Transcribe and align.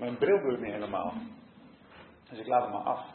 Mijn 0.00 0.18
bril 0.18 0.40
doet 0.40 0.60
niet 0.60 0.72
helemaal. 0.72 1.12
Dus 2.28 2.38
ik 2.38 2.46
laat 2.46 2.62
hem 2.62 2.72
maar 2.72 2.82
af. 2.82 3.06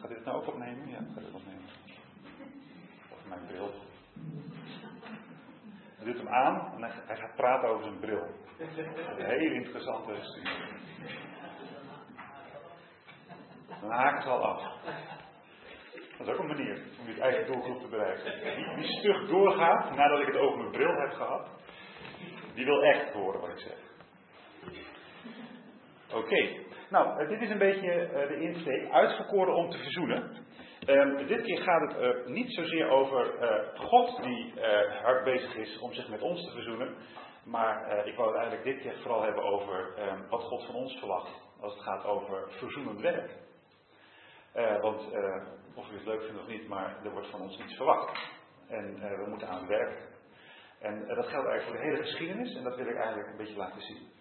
Gaat 0.00 0.08
dit 0.08 0.24
nou 0.24 0.36
ook 0.36 0.46
opnemen? 0.46 0.88
Ja, 0.88 0.98
gaat 1.14 1.24
dit 1.24 1.34
opnemen. 1.34 1.64
Of 3.12 3.28
mijn 3.28 3.46
bril. 3.46 3.74
Hij 5.96 6.04
doet 6.04 6.16
hem 6.16 6.28
aan 6.28 6.72
en 6.74 6.82
hij 6.82 7.16
gaat 7.16 7.36
praten 7.36 7.68
over 7.68 7.84
zijn 7.84 7.98
bril. 7.98 8.26
Een 8.58 9.24
hele 9.24 9.54
interessante 9.54 10.18
studie. 10.22 10.52
Dan 13.80 13.90
haken 13.90 14.22
ze 14.22 14.28
al 14.28 14.44
af. 14.44 14.62
Dat 16.18 16.26
is 16.26 16.32
ook 16.32 16.38
een 16.38 16.46
manier 16.46 16.82
om 17.00 17.06
je 17.06 17.20
eigen 17.20 17.46
doelgroep 17.52 17.80
te 17.80 17.88
bereiken. 17.88 18.74
Wie 18.76 18.98
stug 18.98 19.28
doorgaat 19.28 19.96
nadat 19.96 20.20
ik 20.20 20.26
het 20.26 20.36
over 20.36 20.58
mijn 20.58 20.70
bril 20.70 20.94
heb 20.94 21.12
gehad, 21.12 21.48
die 22.58 22.66
wil 22.66 22.82
echt 22.82 23.12
horen 23.12 23.40
wat 23.40 23.50
ik 23.50 23.58
zeg. 23.58 23.76
Oké, 26.14 26.66
nou, 26.90 27.20
eh, 27.20 27.28
dit 27.28 27.40
is 27.40 27.50
een 27.50 27.58
beetje 27.58 27.90
eh, 27.90 28.28
de 28.28 28.40
insteek, 28.40 28.90
uitverkoren 28.90 29.54
om 29.54 29.70
te 29.70 29.78
verzoenen. 29.78 30.46
Um, 30.86 31.26
dit 31.26 31.42
keer 31.42 31.58
gaat 31.58 31.92
het 31.92 32.02
uh, 32.02 32.26
niet 32.26 32.52
zozeer 32.52 32.88
over 32.88 33.32
God 33.74 34.22
die 34.22 34.54
hard 35.02 35.24
bezig 35.24 35.56
is 35.56 35.78
om 35.78 35.92
zich 35.92 36.08
met 36.08 36.22
ons 36.22 36.44
te 36.44 36.50
verzoenen. 36.50 36.94
Maar 37.44 38.06
ik 38.06 38.16
wou 38.16 38.28
het 38.28 38.38
eigenlijk 38.38 38.64
dit 38.64 38.80
keer 38.82 39.00
vooral 39.02 39.22
hebben 39.22 39.42
over 39.42 39.94
um, 39.98 40.28
wat 40.28 40.42
God 40.42 40.64
van 40.64 40.74
ons 40.74 40.98
verwacht. 40.98 41.30
Als 41.60 41.74
het 41.74 41.82
gaat 41.82 42.04
over 42.04 42.50
verzoenend 42.50 43.00
werk. 43.00 43.30
want 44.80 45.02
of 45.74 45.90
u 45.90 45.94
het 45.94 46.06
leuk 46.06 46.22
vindt 46.22 46.40
of 46.40 46.46
niet, 46.46 46.68
maar 46.68 46.96
er 47.04 47.10
wordt 47.10 47.30
van 47.30 47.40
ons 47.40 47.58
iets 47.58 47.76
verwacht. 47.76 48.18
En 48.68 49.00
we 49.00 49.26
moeten 49.28 49.48
aan 49.48 49.58
het 49.58 49.68
werk. 49.68 50.17
En 50.80 51.06
dat 51.06 51.26
geldt 51.26 51.48
eigenlijk 51.48 51.62
voor 51.62 51.76
de 51.76 51.82
hele 51.82 52.02
geschiedenis. 52.02 52.54
En 52.56 52.62
dat 52.62 52.76
wil 52.76 52.86
ik 52.86 52.96
eigenlijk 52.96 53.28
een 53.28 53.36
beetje 53.36 53.56
laten 53.56 53.80
zien. 53.80 54.16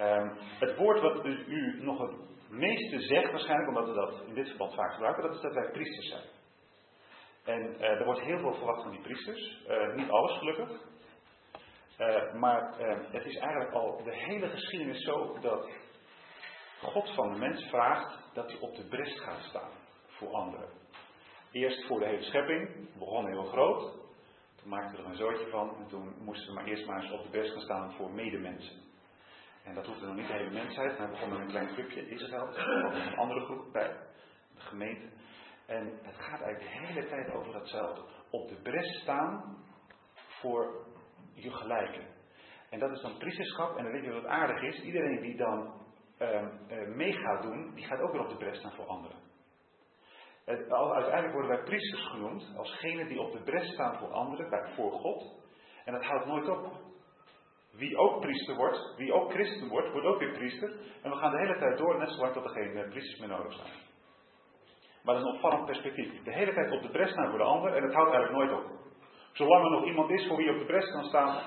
Um, 0.00 0.38
het 0.58 0.76
woord 0.76 1.00
wat 1.00 1.24
u, 1.24 1.82
nog 1.82 1.98
het 1.98 2.16
meeste 2.50 3.00
zegt, 3.00 3.30
waarschijnlijk 3.30 3.68
omdat 3.68 3.88
we 3.88 3.94
dat 3.94 4.22
in 4.26 4.34
dit 4.34 4.48
verband 4.48 4.74
vaak 4.74 4.92
gebruiken, 4.92 5.22
dat 5.22 5.34
is 5.34 5.40
dat 5.40 5.54
wij 5.54 5.70
priesters 5.70 6.08
zijn. 6.08 6.24
En 7.44 7.74
uh, 7.74 7.88
er 7.88 8.04
wordt 8.04 8.20
heel 8.20 8.38
veel 8.38 8.54
verwacht 8.54 8.82
van 8.82 8.90
die 8.90 9.00
priesters. 9.00 9.64
Uh, 9.68 9.94
niet 9.94 10.10
alles 10.10 10.38
gelukkig. 10.38 10.92
Maar 12.34 12.74
het 13.10 13.24
is 13.24 13.36
eigenlijk 13.36 13.72
al 13.72 14.02
de 14.04 14.14
hele 14.14 14.48
geschiedenis 14.48 15.04
zo 15.04 15.38
dat 15.40 15.70
God 16.82 17.14
van 17.14 17.32
de 17.32 17.38
mens 17.38 17.68
vraagt 17.68 18.18
dat 18.32 18.50
hij 18.50 18.60
op 18.60 18.74
de 18.74 18.88
brest 18.88 19.20
gaat 19.20 19.42
staan 19.42 19.70
voor 20.06 20.32
anderen. 20.32 20.68
Eerst 21.52 21.86
voor 21.86 21.98
de 21.98 22.06
hele 22.06 22.22
schepping, 22.22 22.88
begon 22.98 23.26
heel 23.26 23.44
groot. 23.44 24.03
Toen 24.64 24.72
maakten 24.72 24.96
we 24.96 25.02
er 25.02 25.08
een 25.08 25.16
zootje 25.16 25.46
van 25.46 25.76
en 25.76 25.86
toen 25.86 26.14
moesten 26.18 26.48
we 26.48 26.54
maar 26.54 26.64
eerst 26.64 26.86
maar 26.86 27.02
eens 27.02 27.12
op 27.12 27.22
de 27.22 27.28
brest 27.28 27.52
gaan 27.52 27.60
staan 27.60 27.92
voor 27.92 28.10
medemensen. 28.10 28.82
En 29.64 29.74
dat 29.74 29.86
hoefde 29.86 30.06
nog 30.06 30.14
niet 30.14 30.26
de 30.26 30.32
hele 30.32 30.50
mensheid, 30.50 30.98
maar 30.98 31.06
we 31.06 31.12
begonnen 31.12 31.38
met 31.38 31.46
een 31.46 31.54
klein 31.54 31.74
clubje, 31.74 32.08
Israël. 32.08 32.46
Was 32.46 33.06
een 33.06 33.16
andere 33.16 33.40
groep 33.40 33.72
bij, 33.72 33.96
de 34.54 34.60
gemeente. 34.60 35.06
En 35.66 35.98
het 36.02 36.14
gaat 36.16 36.40
eigenlijk 36.40 36.58
de 36.58 36.86
hele 36.86 37.06
tijd 37.08 37.30
over 37.34 37.52
datzelfde. 37.52 38.02
Op 38.30 38.48
de 38.48 38.62
bres 38.62 39.00
staan 39.00 39.56
voor 40.40 40.86
je 41.34 41.50
gelijken. 41.50 42.06
En 42.70 42.78
dat 42.78 42.90
is 42.90 43.00
dan 43.00 43.18
priesterschap. 43.18 43.76
En 43.76 43.82
dan 43.82 43.92
weet 43.92 44.04
je 44.04 44.12
wat 44.12 44.26
aardig 44.26 44.62
is. 44.62 44.82
Iedereen 44.82 45.20
die 45.20 45.36
dan 45.36 45.82
uh, 46.18 46.48
mee 46.96 47.12
gaat 47.12 47.42
doen, 47.42 47.74
die 47.74 47.84
gaat 47.84 48.00
ook 48.00 48.12
weer 48.12 48.22
op 48.22 48.28
de 48.28 48.36
bres 48.36 48.58
staan 48.58 48.74
voor 48.74 48.86
anderen. 48.86 49.16
Het, 50.44 50.72
uiteindelijk 50.72 51.32
worden 51.32 51.50
wij 51.50 51.62
priesters 51.62 52.06
genoemd 52.06 52.52
alsgene 52.56 53.06
die 53.06 53.20
op 53.20 53.32
de 53.32 53.42
bres 53.42 53.72
staan 53.72 53.98
voor 53.98 54.12
anderen, 54.12 54.74
voor 54.74 54.92
God. 54.92 55.42
En 55.84 55.92
dat 55.92 56.04
houdt 56.04 56.26
nooit 56.26 56.48
op. 56.48 56.72
Wie 57.72 57.96
ook 57.96 58.20
priester 58.20 58.56
wordt, 58.56 58.94
wie 58.96 59.12
ook 59.12 59.30
christen 59.30 59.68
wordt, 59.68 59.90
wordt 59.90 60.06
ook 60.06 60.18
weer 60.18 60.32
priester. 60.32 60.70
En 61.02 61.10
we 61.10 61.16
gaan 61.16 61.30
de 61.30 61.38
hele 61.38 61.58
tijd 61.58 61.78
door, 61.78 61.98
net 61.98 62.10
zolang 62.10 62.32
tot 62.32 62.44
er 62.44 62.50
geen 62.50 62.76
eh, 62.76 62.88
priesters 62.88 63.20
meer 63.20 63.28
nodig 63.28 63.52
zijn. 63.52 63.72
Maar 65.02 65.14
dat 65.14 65.24
is 65.24 65.30
een 65.30 65.34
opvallend 65.34 65.64
perspectief. 65.64 66.22
De 66.22 66.32
hele 66.32 66.54
tijd 66.54 66.70
op 66.70 66.82
de 66.82 66.90
bres 66.90 67.10
staan 67.10 67.30
voor 67.30 67.38
de 67.38 67.44
ander 67.44 67.72
en 67.72 67.82
het 67.82 67.94
houdt 67.94 68.12
eigenlijk 68.12 68.50
nooit 68.50 68.62
op. 68.62 68.70
Zolang 69.32 69.64
er 69.64 69.70
nog 69.70 69.84
iemand 69.84 70.10
is 70.10 70.26
voor 70.26 70.36
wie 70.36 70.50
op 70.50 70.58
de 70.58 70.64
bres 70.64 70.90
kan 70.90 71.04
staan, 71.04 71.42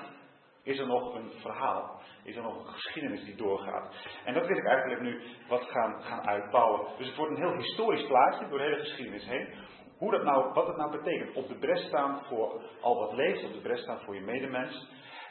is 0.68 0.78
er 0.78 0.86
nog 0.86 1.14
een 1.14 1.30
verhaal. 1.40 2.00
Is 2.24 2.36
er 2.36 2.42
nog 2.42 2.58
een 2.58 2.72
geschiedenis 2.72 3.24
die 3.24 3.36
doorgaat. 3.36 3.94
En 4.24 4.34
dat 4.34 4.46
wil 4.46 4.56
ik 4.56 4.66
eigenlijk 4.66 5.00
nu 5.00 5.20
wat 5.48 5.62
gaan, 5.62 6.02
gaan 6.02 6.26
uitbouwen. 6.26 6.86
Dus 6.98 7.06
het 7.06 7.16
wordt 7.16 7.32
een 7.32 7.42
heel 7.42 7.56
historisch 7.56 8.06
plaatje 8.06 8.48
door 8.48 8.58
de 8.58 8.64
hele 8.64 8.78
geschiedenis 8.78 9.26
heen. 9.26 9.54
Hoe 9.98 10.10
dat 10.10 10.24
nou, 10.24 10.52
wat 10.52 10.66
het 10.66 10.76
nou 10.76 10.90
betekent. 10.90 11.36
Op 11.36 11.48
de 11.48 11.58
bres 11.58 11.86
staan 11.86 12.24
voor 12.24 12.62
al 12.80 12.98
wat 12.98 13.12
leeft, 13.12 13.44
op 13.44 13.52
de 13.52 13.60
bres 13.60 13.80
staan 13.80 14.00
voor 14.00 14.14
je 14.14 14.20
medemens. 14.20 14.88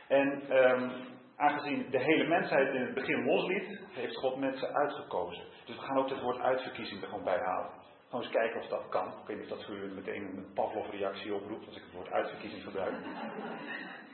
En 0.07 0.57
um, 0.57 0.91
aangezien 1.35 1.87
de 1.89 2.03
hele 2.03 2.27
mensheid 2.27 2.73
in 2.73 2.81
het 2.81 2.93
begin 2.93 3.25
losliet, 3.25 3.81
heeft 3.91 4.15
God 4.15 4.37
mensen 4.37 4.73
uitgekozen. 4.75 5.43
Dus 5.65 5.75
we 5.75 5.81
gaan 5.81 5.97
ook 5.97 6.09
het 6.09 6.21
woord 6.21 6.39
uitverkiezing 6.39 7.01
er 7.01 7.07
gewoon 7.07 7.23
bij 7.23 7.39
halen. 7.39 7.71
Gewoon 8.09 8.23
eens 8.23 8.33
kijken 8.33 8.59
of 8.59 8.67
dat 8.67 8.89
kan. 8.89 9.07
Ik 9.07 9.27
weet 9.27 9.37
niet 9.37 9.51
of 9.51 9.57
dat 9.57 9.65
voor 9.65 9.75
meteen 9.75 10.23
een 10.23 10.53
Pavlov-reactie 10.53 11.33
oproept 11.33 11.67
als 11.67 11.75
ik 11.75 11.83
het 11.83 11.93
woord 11.93 12.11
uitverkiezing 12.11 12.63
gebruik. 12.63 12.93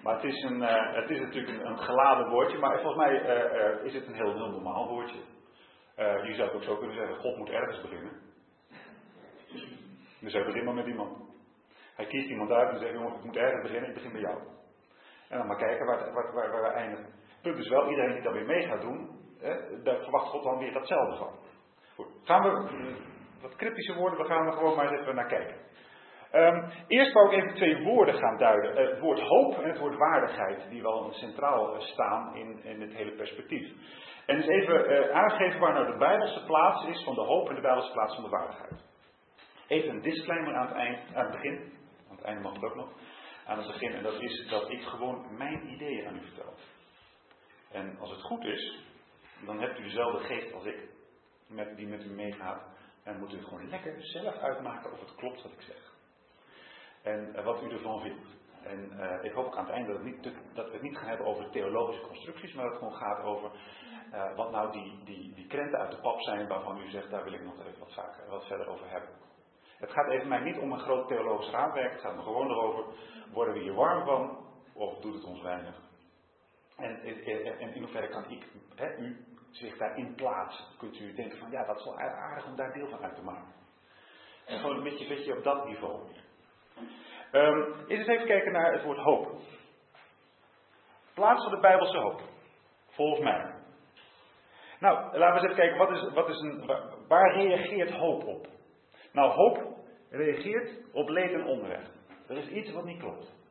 Maar 0.04 0.16
het 0.16 0.24
is, 0.24 0.44
een, 0.44 0.62
uh, 0.62 0.96
het 0.96 1.10
is 1.10 1.20
natuurlijk 1.20 1.64
een, 1.64 1.78
geladen 1.78 2.30
woordje, 2.30 2.58
maar 2.58 2.82
volgens 2.82 3.06
mij 3.06 3.22
uh, 3.22 3.54
uh, 3.54 3.86
is 3.86 3.94
het 3.94 4.08
een 4.08 4.14
heel, 4.14 4.34
heel 4.34 4.50
normaal 4.50 4.88
woordje. 4.88 5.20
je 5.96 6.34
zou 6.34 6.48
het 6.48 6.54
ook 6.54 6.64
zo 6.64 6.78
kunnen 6.78 6.96
zeggen, 6.96 7.16
God 7.16 7.38
moet 7.38 7.50
ergens 7.50 7.82
beginnen. 7.82 8.12
Dus 10.20 10.34
hij 10.34 10.44
begint 10.46 10.66
maar 10.66 10.74
met 10.74 10.86
iemand. 10.86 11.18
Hij 11.96 12.06
kiest 12.06 12.30
iemand 12.30 12.52
uit 12.52 12.70
en 12.70 12.80
zegt, 12.80 12.94
jongen, 12.94 13.16
ik 13.16 13.24
moet 13.24 13.36
ergens 13.36 13.62
beginnen, 13.62 13.90
ik 13.90 13.96
begin 13.96 14.12
bij 14.12 14.22
jou. 14.22 14.38
En 15.30 15.38
dan 15.38 15.48
maar 15.48 15.58
kijken 15.58 15.86
waar, 15.86 16.62
we 16.62 16.68
eindigen. 16.68 17.06
Het 17.06 17.42
punt 17.42 17.58
is 17.58 17.70
wel, 17.70 17.90
iedereen 17.90 18.14
die 18.14 18.24
dat 18.24 18.34
weer 18.34 18.46
mee 18.46 18.68
gaat 18.68 18.82
doen, 18.82 19.10
hè, 19.40 19.82
daar 19.84 20.02
verwacht 20.02 20.28
God 20.28 20.44
dan 20.44 20.58
weer 20.58 20.74
datzelfde 20.74 21.18
van. 21.18 21.34
Goed, 21.96 22.08
gaan 22.24 22.42
we, 22.42 22.96
wat 23.42 23.56
cryptische 23.56 23.96
woorden, 23.96 24.20
we 24.20 24.26
gaan 24.26 24.48
er 24.48 24.54
gewoon 24.54 24.76
maar 24.76 24.92
eens 24.92 25.02
even 25.02 25.16
naar 25.16 25.28
kijken. 25.28 25.56
Um, 26.36 26.72
eerst 26.88 27.14
wou 27.14 27.32
ik 27.32 27.44
even 27.44 27.56
twee 27.56 27.84
woorden 27.84 28.16
gaan 28.16 28.38
duiden. 28.38 28.72
Uh, 28.72 28.90
het 28.90 29.00
woord 29.00 29.20
hoop 29.20 29.58
en 29.58 29.70
het 29.70 29.78
woord 29.78 29.98
waardigheid, 29.98 30.70
die 30.70 30.82
wel 30.82 31.12
centraal 31.12 31.76
uh, 31.76 31.82
staan 31.82 32.36
in, 32.36 32.64
in 32.64 32.82
het 32.82 32.94
hele 32.94 33.12
perspectief. 33.12 33.72
En 34.26 34.36
dus 34.36 34.48
even 34.48 34.92
uh, 34.92 35.10
aangeven 35.10 35.60
waar 35.60 35.74
nou 35.74 35.92
de 35.92 35.98
Bijbelse 35.98 36.46
plaats 36.46 36.86
is 36.86 37.04
van 37.04 37.16
de 37.16 37.22
hoop 37.22 37.50
en 37.50 37.56
de 37.56 37.62
Bijbelse 37.62 37.92
plaats 37.92 38.16
van 38.16 38.24
de 38.24 38.30
waardigheid. 38.30 38.84
Even 39.68 39.90
een 39.90 40.02
disclaimer 40.02 40.56
aan 40.56 40.68
het, 40.68 41.16
aan 41.16 41.24
het 41.24 41.32
begin. 41.32 41.74
Aan 42.10 42.16
het 42.16 42.26
einde 42.26 42.42
mag 42.42 42.54
het 42.54 42.64
ook 42.64 42.76
nog 42.76 42.90
aan 43.46 43.58
het 43.58 43.68
begin. 43.68 43.94
En 43.94 44.04
dat 44.04 44.22
is 44.22 44.48
dat 44.50 44.70
ik 44.70 44.82
gewoon 44.82 45.38
mijn 45.38 45.72
ideeën 45.72 46.08
aan 46.08 46.16
u 46.16 46.22
vertel. 46.22 46.54
En 47.72 47.98
als 48.00 48.10
het 48.10 48.22
goed 48.22 48.44
is, 48.44 48.84
dan 49.46 49.60
hebt 49.60 49.80
u 49.80 49.84
dezelfde 49.84 50.24
geest 50.24 50.54
als 50.54 50.66
ik, 50.66 50.90
met, 51.48 51.76
die 51.78 51.88
met 51.88 52.04
u 52.04 52.10
meegaat. 52.10 52.64
En 53.04 53.20
moet 53.20 53.34
u 53.34 53.44
gewoon 53.44 53.70
lekker 53.70 53.96
zelf 54.00 54.38
uitmaken 54.38 54.92
of 54.92 55.00
het 55.00 55.16
klopt 55.16 55.42
wat 55.42 55.52
ik 55.52 55.62
zeg. 55.62 55.93
En 57.04 57.34
uh, 57.36 57.46
wat 57.46 57.64
u 57.64 57.70
ervan 57.70 58.02
vindt. 58.02 58.26
En 58.64 58.92
uh, 58.94 59.24
ik 59.24 59.32
hoop 59.32 59.46
ook 59.46 59.58
aan 59.58 59.66
het 59.66 59.74
einde 59.74 59.88
dat, 59.88 59.98
het 59.98 60.06
niet 60.06 60.24
te, 60.24 60.34
dat, 60.54 60.66
we 60.66 60.74
het 60.74 60.82
niet 60.82 60.98
gaan 60.98 61.08
hebben 61.08 61.26
over 61.26 61.50
theologische 61.50 62.08
constructies, 62.08 62.54
maar 62.54 62.64
dat 62.64 62.74
het 62.74 62.84
gewoon 62.84 62.98
gaat 62.98 63.24
over 63.24 63.52
uh, 64.14 64.36
wat 64.36 64.52
nou 64.52 64.72
die, 64.72 65.04
die, 65.04 65.34
die 65.34 65.48
krenten 65.48 65.80
uit 65.80 65.92
de 65.92 66.02
pap 66.02 66.22
zijn 66.22 66.48
waarvan 66.48 66.82
u 66.82 66.90
zegt, 66.90 67.10
daar 67.10 67.24
wil 67.24 67.34
ik 67.34 67.44
nog 67.44 67.60
even 67.60 67.80
wat, 67.80 67.94
vaker, 67.94 68.30
wat 68.30 68.46
verder 68.46 68.68
over 68.68 68.90
hebben. 68.90 69.10
Het 69.78 69.92
gaat 69.92 70.10
even 70.10 70.28
mij 70.28 70.40
niet 70.40 70.58
om 70.58 70.72
een 70.72 70.80
groot 70.80 71.08
theologisch 71.08 71.50
raamwerk, 71.50 71.92
het 71.92 72.02
gaat 72.02 72.16
me 72.16 72.22
gewoon 72.22 72.50
erover 72.50 72.86
worden 73.34 73.54
we 73.54 73.60
hier 73.60 73.74
warm 73.74 74.06
van 74.06 74.46
of 74.74 75.00
doet 75.00 75.14
het 75.14 75.24
ons 75.24 75.42
weinig? 75.42 75.76
En, 76.78 77.02
en, 77.02 77.60
en 77.60 77.74
in 77.74 77.82
hoeverre 77.82 78.10
kan 78.10 78.30
ik 78.30 78.48
hè, 78.76 78.98
u 78.98 79.26
zich 79.50 79.78
daarin 79.78 80.16
plaatsen? 80.16 80.66
Kunt 80.78 81.00
u 81.00 81.14
denken 81.14 81.38
van 81.38 81.52
ja, 81.52 81.66
dat 81.66 81.78
is 81.78 81.84
wel 81.84 82.00
aardig 82.00 82.46
om 82.46 82.56
daar 82.56 82.74
deel 82.74 82.88
van 82.90 83.04
uit 83.04 83.16
te 83.16 83.24
maken. 83.24 83.54
En 84.46 84.60
gewoon 84.60 84.78
een 84.78 84.84
beetje, 84.84 85.08
beetje 85.08 85.38
op 85.38 85.44
dat 85.44 85.66
niveau. 85.66 86.02
Um, 87.32 87.74
eens 87.88 88.08
even 88.08 88.26
kijken 88.26 88.52
naar 88.52 88.74
het 88.74 88.84
woord 88.84 88.98
hoop. 88.98 89.28
Plaats 91.14 91.44
van 91.44 91.52
de 91.52 91.60
Bijbelse 91.60 91.98
hoop. 91.98 92.22
Volgens 92.90 93.20
mij. 93.20 93.62
Nou, 94.80 95.18
laten 95.18 95.20
we 95.20 95.26
eens 95.26 95.44
even 95.44 95.56
kijken, 95.56 95.78
wat 95.78 95.92
is, 95.92 96.14
wat 96.14 96.30
is 96.30 96.40
een, 96.40 96.66
waar 97.08 97.36
reageert 97.36 97.92
hoop 97.92 98.24
op? 98.24 98.48
Nou, 99.12 99.32
hoop 99.32 99.78
reageert 100.10 100.72
op 100.94 101.10
leed 101.10 101.34
en 101.34 101.46
onrecht. 101.46 101.92
Er 102.28 102.38
is 102.38 102.48
iets 102.48 102.72
wat 102.74 102.86
niet 102.86 103.00
klopt. 103.00 103.42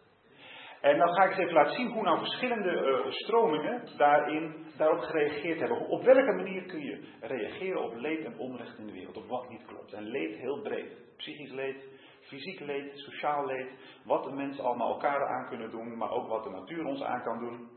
En 0.81 0.99
dan 0.99 1.15
ga 1.15 1.23
ik 1.25 1.31
eens 1.31 1.39
even 1.39 1.53
laten 1.53 1.75
zien 1.75 1.93
hoe 1.93 2.03
nou 2.03 2.19
verschillende 2.19 2.71
uh, 2.71 3.13
stromingen 3.13 3.83
daarin, 3.97 4.67
daarop 4.77 5.01
gereageerd 5.01 5.61
hebben. 5.61 5.79
Op 5.79 6.03
welke 6.03 6.33
manier 6.33 6.63
kun 6.63 6.81
je 6.81 7.09
reageren 7.21 7.83
op 7.83 7.95
leed 7.95 8.25
en 8.25 8.39
onrecht 8.39 8.79
in 8.79 8.87
de 8.87 8.93
wereld, 8.93 9.17
op 9.17 9.29
wat 9.29 9.49
niet 9.49 9.65
klopt. 9.67 9.93
En 9.93 10.03
leed 10.03 10.39
heel 10.39 10.61
breed. 10.61 10.97
Psychisch 11.17 11.53
leed, 11.53 11.92
fysiek 12.33 12.61
leed, 12.61 12.99
sociaal 12.99 13.47
leed. 13.47 13.69
Wat 14.05 14.25
de 14.25 14.33
mensen 14.33 14.65
allemaal 14.65 14.93
elkaar 14.93 15.27
aan 15.29 15.49
kunnen 15.49 15.71
doen, 15.71 15.97
maar 15.97 16.11
ook 16.11 16.29
wat 16.29 16.45
de 16.45 16.51
natuur 16.51 16.85
ons 16.85 17.03
aan 17.03 17.23
kan 17.23 17.39
doen. 17.39 17.69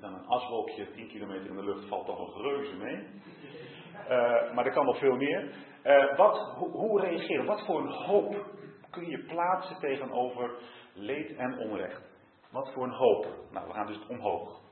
Dan 0.00 0.14
een 0.14 0.26
aswolkje 0.26 0.90
10 0.90 1.08
kilometer 1.08 1.46
in 1.46 1.56
de 1.56 1.64
lucht 1.64 1.88
valt 1.88 2.06
toch 2.06 2.34
een 2.34 2.42
reuze 2.42 2.76
mee. 2.76 3.06
Uh, 4.04 4.54
maar 4.54 4.66
er 4.66 4.72
kan 4.72 4.84
nog 4.84 4.98
veel 4.98 5.16
meer. 5.16 5.54
Uh, 5.84 6.16
wat, 6.16 6.54
hoe, 6.56 6.70
hoe 6.70 7.00
reageren? 7.00 7.44
Wat 7.44 7.64
voor 7.66 7.80
een 7.80 7.92
hoop 7.92 8.46
kun 8.90 9.06
je 9.08 9.24
plaatsen 9.24 9.78
tegenover 9.78 10.50
leed 10.92 11.36
en 11.36 11.58
onrecht? 11.58 12.02
Wat 12.50 12.72
voor 12.72 12.84
een 12.84 12.96
hoop? 12.96 13.26
Nou, 13.50 13.66
we 13.66 13.72
gaan 13.72 13.86
dus 13.86 14.06
omhoog. 14.06 14.63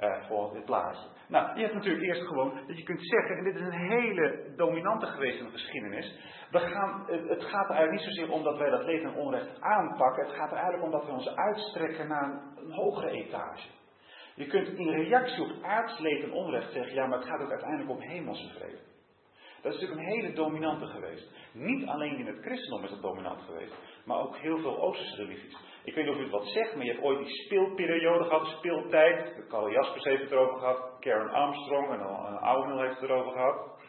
Uh, 0.00 0.26
volgens 0.26 0.52
dit 0.52 0.64
plaatje. 0.64 1.08
Nou, 1.28 1.54
je 1.56 1.62
hebt 1.62 1.74
natuurlijk 1.74 2.04
eerst 2.04 2.26
gewoon 2.26 2.60
dat 2.66 2.76
je 2.76 2.82
kunt 2.82 3.06
zeggen, 3.08 3.36
en 3.36 3.44
dit 3.44 3.54
is 3.54 3.60
een 3.60 3.88
hele 3.90 4.52
dominante 4.56 5.06
geweest 5.06 5.38
in 5.38 5.44
de 5.44 5.50
geschiedenis. 5.50 6.18
We 6.50 6.58
gaan, 6.58 7.04
het 7.06 7.44
gaat 7.44 7.68
er 7.68 7.76
eigenlijk 7.76 7.90
niet 7.90 8.14
zozeer 8.14 8.30
om 8.30 8.42
dat 8.42 8.58
wij 8.58 8.70
dat 8.70 8.84
leed 8.84 9.02
en 9.02 9.14
onrecht 9.14 9.60
aanpakken. 9.60 10.26
Het 10.26 10.34
gaat 10.34 10.50
er 10.50 10.56
eigenlijk 10.56 10.84
om 10.84 10.90
dat 10.90 11.04
we 11.04 11.12
ons 11.12 11.36
uitstrekken 11.36 12.08
naar 12.08 12.22
een, 12.22 12.40
een 12.56 12.72
hogere 12.72 13.10
etage. 13.10 13.68
Je 14.34 14.46
kunt 14.46 14.68
in 14.68 14.88
reactie 14.88 15.42
op 15.44 15.62
aards 15.62 15.98
leed 15.98 16.22
en 16.22 16.32
onrecht 16.32 16.72
zeggen, 16.72 16.94
ja, 16.94 17.06
maar 17.06 17.18
het 17.18 17.28
gaat 17.28 17.40
ook 17.40 17.50
uiteindelijk 17.50 17.90
om 17.90 18.00
hemelse 18.00 18.48
vrede. 18.48 18.78
Dat 19.62 19.74
is 19.74 19.80
natuurlijk 19.80 20.00
een 20.00 20.16
hele 20.16 20.32
dominante 20.32 20.86
geweest. 20.86 21.30
Niet 21.52 21.86
alleen 21.86 22.18
in 22.18 22.26
het 22.26 22.40
christendom 22.40 22.84
is 22.84 22.90
het 22.90 23.02
dominant 23.02 23.42
geweest, 23.42 23.74
maar 24.04 24.18
ook 24.18 24.36
heel 24.36 24.58
veel 24.58 24.78
Oosterse 24.78 25.16
religies. 25.16 25.56
Ik 25.84 25.94
weet 25.94 26.04
niet 26.04 26.14
of 26.14 26.20
u 26.20 26.22
het 26.22 26.30
wat 26.30 26.46
zegt, 26.46 26.74
maar 26.74 26.84
je 26.84 26.92
hebt 26.92 27.04
ooit 27.04 27.18
die 27.18 27.44
speelperiode 27.44 28.24
gehad, 28.24 28.40
de 28.40 28.56
speeltijd. 28.58 29.46
Carl 29.48 29.70
Jaspers 29.70 30.04
heeft 30.04 30.22
het 30.22 30.30
erover 30.30 30.58
gehad, 30.58 30.96
Karen 31.00 31.30
Armstrong 31.30 31.92
en 31.92 32.00
een 32.00 32.38
Ouwenel 32.38 32.80
heeft 32.80 33.00
het 33.00 33.10
erover 33.10 33.32
gehad. 33.32 33.82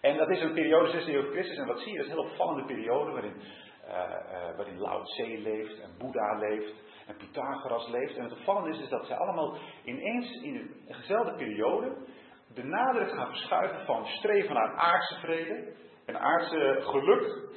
En 0.00 0.16
dat 0.16 0.30
is 0.30 0.40
een 0.40 0.52
periode, 0.52 0.90
16 0.90 1.14
eeuw 1.14 1.30
Christus, 1.30 1.56
en 1.56 1.66
wat 1.66 1.80
zie 1.80 1.92
je? 1.92 1.96
Dat 1.96 2.06
is 2.06 2.12
een 2.12 2.18
heel 2.18 2.30
opvallende 2.30 2.64
periode 2.64 3.10
waarin, 3.10 3.36
uh, 3.36 3.92
uh, 3.92 4.56
waarin 4.56 4.78
Lao 4.78 5.02
Tse 5.02 5.38
leeft 5.38 5.80
en 5.80 5.90
Boeddha 5.98 6.38
leeft 6.38 6.74
en 7.06 7.16
Pythagoras 7.16 7.88
leeft. 7.88 8.16
En 8.16 8.22
het 8.22 8.32
opvallende 8.32 8.70
is, 8.70 8.80
is 8.80 8.88
dat 8.88 9.06
zij 9.06 9.16
allemaal 9.16 9.56
ineens 9.84 10.42
in 10.42 10.84
dezelfde 10.86 11.34
periode 11.34 11.96
de 12.54 12.64
nadruk 12.64 13.10
gaan 13.10 13.26
verschuiven 13.26 13.84
van 13.84 14.06
streven 14.06 14.54
naar 14.54 14.76
aardse 14.76 15.14
vrede 15.20 15.74
en 16.06 16.20
aardse 16.20 16.78
geluk, 16.80 17.50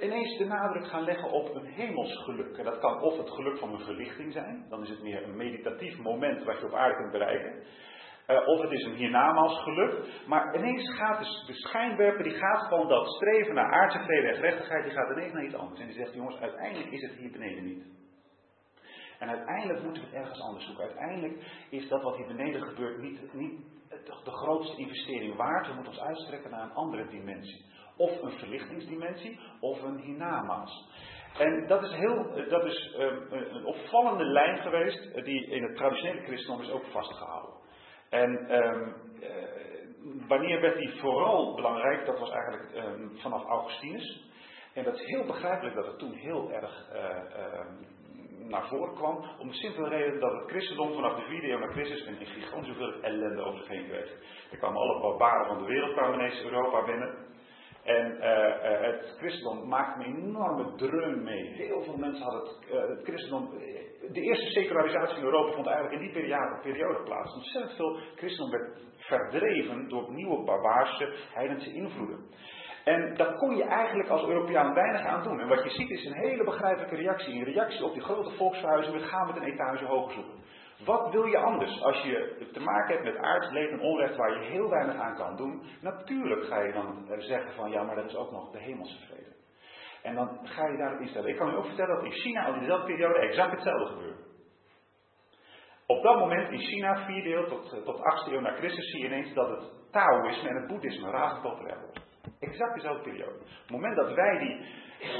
ineens 0.00 0.38
de 0.38 0.44
nadruk 0.44 0.86
gaan 0.86 1.04
leggen 1.04 1.30
op 1.30 1.54
een 1.54 1.66
hemels 1.66 2.22
geluk. 2.24 2.56
En 2.56 2.64
dat 2.64 2.78
kan 2.78 3.00
of 3.00 3.16
het 3.16 3.30
geluk 3.30 3.58
van 3.58 3.72
een 3.72 3.84
verlichting 3.84 4.32
zijn, 4.32 4.66
dan 4.68 4.82
is 4.82 4.88
het 4.88 5.02
meer 5.02 5.22
een 5.22 5.36
meditatief 5.36 5.98
moment 5.98 6.44
wat 6.44 6.58
je 6.58 6.66
op 6.66 6.74
aarde 6.74 6.96
kunt 6.96 7.12
bereiken. 7.12 7.62
Uh, 8.30 8.46
of 8.46 8.60
het 8.60 8.70
is 8.70 8.84
een 8.84 8.94
hiernamaals 8.94 9.62
geluk. 9.62 10.24
Maar 10.26 10.56
ineens 10.56 10.94
gaat 10.94 11.18
de, 11.18 11.44
de 11.46 11.54
schijnwerper, 11.54 12.22
die 12.24 12.32
gaat 12.32 12.68
van 12.68 12.88
dat 12.88 13.06
streven 13.06 13.54
naar 13.54 13.72
aardse 13.72 13.98
vrede 13.98 14.28
en 14.28 14.34
gerechtigheid, 14.34 14.84
die 14.84 14.92
gaat 14.92 15.10
ineens 15.10 15.32
naar 15.32 15.44
iets 15.44 15.54
anders. 15.54 15.80
En 15.80 15.86
die 15.86 15.96
zegt, 15.96 16.14
jongens, 16.14 16.40
uiteindelijk 16.40 16.90
is 16.90 17.02
het 17.02 17.12
hier 17.12 17.30
beneden 17.30 17.64
niet. 17.64 17.84
En 19.18 19.28
uiteindelijk 19.28 19.82
moeten 19.82 20.02
we 20.02 20.08
het 20.08 20.18
ergens 20.18 20.40
anders 20.40 20.66
zoeken. 20.66 20.84
Uiteindelijk 20.84 21.66
is 21.70 21.88
dat 21.88 22.02
wat 22.02 22.16
hier 22.16 22.26
beneden 22.26 22.62
gebeurt 22.62 22.98
niet, 22.98 23.34
niet 23.34 23.60
de 24.24 24.30
grootste 24.30 24.76
investering 24.76 25.36
waard. 25.36 25.66
We 25.66 25.74
moeten 25.74 25.92
ons 25.92 26.02
uitstrekken 26.02 26.50
naar 26.50 26.62
een 26.62 26.74
andere 26.74 27.08
dimensie. 27.08 27.64
Of 28.00 28.22
een 28.22 28.38
verlichtingsdimensie, 28.38 29.38
of 29.60 29.82
een 29.82 29.98
hiernamaals. 29.98 30.88
En 31.38 31.66
dat 31.66 31.82
is, 31.82 31.92
heel, 31.92 32.46
dat 32.48 32.64
is 32.64 32.96
um, 32.98 33.26
een 33.30 33.64
opvallende 33.64 34.24
lijn 34.24 34.58
geweest, 34.58 35.14
eh, 35.14 35.24
die 35.24 35.46
in 35.46 35.62
het 35.62 35.76
traditionele 35.76 36.22
christendom 36.22 36.62
is 36.62 36.70
ook 36.70 36.84
vastgehouden. 36.84 37.54
En 38.10 38.56
um, 38.64 38.94
uh, 39.20 40.28
wanneer 40.28 40.60
werd 40.60 40.78
die 40.78 41.00
vooral 41.00 41.54
belangrijk? 41.54 42.06
Dat 42.06 42.18
was 42.18 42.30
eigenlijk 42.30 42.74
um, 42.74 43.18
vanaf 43.18 43.44
Augustinus. 43.44 44.28
En 44.74 44.84
dat 44.84 44.94
is 44.94 45.06
heel 45.06 45.24
begrijpelijk 45.24 45.74
dat 45.74 45.86
het 45.86 45.98
toen 45.98 46.12
heel 46.12 46.52
erg 46.52 46.88
naar 48.48 48.68
voren 48.68 48.94
kwam. 48.94 49.24
Om 49.38 49.48
de 49.48 49.54
simpele 49.54 49.88
reden 49.88 50.20
dat 50.20 50.32
het 50.32 50.50
christendom 50.50 50.92
vanaf 50.94 51.14
de 51.14 51.26
vierde 51.28 51.50
eeuw 51.50 51.58
na 51.58 51.66
Christus 51.66 52.06
een 52.06 52.26
gigantisch 52.26 52.76
veel 52.76 53.02
ellende 53.02 53.42
over 53.42 53.58
zich 53.58 53.68
heen 53.68 53.88
kreeg. 53.88 54.10
Er 54.50 54.58
kwamen 54.58 54.80
alle 54.80 55.00
barbaren 55.00 55.46
van 55.46 55.58
de 55.58 55.64
wereld 55.64 55.92
kwamen 55.92 56.18
ineens 56.18 56.42
Europa 56.42 56.84
binnen. 56.84 57.28
En 57.84 58.16
uh, 58.16 58.22
uh, 58.22 58.80
het 58.80 59.14
christendom 59.18 59.68
maakte 59.68 60.04
een 60.04 60.16
enorme 60.16 60.74
dreun 60.74 61.22
mee. 61.22 61.44
Heel 61.44 61.82
veel 61.82 61.96
mensen 61.96 62.22
hadden 62.22 62.42
het, 62.42 62.72
uh, 62.72 62.88
het 62.88 63.02
christendom. 63.02 63.50
De 64.12 64.20
eerste 64.20 64.50
secularisatie 64.50 65.16
in 65.16 65.24
Europa 65.24 65.52
vond 65.52 65.66
eigenlijk 65.66 65.96
in 65.96 66.06
die 66.06 66.22
periode, 66.22 66.60
periode 66.62 67.02
plaats. 67.02 67.34
Ontzettend 67.34 67.76
veel 67.76 67.98
christendom 68.16 68.58
werd 68.58 68.78
verdreven 68.96 69.88
door 69.88 70.12
nieuwe 70.12 70.44
barbaarse 70.44 71.14
heidense 71.32 71.72
invloeden. 71.72 72.18
En 72.84 73.14
daar 73.16 73.34
kon 73.34 73.56
je 73.56 73.64
eigenlijk 73.64 74.08
als 74.08 74.28
Europeaan 74.28 74.74
weinig 74.74 75.06
aan 75.06 75.22
doen. 75.22 75.40
En 75.40 75.48
wat 75.48 75.62
je 75.62 75.70
ziet 75.70 75.90
is 75.90 76.04
een 76.04 76.20
hele 76.28 76.44
begrijpelijke 76.44 76.96
reactie. 76.96 77.34
Een 77.34 77.52
reactie 77.52 77.84
op 77.84 77.92
die 77.92 78.02
grote 78.02 78.30
volksverhuizing. 78.30 78.96
We 78.96 79.02
gaan 79.02 79.26
met 79.26 79.36
een 79.36 79.52
etage 79.52 79.84
hoger 79.84 80.12
zoeken. 80.12 80.38
Wat 80.84 81.10
wil 81.12 81.24
je 81.24 81.38
anders 81.38 81.82
als 81.82 82.02
je 82.02 82.48
te 82.52 82.60
maken 82.60 82.94
hebt 82.94 83.04
met 83.04 83.16
aardsleven 83.16 83.72
en 83.72 83.80
onrecht 83.80 84.16
waar 84.16 84.40
je 84.40 84.50
heel 84.50 84.68
weinig 84.68 84.96
aan 84.96 85.16
kan 85.16 85.36
doen? 85.36 85.62
Natuurlijk 85.80 86.44
ga 86.46 86.60
je 86.60 86.72
dan 86.72 87.04
zeggen 87.18 87.52
van 87.52 87.70
ja, 87.70 87.82
maar 87.82 87.96
dat 87.96 88.04
is 88.04 88.16
ook 88.16 88.30
nog 88.30 88.50
de 88.50 88.58
hemelse 88.58 88.98
vrede. 89.06 89.34
En 90.02 90.14
dan 90.14 90.38
ga 90.42 90.66
je 90.66 90.76
daarop 90.76 91.00
instellen. 91.00 91.28
Ik 91.28 91.36
kan 91.36 91.50
u 91.50 91.56
ook 91.56 91.66
vertellen 91.66 91.94
dat 91.94 92.04
in 92.04 92.12
China 92.12 92.44
al 92.44 92.52
in 92.52 92.60
dezelfde 92.60 92.86
periode 92.86 93.18
exact 93.18 93.50
hetzelfde 93.50 93.86
gebeurde. 93.86 94.28
Op 95.86 96.02
dat 96.02 96.18
moment 96.18 96.50
in 96.50 96.58
China, 96.58 97.06
4 97.06 97.26
eeuw 97.26 97.46
tot, 97.46 97.84
tot 97.84 97.98
8e 97.98 98.32
eeuw 98.32 98.40
na 98.40 98.52
Christus, 98.52 98.90
zie 98.90 99.00
je 99.00 99.06
ineens 99.06 99.34
dat 99.34 99.48
het 99.48 99.92
Taoïsme 99.92 100.48
en 100.48 100.56
het 100.56 100.66
Boeddhisme 100.66 101.10
razend 101.10 101.42
populair 101.42 101.80
wordt. 101.80 102.09
Exact 102.40 102.74
dezelfde 102.74 103.10
periode. 103.10 103.38
Op 103.38 103.62
het 103.62 103.70
moment 103.70 103.96
dat 103.96 104.14
wij 104.14 104.38
die, 104.38 104.56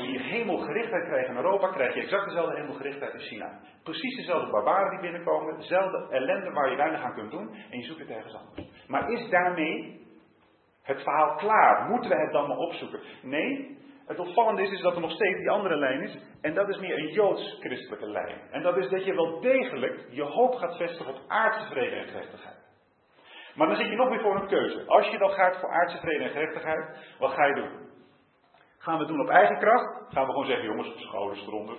die 0.06 0.20
hemelgerichtheid 0.20 1.04
krijgen 1.04 1.30
in 1.30 1.36
Europa, 1.36 1.68
krijg 1.68 1.94
je 1.94 2.00
exact 2.00 2.24
dezelfde 2.24 2.56
hemelgerichtheid 2.56 3.12
in 3.12 3.20
China. 3.20 3.60
Precies 3.82 4.16
dezelfde 4.16 4.50
barbaren 4.50 4.90
die 4.90 5.00
binnenkomen, 5.00 5.56
dezelfde 5.56 6.06
ellende 6.10 6.50
waar 6.50 6.70
je 6.70 6.76
weinig 6.76 7.02
aan 7.02 7.14
kunt 7.14 7.30
doen, 7.30 7.54
en 7.70 7.78
je 7.78 7.84
zoekt 7.84 8.00
het 8.00 8.10
ergens 8.10 8.34
anders. 8.34 8.86
Maar 8.86 9.10
is 9.10 9.28
daarmee 9.28 10.06
het 10.82 11.02
verhaal 11.02 11.34
klaar? 11.34 11.88
Moeten 11.88 12.10
we 12.10 12.16
het 12.16 12.32
dan 12.32 12.48
maar 12.48 12.56
opzoeken? 12.56 13.00
Nee, 13.22 13.78
het 14.06 14.18
opvallende 14.18 14.62
is, 14.62 14.70
is 14.70 14.80
dat 14.80 14.94
er 14.94 15.00
nog 15.00 15.12
steeds 15.12 15.38
die 15.38 15.50
andere 15.50 15.76
lijn 15.76 16.02
is. 16.02 16.18
En 16.40 16.54
dat 16.54 16.68
is 16.68 16.78
meer 16.78 16.98
een 16.98 17.12
joods-christelijke 17.12 18.10
lijn. 18.10 18.40
En 18.50 18.62
dat 18.62 18.76
is 18.76 18.88
dat 18.88 19.04
je 19.04 19.14
wel 19.14 19.40
degelijk 19.40 20.06
je 20.10 20.22
hoop 20.22 20.54
gaat 20.54 20.76
vestigen 20.76 21.14
op 21.14 21.20
aardse 21.28 21.66
vrede 21.66 21.96
en 21.96 22.08
gerechtigheid. 22.08 22.59
Maar 23.60 23.68
dan 23.68 23.78
zit 23.78 23.88
je 23.88 23.96
nog 23.96 24.08
weer 24.08 24.20
voor 24.20 24.36
een 24.36 24.46
keuze. 24.46 24.86
Als 24.86 25.06
je 25.06 25.18
dan 25.18 25.30
gaat 25.30 25.56
voor 25.56 25.68
aardse 25.68 25.98
vrede 25.98 26.24
en 26.24 26.30
gerechtigheid, 26.30 27.14
wat 27.18 27.32
ga 27.32 27.44
je 27.44 27.54
doen? 27.54 27.70
Gaan 28.78 28.98
we 28.98 29.04
doen 29.04 29.20
op 29.20 29.28
eigen 29.28 29.58
kracht? 29.58 30.12
Gaan 30.12 30.24
we 30.24 30.30
gewoon 30.30 30.46
zeggen, 30.46 30.64
jongens, 30.64 30.92
schouders 30.96 31.46
eronder, 31.46 31.76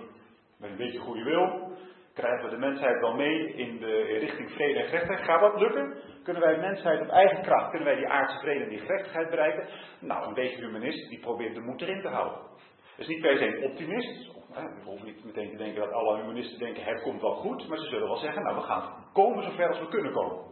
met 0.58 0.70
een 0.70 0.76
beetje 0.76 0.98
goede 0.98 1.22
wil. 1.22 1.72
Krijgen 2.14 2.44
we 2.44 2.50
de 2.50 2.58
mensheid 2.58 3.00
wel 3.00 3.14
mee 3.14 3.54
in 3.54 3.78
de 3.78 4.02
richting 4.02 4.50
vrede 4.50 4.78
en 4.78 4.84
gerechtigheid? 4.84 5.26
Gaat 5.26 5.40
dat 5.40 5.60
lukken? 5.60 5.96
Kunnen 6.22 6.42
wij 6.42 6.58
mensheid 6.58 7.00
op 7.00 7.08
eigen 7.08 7.42
kracht, 7.42 7.70
kunnen 7.70 7.88
wij 7.88 7.96
die 7.96 8.08
aardse 8.08 8.38
vrede 8.38 8.64
en 8.64 8.70
die 8.70 8.78
gerechtigheid 8.78 9.30
bereiken? 9.30 9.68
Nou, 10.00 10.26
een 10.26 10.34
beetje 10.34 10.64
humanist, 10.64 11.08
die 11.08 11.20
probeert 11.20 11.54
de 11.54 11.60
moed 11.60 11.80
erin 11.80 12.00
te 12.00 12.08
houden. 12.08 12.38
Is 12.96 13.06
niet 13.06 13.20
per 13.20 13.36
se 13.36 13.46
een 13.46 13.64
optimist. 13.64 14.30
We 14.54 14.84
hoeven 14.84 15.06
niet 15.06 15.24
meteen 15.24 15.50
te 15.50 15.56
denken 15.56 15.80
dat 15.80 15.92
alle 15.92 16.20
humanisten 16.20 16.58
denken, 16.58 16.84
het 16.84 17.02
komt 17.02 17.20
wel 17.20 17.34
goed. 17.34 17.68
Maar 17.68 17.78
ze 17.78 17.88
zullen 17.88 18.08
wel 18.08 18.16
zeggen, 18.16 18.42
nou, 18.42 18.56
we 18.56 18.62
gaan 18.62 19.04
komen 19.12 19.42
zover 19.42 19.68
als 19.68 19.78
we 19.78 19.88
kunnen 19.88 20.12
komen. 20.12 20.44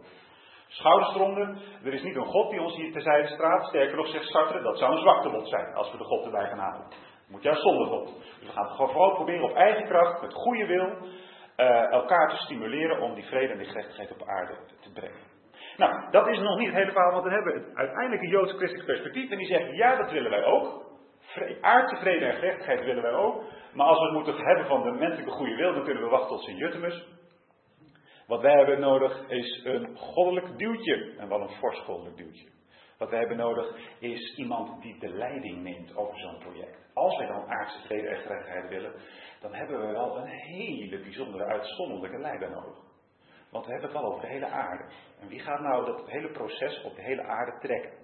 Schouders 0.71 1.49
Er 1.83 1.93
is 1.93 2.03
niet 2.03 2.15
een 2.15 2.25
God 2.25 2.49
die 2.49 2.61
ons 2.61 2.75
hier 2.75 2.91
terzijde 2.91 3.27
straat. 3.27 3.65
Sterker 3.65 3.95
nog 3.95 4.07
zegt 4.07 4.25
Sartre, 4.25 4.61
dat 4.61 4.77
zou 4.77 4.91
een 4.91 5.01
zwaktebod 5.01 5.47
zijn 5.47 5.73
als 5.73 5.91
we 5.91 5.97
de 5.97 6.03
God 6.03 6.25
erbij 6.25 6.47
gaan 6.47 6.59
halen. 6.59 6.87
Moet 7.27 7.43
juist 7.43 7.61
zonder 7.61 7.87
God. 7.87 8.05
Dus 8.39 8.47
we 8.47 8.51
gaan 8.51 8.65
het 8.65 8.75
gewoon 8.75 9.13
proberen 9.13 9.43
op 9.43 9.55
eigen 9.55 9.85
kracht, 9.85 10.21
met 10.21 10.33
goede 10.33 10.65
wil, 10.65 10.87
uh, 11.57 11.91
elkaar 11.91 12.29
te 12.29 12.35
stimuleren 12.35 13.01
om 13.01 13.13
die 13.13 13.25
vrede 13.25 13.53
en 13.53 13.57
die 13.57 13.67
gerechtigheid 13.67 14.11
op 14.11 14.27
aarde 14.27 14.57
te 14.81 14.91
brengen. 14.91 15.29
Nou, 15.77 16.11
dat 16.11 16.27
is 16.27 16.39
nog 16.39 16.57
niet 16.57 16.67
het 16.67 16.75
hele 16.75 16.91
verhaal, 16.91 17.11
want 17.11 17.23
dan 17.23 17.33
hebben 17.33 17.53
we 17.53 17.75
uiteindelijk 17.75 18.21
een 18.21 18.29
joods-christelijk 18.29 18.87
perspectief. 18.87 19.31
En 19.31 19.37
die 19.37 19.47
zegt, 19.47 19.75
ja, 19.75 19.95
dat 19.95 20.11
willen 20.11 20.31
wij 20.31 20.43
ook. 20.43 20.89
Aardse 21.61 21.95
vrede 21.95 22.25
en 22.25 22.35
gerechtigheid 22.35 22.83
willen 22.83 23.03
wij 23.03 23.13
ook. 23.13 23.43
Maar 23.73 23.87
als 23.87 23.99
we 23.99 24.05
het 24.05 24.13
moeten 24.13 24.45
hebben 24.45 24.65
van 24.65 24.83
de 24.83 24.91
menselijke 24.91 25.31
goede 25.31 25.55
wil, 25.55 25.73
dan 25.73 25.83
kunnen 25.83 26.03
we 26.03 26.09
wachten 26.09 26.29
tot 26.29 26.43
Sint-Juttemus. 26.43 27.07
Wat 28.27 28.41
wij 28.41 28.53
hebben 28.57 28.79
nodig 28.79 29.29
is 29.29 29.61
een 29.63 29.97
goddelijk 29.97 30.57
duwtje. 30.57 31.13
En 31.17 31.29
wel 31.29 31.41
een 31.41 31.55
fors 31.57 31.79
goddelijk 31.79 32.17
duwtje. 32.17 32.49
Wat 32.97 33.09
wij 33.09 33.19
hebben 33.19 33.37
nodig 33.37 33.75
is 33.99 34.35
iemand 34.35 34.81
die 34.81 34.99
de 34.99 35.09
leiding 35.09 35.61
neemt 35.63 35.95
over 35.95 36.19
zo'n 36.19 36.37
project. 36.37 36.89
Als 36.93 37.17
wij 37.17 37.27
dan 37.27 37.47
aardse 37.47 37.81
vrede 37.85 38.07
en 38.07 38.21
gerechtigheid 38.21 38.69
willen, 38.69 38.93
dan 39.39 39.53
hebben 39.53 39.87
we 39.87 39.91
wel 39.91 40.17
een 40.17 40.27
hele 40.27 40.99
bijzondere, 40.99 41.43
uitzonderlijke 41.43 42.17
leider 42.17 42.49
nodig. 42.49 42.77
Want 43.51 43.65
we 43.65 43.71
hebben 43.71 43.89
het 43.89 43.99
wel 43.99 44.09
over 44.09 44.21
de 44.21 44.33
hele 44.33 44.47
aarde. 44.47 44.83
En 45.19 45.27
wie 45.27 45.39
gaat 45.39 45.59
nou 45.59 45.85
dat 45.85 46.09
hele 46.09 46.31
proces 46.31 46.83
op 46.83 46.95
de 46.95 47.01
hele 47.01 47.23
aarde 47.23 47.57
trekken? 47.59 47.99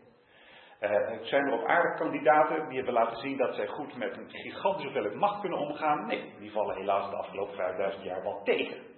Uh, 0.82 1.22
zijn 1.22 1.46
er 1.46 1.60
op 1.60 1.68
aarde 1.68 1.98
kandidaten 1.98 2.68
die 2.68 2.76
hebben 2.76 2.94
laten 2.94 3.18
zien 3.18 3.38
dat 3.38 3.56
zij 3.56 3.68
goed 3.68 3.98
met 3.98 4.18
een 4.18 4.30
gigantische 4.30 4.88
hoeveelheid 4.88 5.16
macht 5.16 5.42
kunnen 5.42 5.60
omgaan? 5.60 6.06
Nee, 6.06 6.34
die 6.40 6.52
vallen 6.52 6.76
helaas 6.76 7.10
de 7.10 7.16
afgelopen 7.16 7.56
5000 7.56 8.04
jaar 8.04 8.24
wel 8.24 8.44
tegen 8.44 8.97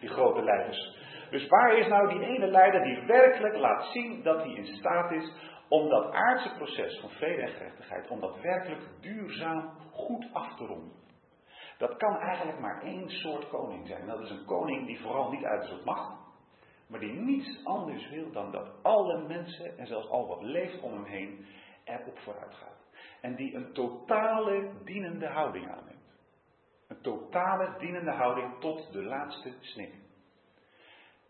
die 0.00 0.08
grote 0.08 0.42
leiders. 0.42 0.94
Dus 1.30 1.48
waar 1.48 1.78
is 1.78 1.86
nou 1.86 2.08
die 2.08 2.26
ene 2.26 2.46
leider 2.46 2.82
die 2.82 3.06
werkelijk 3.06 3.56
laat 3.56 3.84
zien 3.92 4.22
dat 4.22 4.42
hij 4.42 4.52
in 4.52 4.66
staat 4.66 5.12
is 5.12 5.32
om 5.68 5.88
dat 5.88 6.12
aardse 6.12 6.54
proces 6.56 6.98
van 7.00 7.10
vrede 7.10 7.42
en 7.42 7.48
gerechtigheid, 7.48 8.08
om 8.08 8.20
dat 8.20 8.40
werkelijk 8.40 8.82
duurzaam 9.00 9.70
goed 9.92 10.26
af 10.32 10.56
te 10.56 10.64
ronden? 10.64 11.04
Dat 11.78 11.96
kan 11.96 12.18
eigenlijk 12.18 12.60
maar 12.60 12.82
één 12.82 13.10
soort 13.10 13.48
koning 13.48 13.86
zijn. 13.86 14.06
Dat 14.06 14.20
is 14.20 14.30
een 14.30 14.44
koning 14.44 14.86
die 14.86 15.00
vooral 15.00 15.30
niet 15.30 15.44
uit 15.44 15.64
is 15.64 15.72
op 15.72 15.84
macht, 15.84 16.18
maar 16.88 17.00
die 17.00 17.12
niets 17.12 17.64
anders 17.64 18.08
wil 18.08 18.32
dan 18.32 18.52
dat 18.52 18.82
alle 18.82 19.26
mensen 19.26 19.78
en 19.78 19.86
zelfs 19.86 20.08
al 20.08 20.26
wat 20.26 20.42
leeft 20.42 20.80
om 20.80 20.92
hem 20.92 21.04
heen 21.04 21.46
erop 21.84 22.18
vooruit 22.18 22.54
gaat. 22.54 22.84
En 23.20 23.34
die 23.34 23.54
een 23.54 23.72
totale 23.72 24.72
dienende 24.84 25.26
houding 25.26 25.70
aanneemt. 25.70 25.95
Een 26.88 27.02
totale 27.02 27.74
dienende 27.78 28.10
houding 28.10 28.60
tot 28.60 28.92
de 28.92 29.02
laatste 29.02 29.54
snik. 29.60 29.94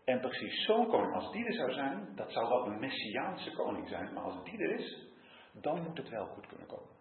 En 0.05 0.19
precies 0.19 0.65
zo'n 0.65 0.87
koning, 0.87 1.13
als 1.13 1.31
die 1.31 1.45
er 1.45 1.53
zou 1.53 1.71
zijn, 1.71 2.15
dat 2.15 2.31
zou 2.31 2.49
wel 2.49 2.65
een 2.65 2.79
messiaanse 2.79 3.51
koning 3.51 3.87
zijn, 3.87 4.13
maar 4.13 4.23
als 4.23 4.43
die 4.43 4.59
er 4.59 4.71
is, 4.71 5.07
dan 5.53 5.83
moet 5.83 5.97
het 5.97 6.09
wel 6.09 6.25
goed 6.25 6.47
kunnen 6.47 6.67
komen. 6.67 6.95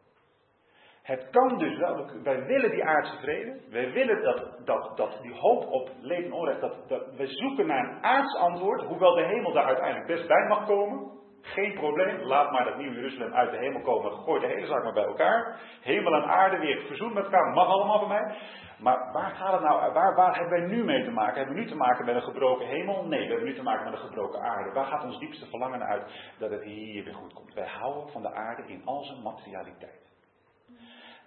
Het 1.02 1.30
kan 1.30 1.58
dus 1.58 1.78
wel, 1.78 2.22
wij 2.22 2.44
willen 2.44 2.70
die 2.70 2.84
aardse 2.84 3.16
vrede, 3.16 3.60
wij 3.70 3.92
willen 3.92 4.22
dat, 4.22 4.66
dat, 4.66 4.96
dat 4.96 5.18
die 5.22 5.32
hoop 5.32 5.66
op 5.66 5.90
leven 6.00 6.24
en 6.24 6.32
onrecht, 6.32 6.60
dat, 6.60 6.88
dat, 6.88 7.16
we 7.16 7.26
zoeken 7.26 7.66
naar 7.66 7.88
een 7.88 8.02
aards 8.02 8.36
antwoord, 8.36 8.82
hoewel 8.82 9.14
de 9.14 9.24
hemel 9.24 9.52
daar 9.52 9.64
uiteindelijk 9.64 10.06
best 10.06 10.26
bij 10.26 10.46
mag 10.48 10.66
komen. 10.66 11.10
Geen 11.46 11.74
probleem, 11.74 12.20
laat 12.20 12.50
maar 12.50 12.64
dat 12.64 12.76
nieuwe 12.76 12.94
Jeruzalem 12.94 13.34
uit 13.34 13.50
de 13.50 13.56
hemel 13.56 13.80
komen, 13.80 14.12
gooi 14.12 14.40
de 14.40 14.46
hele 14.46 14.66
zaak 14.66 14.82
maar 14.82 14.92
bij 14.92 15.04
elkaar. 15.04 15.60
Hemel 15.80 16.14
en 16.14 16.24
aarde 16.24 16.58
weer 16.58 16.82
verzoend 16.86 17.14
met 17.14 17.24
elkaar, 17.24 17.52
mag 17.52 17.66
allemaal 17.66 17.98
van 17.98 18.08
mij. 18.08 18.36
Maar 18.78 19.12
waar 19.12 19.30
gaat 19.30 19.52
het 19.52 19.62
nou, 19.62 19.92
waar, 19.92 20.14
waar 20.14 20.34
hebben 20.38 20.58
wij 20.58 20.68
nu 20.68 20.84
mee 20.84 21.04
te 21.04 21.10
maken? 21.10 21.36
Hebben 21.36 21.54
we 21.54 21.60
nu 21.60 21.66
te 21.66 21.76
maken 21.76 22.04
met 22.04 22.14
een 22.14 22.22
gebroken 22.22 22.66
hemel? 22.66 23.04
Nee, 23.04 23.20
we 23.20 23.26
hebben 23.26 23.48
nu 23.48 23.54
te 23.54 23.62
maken 23.62 23.84
met 23.84 23.92
een 23.92 24.06
gebroken 24.06 24.40
aarde. 24.40 24.72
Waar 24.72 24.84
gaat 24.84 25.04
ons 25.04 25.18
diepste 25.18 25.46
verlangen 25.46 25.82
uit 25.82 26.02
dat 26.38 26.50
het 26.50 26.62
hier 26.62 27.04
weer 27.04 27.14
goed 27.14 27.32
komt? 27.32 27.54
Wij 27.54 27.68
houden 27.68 28.12
van 28.12 28.22
de 28.22 28.32
aarde 28.32 28.62
in 28.66 28.82
al 28.84 29.04
zijn 29.04 29.22
materialiteit. 29.22 30.14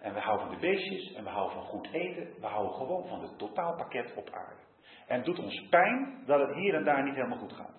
En 0.02 0.14
we 0.14 0.20
houden 0.20 0.48
van 0.48 0.56
de 0.56 0.62
beestjes 0.62 1.14
en 1.14 1.24
we 1.24 1.30
houden 1.30 1.54
van 1.54 1.66
goed 1.66 1.90
eten. 1.92 2.34
We 2.40 2.48
houden 2.48 2.74
gewoon 2.74 3.08
van 3.08 3.22
het 3.22 3.38
totaalpakket 3.38 4.14
op 4.16 4.30
aarde. 4.32 4.62
En 5.08 5.16
het 5.16 5.26
doet 5.26 5.40
ons 5.40 5.68
pijn 5.70 6.24
dat 6.26 6.40
het 6.40 6.56
hier 6.56 6.76
en 6.76 6.84
daar 6.84 7.04
niet 7.04 7.16
helemaal 7.16 7.38
goed 7.38 7.54
gaat. 7.54 7.79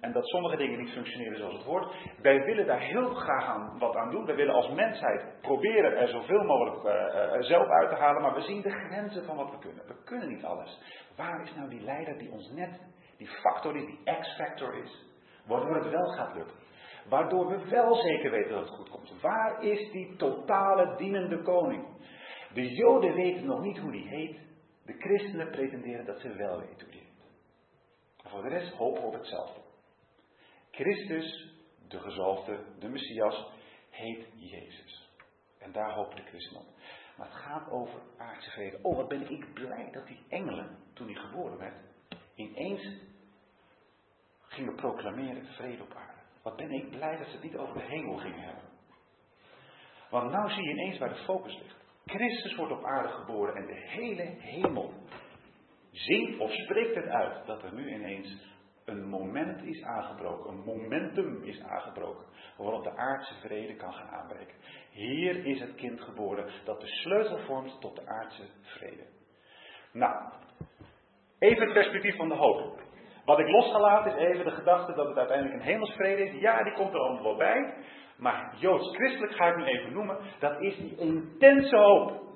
En 0.00 0.12
dat 0.12 0.26
sommige 0.26 0.56
dingen 0.56 0.78
niet 0.78 0.90
functioneren 0.92 1.38
zoals 1.38 1.54
het 1.54 1.64
hoort. 1.64 1.94
Wij 2.22 2.44
willen 2.44 2.66
daar 2.66 2.80
heel 2.80 3.14
graag 3.14 3.44
aan, 3.44 3.78
wat 3.78 3.96
aan 3.96 4.10
doen. 4.10 4.24
Wij 4.24 4.34
willen 4.34 4.54
als 4.54 4.68
mensheid 4.68 5.40
proberen 5.40 5.96
er 5.96 6.08
zoveel 6.08 6.44
mogelijk 6.44 6.84
uh, 6.84 7.42
zelf 7.42 7.68
uit 7.68 7.88
te 7.88 7.94
halen. 7.94 8.22
Maar 8.22 8.34
we 8.34 8.40
zien 8.40 8.62
de 8.62 8.70
grenzen 8.70 9.24
van 9.24 9.36
wat 9.36 9.50
we 9.50 9.58
kunnen. 9.58 9.86
We 9.86 10.04
kunnen 10.04 10.28
niet 10.28 10.44
alles. 10.44 10.80
Waar 11.16 11.42
is 11.42 11.54
nou 11.54 11.68
die 11.68 11.80
leider 11.80 12.18
die 12.18 12.30
ons 12.30 12.50
net, 12.50 12.80
die 13.16 13.28
factor 13.28 13.76
is, 13.76 13.86
die 13.86 14.16
X-factor 14.20 14.74
is? 14.74 15.06
Waardoor 15.46 15.74
het 15.74 15.90
wel 15.90 16.06
gaat 16.06 16.34
lukken. 16.34 16.56
Waardoor 17.08 17.48
we 17.48 17.68
wel 17.68 17.94
zeker 17.94 18.30
weten 18.30 18.50
dat 18.50 18.60
het 18.60 18.74
goed 18.74 18.88
komt. 18.88 19.20
Waar 19.20 19.62
is 19.62 19.90
die 19.90 20.16
totale 20.16 20.96
dienende 20.96 21.42
koning? 21.42 21.86
De 22.54 22.74
Joden 22.74 23.14
weten 23.14 23.46
nog 23.46 23.60
niet 23.60 23.78
hoe 23.78 23.90
die 23.92 24.08
heet. 24.08 24.38
De 24.84 24.92
christenen 24.98 25.50
pretenderen 25.50 26.04
dat 26.04 26.20
ze 26.20 26.36
wel 26.36 26.58
weten 26.58 26.80
hoe 26.80 26.90
die 26.90 27.00
heet. 27.00 27.08
Voor 28.30 28.42
de 28.42 28.48
rest 28.48 28.74
hopen 28.74 29.00
we 29.00 29.06
op 29.06 29.12
hetzelfde. 29.12 29.67
Christus, 30.78 31.54
de 31.88 31.98
gezalfde, 31.98 32.64
de 32.78 32.88
Messias, 32.88 33.52
heet 33.90 34.26
Jezus. 34.34 35.08
En 35.58 35.72
daar 35.72 35.94
hopen 35.94 36.16
de 36.16 36.22
christenen 36.22 36.60
op. 36.60 36.68
Maar 37.16 37.26
het 37.26 37.36
gaat 37.36 37.70
over 37.70 38.00
aardse 38.16 38.50
vrede. 38.50 38.78
Oh, 38.82 38.96
wat 38.96 39.08
ben 39.08 39.30
ik 39.30 39.52
blij 39.52 39.88
dat 39.92 40.06
die 40.06 40.20
engelen, 40.28 40.78
toen 40.94 41.06
hij 41.06 41.22
geboren 41.22 41.58
werd, 41.58 41.76
ineens 42.34 43.00
gingen 44.42 44.74
proclameren 44.74 45.46
vrede 45.46 45.82
op 45.82 45.94
aarde. 45.94 46.20
Wat 46.42 46.56
ben 46.56 46.70
ik 46.70 46.90
blij 46.90 47.16
dat 47.16 47.26
ze 47.26 47.32
het 47.32 47.42
niet 47.42 47.56
over 47.56 47.74
de 47.74 47.84
hemel 47.84 48.16
gingen 48.16 48.42
hebben. 48.42 48.64
Want 50.10 50.30
nou 50.30 50.50
zie 50.50 50.62
je 50.62 50.70
ineens 50.70 50.98
waar 50.98 51.14
de 51.14 51.24
focus 51.24 51.58
ligt. 51.58 51.76
Christus 52.06 52.54
wordt 52.56 52.72
op 52.72 52.84
aarde 52.84 53.08
geboren 53.08 53.54
en 53.54 53.66
de 53.66 53.80
hele 53.88 54.22
hemel 54.38 54.94
zingt 55.90 56.38
of 56.38 56.50
spreekt 56.52 56.94
het 56.94 57.08
uit 57.08 57.46
dat 57.46 57.62
er 57.62 57.74
nu 57.74 57.94
ineens 57.94 58.56
een 58.88 59.08
moment 59.08 59.62
is 59.62 59.82
aangebroken, 59.82 60.50
een 60.50 60.64
momentum 60.64 61.42
is 61.42 61.62
aangebroken, 61.62 62.24
waarop 62.56 62.84
de 62.84 62.96
aardse 62.96 63.34
vrede 63.34 63.76
kan 63.76 63.92
gaan 63.92 64.08
aanbreken. 64.08 64.54
Hier 64.90 65.46
is 65.46 65.60
het 65.60 65.74
kind 65.74 66.00
geboren 66.00 66.50
dat 66.64 66.80
de 66.80 66.86
sleutel 66.86 67.38
vormt 67.38 67.80
tot 67.80 67.96
de 67.96 68.06
aardse 68.06 68.42
vrede. 68.62 69.06
Nou, 69.92 70.32
even 71.38 71.62
het 71.62 71.72
perspectief 71.72 72.16
van 72.16 72.28
de 72.28 72.34
hoop. 72.34 72.80
Wat 73.24 73.38
ik 73.38 73.48
losgelaten 73.48 74.16
is 74.16 74.24
even 74.24 74.44
de 74.44 74.50
gedachte 74.50 74.94
dat 74.94 75.06
het 75.06 75.16
uiteindelijk 75.16 75.60
een 75.60 75.68
hemelsvrede 75.68 76.22
is. 76.22 76.40
Ja, 76.40 76.62
die 76.62 76.72
komt 76.72 76.94
er 76.94 77.00
allemaal 77.00 77.22
wel 77.22 77.36
bij. 77.36 77.74
Maar 78.16 78.54
joods-christelijk 78.56 79.32
ga 79.32 79.46
ik 79.46 79.56
nu 79.56 79.64
even 79.64 79.92
noemen. 79.92 80.18
Dat 80.38 80.60
is 80.60 80.76
die 80.76 80.96
intense 80.96 81.76
hoop. 81.76 82.26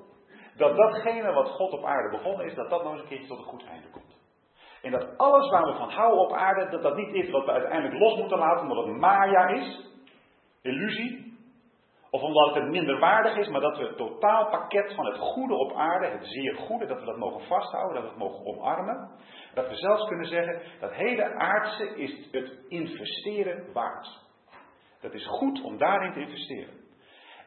Dat 0.55 0.75
datgene 0.77 1.33
wat 1.33 1.49
God 1.49 1.71
op 1.71 1.85
aarde 1.85 2.17
begonnen 2.17 2.45
is, 2.45 2.55
dat 2.55 2.69
dat 2.69 2.83
nog 2.83 2.91
eens 2.91 3.01
een 3.01 3.07
keertje 3.07 3.27
tot 3.27 3.37
een 3.37 3.43
goed 3.43 3.65
einde 3.65 3.89
komt. 3.89 4.12
En 4.83 4.91
dat 4.91 5.17
alles 5.17 5.49
waar 5.49 5.65
we 5.65 5.73
van 5.73 5.89
houden 5.89 6.19
op 6.19 6.33
aarde, 6.33 6.69
dat 6.69 6.81
dat 6.81 6.95
niet 6.95 7.13
is 7.13 7.29
wat 7.29 7.45
we 7.45 7.51
uiteindelijk 7.51 7.99
los 7.99 8.17
moeten 8.17 8.37
laten, 8.37 8.61
omdat 8.61 8.85
het 8.85 8.97
Maya 8.97 9.47
is, 9.47 9.89
illusie, 10.61 11.37
of 12.09 12.21
omdat 12.21 12.53
het 12.53 12.69
minder 12.69 12.99
waardig 12.99 13.35
is, 13.35 13.47
maar 13.47 13.61
dat 13.61 13.77
we 13.77 13.83
het 13.83 13.97
totaalpakket 13.97 14.93
van 14.93 15.05
het 15.05 15.17
goede 15.17 15.53
op 15.53 15.73
aarde, 15.73 16.07
het 16.07 16.25
zeer 16.25 16.55
goede, 16.55 16.85
dat 16.85 16.99
we 16.99 17.05
dat 17.05 17.17
mogen 17.17 17.41
vasthouden, 17.47 17.93
dat 17.93 18.03
we 18.03 18.09
het 18.09 18.19
mogen 18.19 18.45
omarmen. 18.45 19.09
Dat 19.53 19.67
we 19.67 19.75
zelfs 19.75 20.07
kunnen 20.07 20.27
zeggen, 20.27 20.61
dat 20.79 20.93
hele 20.93 21.33
aardse 21.33 21.95
is 21.95 22.27
het 22.31 22.51
investeren 22.67 23.73
waard. 23.73 24.21
Dat 25.01 25.13
is 25.13 25.27
goed 25.27 25.61
om 25.61 25.77
daarin 25.77 26.13
te 26.13 26.19
investeren. 26.19 26.73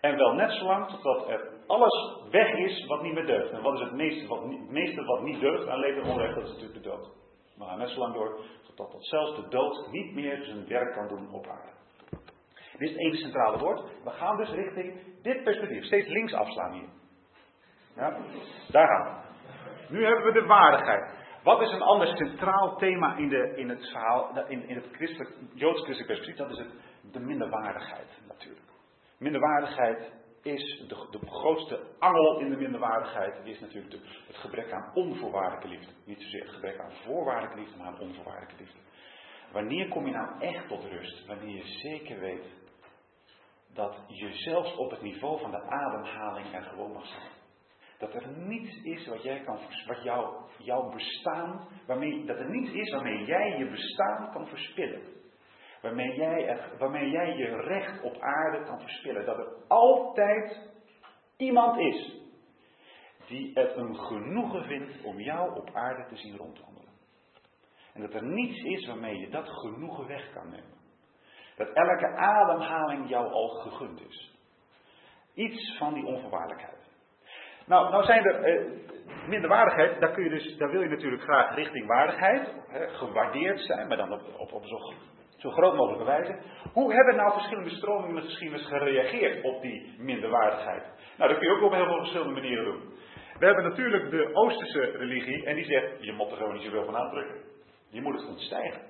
En 0.00 0.16
wel 0.16 0.32
net 0.32 0.52
zolang 0.52 0.88
totdat 0.88 1.28
er 1.28 1.50
alles 1.66 2.20
weg 2.30 2.52
is 2.52 2.86
wat 2.86 3.02
niet 3.02 3.14
meer 3.14 3.26
deugt. 3.26 3.50
En 3.50 3.62
wat 3.62 3.74
is 3.74 3.80
het 3.80 3.92
meeste 3.92 4.26
wat, 4.26 4.44
meeste 4.68 5.04
wat 5.04 5.22
niet 5.22 5.40
deugt 5.40 5.68
aan 5.68 5.78
leven 5.78 6.02
en 6.02 6.10
onrecht? 6.10 6.34
Dat 6.34 6.44
is 6.44 6.52
natuurlijk 6.52 6.82
de 6.82 6.88
dood. 6.88 7.25
Gaan 7.58 7.78
net 7.78 7.88
zo 7.88 7.98
lang 7.98 8.14
door 8.14 8.40
totdat 8.74 9.04
zelfs 9.04 9.36
de 9.36 9.48
dood 9.48 9.88
niet 9.90 10.14
meer 10.14 10.44
zijn 10.44 10.68
werk 10.68 10.92
kan 10.92 11.08
doen 11.08 11.30
op 11.30 11.46
aarde. 11.46 11.74
Dit 12.78 12.90
is 12.90 12.96
ene 12.96 13.16
centrale 13.16 13.58
woord. 13.58 13.82
We 14.04 14.10
gaan 14.10 14.36
dus 14.36 14.50
richting 14.50 15.00
dit 15.22 15.42
perspectief. 15.42 15.84
Steeds 15.84 16.08
links 16.08 16.32
afslaan 16.32 16.72
hier. 16.72 16.88
Ja, 17.94 18.16
daar 18.70 18.86
gaan 18.86 19.04
we. 19.04 19.24
Nu 19.94 20.04
hebben 20.04 20.24
we 20.24 20.40
de 20.40 20.46
waardigheid. 20.46 21.14
Wat 21.42 21.60
is 21.60 21.72
een 21.72 21.82
ander 21.82 22.16
centraal 22.16 22.76
thema 22.76 23.16
in, 23.16 23.28
de, 23.28 23.52
in 23.56 23.68
het 23.68 23.88
verhaal, 23.90 24.44
in, 24.48 24.68
in 24.68 24.74
het 24.74 24.88
christelijk, 24.92 25.30
joods-christelijk 25.54 26.06
perspectief? 26.06 26.36
Dat 26.36 26.50
is 26.50 26.58
het, 26.58 26.72
de 27.12 27.20
minderwaardigheid 27.20 28.08
natuurlijk. 28.28 28.66
Minderwaardigheid 29.18 30.12
is, 30.46 30.84
de, 30.88 31.06
de 31.10 31.26
grootste 31.26 31.80
angel 31.98 32.40
in 32.40 32.50
de 32.50 32.56
minderwaardigheid 32.56 33.46
is 33.46 33.60
natuurlijk 33.60 33.96
het 34.26 34.36
gebrek 34.36 34.72
aan 34.72 34.90
onvoorwaardelijke 34.94 35.68
liefde. 35.68 35.92
Niet 36.04 36.22
zozeer 36.22 36.42
het 36.42 36.54
gebrek 36.54 36.78
aan 36.78 36.92
voorwaardelijke 37.04 37.58
liefde, 37.58 37.76
maar 37.76 37.86
aan 37.86 38.00
onvoorwaardelijke 38.00 38.62
liefde. 38.62 38.78
Wanneer 39.52 39.88
kom 39.88 40.06
je 40.06 40.12
nou 40.12 40.40
echt 40.40 40.68
tot 40.68 40.84
rust? 40.84 41.26
Wanneer 41.26 41.56
je 41.56 41.66
zeker 41.66 42.20
weet 42.20 42.44
dat 43.74 44.04
je 44.06 44.32
zelfs 44.32 44.76
op 44.76 44.90
het 44.90 45.02
niveau 45.02 45.40
van 45.40 45.50
de 45.50 45.62
ademhaling 45.62 46.54
er 46.54 46.62
gewoon 46.62 46.92
mag 46.92 47.06
zijn. 47.06 47.30
Dat 47.98 48.14
er 48.14 48.28
niets 48.28 48.82
is 48.82 49.06
wat 49.06 49.22
jij 49.22 49.40
kan, 49.40 49.58
wat 49.86 50.02
jou, 50.02 50.34
jouw 50.58 50.90
bestaan, 50.90 51.68
waarmee, 51.86 52.24
dat 52.24 52.36
er 52.36 52.50
niets 52.50 52.72
is 52.72 52.92
waarmee 52.92 53.24
jij 53.24 53.58
je 53.58 53.70
bestaan 53.70 54.32
kan 54.32 54.46
verspillen. 54.46 55.15
Waarmee 55.82 56.16
jij, 56.16 56.58
waarmee 56.78 57.10
jij 57.10 57.36
je 57.36 57.56
recht 57.56 58.02
op 58.02 58.20
aarde 58.20 58.64
kan 58.64 58.80
verspillen. 58.80 59.26
Dat 59.26 59.38
er 59.38 59.52
altijd 59.68 60.70
iemand 61.36 61.78
is 61.78 62.24
die 63.26 63.50
het 63.54 63.76
een 63.76 63.96
genoegen 63.96 64.64
vindt 64.64 65.04
om 65.04 65.20
jou 65.20 65.54
op 65.54 65.70
aarde 65.72 66.06
te 66.08 66.16
zien 66.16 66.36
rondwandelen. 66.36 66.92
En 67.94 68.00
dat 68.00 68.14
er 68.14 68.24
niets 68.24 68.62
is 68.62 68.86
waarmee 68.86 69.18
je 69.18 69.28
dat 69.28 69.48
genoegen 69.48 70.06
weg 70.06 70.32
kan 70.32 70.50
nemen. 70.50 70.74
Dat 71.56 71.72
elke 71.72 72.16
ademhaling 72.16 73.08
jou 73.08 73.32
al 73.32 73.48
gegund 73.48 74.00
is. 74.08 74.34
Iets 75.34 75.76
van 75.78 75.94
die 75.94 76.06
onvoorwaardelijkheid. 76.06 76.86
Nou, 77.66 77.90
nou 77.90 78.04
zijn 78.04 78.24
er 78.24 78.44
eh, 78.44 79.28
minderwaardigheid, 79.28 80.00
daar, 80.00 80.12
kun 80.12 80.24
je 80.24 80.30
dus, 80.30 80.56
daar 80.56 80.70
wil 80.70 80.82
je 80.82 80.88
natuurlijk 80.88 81.22
graag 81.22 81.54
richting 81.54 81.86
waardigheid, 81.86 82.48
hè, 82.68 82.88
gewaardeerd 82.88 83.60
zijn, 83.60 83.88
maar 83.88 83.96
dan 83.96 84.12
op, 84.12 84.22
op, 84.38 84.52
op 84.52 84.64
zo, 84.64 84.78
zo, 85.36 85.50
groot 85.50 85.76
mogelijke 85.76 86.04
wijze. 86.04 86.38
Hoe 86.72 86.94
hebben 86.94 87.16
nou 87.16 87.32
verschillende 87.32 87.70
stromingen 87.70 88.08
in 88.08 88.14
de 88.14 88.28
geschiedenis 88.28 88.66
gereageerd 88.66 89.44
op 89.44 89.62
die 89.62 89.94
minderwaardigheid? 89.98 90.84
Nou, 91.16 91.30
dat 91.30 91.38
kun 91.38 91.48
je 91.48 91.54
ook 91.54 91.62
op 91.62 91.72
heel 91.72 91.84
veel 91.84 91.98
verschillende 91.98 92.32
manieren 92.32 92.64
doen. 92.64 92.94
We 93.38 93.46
hebben 93.46 93.64
natuurlijk 93.64 94.10
de 94.10 94.34
Oosterse 94.34 94.80
religie 94.80 95.44
en 95.44 95.54
die 95.54 95.64
zegt, 95.64 96.04
je 96.04 96.12
moet 96.12 96.30
er 96.30 96.36
gewoon 96.36 96.52
niet 96.54 96.62
zoveel 96.62 96.84
van 96.84 96.96
aantrekken. 96.96 97.36
Je 97.88 98.02
moet 98.02 98.20
het 98.20 98.28
ontstijgen. 98.28 98.80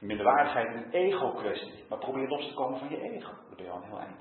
Minderwaardigheid 0.00 0.74
is 0.74 0.74
een 0.74 0.92
ego-kwestie, 0.92 1.84
maar 1.88 1.98
probeer 1.98 2.28
los 2.28 2.48
te 2.48 2.54
komen 2.54 2.78
van 2.78 2.88
je 2.88 3.00
ego. 3.00 3.30
Dat 3.48 3.56
ben 3.56 3.64
je 3.64 3.70
al 3.70 3.76
een 3.76 3.88
heel 3.88 3.98
eind. 3.98 4.16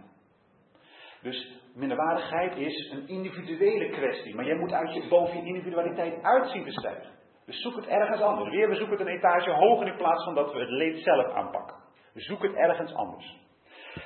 Dus 1.21 1.61
minderwaardigheid 1.75 2.57
is 2.57 2.91
een 2.91 3.07
individuele 3.07 3.89
kwestie. 3.89 4.35
Maar 4.35 4.45
jij 4.45 4.57
moet 4.57 4.71
uit 4.71 4.93
je, 4.93 5.07
boven 5.07 5.37
je 5.37 5.45
individualiteit 5.45 6.23
uitzien. 6.23 6.63
Dus 7.45 7.61
zoek 7.61 7.75
het 7.75 7.87
ergens 7.87 8.21
anders. 8.21 8.49
Weer, 8.49 8.69
we 8.69 8.75
zoeken 8.75 8.97
het 8.97 9.07
een 9.07 9.13
etage 9.13 9.51
hoger 9.51 9.87
in 9.87 9.97
plaats 9.97 10.23
van 10.23 10.35
dat 10.35 10.53
we 10.53 10.59
het 10.59 10.69
leed 10.69 11.03
zelf 11.03 11.33
aanpakken. 11.33 11.75
We 12.13 12.21
zoeken 12.21 12.49
het 12.49 12.57
ergens 12.57 12.93
anders. 12.93 13.41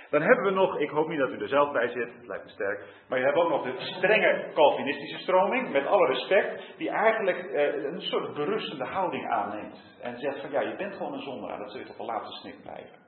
Dan 0.09 0.21
hebben 0.21 0.45
we 0.45 0.51
nog, 0.51 0.79
ik 0.79 0.89
hoop 0.89 1.07
niet 1.07 1.19
dat 1.19 1.29
u 1.29 1.39
er 1.39 1.47
zelf 1.47 1.71
bij 1.71 1.87
zit, 1.87 2.13
het 2.13 2.27
lijkt 2.27 2.43
me 2.43 2.49
sterk, 2.49 2.85
maar 3.09 3.19
je 3.19 3.25
hebt 3.25 3.37
ook 3.37 3.49
nog 3.49 3.63
de 3.63 3.75
strenge 3.77 4.51
Calvinistische 4.53 5.17
stroming, 5.17 5.71
met 5.71 5.85
alle 5.85 6.07
respect, 6.07 6.77
die 6.77 6.89
eigenlijk 6.89 7.37
eh, 7.37 7.83
een 7.83 8.01
soort 8.01 8.33
berustende 8.33 8.85
houding 8.85 9.29
aanneemt. 9.29 9.97
En 10.01 10.17
zegt 10.17 10.41
van 10.41 10.51
ja, 10.51 10.61
je 10.61 10.75
bent 10.75 10.95
gewoon 10.95 11.13
een 11.13 11.21
zondaar, 11.21 11.57
dat 11.57 11.71
zul 11.71 11.79
je 11.79 11.85
tot 11.85 11.97
de 11.97 12.03
laatste 12.03 12.39
snik 12.39 12.61
blijven. 12.61 13.05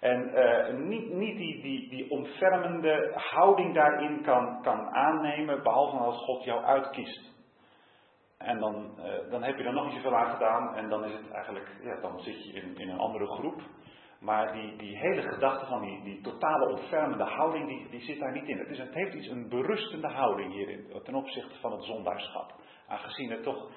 En 0.00 0.30
uh, 0.34 0.88
niet, 0.88 1.10
niet 1.10 1.36
die, 1.36 1.62
die, 1.62 1.88
die 1.88 2.10
ontfermende 2.10 3.12
houding 3.14 3.74
daarin 3.74 4.22
kan, 4.22 4.62
kan 4.62 4.94
aannemen, 4.94 5.62
behalve 5.62 5.96
als 5.96 6.24
God 6.24 6.44
jou 6.44 6.64
uitkiest. 6.64 7.33
En 8.44 8.58
dan, 8.58 8.98
eh, 8.98 9.30
dan 9.30 9.42
heb 9.42 9.58
je 9.58 9.64
er 9.64 9.72
nog 9.72 9.84
niet 9.84 9.94
zoveel 9.94 10.16
aan 10.16 10.32
gedaan 10.32 10.74
en 10.74 10.88
dan 10.88 11.04
is 11.04 11.12
het 11.12 11.30
eigenlijk, 11.30 11.68
ja, 11.82 12.00
dan 12.00 12.20
zit 12.20 12.44
je 12.44 12.52
in, 12.52 12.76
in 12.76 12.88
een 12.88 12.98
andere 12.98 13.26
groep. 13.26 13.62
Maar 14.20 14.52
die, 14.52 14.76
die 14.76 14.98
hele 14.98 15.22
gedachte 15.22 15.66
van 15.66 15.80
die, 15.80 16.02
die 16.02 16.20
totale 16.20 16.68
ontfermende 16.68 17.24
houding, 17.24 17.68
die, 17.68 17.88
die 17.90 18.00
zit 18.00 18.18
daar 18.18 18.32
niet 18.32 18.48
in. 18.48 18.58
Het, 18.58 18.70
is, 18.70 18.78
het 18.78 18.94
heeft 18.94 19.14
iets, 19.14 19.28
een 19.28 19.48
berustende 19.48 20.08
houding 20.08 20.52
hierin, 20.52 21.00
ten 21.02 21.14
opzichte 21.14 21.58
van 21.60 21.72
het 21.72 21.84
zondaarschap. 21.84 22.54
Aangezien 22.88 23.30
het 23.30 23.42
toch 23.42 23.70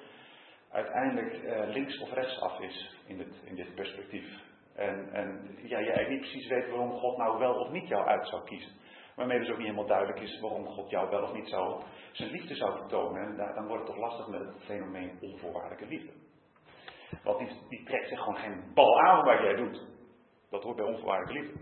uiteindelijk 0.70 1.32
eh, 1.32 1.68
links 1.68 1.98
of 2.00 2.12
rechts 2.12 2.40
af 2.40 2.60
is 2.60 2.96
in, 3.06 3.18
het, 3.18 3.42
in 3.44 3.54
dit 3.54 3.74
perspectief. 3.74 4.46
En, 4.74 5.12
en 5.12 5.56
ja, 5.62 5.78
je 5.78 5.92
eigenlijk 5.92 6.08
niet 6.08 6.20
precies 6.20 6.48
weet 6.48 6.70
waarom 6.70 6.90
God 6.90 7.16
nou 7.16 7.38
wel 7.38 7.54
of 7.54 7.70
niet 7.70 7.88
jou 7.88 8.06
uit 8.06 8.28
zou 8.28 8.44
kiezen. 8.44 8.72
Waarmee 9.18 9.38
dus 9.38 9.50
ook 9.50 9.56
niet 9.56 9.66
helemaal 9.66 9.86
duidelijk 9.86 10.20
is 10.20 10.40
waarom 10.40 10.66
God 10.66 10.90
jou 10.90 11.10
wel 11.10 11.22
of 11.22 11.32
niet 11.32 11.48
zou 11.48 11.82
zijn 12.12 12.30
liefde 12.30 12.54
zou 12.54 12.78
vertonen. 12.78 13.22
En 13.22 13.54
dan 13.54 13.66
wordt 13.66 13.82
het 13.82 13.94
toch 13.94 14.04
lastig 14.04 14.26
met 14.26 14.40
het 14.40 14.64
fenomeen 14.64 15.18
onvoorwaardelijke 15.20 15.86
liefde. 15.86 16.12
Want 17.24 17.38
die, 17.38 17.48
die 17.68 17.84
trekt 17.84 18.08
zich 18.08 18.18
gewoon 18.18 18.36
geen 18.36 18.70
bal 18.74 19.00
aan 19.00 19.24
wat 19.24 19.38
jij 19.38 19.54
doet. 19.54 19.86
Dat 20.50 20.62
hoort 20.62 20.76
bij 20.76 20.84
onvoorwaardelijke 20.84 21.42
liefde. 21.42 21.58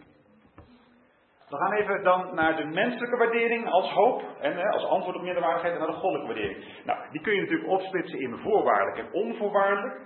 We 1.48 1.56
gaan 1.56 1.72
even 1.72 2.02
dan 2.02 2.34
naar 2.34 2.56
de 2.56 2.64
menselijke 2.64 3.16
waardering 3.16 3.70
als 3.70 3.92
hoop 3.92 4.22
en 4.40 4.70
als 4.70 4.84
antwoord 4.84 5.16
op 5.16 5.22
minderwaardigheid 5.22 5.72
en 5.72 5.78
naar 5.78 5.88
de 5.88 5.94
goddelijke 5.94 6.32
waardering. 6.32 6.84
Nou, 6.84 7.10
die 7.10 7.20
kun 7.20 7.34
je 7.34 7.40
natuurlijk 7.40 7.70
opsplitsen 7.70 8.20
in 8.20 8.36
voorwaardelijk 8.36 8.98
en 8.98 9.12
onvoorwaardelijk. 9.12 10.00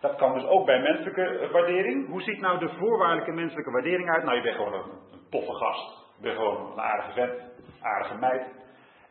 Dat 0.00 0.16
kan 0.16 0.34
dus 0.34 0.44
ook 0.44 0.66
bij 0.66 0.80
menselijke 0.80 1.38
eh, 1.38 1.50
waardering. 1.50 2.08
Hoe 2.08 2.22
ziet 2.22 2.40
nou 2.40 2.58
de 2.58 2.68
voorwaardelijke 2.78 3.32
menselijke 3.32 3.70
waardering 3.70 4.10
uit? 4.10 4.24
Nou, 4.24 4.36
je 4.36 4.42
bent 4.42 4.56
gewoon 4.56 4.74
een 4.74 5.28
toffe 5.30 5.54
gast. 5.54 5.99
Je 6.20 6.26
bent 6.26 6.36
gewoon 6.36 6.72
een 6.72 6.80
aardige 6.80 7.12
vent, 7.12 7.40
aardige 7.80 8.14
meid. 8.14 8.46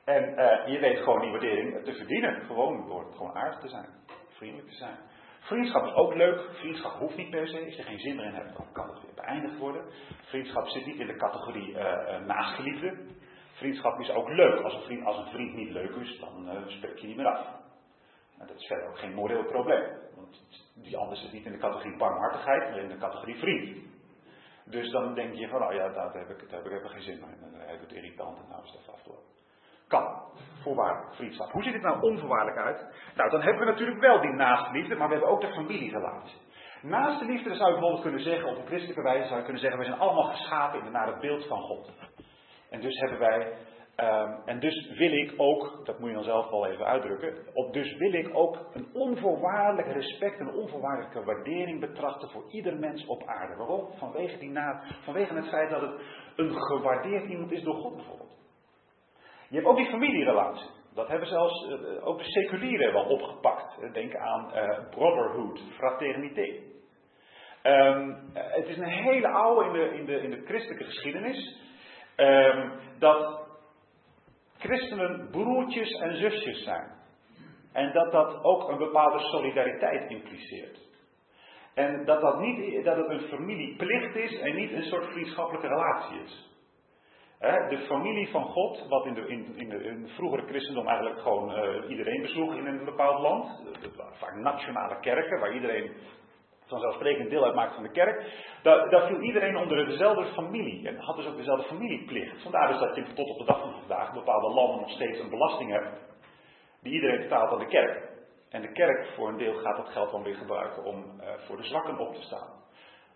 En 0.05 0.29
uh, 0.29 0.67
je 0.73 0.79
weet 0.79 0.97
gewoon 0.97 1.21
die 1.21 1.31
waardering 1.31 1.83
te 1.83 1.93
verdienen. 1.93 2.41
Gewoon 2.45 2.87
door 2.87 3.13
gewoon 3.13 3.35
aardig 3.35 3.59
te 3.59 3.67
zijn, 3.67 3.87
vriendelijk 4.29 4.69
te 4.69 4.75
zijn. 4.75 4.97
Vriendschap 5.39 5.85
is 5.85 5.93
ook 5.93 6.13
leuk. 6.13 6.41
Vriendschap 6.51 6.91
hoeft 6.91 7.17
niet 7.17 7.29
per 7.29 7.47
se. 7.47 7.65
Als 7.65 7.75
je 7.75 7.83
geen 7.83 7.99
zin 7.99 8.19
erin 8.19 8.33
hebt, 8.33 8.57
dan 8.57 8.71
kan 8.71 8.89
het 8.89 9.01
weer 9.01 9.13
beëindigd 9.15 9.57
worden. 9.57 9.85
Vriendschap 10.21 10.67
zit 10.67 10.85
niet 10.85 10.99
in 10.99 11.07
de 11.07 11.15
categorie 11.15 11.69
uh, 11.69 12.19
naastgeliefde. 12.25 12.97
Vriendschap 13.53 13.99
is 13.99 14.11
ook 14.11 14.29
leuk. 14.29 14.61
Als 14.61 14.73
een 14.73 14.81
vriend, 14.81 15.05
als 15.05 15.17
een 15.17 15.31
vriend 15.31 15.53
niet 15.53 15.69
leuk 15.69 15.95
is, 15.95 16.19
dan 16.19 16.63
spreek 16.67 16.97
je 16.97 17.07
niet 17.07 17.17
meer 17.17 17.27
af. 17.27 17.47
Dat 18.37 18.57
is 18.57 18.67
verder 18.67 18.87
ook 18.87 18.97
geen 18.97 19.13
moreel 19.13 19.45
probleem. 19.45 19.83
Want 20.15 20.41
die 20.75 20.97
ander 20.97 21.17
zit 21.17 21.31
niet 21.31 21.45
in 21.45 21.51
de 21.51 21.57
categorie 21.57 21.97
barmhartigheid, 21.97 22.69
maar 22.69 22.79
in 22.79 22.89
de 22.89 22.97
categorie 22.97 23.35
vriend. 23.35 23.77
Dus 24.69 24.91
dan 24.91 25.13
denk 25.13 25.33
je 25.33 25.47
van, 25.47 25.59
nou 25.59 25.75
ja, 25.75 25.89
daar 25.89 26.13
heb 26.13 26.29
ik, 26.29 26.49
heb 26.49 26.65
ik 26.65 26.71
even 26.71 26.89
geen 26.89 27.01
zin 27.01 27.17
in. 27.17 27.53
Hij 27.53 27.77
doet 27.77 27.93
irritant 27.93 28.37
en 28.37 28.45
nou 28.49 28.63
is 28.63 28.71
dat 28.71 28.95
afgelopen. 28.95 29.23
Kan. 29.87 30.21
Voorwaardelijk 30.61 31.15
vriendschap. 31.15 31.51
Hoe 31.51 31.63
ziet 31.63 31.73
het 31.73 31.81
nou 31.81 32.01
onvoorwaardelijk 32.01 32.57
uit? 32.57 32.85
Nou, 33.15 33.29
dan 33.29 33.41
hebben 33.41 33.65
we 33.65 33.71
natuurlijk 33.71 33.99
wel 33.99 34.21
die 34.21 34.33
naaste 34.33 34.71
liefde, 34.71 34.95
maar 34.95 35.07
we 35.07 35.13
hebben 35.13 35.31
ook 35.31 35.41
de 35.41 35.53
familierelatie. 35.53 36.37
Naast 36.81 37.19
de 37.19 37.25
liefde 37.25 37.55
zou 37.55 37.67
je 37.67 37.73
bijvoorbeeld 37.73 38.01
kunnen 38.01 38.21
zeggen, 38.21 38.49
op 38.49 38.57
een 38.57 38.65
christelijke 38.65 39.01
wijze 39.01 39.27
zou 39.27 39.37
je 39.37 39.43
kunnen 39.43 39.61
zeggen, 39.61 39.79
we 39.79 39.85
zijn 39.85 39.99
allemaal 39.99 40.29
geschapen 40.29 40.91
naar 40.91 41.07
het 41.07 41.19
beeld 41.19 41.47
van 41.47 41.61
God. 41.61 41.91
En 42.69 42.81
dus 42.81 42.99
hebben 42.99 43.19
wij, 43.19 43.57
um, 44.03 44.37
en 44.45 44.59
dus 44.59 44.97
wil 44.97 45.11
ik 45.11 45.33
ook, 45.37 45.85
dat 45.85 45.99
moet 45.99 46.09
je 46.09 46.15
dan 46.15 46.23
zelf 46.23 46.49
wel 46.49 46.65
even 46.65 46.85
uitdrukken, 46.85 47.33
op 47.53 47.73
dus 47.73 47.97
wil 47.97 48.13
ik 48.13 48.29
ook 48.33 48.69
een 48.73 48.87
onvoorwaardelijk 48.93 49.87
respect, 49.87 50.39
een 50.39 50.53
onvoorwaardelijke 50.53 51.23
waardering 51.23 51.79
betrachten 51.79 52.29
voor 52.29 52.43
ieder 52.51 52.77
mens 52.77 53.05
op 53.05 53.23
aarde. 53.25 53.55
Waarom? 53.55 53.87
Vanwege, 53.97 54.37
die 54.37 54.49
na, 54.49 54.83
vanwege 55.03 55.33
het 55.33 55.49
feit 55.49 55.69
dat 55.69 55.81
het 55.81 56.01
een 56.35 56.53
gewaardeerd 56.53 57.29
iemand 57.29 57.51
is 57.51 57.63
door 57.63 57.75
God 57.75 57.95
bijvoorbeeld. 57.95 58.37
Je 59.49 59.55
hebt 59.55 59.67
ook 59.67 59.77
die 59.77 59.89
familierelatie. 59.89 60.69
Dat 60.93 61.07
hebben 61.07 61.27
zelfs 61.27 61.69
uh, 61.69 62.07
ook 62.07 62.17
de 62.17 62.23
seculieren 62.23 62.93
wel 62.93 63.05
opgepakt. 63.05 63.93
Denk 63.93 64.15
aan 64.15 64.51
brotherhood, 64.89 65.61
fraterniteit. 65.77 66.61
Um, 67.63 68.31
het 68.33 68.67
is 68.67 68.77
een 68.77 68.83
hele 68.83 69.27
oude 69.27 69.65
in 69.65 69.73
de, 69.73 69.97
in 69.97 70.05
de, 70.05 70.21
in 70.21 70.29
de 70.29 70.41
christelijke 70.45 70.83
geschiedenis. 70.83 71.59
Um, 72.15 72.71
dat 72.99 73.48
christenen 74.59 75.27
broertjes 75.31 75.91
en 75.91 76.15
zusjes 76.15 76.63
zijn. 76.63 76.97
En 77.73 77.93
dat 77.93 78.11
dat 78.11 78.43
ook 78.43 78.69
een 78.69 78.77
bepaalde 78.77 79.19
solidariteit 79.19 80.11
impliceert. 80.11 80.87
En 81.73 82.05
dat, 82.05 82.21
dat, 82.21 82.39
niet, 82.39 82.85
dat 82.85 82.97
het 82.97 83.09
een 83.09 83.27
familieplicht 83.27 84.15
is 84.15 84.39
en 84.39 84.55
niet 84.55 84.71
een 84.71 84.83
soort 84.83 85.05
vriendschappelijke 85.05 85.67
relatie 85.67 86.21
is. 86.23 86.47
De 87.39 87.85
familie 87.87 88.29
van 88.29 88.43
God, 88.43 88.87
wat 88.87 89.05
in 89.05 89.13
de, 89.13 89.27
in, 89.27 89.55
in 89.55 89.83
in 89.83 90.07
vroegere 90.07 90.45
christendom 90.47 90.87
eigenlijk 90.87 91.19
gewoon 91.19 91.51
uh, 91.51 91.89
iedereen 91.89 92.21
besloeg 92.21 92.55
in 92.55 92.65
een 92.65 92.85
bepaald 92.85 93.21
land. 93.21 93.45
Waren 93.95 94.15
vaak 94.15 94.35
nationale 94.35 94.99
kerken, 94.99 95.39
waar 95.39 95.53
iedereen 95.53 95.91
vanzelfsprekend 96.69 97.29
deel 97.29 97.43
uitmaakt 97.43 97.73
van 97.73 97.83
de 97.83 97.91
kerk. 97.91 98.25
Daar, 98.63 99.07
viel 99.07 99.19
iedereen 99.19 99.57
onder 99.57 99.85
dezelfde 99.85 100.25
familie 100.25 100.87
en 100.87 100.97
had 100.97 101.15
dus 101.15 101.27
ook 101.27 101.37
dezelfde 101.37 101.67
familieplicht. 101.67 102.41
Vandaar 102.41 102.67
dus 102.67 102.79
dat 102.79 102.95
je 102.95 103.13
tot 103.13 103.29
op 103.29 103.37
de 103.37 103.45
dag 103.45 103.61
van 103.61 103.73
vandaag 103.79 104.13
bepaalde 104.13 104.53
landen 104.53 104.79
nog 104.79 104.89
steeds 104.89 105.19
een 105.19 105.29
belasting 105.29 105.71
hebt, 105.71 105.87
die 106.81 106.93
iedereen 106.93 107.19
betaalt 107.19 107.51
aan 107.51 107.59
de 107.59 107.67
kerk. 107.67 108.07
En 108.49 108.61
de 108.61 108.71
kerk 108.71 109.07
voor 109.15 109.27
een 109.27 109.37
deel 109.37 109.53
gaat 109.53 109.77
dat 109.77 109.89
geld 109.89 110.11
dan 110.11 110.23
weer 110.23 110.35
gebruiken 110.35 110.83
om 110.83 110.95
uh, 110.95 111.27
voor 111.37 111.57
de 111.57 111.63
zwakken 111.63 111.97
op 111.97 112.15
te 112.15 112.21
staan. 112.21 112.49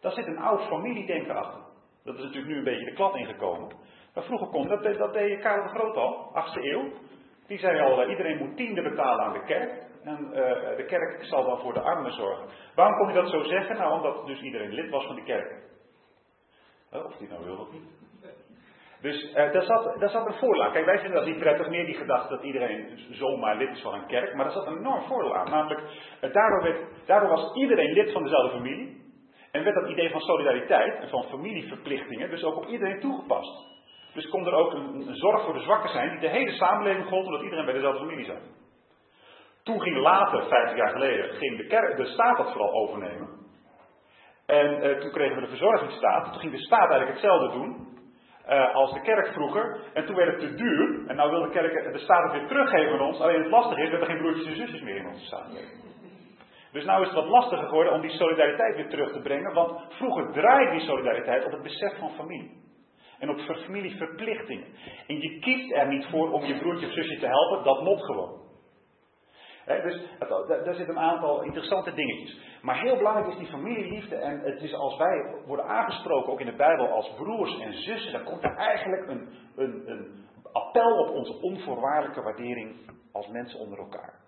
Daar 0.01 0.11
zit 0.11 0.27
een 0.27 0.39
oud 0.39 0.61
familiedenken 0.61 1.35
achter. 1.35 1.61
Dat 2.03 2.15
is 2.15 2.21
natuurlijk 2.21 2.51
nu 2.51 2.57
een 2.57 2.63
beetje 2.63 2.85
de 2.85 2.93
klad 2.93 3.15
ingekomen. 3.15 3.71
Maar 4.13 4.23
vroeger 4.23 4.47
kon 4.47 4.67
dat, 4.67 4.83
dat 4.83 5.13
deed 5.13 5.41
Karel 5.41 5.63
de 5.63 5.69
Groot 5.69 5.95
al, 5.95 6.31
8e 6.35 6.63
eeuw. 6.63 6.91
Die 7.47 7.57
zei 7.57 7.79
al, 7.79 8.03
uh, 8.03 8.09
iedereen 8.09 8.37
moet 8.37 8.57
tiende 8.57 8.81
betalen 8.81 9.25
aan 9.25 9.33
de 9.33 9.43
kerk. 9.43 9.92
En 10.03 10.27
uh, 10.27 10.77
de 10.77 10.85
kerk 10.87 11.23
zal 11.23 11.45
dan 11.45 11.59
voor 11.59 11.73
de 11.73 11.81
armen 11.81 12.13
zorgen. 12.13 12.47
Waarom 12.75 12.97
kon 12.97 13.05
hij 13.05 13.15
dat 13.15 13.29
zo 13.29 13.43
zeggen? 13.43 13.77
Nou, 13.77 13.93
omdat 13.93 14.25
dus 14.25 14.41
iedereen 14.41 14.73
lid 14.73 14.89
was 14.89 15.05
van 15.05 15.15
de 15.15 15.23
kerk. 15.23 15.61
Uh, 16.93 17.05
of 17.05 17.17
die 17.17 17.27
nou 17.27 17.45
wil 17.45 17.57
of 17.57 17.71
niet. 17.71 18.01
Dus 19.01 19.23
uh, 19.23 19.33
daar, 19.33 19.63
zat, 19.63 19.95
zat 19.99 20.25
een 20.25 20.33
voordeel 20.33 20.63
aan. 20.63 20.71
Kijk, 20.71 20.85
wij 20.85 20.99
vinden 20.99 21.17
dat 21.17 21.27
niet 21.27 21.39
prettig 21.39 21.69
meer, 21.69 21.85
die 21.85 21.95
gedachte 21.95 22.35
dat 22.35 22.43
iedereen 22.43 22.99
zomaar 23.09 23.57
lid 23.57 23.69
is 23.69 23.81
van 23.81 23.93
een 23.93 24.07
kerk. 24.07 24.33
Maar 24.35 24.45
daar 24.45 24.53
zat 24.53 24.67
een 24.67 24.77
enorm 24.77 25.03
voordeel 25.03 25.35
aan. 25.35 25.49
Namelijk, 25.49 25.81
daardoor, 26.21 26.63
werd, 26.63 26.79
daardoor 27.05 27.29
was 27.29 27.55
iedereen 27.55 27.93
lid 27.93 28.11
van 28.11 28.23
dezelfde 28.23 28.57
familie. 28.57 29.01
En 29.51 29.63
werd 29.63 29.75
dat 29.75 29.89
idee 29.89 30.09
van 30.09 30.21
solidariteit 30.21 31.01
en 31.01 31.09
van 31.09 31.23
familieverplichtingen 31.23 32.29
dus 32.29 32.43
ook 32.43 32.55
op 32.55 32.65
iedereen 32.65 32.99
toegepast. 32.99 33.71
Dus 34.13 34.29
kon 34.29 34.45
er 34.45 34.53
ook 34.53 34.73
een, 34.73 35.07
een, 35.07 35.15
zorg 35.15 35.43
voor 35.43 35.53
de 35.53 35.59
zwakken 35.59 35.89
zijn 35.89 36.09
die 36.09 36.19
de 36.19 36.27
hele 36.27 36.51
samenleving 36.51 37.07
gold, 37.07 37.25
omdat 37.25 37.41
iedereen 37.41 37.65
bij 37.65 37.73
dezelfde 37.73 37.99
familie 37.99 38.25
zat. 38.25 38.41
Toen 39.63 39.81
ging 39.81 39.97
later, 39.97 40.43
50 40.43 40.77
jaar 40.77 40.89
geleden, 40.89 41.29
ging 41.29 41.57
de, 41.57 41.67
kerk, 41.67 41.97
de 41.97 42.05
staat 42.05 42.37
dat 42.37 42.51
vooral 42.51 42.73
overnemen. 42.73 43.29
En 44.45 44.85
uh, 44.85 44.99
toen 44.99 45.11
kregen 45.11 45.35
we 45.35 45.41
de 45.41 45.47
verzorgingsstaat. 45.47 46.31
Toen 46.31 46.41
ging 46.41 46.51
de 46.51 46.65
staat 46.65 46.89
eigenlijk 46.89 47.11
hetzelfde 47.11 47.57
doen 47.57 47.87
uh, 48.49 48.75
als 48.75 48.93
de 48.93 49.01
kerk 49.01 49.27
vroeger. 49.27 49.79
En 49.93 50.05
toen 50.05 50.15
werd 50.15 50.31
het 50.31 50.39
te 50.39 50.55
duur. 50.55 51.07
En 51.07 51.15
nou 51.15 51.29
wil 51.29 51.41
de, 51.41 51.49
kerk, 51.49 51.93
de 51.93 51.99
staat 51.99 52.23
het 52.23 52.31
weer 52.31 52.47
teruggeven 52.47 52.93
aan 52.93 53.07
ons. 53.07 53.19
Alleen 53.19 53.41
het 53.41 53.51
lastige 53.51 53.81
is, 53.81 53.89
we 53.89 53.95
hebben 53.95 54.09
geen 54.09 54.21
broertjes 54.21 54.47
en 54.47 54.55
zusjes 54.55 54.81
meer 54.81 54.95
in 54.95 55.07
onze 55.07 55.25
samenleving. 55.25 55.81
Dus 56.71 56.85
nou 56.85 57.01
is 57.01 57.07
het 57.07 57.15
wat 57.15 57.27
lastiger 57.27 57.67
geworden 57.67 57.93
om 57.93 58.01
die 58.01 58.09
solidariteit 58.09 58.75
weer 58.75 58.89
terug 58.89 59.11
te 59.11 59.21
brengen. 59.21 59.53
Want 59.53 59.81
vroeger 59.89 60.31
draaide 60.31 60.71
die 60.71 60.87
solidariteit 60.87 61.45
op 61.45 61.51
het 61.51 61.61
besef 61.61 61.97
van 61.99 62.09
familie 62.09 62.61
en 63.19 63.29
op 63.29 63.39
familieverplichtingen. 63.39 64.67
En 65.07 65.19
je 65.19 65.39
kiest 65.39 65.71
er 65.71 65.87
niet 65.87 66.05
voor 66.05 66.31
om 66.31 66.43
je 66.43 66.57
broertje 66.57 66.87
of 66.87 66.93
zusje 66.93 67.19
te 67.19 67.27
helpen, 67.27 67.63
dat 67.63 67.81
moet 67.83 68.03
gewoon. 68.03 68.42
Dus 69.65 70.01
daar 70.47 70.75
zitten 70.75 70.95
een 70.95 71.01
aantal 71.01 71.43
interessante 71.43 71.93
dingetjes. 71.93 72.39
Maar 72.61 72.81
heel 72.81 72.97
belangrijk 72.97 73.27
is 73.27 73.37
die 73.37 73.47
familieliefde. 73.47 74.15
En 74.15 74.39
het 74.39 74.61
is 74.61 74.73
als 74.73 74.97
wij 74.97 75.35
worden 75.45 75.65
aangesproken, 75.65 76.31
ook 76.31 76.39
in 76.39 76.45
de 76.45 76.55
Bijbel, 76.55 76.87
als 76.87 77.13
broers 77.15 77.59
en 77.59 77.73
zussen, 77.73 78.11
dan 78.11 78.23
komt 78.23 78.43
er 78.43 78.55
eigenlijk 78.55 79.07
een, 79.07 79.29
een, 79.55 79.83
een 79.85 80.25
appel 80.51 80.97
op 80.97 81.09
onze 81.09 81.41
onvoorwaardelijke 81.41 82.21
waardering 82.21 82.75
als 83.11 83.27
mensen 83.27 83.59
onder 83.59 83.79
elkaar. 83.79 84.21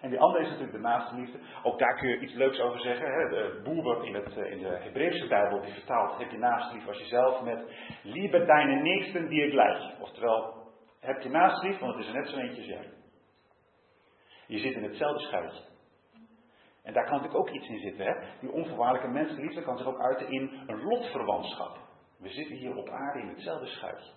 En 0.00 0.10
die 0.10 0.20
andere 0.20 0.42
is 0.42 0.48
natuurlijk 0.48 0.76
de 0.76 0.88
naaste 0.88 1.14
liefde. 1.14 1.38
Ook 1.62 1.78
daar 1.78 1.98
kun 1.98 2.08
je 2.08 2.20
iets 2.20 2.34
leuks 2.34 2.60
over 2.60 2.80
zeggen. 2.80 3.12
Hè? 3.12 3.28
De 3.28 3.60
Boer 3.64 4.04
in, 4.06 4.14
het, 4.14 4.36
in 4.36 4.58
de 4.58 4.78
Hebreeuwse 4.80 5.26
Bijbel 5.28 5.60
die 5.60 5.72
vertaalt: 5.72 6.18
heb 6.18 6.30
je 6.30 6.38
naast 6.38 6.72
lief 6.72 6.86
als 6.88 6.98
jezelf 6.98 7.42
met 7.42 7.64
liebe 8.02 8.44
deine 8.44 8.82
nächsten 8.82 9.28
die 9.28 9.44
ik 9.44 9.50
gleich. 9.52 10.00
Oftewel, 10.00 10.54
heb 11.00 11.20
je 11.20 11.28
naast 11.28 11.62
lief, 11.62 11.78
want 11.78 11.94
het 11.94 12.02
is 12.02 12.08
er 12.08 12.18
net 12.18 12.28
zo 12.28 12.36
eentje 12.36 12.64
jij. 12.64 12.91
Je 14.52 14.58
zit 14.58 14.74
in 14.74 14.82
hetzelfde 14.82 15.24
schuitje. 15.26 15.62
En 16.82 16.92
daar 16.92 17.04
kan 17.04 17.12
natuurlijk 17.12 17.40
ook 17.40 17.54
iets 17.54 17.68
in 17.68 17.78
zitten. 17.78 18.06
Hè? 18.06 18.12
Die 18.40 18.50
onvoorwaardelijke 18.50 19.08
menselijke 19.08 19.62
kan 19.62 19.78
zich 19.78 19.86
ook 19.86 20.00
uiten 20.00 20.30
in 20.30 20.62
een 20.66 20.82
lotverwantschap. 20.82 21.78
We 22.18 22.28
zitten 22.28 22.56
hier 22.56 22.76
op 22.76 22.88
aarde 22.88 23.20
in 23.20 23.28
hetzelfde 23.28 23.66
schuitje. 23.66 24.10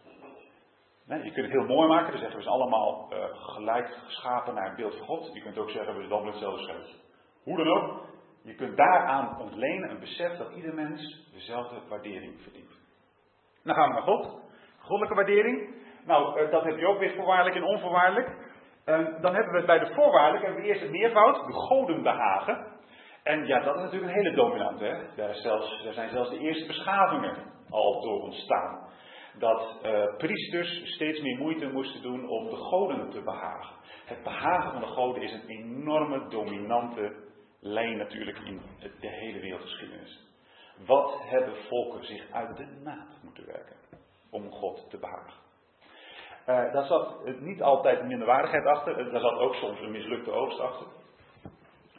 Je 1.05 1.31
kunt 1.31 1.35
het 1.35 1.51
heel 1.51 1.75
mooi 1.75 1.87
maken, 1.87 2.11
dan 2.11 2.19
zeggen 2.19 2.37
we 2.37 2.43
ze 2.43 2.49
allemaal 2.49 3.09
uh, 3.13 3.25
gelijk 3.31 3.87
geschapen 3.87 4.53
naar 4.53 4.67
het 4.67 4.75
beeld 4.75 4.95
van 4.95 5.07
God. 5.07 5.33
Je 5.33 5.41
kunt 5.41 5.57
ook 5.57 5.69
zeggen 5.69 5.93
we 5.93 5.99
zijn 5.99 6.11
allemaal 6.11 6.31
hetzelfde 6.31 6.63
schuitje. 6.63 6.95
Hoe 7.43 7.57
dan 7.57 7.67
ook, 7.67 8.05
je 8.41 8.55
kunt 8.55 8.77
daaraan 8.77 9.39
ontlenen 9.39 9.89
een 9.89 9.99
besef 9.99 10.37
dat 10.37 10.51
ieder 10.51 10.73
mens 10.73 11.29
dezelfde 11.33 11.81
waardering 11.89 12.41
verdient. 12.41 12.71
Dan 13.63 13.75
gaan 13.75 13.87
we 13.87 13.93
naar 13.93 14.03
God. 14.03 14.41
Goddelijke 14.79 15.15
waardering. 15.15 15.83
Nou, 16.05 16.41
uh, 16.41 16.51
dat 16.51 16.63
heb 16.63 16.77
je 16.77 16.87
ook 16.87 16.99
weer 16.99 17.15
voorwaardelijk 17.15 17.55
en 17.55 17.63
onvoorwaardelijk. 17.63 18.44
En 18.85 19.17
dan 19.21 19.35
hebben 19.35 19.53
we 19.53 19.65
bij 19.65 19.79
de 19.79 19.93
voorwaardelijk 19.93 20.45
hebben 20.45 20.61
we 20.61 20.67
eerst 20.67 20.81
het 20.81 20.91
meervoud, 20.91 21.47
de 21.47 21.53
goden 21.53 22.03
behagen. 22.03 22.73
En 23.23 23.45
ja, 23.45 23.59
dat 23.59 23.75
is 23.75 23.81
natuurlijk 23.81 24.11
een 24.11 24.23
hele 24.23 24.35
dominante. 24.35 24.83
Hè? 24.83 25.15
Daar, 25.15 25.35
zijn 25.93 26.09
zelfs 26.09 26.29
de 26.29 26.39
eerste 26.39 26.65
beschavingen 26.65 27.35
al 27.69 28.01
door 28.01 28.21
ontstaan. 28.21 28.89
Dat 29.39 29.79
uh, 29.85 30.15
priesters 30.17 30.93
steeds 30.93 31.21
meer 31.21 31.37
moeite 31.37 31.67
moesten 31.67 32.01
doen 32.01 32.29
om 32.29 32.49
de 32.49 32.55
goden 32.55 33.09
te 33.09 33.21
behagen. 33.21 33.75
Het 34.05 34.23
behagen 34.23 34.71
van 34.71 34.81
de 34.81 34.87
goden 34.87 35.21
is 35.23 35.33
een 35.33 35.47
enorme 35.47 36.27
dominante 36.29 37.15
lijn 37.59 37.97
natuurlijk 37.97 38.37
in 38.37 38.61
de 38.99 39.07
hele 39.07 39.39
wereldgeschiedenis. 39.39 40.25
Wat 40.85 41.21
hebben 41.21 41.55
volken 41.69 42.03
zich 42.03 42.31
uit 42.31 42.57
de 42.57 42.65
naad 42.83 43.23
moeten 43.23 43.45
werken 43.45 43.75
om 44.29 44.51
God 44.51 44.89
te 44.89 44.97
behagen? 44.97 45.44
Uh, 46.49 46.73
daar 46.73 46.85
zat 46.85 47.39
niet 47.39 47.61
altijd 47.61 47.99
een 47.99 48.07
minderwaardigheid 48.07 48.65
achter, 48.65 49.11
daar 49.11 49.21
zat 49.21 49.37
ook 49.37 49.55
soms 49.55 49.79
een 49.79 49.91
mislukte 49.91 50.31
oogst 50.31 50.59
achter. 50.59 50.87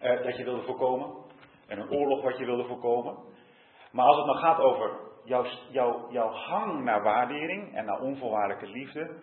Uh, 0.02 0.22
dat 0.22 0.36
je 0.36 0.44
wilde 0.44 0.62
voorkomen. 0.62 1.24
En 1.66 1.78
een 1.78 1.90
oorlog 1.90 2.22
wat 2.22 2.38
je 2.38 2.44
wilde 2.44 2.64
voorkomen. 2.64 3.16
Maar 3.92 4.06
als 4.06 4.16
het 4.16 4.26
nou 4.26 4.38
gaat 4.38 4.58
over 4.58 4.90
jouw, 5.24 5.44
jouw, 5.70 6.10
jouw 6.10 6.30
hang 6.30 6.84
naar 6.84 7.02
waardering 7.02 7.74
en 7.74 7.84
naar 7.84 8.00
onvoorwaardelijke 8.00 8.66
liefde, 8.66 9.20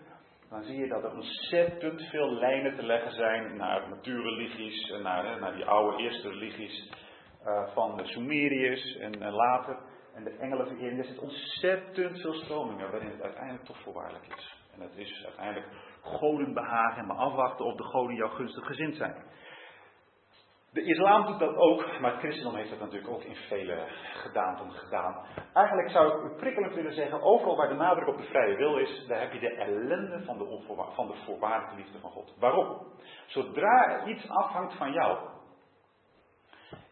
dan 0.49 0.63
zie 0.63 0.77
je 0.77 0.87
dat 0.87 1.03
er 1.03 1.13
ontzettend 1.13 2.01
veel 2.01 2.31
lijnen 2.31 2.75
te 2.75 2.83
leggen 2.83 3.11
zijn 3.11 3.57
naar 3.57 3.89
natuurreligies, 3.89 4.89
naar, 5.01 5.39
naar 5.39 5.55
die 5.55 5.65
oude 5.65 6.03
eerste 6.03 6.29
religies 6.29 6.91
van 7.73 7.97
de 7.97 8.05
Sumeriërs 8.05 8.97
en 8.97 9.31
later, 9.31 9.77
en 10.13 10.23
de 10.23 10.37
engelenverering. 10.37 10.99
Er 10.99 11.05
zit 11.05 11.19
ontzettend 11.19 12.21
veel 12.21 12.33
stromingen 12.33 12.91
waarin 12.91 13.09
het 13.09 13.21
uiteindelijk 13.21 13.65
toch 13.65 13.81
voorwaardelijk 13.81 14.27
is. 14.27 14.62
En 14.73 14.81
het 14.81 14.95
is 14.95 15.23
uiteindelijk 15.25 15.67
goden 16.01 16.53
behagen 16.53 16.97
en 16.97 17.07
maar 17.07 17.17
afwachten 17.17 17.65
of 17.65 17.75
de 17.75 17.83
goden 17.83 18.15
jou 18.15 18.31
gunstig 18.31 18.65
gezind 18.65 18.95
zijn. 18.95 19.15
De 20.73 20.83
islam 20.83 21.25
doet 21.25 21.39
dat 21.39 21.55
ook, 21.55 21.99
maar 21.99 22.11
het 22.11 22.19
christendom 22.19 22.55
heeft 22.55 22.69
dat 22.69 22.79
natuurlijk 22.79 23.13
ook 23.13 23.23
in 23.23 23.35
vele 23.35 23.85
gedaanten 24.13 24.71
gedaan. 24.71 25.25
Eigenlijk 25.53 25.89
zou 25.89 26.29
ik 26.29 26.37
prikkelend 26.37 26.73
willen 26.73 26.93
zeggen, 26.93 27.21
overal 27.21 27.55
waar 27.55 27.67
de 27.67 27.75
nadruk 27.75 28.07
op 28.07 28.17
de 28.17 28.23
vrije 28.23 28.55
wil 28.55 28.77
is, 28.77 29.05
daar 29.07 29.19
heb 29.19 29.31
je 29.31 29.39
de 29.39 29.55
ellende 29.55 30.23
van 30.25 30.37
de, 30.37 30.61
van 30.93 31.07
de 31.07 31.15
voorwaardelijke 31.25 31.75
liefde 31.75 31.99
van 31.99 32.11
God. 32.11 32.33
Waarom? 32.39 32.77
Zodra 33.25 34.05
iets 34.05 34.29
afhangt 34.29 34.73
van 34.73 34.91
jou, 34.91 35.17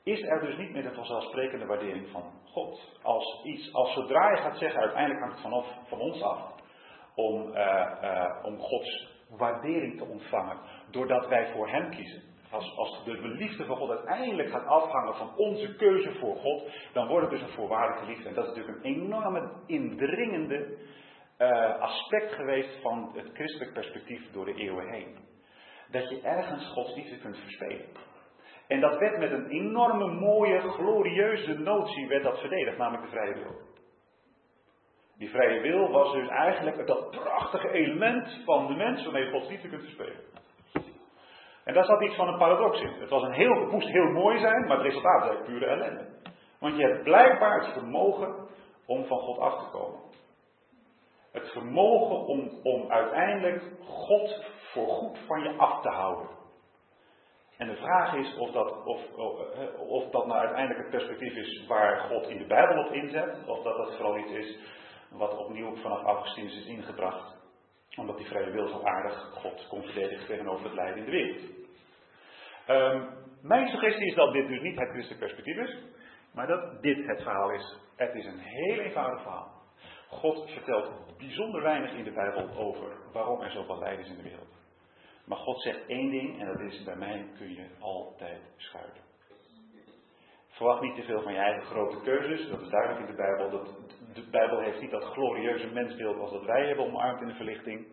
is 0.03 0.21
er 0.21 0.39
dus 0.39 0.57
niet 0.57 0.71
meer 0.71 0.83
de 0.83 0.93
vanzelfsprekende 0.93 1.65
waardering 1.65 2.09
van 2.09 2.31
God. 2.45 2.99
Als, 3.01 3.43
iets, 3.43 3.73
als 3.73 3.93
zodra 3.93 4.29
je 4.29 4.37
gaat 4.37 4.57
zeggen, 4.57 4.81
uiteindelijk 4.81 5.19
hangt 5.19 5.35
het 5.35 5.43
vanaf, 5.43 5.67
van 5.87 5.99
ons 5.99 6.21
af, 6.21 6.60
om, 7.21 7.47
uh, 7.47 7.85
uh, 8.03 8.35
om 8.43 8.57
Gods 8.57 9.09
waardering 9.29 9.97
te 9.97 10.05
ontvangen, 10.05 10.57
doordat 10.91 11.27
wij 11.27 11.51
voor 11.53 11.69
Hem 11.69 11.89
kiezen 11.89 12.31
als, 12.51 12.77
als 12.77 13.03
de 13.03 13.27
liefde 13.27 13.65
van 13.65 13.77
God 13.77 13.89
uiteindelijk 13.89 14.49
gaat 14.49 14.65
afhangen 14.65 15.15
van 15.15 15.35
onze 15.35 15.75
keuze 15.75 16.13
voor 16.13 16.35
God, 16.35 16.71
dan 16.93 17.07
wordt 17.07 17.29
het 17.29 17.39
dus 17.39 17.49
een 17.49 17.55
voorwaardelijke 17.55 18.09
liefde. 18.09 18.29
En 18.29 18.35
dat 18.35 18.47
is 18.47 18.55
natuurlijk 18.55 18.85
een 18.85 18.93
enorme 18.93 19.51
indringende 19.65 20.77
uh, 21.37 21.79
aspect 21.79 22.33
geweest 22.33 22.81
van 22.81 23.11
het 23.15 23.29
christelijk 23.33 23.73
perspectief 23.73 24.31
door 24.31 24.45
de 24.45 24.53
eeuwen 24.53 24.89
heen. 24.89 25.17
Dat 25.91 26.09
je 26.09 26.21
ergens 26.21 26.65
Gods 26.65 26.95
liefde 26.95 27.17
kunt 27.17 27.37
verspelen. 27.37 27.85
En 28.67 28.79
dat 28.79 28.97
werd 28.97 29.17
met 29.17 29.31
een 29.31 29.49
enorme 29.49 30.07
mooie, 30.07 30.59
glorieuze 30.59 31.53
notie 31.53 32.07
werd 32.07 32.23
dat 32.23 32.39
verdedigd, 32.39 32.77
namelijk 32.77 33.03
de 33.03 33.17
vrije 33.17 33.33
wil. 33.33 33.70
Die 35.21 35.29
vrije 35.29 35.61
wil 35.61 35.91
was 35.91 36.11
dus 36.11 36.27
eigenlijk 36.27 36.87
dat 36.87 37.09
prachtige 37.09 37.71
element 37.71 38.41
van 38.45 38.67
de 38.67 38.73
mens 38.73 39.03
waarmee 39.03 39.31
Gods 39.31 39.47
liefde 39.49 39.69
kunt 39.69 39.81
verspelen. 39.83 40.23
En 41.63 41.73
daar 41.73 41.85
zat 41.85 42.01
iets 42.01 42.15
van 42.15 42.27
een 42.27 42.37
paradox 42.37 42.81
in. 42.81 42.93
Het, 42.99 43.09
was 43.09 43.23
een 43.23 43.31
heel, 43.31 43.65
moest 43.65 43.87
heel 43.87 44.11
mooi 44.11 44.39
zijn, 44.39 44.67
maar 44.67 44.77
het 44.77 44.85
resultaat 44.85 45.21
eigenlijk 45.21 45.45
pure 45.45 45.65
ellende. 45.65 46.05
Want 46.59 46.77
je 46.77 46.87
hebt 46.87 47.03
blijkbaar 47.03 47.59
het 47.59 47.73
vermogen 47.73 48.47
om 48.85 49.05
van 49.05 49.17
God 49.17 49.39
af 49.39 49.63
te 49.63 49.69
komen. 49.71 49.99
Het 51.31 51.49
vermogen 51.51 52.25
om, 52.25 52.59
om 52.63 52.91
uiteindelijk 52.91 53.63
God 53.83 54.45
voor 54.73 54.87
goed 54.87 55.19
van 55.27 55.41
je 55.41 55.57
af 55.57 55.81
te 55.81 55.89
houden. 55.89 56.29
En 57.57 57.67
de 57.67 57.75
vraag 57.75 58.13
is 58.13 58.37
of 58.37 58.51
dat, 58.51 58.85
of, 58.85 59.13
of 59.77 60.09
dat 60.09 60.25
nou 60.25 60.39
uiteindelijk 60.39 60.79
het 60.79 60.89
perspectief 60.89 61.35
is 61.35 61.67
waar 61.67 61.99
God 61.99 62.27
in 62.27 62.37
de 62.37 62.47
Bijbel 62.47 62.85
op 62.85 62.91
inzet, 62.91 63.47
of 63.47 63.63
dat 63.63 63.77
dat 63.77 63.95
vooral 63.95 64.17
iets 64.17 64.31
is 64.31 64.79
wat 65.11 65.37
opnieuw 65.37 65.75
vanaf 65.75 66.03
Augustinus 66.03 66.55
is 66.55 66.65
ingebracht 66.65 67.39
omdat 67.95 68.17
die 68.17 68.27
vrije 68.27 68.51
wil 68.51 68.67
zo 68.67 68.81
aardig 68.83 69.31
God 69.33 69.67
kon 69.67 69.83
verdedigen 69.83 70.27
tegenover 70.27 70.65
het 70.65 70.73
lijden 70.73 70.97
in 70.97 71.05
de 71.05 71.11
wereld. 71.11 71.41
Um, 72.67 73.09
mijn 73.41 73.67
suggestie 73.67 74.05
is 74.05 74.15
dat 74.15 74.33
dit 74.33 74.47
dus 74.47 74.61
niet 74.61 74.79
het 74.79 74.89
christelijk 74.89 75.19
perspectief 75.19 75.57
is, 75.57 75.77
maar 76.33 76.47
dat 76.47 76.81
dit 76.81 77.07
het 77.07 77.21
verhaal 77.21 77.51
is. 77.51 77.77
Het 77.95 78.15
is 78.15 78.25
een 78.25 78.39
heel 78.39 78.79
eenvoudig 78.79 79.21
verhaal. 79.21 79.51
God 80.09 80.49
vertelt 80.49 81.17
bijzonder 81.17 81.61
weinig 81.61 81.93
in 81.93 82.03
de 82.03 82.11
Bijbel 82.11 82.49
over 82.57 82.97
waarom 83.13 83.41
er 83.41 83.51
zoveel 83.51 83.79
lijden 83.79 84.05
is 84.05 84.11
in 84.11 84.17
de 84.17 84.23
wereld. 84.23 84.59
Maar 85.25 85.37
God 85.37 85.61
zegt 85.61 85.85
één 85.85 86.09
ding 86.09 86.39
en 86.39 86.47
dat 86.47 86.59
is: 86.59 86.83
bij 86.83 86.95
mij 86.95 87.31
kun 87.37 87.53
je 87.53 87.67
altijd 87.79 88.41
schuilen. 88.55 89.09
Verwacht 90.47 90.81
niet 90.81 90.95
te 90.95 91.03
veel 91.03 91.21
van 91.21 91.33
je 91.33 91.39
eigen 91.39 91.63
grote 91.63 92.01
keuzes. 92.01 92.49
Dat 92.49 92.61
is 92.61 92.69
duidelijk 92.69 92.99
in 92.99 93.15
de 93.15 93.21
Bijbel. 93.21 93.49
Dat, 93.49 93.75
de 94.13 94.29
Bijbel 94.31 94.59
heeft 94.59 94.81
niet 94.81 94.91
dat 94.91 95.03
glorieuze 95.03 95.67
mensbeeld 95.67 96.19
als 96.19 96.31
dat 96.31 96.45
wij 96.45 96.67
hebben 96.67 96.85
omarmd 96.85 97.21
in 97.21 97.27
de 97.27 97.33
verlichting. 97.33 97.87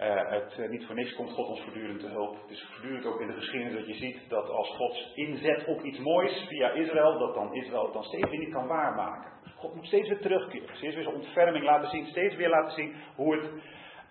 Uh, 0.00 0.30
het, 0.30 0.56
uh, 0.58 0.68
niet 0.68 0.86
voor 0.86 0.94
niks 0.94 1.14
komt 1.14 1.30
God 1.30 1.48
ons 1.48 1.60
voortdurend 1.60 2.00
te 2.00 2.08
hulp. 2.08 2.40
Het 2.42 2.50
is 2.50 2.66
voortdurend 2.70 3.06
ook 3.06 3.20
in 3.20 3.26
de 3.26 3.32
geschiedenis 3.32 3.74
dat 3.74 3.86
je 3.86 3.94
ziet 3.94 4.28
dat 4.28 4.48
als 4.48 4.68
God 4.68 5.12
inzet 5.14 5.64
op 5.66 5.82
iets 5.82 5.98
moois 5.98 6.46
via 6.48 6.70
Israël, 6.70 7.18
dat 7.18 7.34
dan 7.34 7.54
Israël 7.54 7.84
het 7.84 7.92
dan 7.92 8.04
steeds 8.04 8.30
weer 8.30 8.38
niet 8.38 8.52
kan 8.52 8.66
waarmaken. 8.66 9.32
God 9.56 9.74
moet 9.74 9.86
steeds 9.86 10.08
weer 10.08 10.20
terugkeren, 10.20 10.76
steeds 10.76 10.94
weer 10.94 11.04
zijn 11.04 11.14
ontferming 11.14 11.64
laten 11.64 11.90
zien, 11.90 12.06
steeds 12.06 12.36
weer 12.36 12.48
laten 12.48 12.72
zien 12.72 12.94
hoe, 13.14 13.36
het, 13.36 13.50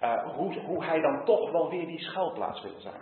uh, 0.02 0.36
hoe, 0.36 0.60
hoe 0.60 0.84
hij 0.84 1.00
dan 1.00 1.26
toch 1.26 1.52
wel 1.52 1.70
weer 1.70 1.86
die 1.86 2.00
schuilplaats 2.00 2.62
wil 2.62 2.80
zijn. 2.80 3.02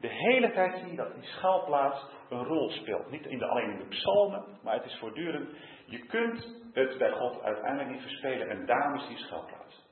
De 0.00 0.08
hele 0.08 0.52
tijd 0.52 0.78
zie 0.78 0.90
je 0.90 0.96
dat 0.96 1.14
die 1.14 1.22
schuilplaats 1.22 2.06
een 2.28 2.44
rol 2.44 2.70
speelt. 2.70 3.10
Niet 3.10 3.26
in 3.26 3.38
de, 3.38 3.46
alleen 3.46 3.70
in 3.70 3.78
de 3.78 3.88
psalmen, 3.88 4.44
maar 4.62 4.74
het 4.74 4.84
is 4.84 4.98
voortdurend. 4.98 5.48
Je 5.86 6.06
kunt 6.06 6.61
het 6.72 6.98
bij 6.98 7.10
God 7.10 7.42
uiteindelijk 7.42 7.90
niet 7.90 8.02
verspelen 8.02 8.48
en 8.48 8.66
daarom 8.66 8.94
is 8.94 9.06
die 9.08 9.16
schuilplaats. 9.16 9.90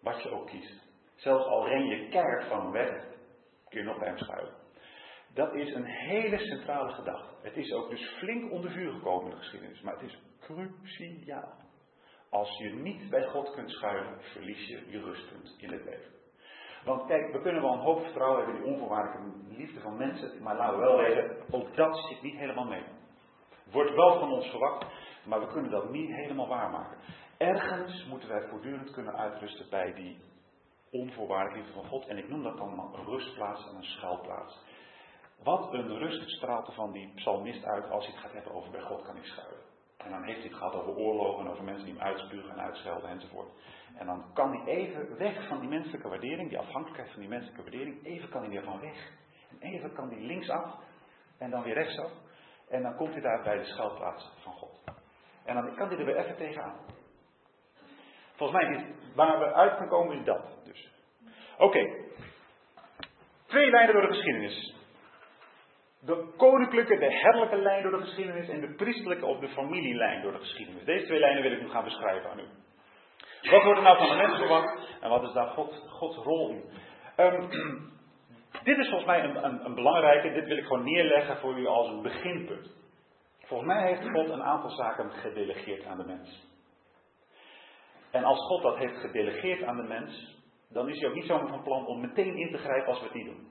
Wat 0.00 0.22
je 0.22 0.30
ook 0.30 0.46
kiest. 0.46 0.84
Zelfs 1.14 1.46
al 1.46 1.68
ren 1.68 1.86
je 1.86 2.08
keihard 2.08 2.44
van 2.44 2.70
weg, 2.70 3.04
kun 3.68 3.80
je 3.80 3.86
nog 3.86 3.98
bij 3.98 4.08
hem 4.08 4.18
schuilen. 4.18 4.54
Dat 5.34 5.54
is 5.54 5.74
een 5.74 5.84
hele 5.84 6.38
centrale 6.38 6.92
gedachte. 6.92 7.34
Het 7.42 7.56
is 7.56 7.72
ook 7.72 7.90
dus 7.90 8.08
flink 8.18 8.52
onder 8.52 8.70
vuur 8.70 8.92
gekomen 8.92 9.24
in 9.24 9.30
de 9.30 9.36
geschiedenis, 9.36 9.80
maar 9.80 9.92
het 9.92 10.02
is 10.02 10.18
cruciaal. 10.40 11.64
Als 12.30 12.58
je 12.58 12.74
niet 12.74 13.10
bij 13.10 13.26
God 13.26 13.50
kunt 13.50 13.70
schuilen, 13.70 14.20
verlies 14.20 14.68
je 14.68 14.90
je 14.90 15.00
rustpunt 15.00 15.54
in 15.58 15.72
het 15.72 15.84
leven. 15.84 16.14
Want 16.84 17.06
kijk, 17.06 17.32
we 17.32 17.40
kunnen 17.40 17.62
wel 17.62 17.72
een 17.72 17.78
hoop 17.78 18.02
vertrouwen 18.02 18.44
hebben 18.44 18.56
in 18.56 18.62
die 18.62 18.72
onvoorwaardelijke 18.72 19.56
liefde 19.56 19.80
van 19.80 19.96
mensen, 19.96 20.42
maar 20.42 20.56
laten 20.56 20.78
we 20.78 20.84
wel 20.84 20.96
weten, 20.96 21.36
ook 21.50 21.76
dat 21.76 22.06
zit 22.08 22.22
niet 22.22 22.36
helemaal 22.36 22.66
mee. 22.66 22.84
Wordt 23.70 23.94
wel 23.94 24.18
van 24.18 24.32
ons 24.32 24.46
verwacht, 24.46 24.86
maar 25.26 25.40
we 25.40 25.46
kunnen 25.46 25.70
dat 25.70 25.90
niet 25.90 26.14
helemaal 26.14 26.48
waarmaken. 26.48 26.98
Ergens 27.36 28.06
moeten 28.06 28.28
wij 28.28 28.48
voortdurend 28.48 28.90
kunnen 28.90 29.16
uitrusten 29.16 29.66
bij 29.70 29.92
die 29.94 30.18
onvoorwaardelijke 30.90 31.58
liefde 31.58 31.80
van 31.80 31.88
God. 31.90 32.06
En 32.06 32.18
ik 32.18 32.28
noem 32.28 32.42
dat 32.42 32.56
dan 32.56 32.94
een 32.94 33.04
rustplaats 33.04 33.68
en 33.68 33.76
een 33.76 33.84
schuilplaats. 33.84 34.64
Wat 35.42 35.72
een 35.72 35.98
rust 35.98 36.30
straalt 36.30 36.66
er 36.66 36.72
van 36.72 36.92
die 36.92 37.12
psalmist 37.14 37.64
uit 37.64 37.90
als 37.90 38.04
hij 38.04 38.14
het 38.14 38.24
gaat 38.24 38.32
hebben 38.32 38.52
over 38.52 38.70
bij 38.70 38.82
God 38.82 39.02
kan 39.02 39.16
ik 39.16 39.24
schuilen. 39.24 39.60
En 39.96 40.10
dan 40.10 40.22
heeft 40.22 40.38
hij 40.38 40.48
het 40.48 40.58
gehad 40.58 40.74
over 40.74 40.96
oorlogen 40.96 41.44
en 41.44 41.50
over 41.50 41.64
mensen 41.64 41.84
die 41.84 41.94
hem 41.94 42.02
uitspugen 42.02 42.50
en 42.50 42.60
uitschelden 42.60 43.10
enzovoort. 43.10 43.50
En 43.96 44.06
dan 44.06 44.24
kan 44.32 44.50
hij 44.50 44.74
even 44.74 45.18
weg 45.18 45.48
van 45.48 45.60
die 45.60 45.68
menselijke 45.68 46.08
waardering, 46.08 46.48
die 46.48 46.58
afhankelijkheid 46.58 47.10
van 47.10 47.20
die 47.20 47.28
menselijke 47.28 47.62
waardering, 47.62 48.04
even 48.04 48.28
kan 48.28 48.40
hij 48.40 48.50
weer 48.50 48.64
van 48.64 48.80
weg. 48.80 49.12
En 49.50 49.58
even 49.60 49.92
kan 49.92 50.08
hij 50.08 50.20
linksaf 50.20 50.74
en 51.38 51.50
dan 51.50 51.62
weer 51.62 51.74
rechtsaf. 51.74 52.10
En 52.68 52.82
dan 52.82 52.96
komt 52.96 53.12
hij 53.12 53.22
daar 53.22 53.42
bij 53.42 53.56
de 53.56 53.64
schuilplaats 53.64 54.32
van 54.42 54.52
God. 54.52 54.95
En 55.46 55.54
dan 55.54 55.74
kan 55.74 55.88
hij 55.88 55.98
er 55.98 56.04
weer 56.04 56.16
even 56.16 56.36
tegenaan. 56.36 56.76
Volgens 58.34 58.62
mij 58.62 58.76
is 58.76 58.82
waar 59.14 59.38
we 59.38 59.54
uit 59.54 59.76
gaan 59.76 59.88
komen 59.88 60.18
is 60.18 60.24
dat 60.24 60.58
dus. 60.64 60.90
Oké. 61.58 62.04
Twee 63.46 63.70
lijnen 63.70 63.92
door 63.92 64.06
de 64.06 64.14
geschiedenis. 64.14 64.74
De 66.00 66.32
koninklijke, 66.36 66.98
de 66.98 67.12
herrelijke 67.12 67.56
lijn 67.56 67.82
door 67.82 67.98
de 67.98 68.04
geschiedenis 68.04 68.48
en 68.48 68.60
de 68.60 68.74
priestelijke 68.74 69.26
of 69.26 69.38
de 69.38 69.48
familielijn 69.48 70.22
door 70.22 70.32
de 70.32 70.38
geschiedenis. 70.38 70.84
Deze 70.84 71.06
twee 71.06 71.18
lijnen 71.18 71.42
wil 71.42 71.52
ik 71.52 71.60
nu 71.60 71.68
gaan 71.68 71.84
beschrijven 71.84 72.30
aan 72.30 72.38
u. 72.38 72.48
Wat 73.50 73.62
wordt 73.62 73.78
er 73.78 73.84
nou 73.84 73.98
van 73.98 74.08
de 74.08 74.26
mens 74.26 74.38
verwacht 74.38 74.98
en 75.00 75.10
wat 75.10 75.22
is 75.22 75.32
daar 75.32 75.46
God, 75.46 75.84
Gods 75.88 76.16
rol 76.16 76.50
in? 76.50 76.64
Um, 77.16 77.48
dit 78.68 78.78
is 78.78 78.88
volgens 78.88 79.04
mij 79.06 79.24
een, 79.24 79.44
een, 79.44 79.64
een, 79.64 79.74
belangrijke, 79.74 80.32
dit 80.32 80.46
wil 80.46 80.56
ik 80.56 80.66
gewoon 80.66 80.84
neerleggen 80.84 81.36
voor 81.36 81.58
u 81.58 81.66
als 81.66 81.88
een 81.88 82.02
beginpunt. 82.02 82.74
Volgens 83.46 83.68
mij 83.68 83.86
heeft 83.86 84.10
God 84.10 84.28
een 84.28 84.42
aantal 84.42 84.70
zaken 84.70 85.10
gedelegeerd 85.10 85.84
aan 85.84 85.98
de 85.98 86.04
mens. 86.04 86.46
En 88.10 88.24
als 88.24 88.46
God 88.46 88.62
dat 88.62 88.76
heeft 88.76 88.96
gedelegeerd 88.96 89.62
aan 89.62 89.76
de 89.76 89.82
mens, 89.82 90.40
dan 90.68 90.88
is 90.88 91.00
hij 91.00 91.08
ook 91.08 91.14
niet 91.14 91.26
zomaar 91.26 91.48
van 91.48 91.62
plan 91.62 91.86
om 91.86 92.00
meteen 92.00 92.36
in 92.36 92.50
te 92.50 92.58
grijpen 92.58 92.88
als 92.88 92.98
we 92.98 93.04
het 93.04 93.14
niet 93.14 93.26
doen. 93.26 93.50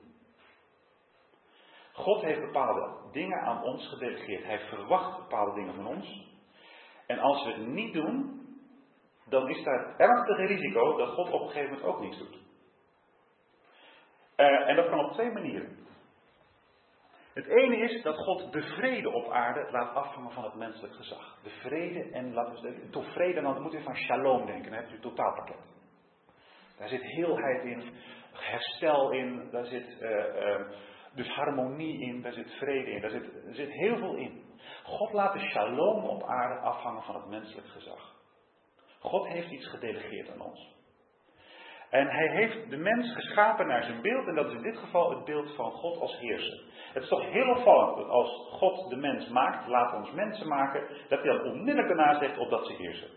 God 1.92 2.22
heeft 2.22 2.40
bepaalde 2.40 3.10
dingen 3.12 3.40
aan 3.40 3.62
ons 3.62 3.88
gedelegeerd. 3.88 4.44
Hij 4.44 4.58
verwacht 4.58 5.16
bepaalde 5.16 5.54
dingen 5.54 5.74
van 5.74 5.86
ons. 5.86 6.26
En 7.06 7.18
als 7.18 7.44
we 7.44 7.52
het 7.52 7.66
niet 7.66 7.92
doen, 7.92 8.40
dan 9.28 9.48
is 9.48 9.64
daar 9.64 9.94
het 9.98 10.38
risico 10.38 10.96
dat 10.96 11.08
God 11.08 11.30
op 11.30 11.40
een 11.40 11.48
gegeven 11.48 11.74
moment 11.74 11.88
ook 11.88 12.00
niets 12.00 12.18
doet. 12.18 12.38
Uh, 14.36 14.68
en 14.68 14.76
dat 14.76 14.88
kan 14.88 15.04
op 15.04 15.12
twee 15.12 15.32
manieren. 15.32 15.85
Het 17.36 17.46
ene 17.46 17.76
is 17.76 18.02
dat 18.02 18.16
God 18.16 18.52
de 18.52 18.62
vrede 18.62 19.10
op 19.10 19.30
aarde 19.30 19.68
laat 19.70 19.94
afhangen 19.94 20.32
van 20.32 20.44
het 20.44 20.54
menselijk 20.54 20.94
gezag. 20.94 21.38
De 21.42 21.50
vrede 21.50 22.10
en, 22.10 22.32
laten 22.32 22.52
we 22.52 22.58
zeggen, 22.60 22.90
toch 22.90 23.12
vrede, 23.12 23.40
dan 23.40 23.62
moet 23.62 23.74
u 23.74 23.82
van 23.82 23.96
shalom 23.96 24.46
denken, 24.46 24.70
dan 24.70 24.78
hebt 24.80 24.90
u 24.90 24.92
het 24.92 25.02
totaalpakket. 25.02 25.56
Daar 26.78 26.88
zit 26.88 27.02
heelheid 27.02 27.64
in, 27.64 27.92
herstel 28.32 29.10
in, 29.10 29.50
daar 29.50 29.64
zit 29.64 30.00
uh, 30.00 30.60
dus 31.14 31.28
harmonie 31.28 32.00
in, 32.00 32.22
daar 32.22 32.32
zit 32.32 32.50
vrede 32.50 32.90
in, 32.90 33.00
daar 33.00 33.10
zit, 33.10 33.46
er 33.46 33.54
zit 33.54 33.70
heel 33.70 33.96
veel 33.96 34.14
in. 34.14 34.44
God 34.84 35.12
laat 35.12 35.32
de 35.32 35.48
shalom 35.48 36.04
op 36.04 36.22
aarde 36.22 36.60
afhangen 36.60 37.02
van 37.02 37.14
het 37.14 37.26
menselijk 37.26 37.68
gezag. 37.68 38.14
God 38.98 39.28
heeft 39.28 39.50
iets 39.50 39.68
gedelegeerd 39.68 40.30
aan 40.30 40.40
ons. 40.40 40.75
En 41.90 42.06
hij 42.08 42.28
heeft 42.28 42.70
de 42.70 42.76
mens 42.76 43.14
geschapen 43.14 43.66
naar 43.66 43.82
zijn 43.82 44.02
beeld, 44.02 44.26
en 44.26 44.34
dat 44.34 44.46
is 44.46 44.52
in 44.52 44.62
dit 44.62 44.78
geval 44.78 45.10
het 45.10 45.24
beeld 45.24 45.54
van 45.54 45.70
God 45.70 46.00
als 46.00 46.18
heerser. 46.18 46.62
Het 46.92 47.02
is 47.02 47.08
toch 47.08 47.30
heel 47.30 47.48
opvallend 47.48 47.96
dat 47.96 48.08
als 48.08 48.48
God 48.50 48.90
de 48.90 48.96
mens 48.96 49.28
maakt, 49.28 49.66
laat 49.66 49.94
ons 49.94 50.12
mensen 50.12 50.48
maken, 50.48 50.82
dat 51.08 51.22
hij 51.22 51.32
dan 51.32 51.52
onmiddellijk 51.52 51.88
daarna 51.88 52.18
zegt 52.18 52.38
op 52.38 52.50
dat 52.50 52.66
ze 52.66 52.72
heersen. 52.72 53.08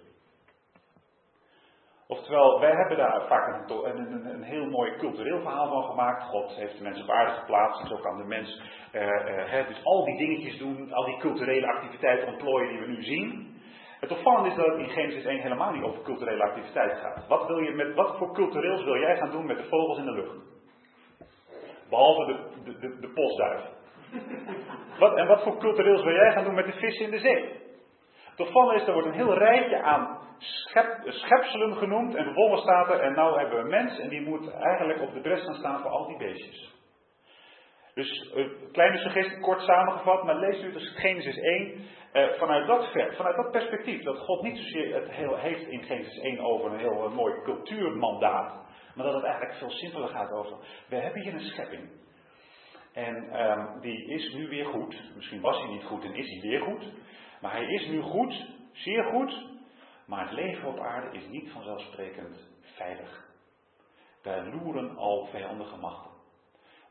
Oftewel, 2.07 2.59
wij 2.59 2.71
hebben 2.71 2.97
daar 2.97 3.27
vaak 3.27 3.69
een, 3.69 4.25
een, 4.25 4.43
heel 4.43 4.65
mooi 4.65 4.95
cultureel 4.97 5.41
verhaal 5.41 5.69
van 5.69 5.83
gemaakt. 5.83 6.23
God 6.23 6.55
heeft 6.55 6.77
de 6.77 6.83
mens 6.83 7.01
op 7.01 7.09
aarde 7.09 7.31
geplaatst 7.31 7.87
zo 7.87 7.95
kan 7.95 8.17
de 8.17 8.23
mens 8.23 8.61
uh, 8.93 9.01
uh, 9.01 9.67
dus 9.67 9.83
al 9.83 10.05
die 10.05 10.17
dingetjes 10.17 10.57
doen, 10.57 10.93
al 10.93 11.05
die 11.05 11.17
culturele 11.17 11.67
activiteiten 11.67 12.27
ontplooien 12.27 12.69
die 12.69 12.79
we 12.79 12.87
nu 12.87 13.03
zien. 13.03 13.48
Het 13.99 14.11
opvallende 14.11 14.49
is 14.49 14.55
dat 14.55 14.65
het 14.65 14.77
in 14.77 14.89
Genesis 14.89 15.25
1 15.25 15.41
helemaal 15.41 15.71
niet 15.71 15.83
over 15.83 16.01
culturele 16.01 16.43
activiteit 16.43 16.97
gaat. 16.97 17.27
Wat, 17.27 17.47
wil 17.47 17.57
je 17.57 17.71
met, 17.71 17.95
wat 17.95 18.17
voor 18.17 18.33
cultureels 18.33 18.83
wil 18.83 18.97
jij 18.97 19.17
gaan 19.17 19.31
doen 19.31 19.45
met 19.45 19.57
de 19.57 19.67
vogels 19.69 19.97
in 19.97 20.05
de 20.05 20.11
lucht? 20.11 20.35
Behalve 21.89 22.25
de, 22.25 22.77
de, 22.79 22.99
de, 22.99 23.07
postduif. 23.13 23.61
Wat, 24.99 25.17
en 25.17 25.27
wat 25.27 25.43
voor 25.43 25.57
cultureels 25.57 26.03
wil 26.03 26.13
jij 26.13 26.31
gaan 26.31 26.43
doen 26.43 26.53
met 26.53 26.65
de 26.65 26.71
vissen 26.71 27.05
in 27.05 27.11
de 27.11 27.19
zee? 27.19 27.67
Het 28.29 28.47
opvallende 28.47 28.81
is, 28.81 28.87
er 28.87 28.93
wordt 28.93 29.07
een 29.07 29.13
heel 29.13 29.37
rijtje 29.37 29.81
aan 29.81 30.17
schep, 30.37 31.01
schepselen 31.03 31.75
genoemd. 31.75 32.15
En 32.15 32.23
vervolgens 32.23 32.61
staat 32.61 32.89
er, 32.89 32.99
en 32.99 33.13
nou 33.13 33.39
hebben 33.39 33.57
we 33.57 33.63
een 33.63 33.69
mens 33.69 33.99
en 33.99 34.09
die 34.09 34.21
moet 34.21 34.51
eigenlijk 34.51 35.01
op 35.01 35.13
de 35.13 35.21
bres 35.21 35.43
gaan 35.43 35.55
staan 35.55 35.81
voor 35.81 35.91
al 35.91 36.07
die 36.07 36.17
beestjes. 36.17 36.78
Dus 37.99 38.31
een 38.33 38.51
eh, 38.51 38.71
kleine 38.71 38.97
suggestie, 38.97 39.39
kort 39.39 39.61
samengevat, 39.61 40.23
maar 40.23 40.35
lees 40.35 40.63
u 40.63 40.71
dus 40.71 40.93
Genesis 40.95 41.37
1 41.37 41.85
eh, 42.11 42.29
vanuit, 42.29 42.67
dat 42.67 42.91
ver, 42.91 43.15
vanuit 43.15 43.35
dat 43.35 43.51
perspectief. 43.51 44.03
Dat 44.03 44.17
God 44.17 44.41
niet 44.41 44.57
zozeer 44.57 44.95
het 44.95 45.11
heel, 45.11 45.35
heeft 45.35 45.67
in 45.67 45.83
Genesis 45.83 46.19
1 46.19 46.39
over 46.39 46.71
een 46.71 46.79
heel 46.79 47.05
uh, 47.05 47.15
mooi 47.15 47.41
cultuurmandaat. 47.43 48.53
Maar 48.95 49.05
dat 49.05 49.13
het 49.13 49.23
eigenlijk 49.23 49.57
veel 49.57 49.69
simpeler 49.69 50.07
gaat 50.07 50.31
over. 50.31 50.57
We 50.87 50.95
hebben 50.95 51.21
hier 51.21 51.33
een 51.33 51.39
schepping. 51.39 51.89
En 52.93 53.29
ehm, 53.31 53.79
die 53.79 54.05
is 54.05 54.33
nu 54.33 54.47
weer 54.47 54.65
goed. 54.65 55.15
Misschien 55.15 55.41
was 55.41 55.57
hij 55.57 55.67
niet 55.67 55.83
goed 55.83 56.03
en 56.03 56.15
is 56.15 56.29
hij 56.29 56.49
weer 56.49 56.61
goed. 56.61 56.93
Maar 57.41 57.51
hij 57.51 57.65
is 57.65 57.87
nu 57.87 58.01
goed, 58.01 58.45
zeer 58.71 59.03
goed. 59.03 59.45
Maar 60.05 60.21
het 60.21 60.31
leven 60.31 60.67
op 60.67 60.79
aarde 60.79 61.17
is 61.17 61.27
niet 61.27 61.51
vanzelfsprekend 61.51 62.49
veilig. 62.61 63.27
Daar 64.21 64.47
loeren 64.47 64.97
al 64.97 65.25
vijandige 65.31 65.77
machten. 65.77 66.08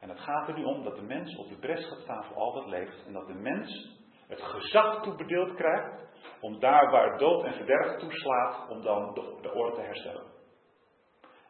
En 0.01 0.09
het 0.09 0.21
gaat 0.21 0.49
er 0.49 0.55
nu 0.55 0.65
om 0.65 0.83
dat 0.83 0.97
de 0.97 1.03
mens 1.03 1.37
op 1.37 1.49
de 1.49 1.59
bres 1.59 1.89
gaat 1.89 2.01
staan 2.01 2.25
voor 2.25 2.37
al 2.37 2.55
wat 2.55 2.67
leeft. 2.67 3.07
En 3.07 3.13
dat 3.13 3.27
de 3.27 3.35
mens 3.35 3.97
het 4.27 4.43
gezag 4.43 5.03
toebedeeld 5.03 5.55
krijgt. 5.55 6.07
Om 6.41 6.61
daar 6.61 6.91
waar 6.91 7.19
dood 7.19 7.45
en 7.45 7.53
verderf 7.53 7.99
toeslaat, 7.99 8.69
om 8.69 8.83
dan 8.83 9.15
de, 9.15 9.39
de 9.41 9.53
orde 9.53 9.77
te 9.77 9.83
herstellen. 9.83 10.37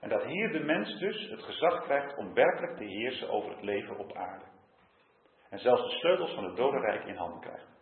En 0.01 0.09
dat 0.09 0.25
hier 0.25 0.53
de 0.53 0.65
mens 0.65 0.99
dus 0.99 1.31
het 1.31 1.43
gezag 1.43 1.83
krijgt 1.83 2.17
om 2.17 2.35
werkelijk 2.35 2.77
te 2.77 2.85
heersen 2.85 3.31
over 3.31 3.51
het 3.51 3.63
leven 3.63 3.99
op 3.99 4.13
aarde. 4.13 4.45
En 5.51 5.59
zelfs 5.59 5.83
de 5.83 5.99
sleutels 5.99 6.35
van 6.35 6.45
het 6.45 6.57
dodenrijk 6.57 7.05
in 7.05 7.17
handen 7.17 7.41
krijgt. 7.41 7.77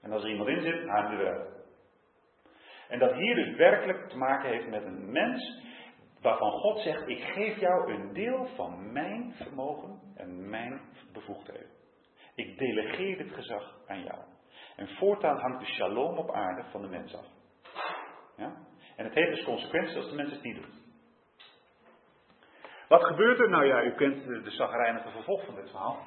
En 0.00 0.12
als 0.12 0.22
er 0.22 0.30
iemand 0.30 0.48
in 0.48 0.60
zit, 0.60 0.88
haal 0.88 1.02
hem 1.02 1.20
eruit. 1.20 1.56
En 2.88 2.98
dat 2.98 3.12
hier 3.12 3.34
dus 3.34 3.56
werkelijk 3.56 4.08
te 4.08 4.16
maken 4.16 4.48
heeft 4.48 4.68
met 4.68 4.84
een 4.84 5.10
mens 5.10 5.62
waarvan 6.28 6.50
God 6.50 6.80
zegt, 6.80 7.08
ik 7.08 7.22
geef 7.22 7.58
jou 7.58 7.92
een 7.92 8.12
deel 8.12 8.46
van 8.56 8.92
mijn 8.92 9.32
vermogen 9.36 10.00
en 10.16 10.50
mijn 10.50 10.80
bevoegdheden. 11.12 11.70
Ik 12.34 12.58
delegeer 12.58 13.16
dit 13.16 13.32
gezag 13.32 13.74
aan 13.86 14.02
jou. 14.02 14.18
En 14.76 14.88
voortaan 14.88 15.38
hangt 15.38 15.60
de 15.60 15.66
shalom 15.66 16.18
op 16.18 16.30
aarde 16.30 16.64
van 16.70 16.82
de 16.82 16.88
mens 16.88 17.14
af. 17.14 17.26
Ja? 18.36 18.56
En 18.96 19.04
het 19.04 19.14
heeft 19.14 19.30
dus 19.30 19.44
consequenties 19.44 19.96
als 19.96 20.08
de 20.08 20.14
mens 20.14 20.30
het 20.30 20.42
niet 20.42 20.54
doet. 20.54 20.86
Wat 22.88 23.04
gebeurt 23.04 23.38
er? 23.38 23.48
Nou 23.48 23.64
ja, 23.64 23.82
u 23.82 23.94
kent 23.94 24.24
de 24.24 24.50
zagrijnige 24.50 25.10
vervolg 25.10 25.44
van 25.44 25.54
dit 25.54 25.70
verhaal. 25.70 26.06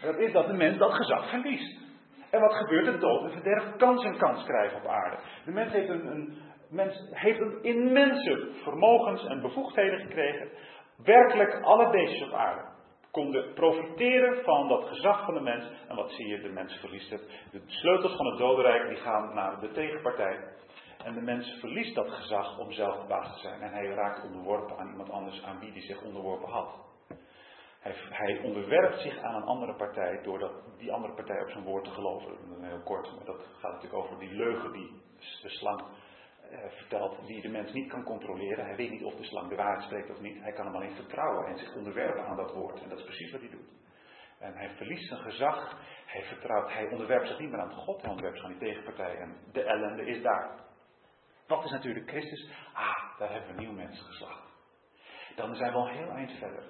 Dat 0.00 0.18
is 0.18 0.32
dat 0.32 0.46
de 0.46 0.52
mens 0.52 0.78
dat 0.78 0.92
gezag 0.92 1.28
verliest. 1.28 1.80
En 2.30 2.40
wat 2.40 2.54
gebeurt 2.54 2.86
er? 2.86 3.00
Dood 3.00 3.24
en 3.24 3.32
verderf 3.32 3.76
kans 3.76 4.04
en 4.04 4.18
kans 4.18 4.44
krijgen 4.44 4.78
op 4.78 4.86
aarde. 4.86 5.16
De 5.44 5.50
mens 5.50 5.72
heeft 5.72 5.88
een, 5.88 6.06
een, 6.06 6.38
mens 6.76 7.08
heeft 7.10 7.40
een 7.40 7.62
immense 7.62 8.50
vermogens 8.62 9.24
en 9.24 9.40
bevoegdheden 9.40 10.00
gekregen. 10.00 10.48
Werkelijk 11.04 11.62
alle 11.62 11.90
beestjes 11.90 12.28
op 12.28 12.32
aarde 12.32 12.74
konden 13.10 13.54
profiteren 13.54 14.44
van 14.44 14.68
dat 14.68 14.88
gezag 14.88 15.24
van 15.24 15.34
de 15.34 15.40
mens. 15.40 15.70
En 15.88 15.96
wat 15.96 16.10
zie 16.10 16.26
je? 16.26 16.40
De 16.40 16.48
mens 16.48 16.74
verliest 16.80 17.10
het. 17.10 17.22
De 17.50 17.62
sleutels 17.66 18.16
van 18.16 18.26
het 18.26 18.38
dodenrijk 18.38 18.88
die 18.88 18.96
gaan 18.96 19.34
naar 19.34 19.60
de 19.60 19.70
tegenpartij. 19.70 20.38
En 21.04 21.14
de 21.14 21.20
mens 21.20 21.58
verliest 21.60 21.94
dat 21.94 22.10
gezag 22.10 22.58
om 22.58 22.72
zelf 22.72 23.00
de 23.00 23.06
baas 23.06 23.32
te 23.32 23.38
zijn. 23.38 23.60
En 23.60 23.72
hij 23.72 23.86
raakt 23.86 24.24
onderworpen 24.24 24.78
aan 24.78 24.90
iemand 24.90 25.10
anders 25.10 25.42
aan 25.42 25.58
wie 25.58 25.72
hij 25.72 25.80
zich 25.80 26.02
onderworpen 26.02 26.48
had. 26.48 26.84
Hij, 27.80 27.94
hij 28.10 28.40
onderwerpt 28.42 29.00
zich 29.00 29.22
aan 29.22 29.34
een 29.34 29.48
andere 29.48 29.74
partij 29.74 30.22
door 30.22 30.50
die 30.78 30.92
andere 30.92 31.14
partij 31.14 31.42
op 31.42 31.50
zijn 31.50 31.64
woord 31.64 31.84
te 31.84 31.90
geloven. 31.90 32.36
Heel 32.60 32.82
kort, 32.84 33.16
maar 33.16 33.24
dat 33.24 33.46
gaat 33.60 33.72
natuurlijk 33.72 34.02
over 34.04 34.18
die 34.18 34.34
leugen 34.34 34.72
die 34.72 35.02
de 35.42 35.48
slang 35.48 35.82
vertelt, 36.68 37.26
die 37.26 37.42
de 37.42 37.48
mens 37.48 37.72
niet 37.72 37.88
kan 37.88 38.04
controleren. 38.04 38.64
Hij 38.64 38.76
weet 38.76 38.90
niet 38.90 39.04
of 39.04 39.14
de 39.14 39.24
slang 39.24 39.48
de 39.48 39.54
waarheid 39.54 39.82
spreekt 39.82 40.10
of 40.10 40.20
niet. 40.20 40.42
Hij 40.42 40.52
kan 40.52 40.66
hem 40.66 40.74
alleen 40.74 40.94
vertrouwen 40.94 41.46
en 41.46 41.58
zich 41.58 41.74
onderwerpen 41.74 42.26
aan 42.26 42.36
dat 42.36 42.54
woord. 42.54 42.82
En 42.82 42.88
dat 42.88 42.98
is 42.98 43.04
precies 43.04 43.32
wat 43.32 43.40
hij 43.40 43.50
doet. 43.50 43.68
En 44.38 44.56
hij 44.56 44.70
verliest 44.76 45.08
zijn 45.08 45.20
gezag. 45.20 45.78
Hij 46.06 46.22
vertrouwt, 46.22 46.72
hij 46.72 46.90
onderwerpt 46.90 47.28
zich 47.28 47.38
niet 47.38 47.50
meer 47.50 47.60
aan 47.60 47.72
God. 47.72 48.00
Hij 48.00 48.10
onderwerpt 48.10 48.38
zich 48.38 48.46
aan 48.46 48.58
die 48.58 48.68
tegenpartij. 48.68 49.16
En 49.16 49.36
de 49.52 49.62
ellende 49.62 50.06
is 50.06 50.22
daar. 50.22 50.64
Wat 51.46 51.64
is 51.64 51.70
natuurlijk 51.70 52.08
Christus? 52.08 52.50
Ah, 52.72 53.18
daar 53.18 53.30
hebben 53.32 53.48
we 53.48 53.56
een 53.56 53.66
nieuw 53.66 53.76
mens 53.76 54.00
geslacht. 54.00 54.54
Dan 55.36 55.54
zijn 55.54 55.72
we 55.72 55.78
al 55.78 55.88
heel 55.88 56.10
eind 56.10 56.32
verder. 56.32 56.62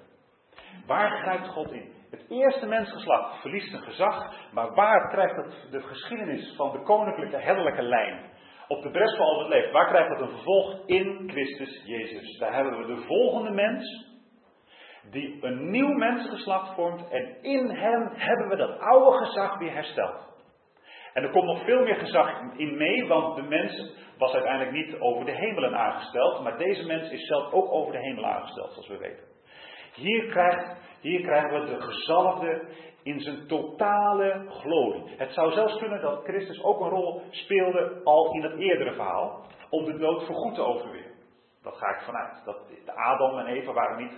Waar 0.85 1.21
grijpt 1.21 1.47
God 1.47 1.71
in? 1.71 1.93
Het 2.09 2.25
eerste 2.29 2.65
mensgeslacht 2.65 3.41
verliest 3.41 3.69
zijn 3.69 3.83
gezag, 3.83 4.33
maar 4.51 4.73
waar 4.73 5.09
krijgt 5.09 5.35
het 5.35 5.71
de 5.71 5.81
geschiedenis 5.81 6.55
van 6.55 6.71
de 6.71 6.81
koninklijke, 6.81 7.37
herderlijke 7.37 7.81
lijn 7.81 8.29
op 8.67 8.81
de 8.81 8.91
bres 8.91 9.15
van 9.15 9.39
het 9.39 9.47
leven? 9.47 9.71
Waar 9.71 9.87
krijgt 9.87 10.09
dat 10.09 10.21
een 10.21 10.35
vervolg? 10.35 10.85
In 10.85 11.29
Christus 11.29 11.81
Jezus. 11.85 12.37
Daar 12.37 12.53
hebben 12.53 12.77
we 12.77 12.95
de 12.95 13.01
volgende 13.01 13.51
mens, 13.51 14.07
die 15.11 15.37
een 15.41 15.69
nieuw 15.69 15.93
mensgeslacht 15.93 16.75
vormt, 16.75 17.09
en 17.09 17.41
in 17.41 17.69
hem 17.69 18.09
hebben 18.13 18.47
we 18.47 18.55
dat 18.55 18.79
oude 18.79 19.25
gezag 19.25 19.57
weer 19.57 19.73
hersteld. 19.73 20.27
En 21.13 21.23
er 21.23 21.29
komt 21.29 21.45
nog 21.45 21.63
veel 21.63 21.83
meer 21.83 21.95
gezag 21.95 22.41
in 22.55 22.77
mee, 22.77 23.07
want 23.07 23.35
de 23.35 23.41
mens 23.41 23.95
was 24.17 24.33
uiteindelijk 24.33 24.71
niet 24.71 24.99
over 24.99 25.25
de 25.25 25.35
hemelen 25.35 25.77
aangesteld, 25.77 26.43
maar 26.43 26.57
deze 26.57 26.85
mens 26.85 27.11
is 27.11 27.27
zelf 27.27 27.53
ook 27.53 27.71
over 27.71 27.91
de 27.91 27.99
hemel 27.99 28.25
aangesteld, 28.25 28.71
zoals 28.71 28.87
we 28.87 28.97
weten. 28.97 29.23
Hier, 29.93 30.25
krijgt, 30.25 30.75
hier 31.01 31.21
krijgen 31.21 31.61
we 31.61 31.65
de 31.65 31.81
gezalfde 31.81 32.67
in 33.07 33.19
zijn 33.19 33.47
totale 33.47 34.45
glorie. 34.47 35.03
Het 35.17 35.33
zou 35.33 35.51
zelfs 35.51 35.77
kunnen 35.77 36.01
dat 36.01 36.23
Christus 36.23 36.63
ook 36.63 36.79
een 36.79 36.89
rol 36.89 37.21
speelde 37.29 38.01
al 38.03 38.33
in 38.33 38.43
het 38.43 38.59
eerdere 38.59 38.93
verhaal, 38.93 39.45
om 39.69 39.85
de 39.85 39.97
dood 39.97 40.25
voorgoed 40.25 40.55
te 40.55 40.61
overwinnen. 40.61 41.11
Dat 41.63 41.77
ga 41.77 41.87
ik 41.87 42.01
vanuit. 42.01 42.41
Dat 42.45 42.59
Adam 42.85 43.37
en 43.37 43.45
Eva 43.45 43.73
waren 43.73 44.03
niet 44.03 44.11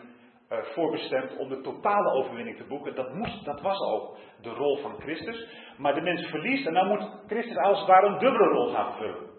uh, 0.51 0.57
voorbestemd 0.57 1.37
om 1.37 1.49
de 1.49 1.61
totale 1.61 2.11
overwinning 2.11 2.57
te 2.57 2.67
boeken. 2.67 2.95
Dat, 2.95 3.13
moest, 3.13 3.45
dat 3.45 3.61
was 3.61 3.79
ook 3.79 4.17
de 4.41 4.49
rol 4.49 4.77
van 4.77 4.99
Christus. 4.99 5.47
Maar 5.77 5.93
de 5.93 6.01
mens 6.01 6.25
verliest 6.25 6.67
en 6.67 6.73
dan 6.73 6.87
moet 6.87 7.23
Christus 7.27 7.57
als 7.57 7.79
het 7.79 7.87
ware 7.87 8.07
een 8.07 8.19
dubbele 8.19 8.47
rol 8.47 8.67
gaan 8.67 8.93
vervullen. 8.93 9.29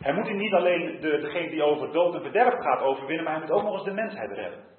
Hij 0.00 0.12
moet 0.12 0.32
niet 0.32 0.52
alleen 0.52 1.00
de, 1.00 1.18
degene 1.20 1.50
die 1.50 1.62
over 1.62 1.92
dood 1.92 2.14
en 2.14 2.22
verderf 2.22 2.54
gaat 2.54 2.80
overwinnen, 2.80 3.24
maar 3.24 3.32
hij 3.32 3.42
moet 3.42 3.52
ook 3.52 3.62
nog 3.62 3.74
eens 3.74 3.84
de 3.84 3.92
mensheid 3.92 4.30
redden. 4.30 4.71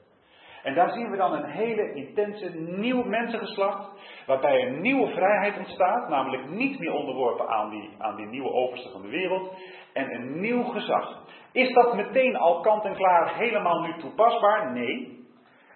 En 0.63 0.73
daar 0.73 0.91
zien 0.91 1.09
we 1.09 1.17
dan 1.17 1.33
een 1.33 1.49
hele 1.49 1.93
intense 1.93 2.49
nieuw 2.55 3.03
mensengeslacht, 3.03 3.89
waarbij 4.25 4.67
een 4.67 4.81
nieuwe 4.81 5.07
vrijheid 5.07 5.57
ontstaat, 5.57 6.09
namelijk 6.09 6.49
niet 6.49 6.79
meer 6.79 6.93
onderworpen 6.93 7.47
aan 7.47 7.69
die, 7.69 7.89
aan 7.97 8.15
die 8.15 8.25
nieuwe 8.25 8.51
overste 8.51 8.89
van 8.89 9.01
de 9.01 9.09
wereld, 9.09 9.53
en 9.93 10.13
een 10.13 10.39
nieuw 10.39 10.63
gezag. 10.63 11.21
Is 11.51 11.73
dat 11.73 11.95
meteen 11.95 12.35
al 12.35 12.61
kant 12.61 12.83
en 12.83 12.95
klaar 12.95 13.35
helemaal 13.35 13.81
nu 13.81 13.97
toepasbaar? 13.99 14.71
Nee. 14.71 15.21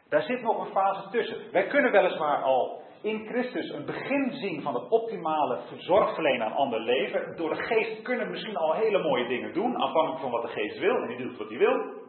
Daar 0.09 0.21
zit 0.21 0.41
nog 0.41 0.59
een 0.59 0.71
fase 0.71 1.09
tussen. 1.09 1.37
Wij 1.51 1.67
kunnen 1.67 1.91
weliswaar 1.91 2.43
al 2.43 2.81
in 3.01 3.25
Christus 3.25 3.69
een 3.69 3.85
begin 3.85 4.31
zien 4.31 4.61
van 4.61 4.73
het 4.73 4.89
optimale 4.89 5.59
zorgverlenen 5.77 6.45
aan 6.45 6.55
ander 6.55 6.79
leven. 6.79 7.35
Door 7.35 7.49
de 7.49 7.61
geest 7.61 8.01
kunnen 8.01 8.25
we 8.25 8.31
misschien 8.31 8.57
al 8.57 8.73
hele 8.73 9.03
mooie 9.03 9.27
dingen 9.27 9.53
doen, 9.53 9.75
afhankelijk 9.75 10.21
van 10.21 10.31
wat 10.31 10.41
de 10.41 10.47
geest 10.47 10.79
wil, 10.79 10.95
en 10.95 11.07
die 11.07 11.17
doet 11.17 11.37
wat 11.37 11.49
hij 11.49 11.57
wil. 11.57 12.05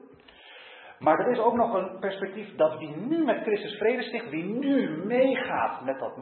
Maar 0.98 1.18
er 1.18 1.30
is 1.30 1.38
ook 1.38 1.54
nog 1.54 1.74
een 1.74 1.98
perspectief 1.98 2.56
dat 2.56 2.78
wie 2.78 2.96
nu 2.96 3.24
met 3.24 3.42
Christus 3.42 3.76
vrede 3.76 4.02
sticht, 4.02 4.30
wie 4.30 4.44
nu 4.44 5.04
meegaat 5.04 5.84
met 5.84 5.98
dat 5.98 6.16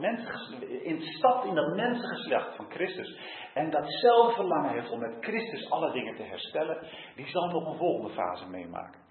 instapt 0.83 1.45
in 1.45 1.55
dat 1.55 1.75
mensengeslacht 1.75 2.55
van 2.55 2.65
Christus 2.69 3.19
en 3.53 3.69
datzelfde 3.69 4.33
verlangen 4.33 4.71
heeft 4.71 4.89
om 4.89 4.99
met 4.99 5.17
Christus 5.19 5.69
alle 5.69 5.91
dingen 5.91 6.15
te 6.15 6.23
herstellen, 6.23 6.87
die 7.15 7.27
zal 7.27 7.47
nog 7.47 7.67
een 7.67 7.77
volgende 7.77 8.13
fase 8.13 8.49
meemaken. 8.49 9.05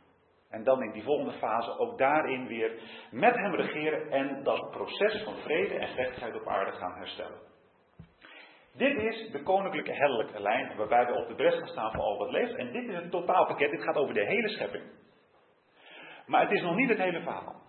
En 0.51 0.65
dan 0.65 0.83
in 0.83 0.93
die 0.93 1.03
volgende 1.03 1.33
fase 1.33 1.79
ook 1.79 1.99
daarin 1.99 2.47
weer 2.47 2.81
met 3.11 3.35
hem 3.35 3.55
regeren 3.55 4.11
en 4.11 4.43
dat 4.43 4.71
proces 4.71 5.23
van 5.23 5.35
vrede 5.35 5.79
en 5.79 5.89
gerechtigheid 5.89 6.35
op 6.35 6.49
aarde 6.49 6.73
gaan 6.73 6.97
herstellen. 6.97 7.39
Dit 8.77 8.97
is 9.03 9.31
de 9.31 9.43
koninklijke 9.43 9.93
herderlijke 9.93 10.43
lijn 10.43 10.77
waarbij 10.77 11.07
we 11.07 11.15
op 11.15 11.29
de 11.29 11.35
bres 11.35 11.55
gaan 11.55 11.69
staan 11.69 11.93
voor 11.93 12.03
al 12.03 12.19
wat 12.19 12.31
leeft. 12.31 12.55
En 12.55 12.73
dit 12.73 12.89
is 12.89 12.95
het 12.95 13.11
totaalpakket. 13.11 13.71
Dit 13.71 13.83
gaat 13.83 13.97
over 13.97 14.15
de 14.15 14.27
hele 14.27 14.49
schepping. 14.49 14.85
Maar 16.27 16.43
het 16.43 16.51
is 16.51 16.63
nog 16.63 16.75
niet 16.75 16.89
het 16.89 16.99
hele 16.99 17.21
verhaal. 17.21 17.65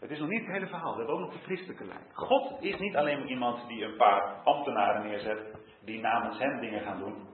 Het 0.00 0.10
is 0.10 0.18
nog 0.18 0.28
niet 0.28 0.40
het 0.40 0.52
hele 0.52 0.66
verhaal. 0.66 0.92
We 0.92 0.98
hebben 0.98 1.14
ook 1.14 1.20
nog 1.20 1.34
een 1.34 1.44
christelijke 1.44 1.84
lijn. 1.84 2.06
God 2.12 2.62
is 2.62 2.78
niet 2.78 2.96
alleen 2.96 3.28
iemand 3.28 3.68
die 3.68 3.84
een 3.84 3.96
paar 3.96 4.42
ambtenaren 4.44 5.06
neerzet 5.06 5.56
die 5.84 6.00
namens 6.00 6.38
hem 6.38 6.60
dingen 6.60 6.82
gaan 6.82 6.98
doen. 6.98 7.28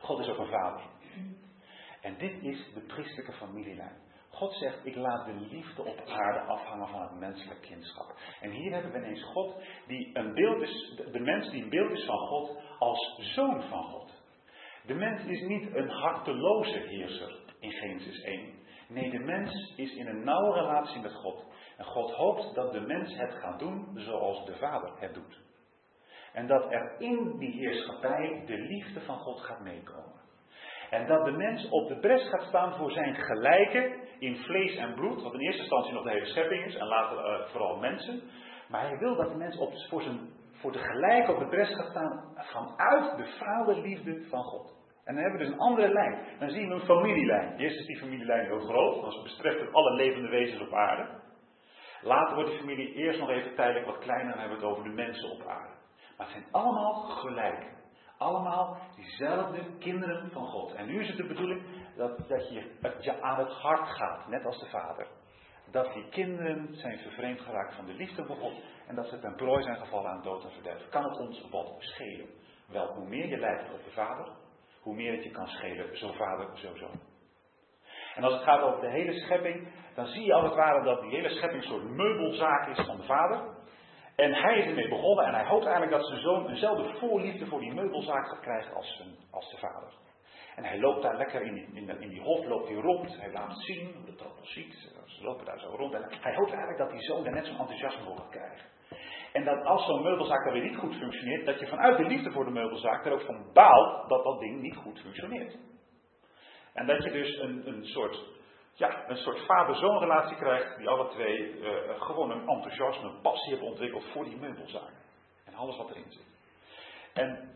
God 0.00 0.18
is 0.18 0.28
ook 0.28 0.38
een 0.38 0.46
vader. 0.46 0.82
En 2.00 2.18
dit 2.18 2.42
is 2.42 2.72
de 2.74 2.84
christelijke 2.86 3.32
familielijn. 3.32 4.02
God 4.30 4.54
zegt, 4.54 4.86
ik 4.86 4.96
laat 4.96 5.26
de 5.26 5.34
liefde 5.34 5.82
op 5.82 6.00
aarde 6.06 6.40
afhangen 6.40 6.88
van 6.88 7.02
het 7.02 7.18
menselijk 7.18 7.60
kindschap. 7.60 8.16
En 8.40 8.50
hier 8.50 8.72
hebben 8.72 8.92
we 8.92 8.98
ineens 8.98 9.22
God, 9.22 9.62
die 9.86 10.18
een 10.18 10.34
beeld 10.34 10.62
is, 10.62 11.02
de 11.12 11.20
mens 11.20 11.50
die 11.50 11.62
een 11.62 11.68
beeld 11.68 11.90
is 11.90 12.04
van 12.04 12.18
God, 12.18 12.60
als 12.78 13.16
zoon 13.18 13.62
van 13.62 13.84
God. 13.84 14.22
De 14.86 14.94
mens 14.94 15.24
is 15.24 15.40
niet 15.40 15.74
een 15.74 15.88
harteloze 15.88 16.78
heerser 16.78 17.40
in 17.60 17.70
Genesis 17.70 18.22
1. 18.22 18.53
Nee, 18.88 19.10
de 19.10 19.18
mens 19.18 19.72
is 19.76 19.94
in 19.94 20.06
een 20.06 20.24
nauwe 20.24 20.52
relatie 20.52 21.00
met 21.00 21.14
God. 21.14 21.44
En 21.76 21.84
God 21.84 22.10
hoopt 22.10 22.54
dat 22.54 22.72
de 22.72 22.80
mens 22.80 23.16
het 23.16 23.34
gaat 23.34 23.58
doen 23.58 23.90
zoals 23.94 24.44
de 24.44 24.56
Vader 24.56 24.92
het 24.98 25.14
doet. 25.14 25.40
En 26.32 26.46
dat 26.46 26.72
er 26.72 26.94
in 26.98 27.38
die 27.38 27.52
heerschappij 27.52 28.42
de 28.46 28.58
liefde 28.58 29.00
van 29.00 29.16
God 29.16 29.40
gaat 29.40 29.60
meekomen. 29.60 30.22
En 30.90 31.06
dat 31.06 31.24
de 31.24 31.30
mens 31.30 31.68
op 31.68 31.88
de 31.88 31.98
bres 31.98 32.28
gaat 32.28 32.42
staan 32.42 32.76
voor 32.76 32.90
zijn 32.90 33.14
gelijke 33.14 34.02
in 34.18 34.36
vlees 34.36 34.76
en 34.76 34.94
bloed, 34.94 35.22
wat 35.22 35.32
in 35.32 35.40
eerste 35.40 35.60
instantie 35.60 35.92
nog 35.92 36.04
de 36.04 36.10
hele 36.10 36.26
schepping 36.26 36.64
is, 36.64 36.76
en 36.76 36.86
later 36.86 37.18
uh, 37.18 37.46
vooral 37.46 37.76
mensen. 37.76 38.22
Maar 38.68 38.88
hij 38.88 38.98
wil 38.98 39.16
dat 39.16 39.28
de 39.28 39.36
mens 39.36 39.56
op, 39.56 39.72
voor, 39.88 40.02
zijn, 40.02 40.20
voor 40.52 40.72
de 40.72 40.78
gelijke 40.78 41.32
op 41.32 41.38
de 41.38 41.48
bres 41.48 41.74
gaat 41.74 41.90
staan 41.90 42.34
vanuit 42.36 43.16
de 43.16 43.26
vaderliefde 43.38 44.28
van 44.28 44.42
God. 44.42 44.83
En 45.04 45.14
dan 45.14 45.22
hebben 45.22 45.40
we 45.40 45.46
dus 45.46 45.54
een 45.54 45.60
andere 45.60 45.92
lijn. 45.92 46.18
Dan 46.38 46.50
zien 46.50 46.68
we 46.68 46.74
een 46.74 46.80
familielijn. 46.80 47.58
Is 47.58 47.86
die 47.86 47.98
familielijn 47.98 48.46
heel 48.46 48.60
groot, 48.60 49.00
want 49.00 49.12
ze 49.12 49.22
betreft 49.22 49.60
het 49.60 49.72
alle 49.72 49.94
levende 49.94 50.28
wezens 50.28 50.60
op 50.60 50.72
aarde. 50.72 51.22
Later 52.02 52.34
wordt 52.34 52.50
die 52.50 52.58
familie 52.58 52.94
eerst 52.94 53.20
nog 53.20 53.30
even 53.30 53.54
tijdelijk 53.54 53.86
wat 53.86 53.98
kleiner 53.98 54.32
en 54.32 54.38
hebben 54.38 54.58
we 54.58 54.64
het 54.64 54.72
over 54.72 54.84
de 54.84 54.94
mensen 54.94 55.30
op 55.30 55.46
aarde. 55.46 55.74
Maar 56.16 56.26
het 56.26 56.36
zijn 56.36 56.46
allemaal 56.50 56.92
gelijk. 56.94 57.72
Allemaal 58.18 58.78
diezelfde 58.96 59.78
kinderen 59.78 60.30
van 60.30 60.46
God. 60.46 60.72
En 60.72 60.86
nu 60.86 61.00
is 61.00 61.08
het 61.08 61.16
de 61.16 61.26
bedoeling 61.26 61.62
dat, 61.96 62.28
dat 62.28 62.48
je, 62.48 62.70
je 63.00 63.20
aan 63.20 63.38
het 63.38 63.52
hart 63.52 63.88
gaat, 63.88 64.28
net 64.28 64.44
als 64.44 64.60
de 64.60 64.68
vader. 64.68 65.06
Dat 65.70 65.92
die 65.92 66.08
kinderen 66.08 66.74
zijn 66.74 66.98
vervreemd 66.98 67.40
geraakt 67.40 67.74
van 67.74 67.86
de 67.86 67.92
liefde 67.92 68.24
van 68.26 68.36
God. 68.36 68.54
En 68.86 68.94
dat 68.94 69.08
ze 69.08 69.18
ten 69.18 69.34
prooi 69.34 69.62
zijn 69.62 69.76
gevallen 69.76 70.10
aan 70.10 70.22
dood 70.22 70.44
en 70.44 70.50
verderf. 70.50 70.88
Kan 70.88 71.04
het 71.04 71.18
ons 71.18 71.48
wat 71.50 71.74
schelen? 71.78 72.28
Wel, 72.68 72.94
hoe 72.94 73.08
meer 73.08 73.28
je 73.28 73.38
lijkt 73.38 73.72
op 73.72 73.84
de 73.84 73.90
vader, 73.90 74.32
hoe 74.84 74.94
meer 74.94 75.12
het 75.12 75.24
je 75.24 75.30
kan 75.30 75.46
schelen, 75.46 75.96
zo 75.96 76.12
vader, 76.12 76.58
zo 76.58 76.76
zoon. 76.76 77.00
En 78.14 78.24
als 78.24 78.32
het 78.32 78.42
gaat 78.42 78.60
over 78.60 78.80
de 78.80 78.90
hele 78.90 79.12
schepping, 79.12 79.68
dan 79.94 80.06
zie 80.06 80.24
je 80.24 80.34
als 80.34 80.44
het 80.44 80.54
ware 80.54 80.84
dat 80.84 81.00
die 81.00 81.10
hele 81.10 81.28
schepping 81.28 81.62
een 81.62 81.68
soort 81.68 81.90
meubelzaak 81.90 82.68
is 82.68 82.86
van 82.86 82.96
de 82.96 83.02
vader. 83.02 83.40
En 84.16 84.34
hij 84.34 84.58
is 84.58 84.66
ermee 84.66 84.88
begonnen 84.88 85.24
en 85.24 85.34
hij 85.34 85.46
hoopt 85.46 85.64
eigenlijk 85.64 85.96
dat 85.96 86.06
zijn 86.06 86.20
zoon 86.20 86.48
eenzelfde 86.48 86.98
voorliefde 86.98 87.46
voor 87.46 87.60
die 87.60 87.74
meubelzaak 87.74 88.38
krijgen 88.40 88.74
als, 88.74 88.96
zijn, 88.96 89.16
als 89.30 89.50
de 89.50 89.58
vader. 89.58 89.92
En 90.56 90.64
hij 90.64 90.78
loopt 90.78 91.02
daar 91.02 91.16
lekker 91.16 91.42
in 91.42 91.74
in, 91.74 92.00
in 92.00 92.08
die 92.08 92.20
hof, 92.20 92.44
loopt 92.44 92.68
hij 92.68 92.76
rond, 92.76 93.20
hij 93.20 93.32
laat 93.32 93.58
zien 93.58 93.92
hoe 93.94 94.04
de 94.04 94.14
troppel 94.14 94.46
ziet. 94.46 94.74
Ze 95.06 95.24
lopen 95.24 95.44
daar 95.44 95.58
zo 95.58 95.68
rond 95.68 95.94
en 95.94 96.04
hij 96.20 96.34
hoopt 96.34 96.50
eigenlijk 96.50 96.78
dat 96.78 96.90
die 96.90 97.02
zoon 97.02 97.24
daar 97.24 97.32
net 97.32 97.46
zo'n 97.46 97.58
enthousiasme 97.58 98.04
voor 98.04 98.16
gaat 98.16 98.30
krijgen. 98.30 98.73
En 99.34 99.44
dat 99.44 99.64
als 99.64 99.86
zo'n 99.86 100.02
meubelzaak 100.02 100.44
dan 100.44 100.52
weer 100.52 100.62
niet 100.62 100.76
goed 100.76 100.94
functioneert, 100.94 101.46
dat 101.46 101.60
je 101.60 101.66
vanuit 101.66 101.96
de 101.96 102.04
liefde 102.04 102.30
voor 102.30 102.44
de 102.44 102.50
meubelzaak 102.50 103.06
er 103.06 103.12
ook 103.12 103.20
van 103.20 103.52
baalt 103.52 104.08
dat 104.08 104.24
dat 104.24 104.40
ding 104.40 104.60
niet 104.60 104.76
goed 104.76 105.00
functioneert. 105.00 105.56
En 106.72 106.86
dat 106.86 107.04
je 107.04 107.10
dus 107.10 107.38
een, 107.38 107.68
een 107.68 107.84
soort, 107.84 108.24
ja, 108.72 109.08
een 109.08 109.16
soort 109.16 109.40
vader-zoon 109.46 109.98
relatie 109.98 110.36
krijgt, 110.36 110.78
die 110.78 110.88
alle 110.88 111.08
twee 111.08 111.60
uh, 111.60 111.68
gewoon 112.00 112.30
een 112.30 112.48
enthousiasme, 112.48 113.08
een 113.08 113.20
passie 113.20 113.50
hebben 113.50 113.68
ontwikkeld 113.68 114.04
voor 114.12 114.24
die 114.24 114.36
meubelzaak. 114.36 114.92
En 115.44 115.54
alles 115.54 115.76
wat 115.76 115.90
erin 115.90 116.10
zit. 116.12 116.26
En 117.12 117.50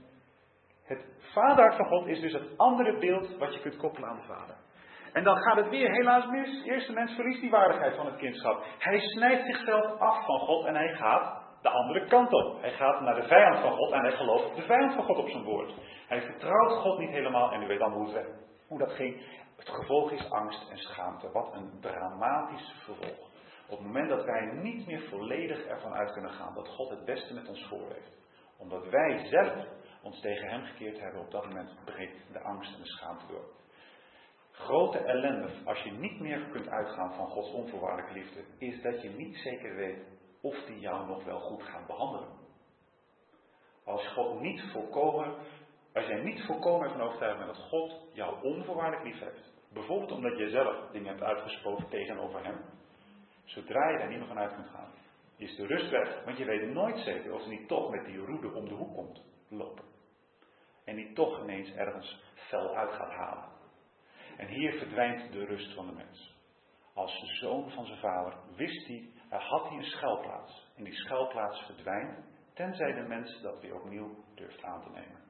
het 0.85 1.05
vaderhart 1.33 1.77
van 1.77 1.87
God 1.87 2.07
is 2.07 2.21
dus 2.21 2.33
het 2.33 2.59
andere 2.59 2.99
beeld 2.99 3.37
wat 3.37 3.55
je 3.55 3.61
kunt 3.61 3.77
koppelen 3.77 4.09
aan 4.09 4.21
de 4.21 4.27
vader. 4.27 4.57
En 5.13 5.25
dan 5.25 5.37
gaat 5.37 5.57
het 5.57 5.69
weer 5.69 5.91
helaas 5.91 6.27
mis. 6.27 6.65
Eerste 6.65 6.93
mens 6.93 7.15
verliest 7.15 7.41
die 7.41 7.51
waardigheid 7.51 7.97
van 7.97 8.07
het 8.07 8.17
kindschap. 8.17 8.65
Hij 8.79 8.99
snijdt 9.01 9.47
zichzelf 9.47 10.01
af 10.01 10.25
van 10.25 10.39
God 10.39 10.65
en 10.65 10.75
hij 10.75 10.95
gaat 10.95 11.38
de 11.63 11.69
andere 11.69 12.07
kant 12.07 12.33
op. 12.33 12.61
Hij 12.61 12.73
gaat 12.73 13.01
naar 13.01 13.15
de 13.15 13.27
vijand 13.27 13.59
van 13.59 13.73
God 13.73 13.93
en 13.93 14.01
hij 14.01 14.13
gelooft 14.13 14.57
de 14.57 14.63
vijand 14.63 14.95
van 14.95 15.05
God 15.05 15.17
op 15.17 15.29
zijn 15.29 15.45
woord. 15.45 15.75
Hij 16.09 16.23
vertrouwt 16.23 16.73
God 16.73 16.99
niet 16.99 17.11
helemaal 17.11 17.53
en 17.53 17.63
u 17.63 17.67
weet 17.67 17.79
dan 17.79 17.93
hoe, 17.93 18.25
hoe 18.69 18.79
dat 18.79 18.93
ging. 18.93 19.23
Het 19.57 19.69
gevolg 19.69 20.11
is 20.11 20.31
angst 20.31 20.71
en 20.71 20.79
schaamte. 20.79 21.31
Wat 21.33 21.55
een 21.55 21.71
dramatisch 21.81 22.75
vervolg. 22.85 23.27
Op 23.69 23.79
het 23.79 23.87
moment 23.87 24.09
dat 24.09 24.25
wij 24.25 24.51
niet 24.63 24.87
meer 24.87 25.01
volledig 25.09 25.65
ervan 25.65 25.93
uit 25.93 26.13
kunnen 26.13 26.31
gaan 26.31 26.55
dat 26.55 26.69
God 26.69 26.91
het 26.91 27.05
beste 27.05 27.35
met 27.35 27.49
ons 27.49 27.67
voor 27.69 27.93
heeft. 27.93 28.17
Omdat 28.59 28.89
wij 28.89 29.27
zelf 29.27 29.67
ons 30.03 30.21
tegen 30.21 30.49
hem 30.49 30.65
gekeerd 30.65 31.01
hebben, 31.01 31.21
op 31.21 31.31
dat 31.31 31.45
moment 31.45 31.85
breekt 31.85 32.33
de 32.33 32.41
angst 32.41 32.75
en 32.75 32.81
de 32.81 32.87
schaamte 32.87 33.27
door. 33.27 33.57
Grote 34.51 34.99
ellende, 34.99 35.49
als 35.65 35.83
je 35.83 35.91
niet 35.91 36.21
meer 36.21 36.49
kunt 36.53 36.69
uitgaan 36.69 37.15
van 37.15 37.27
Gods 37.27 37.53
onvoorwaardelijke 37.53 38.13
liefde, 38.13 38.45
is 38.59 38.83
dat 38.83 39.03
je 39.03 39.09
niet 39.09 39.37
zeker 39.37 39.77
weet 39.77 40.18
of 40.41 40.65
die 40.65 40.79
jou 40.79 41.07
nog 41.07 41.25
wel 41.25 41.41
goed 41.41 41.63
gaat 41.63 41.87
behandelen. 41.87 42.29
Als 43.85 44.07
God 44.09 44.41
niet 44.41 44.63
volkomen, 44.73 45.35
als 45.95 46.07
jij 46.07 46.23
niet 46.23 46.45
volkomen 46.47 46.87
ervan 46.87 47.07
overtuigd 47.07 47.47
dat 47.47 47.67
God 47.69 48.03
jou 48.13 48.43
onvoorwaardelijk 48.43 49.05
lief 49.05 49.33
bijvoorbeeld 49.73 50.13
omdat 50.13 50.39
je 50.39 50.51
zelf 50.51 50.91
dingen 50.91 51.09
hebt 51.09 51.23
uitgesproken 51.23 51.89
tegenover 51.89 52.45
hem, 52.45 52.65
zodra 53.45 53.91
je 53.91 53.99
daar 53.99 54.09
niet 54.09 54.19
meer 54.19 54.27
van 54.27 54.39
uit 54.39 54.55
kunt 54.55 54.69
gaan, 54.69 54.93
is 55.37 55.57
de 55.57 55.67
rust 55.67 55.91
weg, 55.91 56.25
want 56.25 56.39
je 56.39 56.45
weet 56.45 56.73
nooit 56.73 56.99
zeker 56.99 57.33
of 57.33 57.41
hij 57.41 57.51
niet 57.51 57.69
toch 57.69 57.91
met 57.91 58.05
die 58.05 58.17
roede 58.17 58.53
om 58.53 58.69
de 58.69 58.75
hoek 58.75 58.95
komt 58.95 59.23
lopen. 59.49 59.85
En 60.85 60.97
die 60.97 61.13
toch 61.13 61.43
ineens 61.43 61.73
ergens 61.73 62.23
fel 62.35 62.77
uit 62.77 62.93
gaat 62.93 63.13
halen. 63.13 63.49
En 64.37 64.47
hier 64.47 64.73
verdwijnt 64.73 65.33
de 65.33 65.45
rust 65.45 65.75
van 65.75 65.87
de 65.87 65.93
mens. 65.93 66.37
Als 66.95 67.39
zoon 67.41 67.71
van 67.71 67.87
zijn 67.87 67.99
vader 67.99 68.35
wist 68.57 68.87
hij 68.87 69.11
had 69.31 69.69
hij 69.69 69.77
een 69.77 69.85
schuilplaats. 69.85 70.73
En 70.77 70.85
die 70.85 70.95
schuilplaats 70.95 71.65
verdwijnt, 71.65 72.19
tenzij 72.55 72.93
de 72.93 73.09
mens 73.09 73.41
dat 73.41 73.61
weer 73.61 73.75
opnieuw 73.75 74.25
durft 74.35 74.63
aan 74.63 74.83
te 74.83 74.91
nemen. 74.91 75.27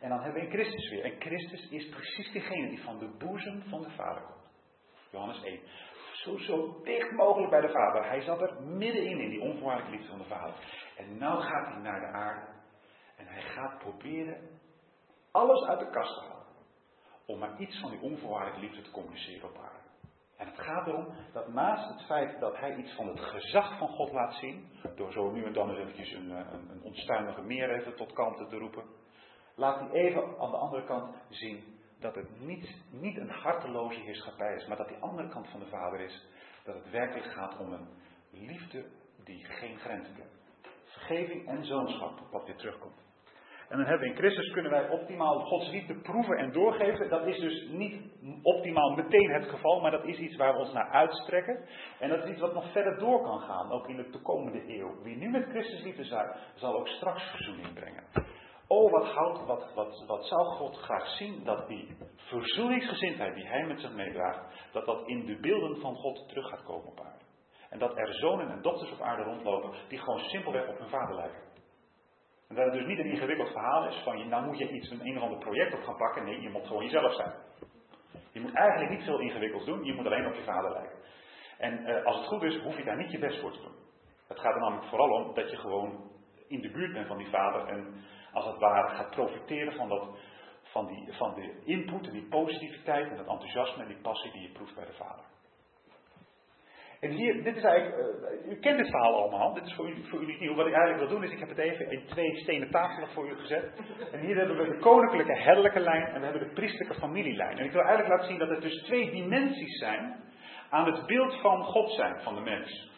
En 0.00 0.08
dan 0.08 0.20
hebben 0.20 0.42
we 0.42 0.50
Christus 0.50 0.90
weer. 0.90 1.04
En 1.04 1.20
Christus 1.20 1.68
is 1.70 1.88
precies 1.88 2.32
degene 2.32 2.68
die 2.68 2.82
van 2.82 2.98
de 2.98 3.08
boezem 3.18 3.62
van 3.62 3.82
de 3.82 3.90
Vader 3.90 4.22
komt. 4.22 4.50
Johannes 5.10 5.42
1. 5.42 5.60
Zo, 6.12 6.38
zo 6.38 6.80
dicht 6.82 7.10
mogelijk 7.10 7.50
bij 7.50 7.60
de 7.60 7.72
Vader. 7.72 8.08
Hij 8.08 8.20
zat 8.20 8.40
er 8.40 8.62
middenin, 8.62 9.20
in 9.20 9.30
die 9.30 9.40
onvoorwaardelijke 9.40 9.96
liefde 9.96 10.08
van 10.08 10.18
de 10.18 10.28
Vader. 10.28 10.54
En 10.96 11.12
nu 11.12 11.26
gaat 11.26 11.66
hij 11.66 11.80
naar 11.82 12.00
de 12.00 12.06
aarde. 12.06 12.46
En 13.16 13.26
hij 13.26 13.42
gaat 13.42 13.78
proberen 13.78 14.60
alles 15.30 15.68
uit 15.68 15.78
de 15.78 15.90
kast 15.90 16.14
te 16.14 16.20
halen. 16.20 16.46
Om 17.26 17.38
maar 17.38 17.60
iets 17.60 17.80
van 17.80 17.90
die 17.90 18.00
onvoorwaardelijke 18.00 18.66
liefde 18.66 18.82
te 18.82 18.90
communiceren 18.90 19.48
op 19.48 19.58
aarde. 19.58 19.87
En 20.38 20.46
het 20.46 20.58
gaat 20.58 20.86
erom 20.86 21.06
dat 21.32 21.48
naast 21.48 21.88
het 21.88 22.06
feit 22.06 22.40
dat 22.40 22.58
hij 22.58 22.76
iets 22.76 22.94
van 22.94 23.08
het 23.08 23.20
gezag 23.20 23.78
van 23.78 23.88
God 23.88 24.12
laat 24.12 24.34
zien, 24.34 24.68
door 24.96 25.12
zo 25.12 25.30
nu 25.30 25.44
en 25.44 25.52
dan 25.52 25.70
eens 25.70 25.78
eventjes 25.78 26.12
een, 26.12 26.30
eh, 26.30 26.52
een, 26.52 26.70
een 26.70 26.82
onstuimige 26.82 27.42
meer 27.42 27.70
even 27.70 27.96
tot 27.96 28.12
kanten 28.12 28.48
te 28.48 28.56
roepen, 28.56 28.84
laat 29.54 29.80
hij 29.80 29.90
even 29.90 30.22
aan 30.22 30.50
de 30.50 30.56
andere 30.56 30.84
kant 30.84 31.16
zien 31.28 31.78
dat 32.00 32.14
het 32.14 32.40
niet, 32.40 32.76
niet 32.90 33.16
een 33.16 33.30
harteloze 33.30 34.00
heerschappij 34.00 34.54
is, 34.54 34.66
maar 34.66 34.76
dat 34.76 34.88
die 34.88 34.98
andere 34.98 35.28
kant 35.28 35.48
van 35.48 35.60
de 35.60 35.66
Vader 35.66 36.00
is, 36.00 36.26
dat 36.64 36.74
het 36.74 36.90
werkelijk 36.90 37.32
gaat 37.32 37.58
om 37.58 37.72
een 37.72 37.88
liefde 38.30 38.84
die 39.24 39.44
geen 39.44 39.78
grenzen 39.78 40.14
kent. 40.14 40.32
Vergeving 40.84 41.48
en 41.48 41.64
zoonschap, 41.64 42.20
wat 42.30 42.46
weer 42.46 42.56
terugkomt. 42.56 43.07
En 43.68 43.76
dan 43.76 43.86
hebben 43.86 44.06
we 44.06 44.14
in 44.14 44.18
Christus 44.18 44.50
kunnen 44.50 44.70
wij 44.70 44.88
optimaal 44.88 45.40
Gods 45.40 45.70
liefde 45.70 45.94
proeven 45.94 46.36
en 46.36 46.52
doorgeven. 46.52 47.08
Dat 47.08 47.26
is 47.26 47.38
dus 47.38 47.68
niet 47.68 48.02
optimaal 48.42 48.90
meteen 48.90 49.30
het 49.30 49.48
geval, 49.48 49.80
maar 49.80 49.90
dat 49.90 50.04
is 50.04 50.18
iets 50.18 50.36
waar 50.36 50.52
we 50.52 50.58
ons 50.58 50.72
naar 50.72 50.90
uitstrekken. 50.90 51.68
En 51.98 52.08
dat 52.08 52.24
is 52.24 52.30
iets 52.30 52.40
wat 52.40 52.54
nog 52.54 52.72
verder 52.72 52.98
door 52.98 53.22
kan 53.22 53.40
gaan, 53.40 53.70
ook 53.70 53.88
in 53.88 53.96
de 53.96 54.10
toekomende 54.10 54.78
eeuw. 54.78 55.02
Wie 55.02 55.16
nu 55.16 55.30
met 55.30 55.48
Christus 55.48 55.82
liefde 55.82 56.04
zijn, 56.04 56.36
zal 56.54 56.78
ook 56.78 56.88
straks 56.88 57.30
verzoening 57.30 57.74
brengen. 57.74 58.04
Oh, 58.66 58.92
wat, 58.92 59.44
wat, 59.46 59.74
wat, 59.74 60.04
wat 60.06 60.26
zou 60.26 60.44
God 60.44 60.76
graag 60.76 61.06
zien 61.06 61.44
dat 61.44 61.68
die 61.68 61.96
verzoeningsgezindheid 62.16 63.34
die 63.34 63.46
hij 63.46 63.66
met 63.66 63.80
zich 63.80 63.92
meedraagt, 63.92 64.68
dat 64.72 64.86
dat 64.86 65.06
in 65.06 65.26
de 65.26 65.40
beelden 65.40 65.80
van 65.80 65.94
God 65.94 66.28
terug 66.28 66.48
gaat 66.48 66.64
komen 66.64 66.86
op 66.86 67.00
aarde. 67.00 67.24
En 67.70 67.78
dat 67.78 67.98
er 67.98 68.14
zonen 68.14 68.50
en 68.50 68.62
dochters 68.62 68.92
op 68.92 69.00
aarde 69.00 69.22
rondlopen 69.22 69.70
die 69.88 69.98
gewoon 69.98 70.18
simpelweg 70.18 70.68
op 70.68 70.78
hun 70.78 70.88
vader 70.88 71.14
lijken. 71.14 71.47
En 72.48 72.54
dat 72.54 72.64
het 72.64 72.74
dus 72.74 72.86
niet 72.86 72.98
een 72.98 73.10
ingewikkeld 73.10 73.50
verhaal 73.50 73.88
is 73.88 74.00
van, 74.04 74.28
nou 74.28 74.46
moet 74.46 74.58
je 74.58 74.70
iets, 74.70 74.90
een 74.90 75.06
een 75.06 75.16
of 75.16 75.22
ander 75.22 75.38
project 75.38 75.74
op 75.74 75.82
gaan 75.82 75.96
pakken. 75.96 76.24
Nee, 76.24 76.40
je 76.40 76.50
moet 76.50 76.66
gewoon 76.66 76.84
jezelf 76.84 77.14
zijn. 77.14 77.32
Je 78.32 78.40
moet 78.40 78.54
eigenlijk 78.54 78.90
niet 78.90 79.04
veel 79.04 79.18
ingewikkelds 79.18 79.66
doen, 79.66 79.84
je 79.84 79.94
moet 79.94 80.06
alleen 80.06 80.26
op 80.26 80.34
je 80.34 80.42
vader 80.42 80.72
lijken. 80.72 80.98
En 81.58 81.88
uh, 81.88 82.04
als 82.04 82.16
het 82.16 82.26
goed 82.26 82.42
is, 82.42 82.60
hoef 82.62 82.76
je 82.76 82.84
daar 82.84 82.96
niet 82.96 83.10
je 83.10 83.18
best 83.18 83.40
voor 83.40 83.52
te 83.52 83.60
doen. 83.60 83.76
Het 84.28 84.38
gaat 84.38 84.54
er 84.54 84.60
namelijk 84.60 84.88
vooral 84.88 85.10
om 85.10 85.34
dat 85.34 85.50
je 85.50 85.56
gewoon 85.56 86.10
in 86.48 86.60
de 86.60 86.70
buurt 86.70 86.92
bent 86.92 87.06
van 87.06 87.18
die 87.18 87.28
vader 87.28 87.66
en 87.66 88.04
als 88.32 88.44
het 88.44 88.58
ware 88.58 88.94
gaat 88.94 89.10
profiteren 89.10 89.72
van, 89.72 89.88
dat, 89.88 90.18
van, 90.62 90.86
die, 90.86 91.12
van 91.12 91.34
de 91.34 91.62
input 91.64 92.06
en 92.06 92.12
die 92.12 92.28
positiviteit 92.28 93.10
en 93.10 93.16
dat 93.16 93.26
enthousiasme 93.26 93.82
en 93.82 93.88
die 93.88 94.00
passie 94.00 94.32
die 94.32 94.42
je 94.42 94.52
proeft 94.52 94.74
bij 94.74 94.86
de 94.86 94.92
vader. 94.92 95.24
En 97.00 97.10
hier, 97.10 97.42
dit 97.42 97.56
is 97.56 97.62
eigenlijk, 97.62 97.96
uh, 97.96 98.52
u 98.52 98.58
kent 98.60 98.78
dit 98.78 98.90
verhaal 98.90 99.14
allemaal, 99.14 99.54
dit 99.54 99.66
is 99.66 99.74
voor 99.74 99.88
u, 99.88 100.04
voor 100.04 100.22
u 100.22 100.26
niet 100.26 100.40
nieuw. 100.40 100.54
Wat 100.54 100.66
ik 100.66 100.72
eigenlijk 100.72 101.08
wil 101.08 101.18
doen 101.18 101.24
is, 101.24 101.32
ik 101.32 101.38
heb 101.38 101.48
het 101.48 101.58
even 101.58 101.90
in 101.90 102.06
twee 102.06 102.36
stenen 102.36 102.70
tafelen 102.70 103.08
voor 103.08 103.28
u 103.28 103.36
gezet. 103.36 103.72
En 104.12 104.20
hier 104.20 104.36
hebben 104.36 104.56
we 104.56 104.68
de 104.68 104.78
koninklijke 104.78 105.38
herderlijke 105.38 105.80
lijn 105.80 106.06
en 106.06 106.20
we 106.20 106.26
hebben 106.26 106.48
de 106.48 106.54
priestelijke 106.54 106.94
familielijn. 106.94 107.58
En 107.58 107.64
ik 107.64 107.72
wil 107.72 107.82
eigenlijk 107.82 108.10
laten 108.10 108.28
zien 108.28 108.38
dat 108.38 108.50
er 108.50 108.60
dus 108.60 108.82
twee 108.82 109.10
dimensies 109.10 109.78
zijn 109.78 110.24
aan 110.70 110.86
het 110.86 111.06
beeld 111.06 111.40
van 111.40 111.64
God 111.64 111.90
zijn, 111.90 112.20
van 112.20 112.34
de 112.34 112.40
mens. 112.40 112.90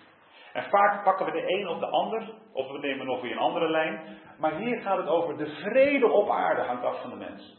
En 0.52 0.62
vaak 0.62 1.04
pakken 1.04 1.26
we 1.26 1.32
de 1.32 1.58
een 1.58 1.68
of 1.68 1.78
de 1.78 1.86
ander, 1.86 2.34
of 2.52 2.70
we 2.70 2.78
nemen 2.78 3.06
nog 3.06 3.20
weer 3.20 3.32
een 3.32 3.38
andere 3.38 3.70
lijn. 3.70 4.18
Maar 4.38 4.56
hier 4.56 4.80
gaat 4.80 4.96
het 4.96 5.08
over 5.08 5.36
de 5.36 5.46
vrede 5.46 6.08
op 6.08 6.30
aarde 6.30 6.62
hangt 6.62 6.84
af 6.84 7.00
van 7.00 7.10
de 7.10 7.16
mens. 7.16 7.58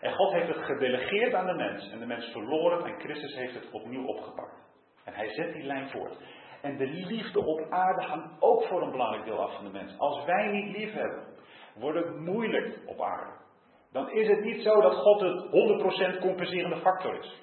En 0.00 0.12
God 0.12 0.32
heeft 0.32 0.48
het 0.48 0.64
gedelegeerd 0.64 1.34
aan 1.34 1.46
de 1.46 1.54
mens. 1.54 1.90
En 1.90 1.98
de 1.98 2.06
mens 2.06 2.30
verloor 2.32 2.72
het 2.72 2.84
en 2.84 3.00
Christus 3.00 3.34
heeft 3.34 3.54
het 3.54 3.70
opnieuw 3.70 4.06
opgepakt. 4.06 4.63
En 5.04 5.14
hij 5.14 5.28
zet 5.28 5.52
die 5.52 5.62
lijn 5.62 5.88
voort. 5.88 6.16
En 6.62 6.76
de 6.76 6.86
liefde 6.86 7.44
op 7.44 7.66
aarde 7.70 8.02
hangt 8.02 8.40
ook 8.40 8.64
voor 8.64 8.82
een 8.82 8.90
belangrijk 8.90 9.24
deel 9.24 9.42
af 9.42 9.54
van 9.54 9.64
de 9.64 9.70
mens. 9.70 9.98
Als 9.98 10.24
wij 10.24 10.46
niet 10.46 10.76
lief 10.76 10.92
hebben, 10.92 11.24
wordt 11.74 11.98
het 11.98 12.16
moeilijk 12.18 12.78
op 12.86 13.00
aarde. 13.00 13.32
Dan 13.92 14.10
is 14.10 14.28
het 14.28 14.40
niet 14.40 14.62
zo 14.62 14.80
dat 14.80 14.94
God 14.94 15.20
het 15.20 16.16
100% 16.16 16.20
compenserende 16.20 16.76
factor 16.76 17.18
is. 17.18 17.42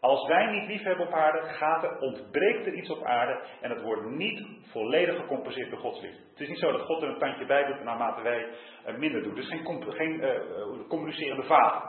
Als 0.00 0.26
wij 0.28 0.46
niet 0.46 0.68
lief 0.68 0.82
hebben 0.82 1.06
op 1.06 1.12
aarde, 1.12 1.42
gaat 1.42 1.82
er, 1.82 1.98
ontbreekt 1.98 2.66
er 2.66 2.74
iets 2.74 2.90
op 2.90 3.02
aarde 3.02 3.42
en 3.60 3.70
het 3.70 3.82
wordt 3.82 4.10
niet 4.10 4.46
volledig 4.70 5.16
gecompenseerd 5.16 5.70
door 5.70 5.78
Gods 5.78 6.00
liefde. 6.00 6.22
Het 6.30 6.40
is 6.40 6.48
niet 6.48 6.58
zo 6.58 6.72
dat 6.72 6.80
God 6.80 7.02
er 7.02 7.08
een 7.08 7.18
tandje 7.18 7.46
bij 7.46 7.64
doet 7.64 7.84
naarmate 7.84 8.22
wij 8.22 8.48
minder 8.96 9.22
doen. 9.22 9.34
Dus 9.34 9.48
geen, 9.48 9.82
geen 9.88 10.12
uh, 10.12 10.88
communicerende 10.88 11.42
vader. 11.42 11.82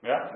Ja? 0.00 0.30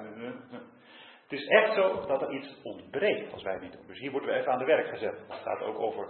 Het 1.32 1.40
is 1.40 1.46
echt 1.46 1.74
zo 1.74 2.06
dat 2.06 2.22
er 2.22 2.30
iets 2.30 2.62
ontbreekt 2.62 3.32
als 3.32 3.42
wij 3.42 3.52
het 3.52 3.62
niet 3.62 3.72
doen. 3.72 3.86
Dus 3.86 3.98
hier 3.98 4.10
worden 4.10 4.28
we 4.28 4.34
even 4.34 4.52
aan 4.52 4.58
de 4.58 4.64
werk 4.64 4.88
gezet. 4.88 5.18
Het 5.28 5.40
gaat 5.42 5.60
ook 5.60 5.78
over 5.78 6.06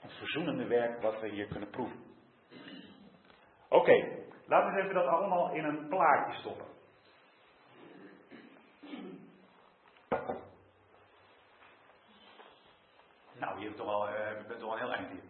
het 0.00 0.12
verzoenende 0.12 0.66
werk 0.66 1.02
wat 1.02 1.20
we 1.20 1.28
hier 1.28 1.46
kunnen 1.46 1.70
proeven. 1.70 1.98
Oké, 3.68 4.24
laten 4.46 4.74
we 4.74 4.80
even 4.80 4.94
dat 4.94 5.06
allemaal 5.06 5.52
in 5.52 5.64
een 5.64 5.88
plaatje 5.88 6.38
stoppen. 6.38 6.66
Nou, 13.38 13.58
je 13.58 13.64
bent 13.64 13.76
toch 13.76 13.88
al, 13.88 14.08
uh, 14.08 14.46
bent 14.46 14.60
toch 14.60 14.70
al 14.70 14.78
heel 14.78 14.92
eind 14.92 15.10
hier. 15.10 15.22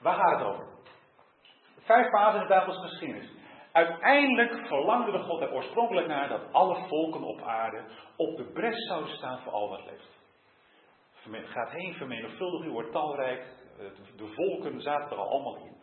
Waar 0.00 0.14
gaat 0.14 0.38
het 0.38 0.48
over? 0.48 0.66
Vijf 1.78 2.08
fasen 2.10 2.34
in 2.34 2.46
de 2.46 2.54
Bijbelse 2.54 2.80
geschiedenis. 2.80 3.41
Uiteindelijk 3.72 4.66
verlangde 4.66 5.12
de 5.12 5.18
God 5.18 5.40
er 5.40 5.52
oorspronkelijk 5.52 6.06
naar 6.06 6.28
dat 6.28 6.52
alle 6.52 6.86
volken 6.88 7.22
op 7.22 7.40
aarde 7.40 7.84
op 8.16 8.36
de 8.36 8.44
bres 8.44 8.86
zouden 8.86 9.14
staan 9.14 9.38
voor 9.38 9.52
al 9.52 9.68
wat 9.68 9.84
leeft. 9.84 10.20
Gaat 11.48 11.70
heen, 11.70 11.94
vermenigvuldig 11.94 12.64
u, 12.64 12.70
wordt 12.70 12.92
talrijk. 12.92 13.44
De 14.16 14.26
volken 14.26 14.80
zaten 14.80 15.10
er 15.10 15.16
al 15.16 15.30
allemaal 15.30 15.56
in. 15.56 15.76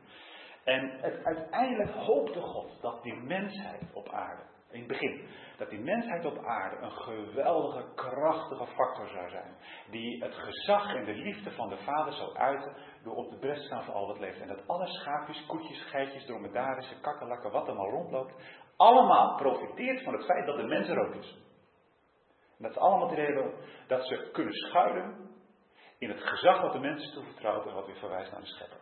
En 0.63 0.99
het, 1.01 1.23
uiteindelijk 1.23 1.91
hoopte 1.91 2.41
God 2.41 2.81
dat 2.81 3.03
die 3.03 3.15
mensheid 3.15 3.83
op 3.93 4.09
aarde 4.09 4.43
in 4.71 4.79
het 4.79 4.87
begin. 4.87 5.27
Dat 5.57 5.69
die 5.69 5.79
mensheid 5.79 6.25
op 6.25 6.45
aarde 6.45 6.77
een 6.77 6.91
geweldige, 6.91 7.93
krachtige 7.95 8.65
factor 8.65 9.07
zou 9.07 9.29
zijn. 9.29 9.55
Die 9.89 10.23
het 10.23 10.33
gezag 10.33 10.95
en 10.95 11.05
de 11.05 11.13
liefde 11.13 11.51
van 11.51 11.69
de 11.69 11.77
Vader 11.77 12.13
zou 12.13 12.35
uiten 12.35 12.75
door 13.03 13.15
op 13.15 13.29
de 13.29 13.37
bres 13.37 13.59
te 13.59 13.65
staan 13.65 13.83
voor 13.83 13.93
al 13.93 14.07
wat 14.07 14.19
leeft. 14.19 14.41
En 14.41 14.47
dat 14.47 14.67
alle 14.67 14.87
schaapjes, 14.87 15.45
koetjes, 15.45 15.81
geitjes, 15.81 16.25
dromedarissen, 16.25 17.01
kakkerlakken, 17.01 17.51
wat 17.51 17.67
er 17.67 17.75
maar 17.75 17.89
rondloopt, 17.89 18.33
allemaal 18.77 19.35
profiteert 19.35 20.03
van 20.03 20.13
het 20.13 20.25
feit 20.25 20.45
dat 20.45 20.57
de 20.57 20.67
mens 20.67 20.87
er 20.87 21.07
ook 21.07 21.15
is. 21.15 21.37
En 22.57 22.63
dat 22.65 22.73
ze 22.73 22.79
allemaal 22.79 23.09
het 23.09 23.17
hebben 23.17 23.53
dat 23.87 24.05
ze 24.05 24.29
kunnen 24.31 24.53
schuilen 24.53 25.29
in 25.97 26.09
het 26.09 26.21
gezag 26.21 26.61
dat 26.61 26.71
de 26.71 26.79
mensen 26.79 27.13
toevertrouwt 27.13 27.65
en 27.65 27.73
wat 27.73 27.85
weer 27.85 27.95
verwijst 27.95 28.31
naar 28.31 28.41
de 28.41 28.47
schepper. 28.47 28.79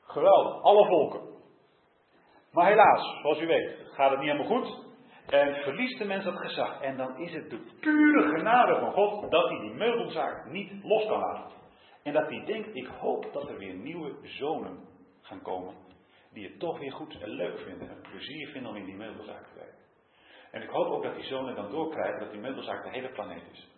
Geweldig, 0.00 0.62
alle 0.62 0.86
volken. 0.86 1.39
Maar 2.52 2.66
helaas, 2.66 3.20
zoals 3.20 3.40
u 3.40 3.46
weet, 3.46 3.76
gaat 3.92 4.10
het 4.10 4.20
niet 4.20 4.30
helemaal 4.30 4.60
goed. 4.60 4.88
En 5.26 5.54
verliest 5.54 5.98
de 5.98 6.04
mens 6.04 6.24
dat 6.24 6.38
gezag. 6.38 6.80
En 6.80 6.96
dan 6.96 7.18
is 7.18 7.32
het 7.32 7.50
de 7.50 7.76
pure 7.80 8.36
genade 8.36 8.80
van 8.80 8.92
God 8.92 9.30
dat 9.30 9.48
hij 9.48 9.58
die 9.58 9.74
meubelzaak 9.74 10.50
niet 10.50 10.84
los 10.84 11.06
kan 11.06 11.18
laten. 11.20 11.58
En 12.02 12.12
dat 12.12 12.28
hij 12.28 12.44
denkt, 12.44 12.76
ik 12.76 12.86
hoop 12.86 13.32
dat 13.32 13.48
er 13.48 13.58
weer 13.58 13.74
nieuwe 13.74 14.16
zonen 14.22 14.88
gaan 15.20 15.42
komen. 15.42 15.74
Die 16.32 16.48
het 16.48 16.58
toch 16.58 16.78
weer 16.78 16.92
goed 16.92 17.20
en 17.20 17.28
leuk 17.28 17.58
vinden. 17.58 17.88
En 17.88 18.00
plezier 18.00 18.48
vinden 18.48 18.70
om 18.70 18.76
in 18.76 18.84
die 18.84 18.96
meubelzaak 18.96 19.46
te 19.46 19.54
werken. 19.54 19.84
En 20.50 20.62
ik 20.62 20.70
hoop 20.70 20.86
ook 20.86 21.02
dat 21.02 21.14
die 21.14 21.24
zonen 21.24 21.54
dan 21.54 21.70
doorkrijgen 21.70 22.20
dat 22.20 22.30
die 22.30 22.40
meubelzaak 22.40 22.84
de 22.84 22.90
hele 22.90 23.10
planeet 23.10 23.50
is. 23.52 23.68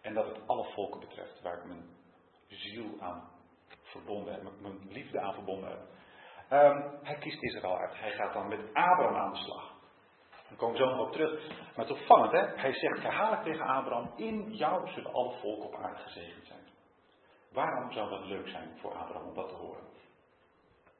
En 0.00 0.14
dat 0.14 0.26
het 0.26 0.46
alle 0.46 0.64
volken 0.64 1.00
betreft 1.00 1.42
waar 1.42 1.58
ik 1.58 1.64
mijn 1.64 1.84
ziel 2.48 2.96
aan 3.00 3.30
verbonden 3.82 4.34
heb, 4.34 4.42
mijn 4.60 4.88
liefde 4.88 5.20
aan 5.20 5.34
verbonden 5.34 5.68
heb. 5.68 5.80
Um, 6.52 6.98
hij 7.02 7.14
kiest 7.18 7.42
Israël 7.42 7.78
uit. 7.78 7.98
Hij 7.98 8.10
gaat 8.10 8.32
dan 8.32 8.48
met 8.48 8.60
Abraham 8.72 9.16
aan 9.16 9.32
de 9.32 9.38
slag. 9.38 9.72
Daar 10.48 10.58
komen 10.58 10.78
we 10.78 10.84
zo 10.84 10.90
nog 10.90 11.06
op 11.06 11.12
terug. 11.12 11.48
Maar 11.76 11.84
is 11.84 11.90
opvallend, 11.90 12.32
hè? 12.32 12.40
Hij 12.40 12.72
zegt 12.72 13.02
herhaaldelijk 13.02 13.42
tegen 13.42 13.66
Abraham: 13.66 14.12
In 14.16 14.52
jou 14.52 14.88
zullen 14.88 15.12
alle 15.12 15.38
volken 15.40 15.66
op 15.66 15.74
aarde 15.74 16.02
gezegend 16.02 16.46
zijn. 16.46 16.68
Waarom 17.52 17.92
zou 17.92 18.10
dat 18.10 18.24
leuk 18.24 18.48
zijn 18.48 18.78
voor 18.78 18.94
Abraham 18.94 19.28
om 19.28 19.34
dat 19.34 19.48
te 19.48 19.54
horen? 19.54 19.84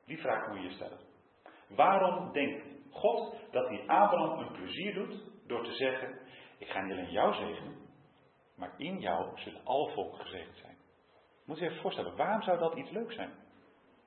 Die 0.07 0.19
vraag 0.19 0.49
moet 0.49 0.57
je 0.57 0.63
je 0.63 0.75
stellen. 0.75 0.99
Waarom 1.69 2.33
denkt 2.33 2.65
God 2.91 3.35
dat 3.51 3.69
hij 3.69 3.81
Abraham 3.87 4.39
een 4.39 4.53
plezier 4.53 4.95
doet 4.95 5.23
door 5.47 5.65
te 5.65 5.73
zeggen: 5.73 6.19
Ik 6.59 6.69
ga 6.69 6.81
niet 6.81 6.93
alleen 6.93 7.11
jou 7.11 7.35
zegenen, 7.35 7.77
maar 8.57 8.75
in 8.77 8.99
jou 8.99 9.39
zullen 9.39 9.65
alle 9.65 9.93
volken 9.93 10.21
gezegend 10.21 10.57
zijn? 10.57 10.77
Moet 11.45 11.59
je 11.59 11.65
je 11.65 11.71
even 11.71 11.83
voorstellen, 11.83 12.17
waarom 12.17 12.43
zou 12.43 12.59
dat 12.59 12.77
iets 12.77 12.91
leuk 12.91 13.13
zijn? 13.13 13.40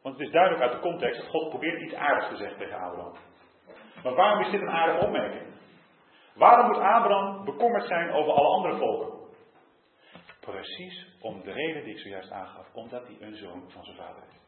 Want 0.03 0.17
het 0.17 0.27
is 0.27 0.33
duidelijk 0.33 0.63
uit 0.63 0.71
de 0.71 0.89
context 0.89 1.21
dat 1.21 1.29
God 1.29 1.49
probeert 1.49 1.81
iets 1.81 1.93
aardigs 1.93 2.29
te 2.29 2.35
zeggen 2.35 2.57
tegen 2.57 2.79
Abraham. 2.79 3.13
Maar 4.03 4.15
waarom 4.15 4.43
is 4.43 4.51
dit 4.51 4.61
een 4.61 4.69
aardige 4.69 5.05
opmerking? 5.05 5.53
Waarom 6.35 6.67
moet 6.67 6.77
Abraham 6.77 7.45
bekommerd 7.45 7.87
zijn 7.87 8.11
over 8.11 8.33
alle 8.33 8.47
andere 8.47 8.77
volken? 8.77 9.21
Precies 10.39 11.17
om 11.19 11.41
de 11.41 11.51
reden 11.51 11.83
die 11.83 11.93
ik 11.93 11.99
zojuist 11.99 12.31
aangaf, 12.31 12.73
omdat 12.73 13.07
hij 13.07 13.17
een 13.19 13.35
zoon 13.35 13.71
van 13.71 13.83
zijn 13.83 13.97
vader 13.97 14.23
is. 14.23 14.41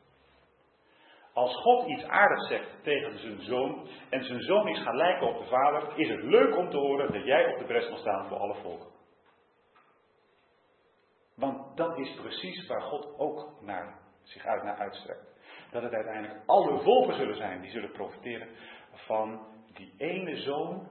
Als 1.33 1.55
God 1.55 1.87
iets 1.87 2.03
aardigs 2.03 2.47
zegt 2.47 2.83
tegen 2.83 3.19
zijn 3.19 3.41
zoon 3.41 3.87
en 4.09 4.23
zijn 4.23 4.41
zoon 4.41 4.67
is 4.67 4.81
gaan 4.81 4.95
lijken 4.95 5.27
op 5.27 5.37
de 5.37 5.45
vader, 5.45 5.99
is 5.99 6.09
het 6.09 6.23
leuk 6.23 6.57
om 6.57 6.69
te 6.69 6.77
horen 6.77 7.11
dat 7.13 7.23
jij 7.23 7.53
op 7.53 7.59
de 7.59 7.65
bres 7.65 7.89
mag 7.89 7.99
staan 7.99 8.27
voor 8.27 8.37
alle 8.37 8.55
volken. 8.55 8.89
Want 11.35 11.77
dat 11.77 11.97
is 11.97 12.15
precies 12.21 12.67
waar 12.67 12.81
God 12.81 13.19
ook 13.19 13.61
naar, 13.61 13.99
zich 14.23 14.45
uit 14.45 14.63
naar 14.63 14.77
uitstrekt 14.77 15.34
dat 15.75 15.83
het 15.83 15.93
uiteindelijk 15.93 16.39
alle 16.45 16.79
volken 16.79 17.15
zullen 17.15 17.35
zijn 17.35 17.61
die 17.61 17.71
zullen 17.71 17.91
profiteren 17.91 18.47
van 18.93 19.45
die 19.73 19.93
ene 19.97 20.35
zoon 20.35 20.87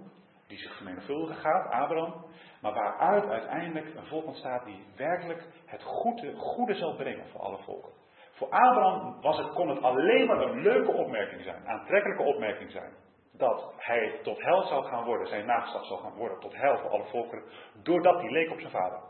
die 0.46 0.58
zich 0.58 0.76
vermenigvuldigen 0.76 1.36
gaat, 1.36 1.70
Abraham, 1.70 2.24
maar 2.60 2.72
waaruit 2.72 3.26
uiteindelijk 3.26 3.94
een 3.94 4.06
volk 4.06 4.26
ontstaat 4.26 4.64
die 4.64 4.84
werkelijk 4.96 5.44
het 5.66 5.82
goede, 5.82 6.36
goede 6.36 6.74
zal 6.74 6.96
brengen 6.96 7.28
voor 7.28 7.40
alle 7.40 7.58
volken. 7.58 7.92
Voor 8.30 8.48
Abraham 8.50 9.20
was 9.20 9.38
het, 9.38 9.52
kon 9.52 9.68
het 9.68 9.82
alleen 9.82 10.26
maar 10.26 10.40
een 10.40 10.62
leuke 10.62 10.92
opmerking 10.92 11.42
zijn, 11.42 11.68
aantrekkelijke 11.68 12.22
opmerking 12.22 12.70
zijn. 12.70 12.92
dat 13.36 13.72
hij 13.76 14.20
tot 14.22 14.42
hel 14.42 14.62
zou 14.62 14.84
gaan 14.84 15.04
worden, 15.04 15.26
zijn 15.26 15.46
nageslacht 15.46 15.86
zou 15.86 16.00
gaan 16.00 16.14
worden 16.14 16.40
tot 16.40 16.54
hel 16.54 16.78
voor 16.78 16.90
alle 16.90 17.04
volkeren, 17.04 17.44
doordat 17.82 18.20
hij 18.20 18.30
leek 18.30 18.50
op 18.50 18.58
zijn 18.58 18.72
vader. 18.72 19.00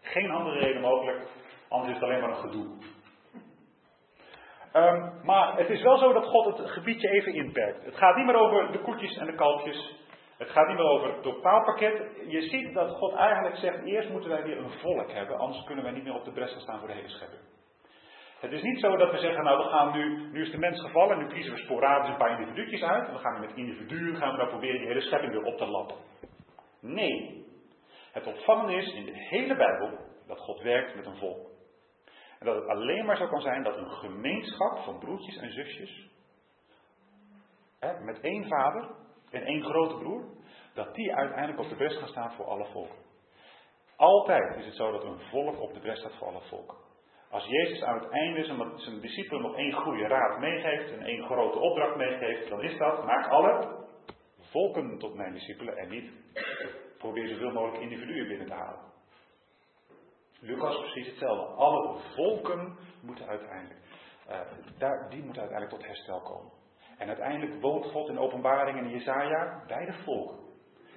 Geen 0.00 0.30
andere 0.30 0.58
reden 0.58 0.82
mogelijk, 0.82 1.20
anders 1.68 1.90
is 1.90 2.00
het 2.00 2.04
alleen 2.08 2.20
maar 2.20 2.30
een 2.30 2.50
gedoe. 2.50 2.98
Um, 4.74 5.20
maar 5.22 5.56
het 5.56 5.68
is 5.70 5.82
wel 5.82 5.96
zo 5.96 6.12
dat 6.12 6.24
God 6.24 6.58
het 6.58 6.70
gebiedje 6.70 7.08
even 7.08 7.34
inperkt. 7.34 7.84
Het 7.84 7.96
gaat 7.96 8.16
niet 8.16 8.26
meer 8.26 8.36
over 8.36 8.72
de 8.72 8.78
koetjes 8.78 9.16
en 9.16 9.26
de 9.26 9.34
kalfjes. 9.34 9.98
Het 10.38 10.48
gaat 10.50 10.66
niet 10.66 10.76
meer 10.76 10.86
over 10.86 11.12
het 11.12 11.22
totaalpakket. 11.22 12.02
Je 12.26 12.40
ziet 12.40 12.74
dat 12.74 12.90
God 12.90 13.14
eigenlijk 13.14 13.56
zegt, 13.56 13.84
eerst 13.84 14.08
moeten 14.08 14.30
wij 14.30 14.42
weer 14.42 14.58
een 14.58 14.70
volk 14.70 15.12
hebben, 15.12 15.38
anders 15.38 15.64
kunnen 15.64 15.84
wij 15.84 15.92
niet 15.92 16.04
meer 16.04 16.14
op 16.14 16.24
de 16.24 16.32
bres 16.32 16.50
staan 16.58 16.78
voor 16.78 16.88
de 16.88 16.94
hele 16.94 17.08
schepping. 17.08 17.40
Het 18.40 18.52
is 18.52 18.62
niet 18.62 18.80
zo 18.80 18.96
dat 18.96 19.10
we 19.10 19.18
zeggen, 19.18 19.44
nou 19.44 19.58
we 19.58 19.70
gaan 19.70 19.92
nu, 19.92 20.30
nu 20.32 20.42
is 20.42 20.50
de 20.50 20.58
mens 20.58 20.80
gevallen, 20.80 21.18
nu 21.18 21.26
kiezen 21.26 21.52
we 21.52 21.58
sporadisch 21.58 22.10
een 22.10 22.16
paar 22.16 22.40
individuutjes 22.40 22.82
uit. 22.82 23.06
En 23.06 23.12
we 23.12 23.18
gaan 23.18 23.40
met 23.40 23.54
individuen, 23.54 24.16
gaan 24.16 24.30
we 24.30 24.36
dan 24.36 24.48
proberen 24.48 24.78
die 24.78 24.88
hele 24.88 25.00
schepping 25.00 25.32
weer 25.32 25.42
op 25.42 25.56
te 25.56 25.66
lappen. 25.66 25.96
Nee. 26.80 27.44
Het 28.12 28.26
opvallende 28.26 28.74
is 28.74 28.92
in 28.92 29.04
de 29.04 29.14
hele 29.14 29.56
Bijbel 29.56 29.98
dat 30.26 30.38
God 30.38 30.60
werkt 30.60 30.96
met 30.96 31.06
een 31.06 31.16
volk. 31.16 31.49
En 32.40 32.46
dat 32.46 32.54
het 32.54 32.66
alleen 32.66 33.04
maar 33.04 33.16
zo 33.16 33.26
kan 33.26 33.40
zijn 33.40 33.62
dat 33.62 33.76
een 33.76 33.90
gemeenschap 33.90 34.78
van 34.78 34.98
broertjes 34.98 35.36
en 35.36 35.52
zusjes, 35.52 36.10
hè, 37.78 38.00
met 38.04 38.20
één 38.20 38.48
vader 38.48 38.90
en 39.30 39.42
één 39.42 39.62
grote 39.62 39.96
broer, 39.96 40.24
dat 40.74 40.94
die 40.94 41.14
uiteindelijk 41.14 41.58
op 41.58 41.68
de 41.68 41.76
bres 41.76 41.96
gaan 41.96 42.08
staan 42.08 42.32
voor 42.32 42.44
alle 42.44 42.66
volken. 42.72 42.98
Altijd 43.96 44.56
is 44.56 44.64
het 44.64 44.74
zo 44.74 44.92
dat 44.92 45.04
een 45.04 45.20
volk 45.30 45.60
op 45.60 45.74
de 45.74 45.80
bres 45.80 45.98
staat 45.98 46.14
voor 46.14 46.26
alle 46.26 46.40
volken. 46.48 46.76
Als 47.30 47.46
Jezus 47.46 47.82
aan 47.82 47.98
het 47.98 48.10
einde 48.10 48.44
zijn, 48.44 48.78
zijn 48.78 49.00
discipelen 49.00 49.42
nog 49.42 49.56
één 49.56 49.72
goede 49.72 50.06
raad 50.06 50.38
meegeeft 50.38 50.92
en 50.92 51.02
één 51.02 51.24
grote 51.24 51.58
opdracht 51.58 51.96
meegeeft, 51.96 52.48
dan 52.48 52.62
is 52.62 52.78
dat, 52.78 53.04
maak 53.04 53.26
alle 53.26 53.78
volken 54.50 54.98
tot 54.98 55.14
mijn 55.14 55.32
discipelen 55.32 55.76
en 55.76 55.88
niet 55.88 56.10
probeer 56.98 57.28
zoveel 57.28 57.52
mogelijk 57.52 57.82
individuen 57.82 58.28
binnen 58.28 58.46
te 58.46 58.54
halen. 58.54 58.80
Lucas 60.40 60.78
precies 60.78 61.06
hetzelfde. 61.06 61.54
Alle 61.54 61.98
volken 62.14 62.78
moeten 63.00 63.26
uiteindelijk, 63.26 63.80
uh, 64.28 64.40
daar, 64.78 65.10
die 65.10 65.22
moeten 65.22 65.42
uiteindelijk 65.42 65.80
tot 65.80 65.86
herstel 65.86 66.20
komen. 66.20 66.52
En 66.98 67.08
uiteindelijk 67.08 67.60
woont 67.60 67.84
God 67.84 68.08
in 68.08 68.18
openbaring 68.18 68.78
in 68.78 68.88
Jezaja 68.88 69.64
bij 69.66 69.84
de 69.84 69.92
volken. 69.92 70.38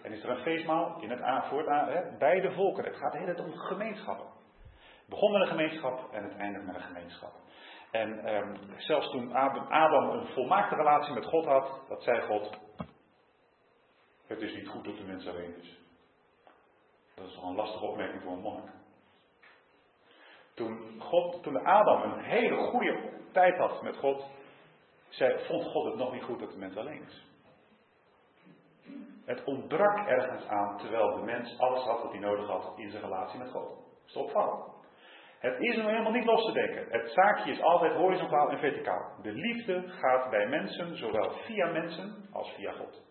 En 0.02 0.12
is 0.12 0.24
er 0.24 0.30
een 0.30 0.44
feestmaal 0.44 1.02
in 1.02 1.10
het 1.10 1.22
aan, 1.22 1.44
voor 1.44 1.70
aan, 1.70 1.88
hè, 1.88 2.18
bij 2.18 2.42
de 2.42 2.52
volken. 2.52 2.84
Het 2.84 2.96
gaat 2.96 3.12
de 3.12 3.18
hele 3.18 3.34
tijd 3.34 3.48
om 3.48 3.58
gemeenschappen. 3.58 4.28
Het 4.74 5.10
begon 5.10 5.32
met 5.32 5.42
een 5.42 5.48
gemeenschap 5.48 6.14
en 6.14 6.24
het 6.24 6.36
eindigt 6.36 6.66
met 6.66 6.76
een 6.76 6.82
gemeenschap. 6.82 7.34
En 7.92 8.36
um, 8.36 8.58
zelfs 8.78 9.10
toen 9.12 9.34
Adam 9.70 10.10
een 10.10 10.28
volmaakte 10.28 10.76
relatie 10.76 11.14
met 11.14 11.26
God 11.26 11.46
had, 11.46 11.82
dat 11.88 12.04
zei 12.04 12.22
God, 12.22 12.60
het 14.28 14.42
is 14.42 14.56
niet 14.56 14.68
goed 14.68 14.86
dat 14.86 14.98
de 14.98 15.04
mens 15.04 15.28
alleen 15.28 15.56
is. 15.56 15.80
Dat 17.16 17.26
is 17.26 17.34
toch 17.34 17.44
een 17.44 17.56
lastige 17.56 17.86
opmerking 17.86 18.24
voor 18.24 18.32
een 18.32 18.40
monnik. 18.40 18.83
Toen, 20.54 21.00
God, 21.00 21.44
toen 21.44 21.66
Adam 21.66 22.02
een 22.02 22.24
hele 22.24 22.58
goede 22.58 23.12
tijd 23.32 23.58
had 23.58 23.82
met 23.82 23.98
God, 23.98 24.26
zei, 25.10 25.46
vond 25.46 25.64
God 25.64 25.86
het 25.86 25.96
nog 25.96 26.14
niet 26.14 26.24
goed 26.24 26.40
dat 26.40 26.52
de 26.52 26.58
mens 26.58 26.78
alleen 26.78 27.02
is. 27.02 27.32
Het 29.26 29.44
ontbrak 29.44 30.08
ergens 30.08 30.48
aan, 30.48 30.78
terwijl 30.78 31.16
de 31.16 31.22
mens 31.22 31.60
alles 31.60 31.84
had 31.84 32.02
wat 32.02 32.12
hij 32.12 32.20
nodig 32.20 32.48
had 32.48 32.74
in 32.76 32.90
zijn 32.90 33.04
relatie 33.04 33.40
met 33.40 33.52
God. 33.52 33.78
Stop 34.06 34.30
van. 34.30 34.72
Het 35.40 35.60
is 35.60 35.76
nu 35.76 35.82
helemaal 35.82 36.12
niet 36.12 36.26
los 36.26 36.46
te 36.46 36.52
denken. 36.52 36.86
Het 36.90 37.12
zaakje 37.12 37.52
is 37.52 37.62
altijd 37.62 37.94
horizontaal 37.94 38.50
en 38.50 38.60
verticaal. 38.60 39.16
De 39.22 39.32
liefde 39.32 39.84
gaat 39.88 40.30
bij 40.30 40.48
mensen, 40.48 40.98
zowel 40.98 41.30
via 41.30 41.72
mensen 41.72 42.28
als 42.32 42.54
via 42.56 42.72
God. 42.72 43.02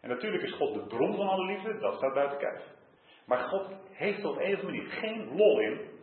En 0.00 0.08
natuurlijk 0.08 0.42
is 0.42 0.52
God 0.52 0.74
de 0.74 0.86
bron 0.86 1.16
van 1.16 1.28
alle 1.28 1.44
liefde, 1.44 1.78
dat 1.78 1.94
staat 1.94 2.14
buiten 2.14 2.38
kijf. 2.38 2.62
Maar 3.26 3.38
God 3.38 3.70
heeft 3.92 4.24
op 4.24 4.36
een 4.36 4.54
of 4.54 4.60
andere 4.60 4.64
manier 4.64 4.90
geen 4.90 5.36
lol 5.36 5.60
in 5.60 5.95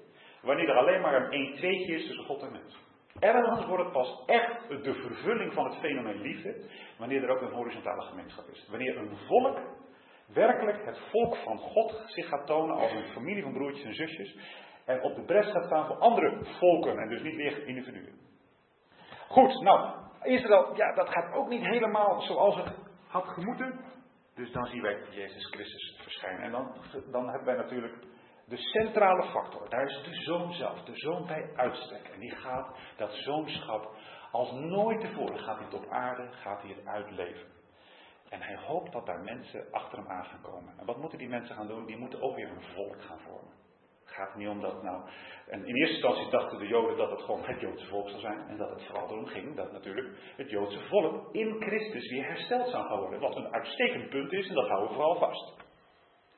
wanneer 0.44 0.70
er 0.70 0.78
alleen 0.78 1.02
maar 1.02 1.14
een 1.14 1.32
1 1.32 1.56
2 1.56 1.86
is 1.86 2.06
tussen 2.06 2.26
God 2.26 2.41
en 2.41 2.52
mens. 2.52 2.82
Ergens 3.20 3.66
wordt 3.66 3.84
het 3.84 3.94
pas 3.94 4.24
echt 4.26 4.70
de 4.84 4.94
vervulling 4.94 5.54
van 5.54 5.66
het 5.66 5.76
fenomeen 5.76 6.22
liefde, 6.22 6.66
wanneer 6.98 7.24
er 7.24 7.30
ook 7.30 7.41
een 7.41 7.54
horizontale 7.54 8.02
gemeenschap 8.02 8.48
is. 8.48 8.68
Wanneer 8.70 8.98
een 8.98 9.18
volk 9.28 9.60
werkelijk 10.28 10.86
het 10.86 11.00
volk 11.12 11.36
van 11.36 11.58
God 11.58 12.04
zich 12.06 12.28
gaat 12.28 12.46
tonen 12.46 12.76
als 12.76 12.91
een 12.91 13.08
familie 13.08 13.44
van 13.44 13.54
broertjes 13.54 13.86
en 13.86 13.94
zusjes, 13.94 14.38
en 14.86 15.02
op 15.02 15.16
de 15.16 15.26
bres 15.26 15.52
gaat 15.52 15.66
staan 15.66 15.86
voor 15.86 15.98
andere 15.98 16.46
volken 16.60 16.98
en 16.98 17.10
dus 17.10 17.22
niet 17.22 17.36
weer 17.36 17.68
individuen. 17.68 18.20
Goed, 19.28 19.62
nou, 19.62 19.89
Israël, 20.22 20.76
ja, 20.76 20.94
dat 20.94 21.10
gaat 21.10 21.34
ook 21.34 21.50
niet 21.50 21.66
helemaal 21.66 22.22
zoals 22.22 22.56
het 22.56 22.74
had 23.08 23.28
gemoeten. 23.28 23.80
Dus 24.36 24.52
dan 24.52 24.66
zien 24.66 24.82
wij 24.82 24.98
Jezus 25.10 25.46
Christus 25.46 26.00
verschijnen. 26.02 26.41
En 26.41 26.52
dan, 26.52 26.76
dan 27.12 27.30
hebben 27.30 27.46
wij 27.46 27.56
natuurlijk 27.56 27.94
de 28.46 28.58
centrale 28.58 29.24
factor. 29.24 29.70
Daar 29.70 29.86
is 29.86 30.04
de 30.04 30.14
zoon 30.14 30.54
zelf, 30.54 30.84
de 30.84 30.96
zoon 30.96 31.26
bij 31.26 31.52
uitstek. 31.56 32.08
En 32.14 32.20
die 32.20 32.36
gaat 32.36 32.78
dat 32.98 33.14
zoonschap 33.14 33.96
als 34.32 34.52
nooit 34.52 35.00
tevoren 35.00 35.39
gaat 35.39 35.60
hij 35.60 35.70
tot 35.70 35.89
aarde, 35.89 36.32
gaat 36.32 36.62
hij 36.62 36.70
het 36.70 36.86
uitleven. 36.86 37.48
En 38.30 38.41
hij 38.41 38.56
hoopt 38.56 38.91
dat 38.91 39.06
daar 39.06 39.24
mensen 39.24 39.72
achter 39.72 39.98
hem 39.98 40.08
aan 40.08 40.26
gaan 40.26 40.41
komen. 40.41 40.74
En 40.80 40.86
wat 40.86 40.98
moeten 40.98 41.18
die 41.18 41.30
mensen 41.30 41.56
gaan 41.56 41.68
doen? 41.68 41.86
Die 41.86 41.98
moeten 41.98 42.22
ook 42.22 42.36
weer 42.36 42.50
een 42.50 42.74
volk 42.76 43.02
gaan 43.02 43.20
vormen. 43.20 43.54
Het 44.04 44.14
gaat 44.14 44.36
niet 44.36 44.48
om 44.48 44.62
dat 44.62 44.84
nou. 44.84 45.10
En 45.48 45.66
in 45.66 45.76
eerste 45.76 45.94
instantie 45.94 46.30
dachten 46.30 46.60
de 46.60 46.68
Joden 46.68 46.98
dat 46.98 47.10
het 47.10 47.22
gewoon 47.22 47.46
het 47.46 47.60
Joodse 47.60 47.88
volk 47.88 48.10
zou 48.10 48.22
zijn. 48.22 48.48
En 48.48 48.58
dat 48.58 48.70
het 48.70 48.86
vooral 48.86 49.10
erom 49.10 49.26
ging 49.26 49.56
dat 49.56 49.72
natuurlijk 49.72 50.18
het 50.36 50.50
Joodse 50.50 50.80
volk 50.80 51.34
in 51.34 51.62
Christus 51.62 52.10
weer 52.10 52.26
hersteld 52.26 52.70
zou 52.70 52.88
gaan 52.88 53.00
worden. 53.00 53.20
Wat 53.20 53.36
een 53.36 53.54
uitstekend 53.54 54.10
punt 54.10 54.32
is 54.32 54.48
en 54.48 54.56
dat 54.56 54.68
houden 54.68 54.89
we 54.89 54.96
vooral 54.96 55.16
vast. 55.16 55.54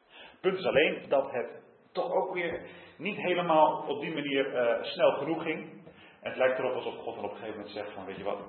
Het 0.07 0.39
punt 0.41 0.57
is 0.57 0.65
alleen 0.65 1.05
dat 1.09 1.31
het 1.31 1.64
toch 1.95 2.11
ook 2.11 2.33
weer 2.33 2.61
niet 2.97 3.17
helemaal 3.17 3.83
op 3.87 3.99
die 3.99 4.13
manier 4.13 4.53
uh, 4.53 4.83
snel 4.83 5.11
genoeg 5.11 5.43
ging. 5.43 5.83
En 6.21 6.29
het 6.29 6.37
lijkt 6.37 6.59
erop 6.59 6.73
alsof 6.73 6.95
God 6.95 7.15
dan 7.15 7.23
op 7.23 7.31
een 7.31 7.37
gegeven 7.37 7.57
moment 7.57 7.75
zegt 7.75 7.91
van 7.93 8.05
weet 8.05 8.17
je 8.17 8.23
wat, 8.23 8.39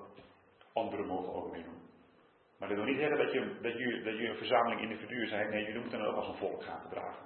anderen 0.73 1.07
mogen 1.07 1.35
ook 1.35 1.53
meedoen. 1.53 1.85
Maar 2.59 2.69
dat 2.69 2.77
wil 2.77 2.87
niet 2.87 2.99
zeggen 2.99 3.19
dat 3.19 3.33
je, 3.33 3.59
dat, 3.63 3.73
je, 3.73 4.03
dat 4.05 4.19
je 4.19 4.29
een 4.29 4.37
verzameling 4.37 4.81
individuen 4.81 5.29
zijn. 5.29 5.51
Nee, 5.51 5.65
jullie 5.65 5.81
moeten 5.81 6.01
het 6.01 6.09
ook 6.09 6.17
als 6.17 6.29
een 6.29 6.37
volk 6.37 6.63
gaan 6.63 6.81
gedragen. 6.81 7.25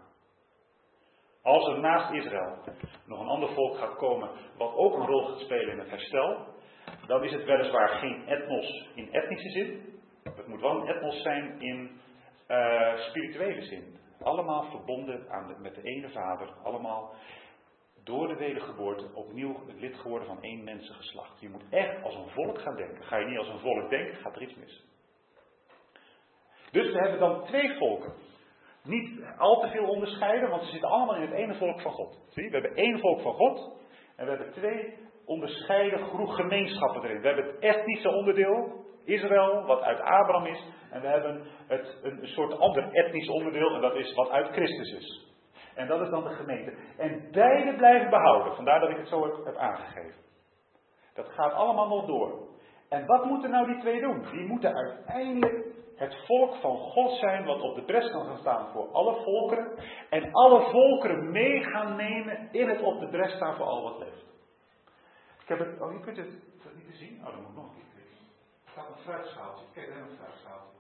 Als 1.43 1.69
er 1.69 1.81
naast 1.81 2.13
Israël 2.13 2.59
nog 3.07 3.21
een 3.21 3.29
ander 3.29 3.49
volk 3.49 3.77
gaat 3.77 3.97
komen, 3.97 4.31
wat 4.57 4.75
ook 4.75 4.95
een 4.95 5.07
rol 5.07 5.25
gaat 5.25 5.39
spelen 5.39 5.73
in 5.73 5.79
het 5.79 5.91
herstel, 5.91 6.47
dan 7.07 7.25
is 7.25 7.33
het 7.33 7.45
weliswaar 7.45 7.89
geen 7.89 8.27
etnos 8.27 8.89
in 8.95 9.13
etnische 9.13 9.51
zin. 9.51 9.99
Het 10.23 10.47
moet 10.47 10.61
wel 10.61 10.81
een 10.81 10.89
etnos 10.89 11.23
zijn 11.23 11.61
in 11.61 12.01
uh, 12.49 12.97
spirituele 12.97 13.63
zin. 13.63 13.99
Allemaal 14.23 14.63
verbonden 14.63 15.31
aan 15.31 15.57
met 15.63 15.75
de 15.75 15.83
ene 15.83 16.11
vader, 16.11 16.53
allemaal 16.63 17.15
door 18.05 18.29
de 18.29 18.37
wedergeboorte 18.37 19.15
opnieuw 19.15 19.57
lid 19.77 19.97
geworden 19.97 20.29
van 20.29 20.43
één 20.43 20.65
mensengeslacht. 20.65 21.41
Je 21.41 21.49
moet 21.49 21.65
echt 21.71 22.03
als 22.03 22.15
een 22.15 22.31
volk 22.31 22.61
gaan 22.61 22.77
denken. 22.77 23.05
Ga 23.05 23.17
je 23.17 23.27
niet 23.27 23.39
als 23.39 23.49
een 23.49 23.59
volk 23.59 23.91
denken, 23.91 24.15
gaat 24.15 24.37
er 24.37 24.43
iets 24.43 24.55
mis. 24.55 24.85
Dus 26.71 26.93
we 26.93 26.99
hebben 26.99 27.19
dan 27.19 27.45
twee 27.45 27.77
volken 27.77 28.13
niet 28.85 29.21
al 29.39 29.61
te 29.61 29.69
veel 29.69 29.89
onderscheiden, 29.89 30.51
want 30.51 30.63
ze 30.63 30.71
zitten 30.71 30.89
allemaal 30.89 31.15
in 31.15 31.23
het 31.23 31.33
ene 31.33 31.55
volk 31.55 31.81
van 31.81 31.93
God. 31.93 32.19
Zie, 32.29 32.51
we 32.51 32.53
hebben 32.53 32.75
één 32.75 32.99
volk 32.99 33.21
van 33.21 33.35
God 33.35 33.79
en 34.17 34.25
we 34.25 34.31
hebben 34.31 34.53
twee 34.53 34.95
onderscheiden 35.25 35.99
groep 35.99 36.29
gemeenschappen 36.29 37.03
erin. 37.03 37.21
We 37.21 37.27
hebben 37.27 37.47
het 37.47 37.59
etnische 37.59 38.09
onderdeel, 38.09 38.85
Israël, 39.05 39.67
wat 39.67 39.83
uit 39.83 40.01
Abraham 40.01 40.47
is, 40.47 40.65
en 40.91 41.01
we 41.01 41.07
hebben 41.07 41.43
het, 41.67 41.99
een 42.03 42.27
soort 42.27 42.59
ander 42.59 42.93
etnisch 42.93 43.29
onderdeel, 43.29 43.75
en 43.75 43.81
dat 43.81 43.95
is 43.95 44.15
wat 44.15 44.31
uit 44.31 44.49
Christus 44.49 44.93
is. 44.93 45.29
En 45.75 45.87
dat 45.87 46.01
is 46.01 46.11
dan 46.11 46.25
de 46.25 46.35
gemeente. 46.35 46.75
En 46.97 47.29
beide 47.31 47.77
blijven 47.77 48.11
behouden, 48.11 48.55
vandaar 48.55 48.81
dat 48.81 48.91
ik 48.91 48.97
het 48.97 49.09
zo 49.09 49.45
heb, 49.45 49.57
aangegeven. 49.57 50.21
Dat 51.15 51.29
gaat 51.29 51.53
allemaal 51.53 51.89
nog 51.89 52.07
door. 52.07 52.49
En 52.89 53.07
wat 53.07 53.25
moeten 53.25 53.51
nou 53.51 53.67
die 53.67 53.81
twee 53.81 54.01
doen? 54.01 54.23
Die 54.31 54.47
moeten 54.47 54.75
uiteindelijk 54.75 55.65
het 55.97 56.17
volk 56.27 56.55
van 56.55 56.77
God 56.77 57.19
zijn 57.19 57.45
wat 57.45 57.61
op 57.61 57.75
de 57.75 57.85
bres 57.85 58.11
kan 58.11 58.25
gaan 58.25 58.39
staan 58.39 58.73
voor 58.73 58.89
alle 58.93 59.23
volkeren. 59.23 59.79
En 60.11 60.33
alle 60.33 60.71
volkeren 60.71 61.31
mee 61.31 61.63
gaan 61.65 61.97
nemen 61.97 62.49
in 62.53 62.69
het 62.69 62.83
op 62.83 63.01
de 63.01 63.09
bres 63.09 63.33
staan 63.33 63.57
voor 63.57 63.67
al 63.67 63.83
wat 63.83 63.99
leeft. 63.99 64.25
Ik 65.43 65.49
heb 65.49 65.59
het, 65.59 65.81
oh 65.81 65.93
je 65.93 66.01
kunt 66.01 66.17
het, 66.17 66.31
het 66.63 66.77
niet 66.77 66.87
te 66.87 66.97
zien? 66.97 67.19
Oh, 67.19 67.25
dat 67.25 67.41
moet 67.43 67.55
nog 67.55 67.65
een 67.65 67.71
keer. 67.75 68.03
Er 68.65 68.71
staat 68.71 68.89
een 68.89 69.03
fruitschaaltje. 69.03 69.65
Kijk, 69.73 69.89
daar 69.89 69.97
een 69.97 70.17
fruitschaaltje. 70.17 70.80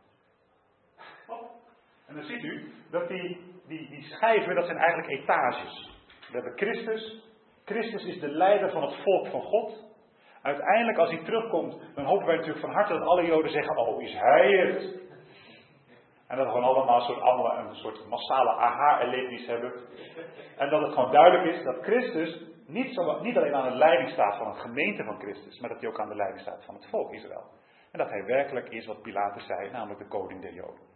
En 2.06 2.14
dan 2.14 2.24
ziet 2.24 2.42
u 2.42 2.72
dat 2.90 3.08
die, 3.08 3.40
die, 3.66 3.88
die 3.90 4.02
schijven, 4.02 4.54
dat 4.54 4.64
zijn 4.64 4.78
eigenlijk 4.78 5.08
etages. 5.08 5.90
We 6.08 6.32
hebben 6.32 6.56
Christus. 6.56 7.28
Christus 7.64 8.04
is 8.04 8.20
de 8.20 8.28
leider 8.28 8.70
van 8.70 8.82
het 8.82 8.94
volk 9.02 9.26
van 9.26 9.42
God. 9.42 9.88
Uiteindelijk, 10.42 10.98
als 10.98 11.10
hij 11.10 11.24
terugkomt, 11.24 11.80
dan 11.94 12.04
hopen 12.04 12.26
wij 12.26 12.36
natuurlijk 12.36 12.64
van 12.64 12.74
harte 12.74 12.92
dat 12.92 13.06
alle 13.06 13.26
Joden 13.26 13.50
zeggen: 13.50 13.76
Oh, 13.76 14.02
is 14.02 14.12
hij 14.12 14.50
het? 14.50 15.00
En 16.26 16.36
dat 16.36 16.46
we 16.46 16.52
gewoon 16.52 16.74
allemaal 16.74 17.00
soort, 17.00 17.20
allemaal 17.20 17.58
een 17.58 17.74
soort 17.74 18.08
massale 18.08 18.50
aha-erlevenis 18.50 19.46
hebben. 19.46 19.72
En 20.56 20.70
dat 20.70 20.80
het 20.80 20.92
gewoon 20.92 21.12
duidelijk 21.12 21.56
is 21.56 21.64
dat 21.64 21.82
Christus 21.82 22.42
niet, 22.66 22.94
zo, 22.94 23.20
niet 23.20 23.36
alleen 23.36 23.54
aan 23.54 23.70
de 23.70 23.76
leiding 23.76 24.10
staat 24.10 24.36
van 24.36 24.46
een 24.46 24.60
gemeente 24.60 25.04
van 25.04 25.18
Christus, 25.18 25.60
maar 25.60 25.70
dat 25.70 25.80
hij 25.80 25.88
ook 25.88 26.00
aan 26.00 26.08
de 26.08 26.14
leiding 26.14 26.40
staat 26.40 26.64
van 26.64 26.74
het 26.74 26.86
volk 26.90 27.12
Israël. 27.12 27.44
En 27.92 27.98
dat 27.98 28.08
hij 28.08 28.24
werkelijk 28.24 28.68
is 28.68 28.86
wat 28.86 29.02
Pilatus 29.02 29.46
zei, 29.46 29.70
namelijk 29.70 29.98
de 30.00 30.08
koning 30.08 30.42
der 30.42 30.52
Joden. 30.52 30.88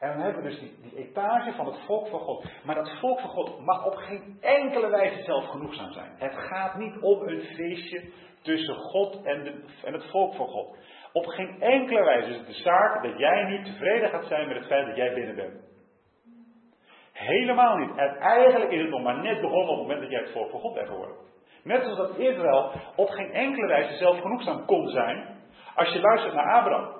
En 0.00 0.12
dan 0.12 0.20
hebben 0.20 0.42
we 0.42 0.48
dus 0.48 0.58
die, 0.58 0.96
etage 0.96 1.52
van 1.52 1.66
het 1.66 1.78
volk 1.86 2.08
van 2.08 2.20
God. 2.20 2.44
Maar 2.64 2.74
dat 2.74 2.98
volk 3.00 3.20
van 3.20 3.30
God 3.30 3.60
mag 3.64 3.84
op 3.84 3.94
geen 3.94 4.38
enkele 4.40 4.88
wijze 4.88 5.22
zelfgenoegzaam 5.22 5.92
zijn. 5.92 6.12
Het 6.18 6.34
gaat 6.34 6.74
niet 6.74 6.98
om 7.00 7.28
een 7.28 7.40
feestje 7.40 8.10
tussen 8.42 8.74
God 8.74 9.22
en, 9.22 9.44
de, 9.44 9.64
en 9.84 9.92
het 9.92 10.10
volk 10.10 10.34
van 10.34 10.46
God. 10.46 10.76
Op 11.12 11.26
geen 11.26 11.60
enkele 11.60 12.04
wijze 12.04 12.28
is 12.28 12.36
het 12.36 12.46
de 12.46 12.52
zaak 12.52 13.02
dat 13.02 13.18
jij 13.18 13.44
niet 13.44 13.64
tevreden 13.64 14.08
gaat 14.08 14.24
zijn 14.24 14.48
met 14.48 14.56
het 14.56 14.66
feit 14.66 14.86
dat 14.86 14.96
jij 14.96 15.14
binnen 15.14 15.34
bent. 15.34 15.68
Helemaal 17.12 17.76
niet. 17.76 17.96
En 17.96 18.16
eigenlijk 18.16 18.70
is 18.70 18.80
het 18.80 18.90
nog 18.90 19.02
maar 19.02 19.22
net 19.22 19.40
begonnen 19.40 19.68
op 19.68 19.78
het 19.78 19.86
moment 19.86 20.00
dat 20.00 20.10
jij 20.10 20.20
het 20.20 20.32
volk 20.32 20.50
van 20.50 20.60
God 20.60 20.74
bent 20.74 20.88
geworden. 20.88 21.16
Net 21.62 21.82
zoals 21.82 21.98
dat 21.98 22.16
Israël 22.16 22.72
op 22.96 23.08
geen 23.08 23.32
enkele 23.32 23.66
wijze 23.66 23.96
zelfgenoegzaam 23.96 24.64
kon 24.64 24.88
zijn. 24.88 25.38
Als 25.74 25.92
je 25.92 26.00
luistert 26.00 26.34
naar 26.34 26.54
Abraham. 26.54 26.99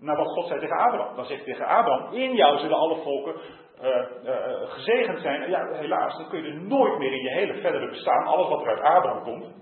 Naar 0.00 0.16
wat 0.16 0.32
God 0.32 0.46
zei 0.46 0.60
tegen 0.60 0.76
Abraham. 0.76 1.16
Dan 1.16 1.24
zegt 1.24 1.44
hij 1.44 1.52
tegen 1.52 1.66
Abraham: 1.66 2.12
In 2.12 2.34
jou 2.34 2.58
zullen 2.58 2.76
alle 2.76 3.02
volken 3.02 3.34
uh, 3.82 3.88
uh, 4.24 4.70
gezegend 4.70 5.20
zijn. 5.20 5.50
Ja, 5.50 5.72
helaas, 5.72 6.16
dan 6.16 6.28
kun 6.28 6.42
je 6.42 6.48
er 6.48 6.60
nooit 6.60 6.98
meer 6.98 7.12
in 7.12 7.22
je 7.22 7.30
hele 7.30 7.54
verdere 7.54 7.88
bestaan. 7.88 8.26
Alles 8.26 8.48
wat 8.48 8.60
er 8.60 8.68
uit 8.68 8.80
Abraham 8.80 9.22
komt. 9.22 9.58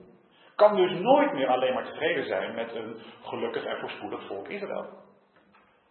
Kan 0.56 0.76
dus 0.76 0.92
nooit 1.00 1.32
meer 1.32 1.48
alleen 1.48 1.74
maar 1.74 1.84
tevreden 1.84 2.24
zijn 2.24 2.54
met 2.54 2.74
een 2.74 2.96
gelukkig 3.22 3.64
en 3.64 3.78
voorspoedig 3.78 4.26
volk 4.26 4.48
Israël. 4.48 4.86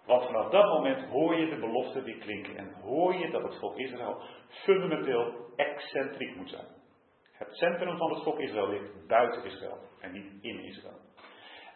Want 0.05 0.25
vanaf 0.25 0.49
dat 0.49 0.65
moment 0.65 1.09
hoor 1.09 1.35
je 1.35 1.49
de 1.49 1.59
beloften 1.59 2.03
die 2.03 2.17
klinken 2.17 2.57
en 2.57 2.73
hoor 2.81 3.15
je 3.15 3.31
dat 3.31 3.43
het 3.43 3.59
volk 3.59 3.77
Israël 3.77 4.21
fundamenteel 4.47 5.33
excentriek 5.55 6.35
moet 6.35 6.49
zijn. 6.49 6.67
Het 7.31 7.55
centrum 7.55 7.97
van 7.97 8.13
het 8.13 8.23
volk 8.23 8.39
Israël 8.39 8.69
ligt 8.69 9.07
buiten 9.07 9.43
Israël 9.43 9.77
en 9.99 10.11
niet 10.11 10.31
in 10.41 10.63
Israël. 10.63 11.06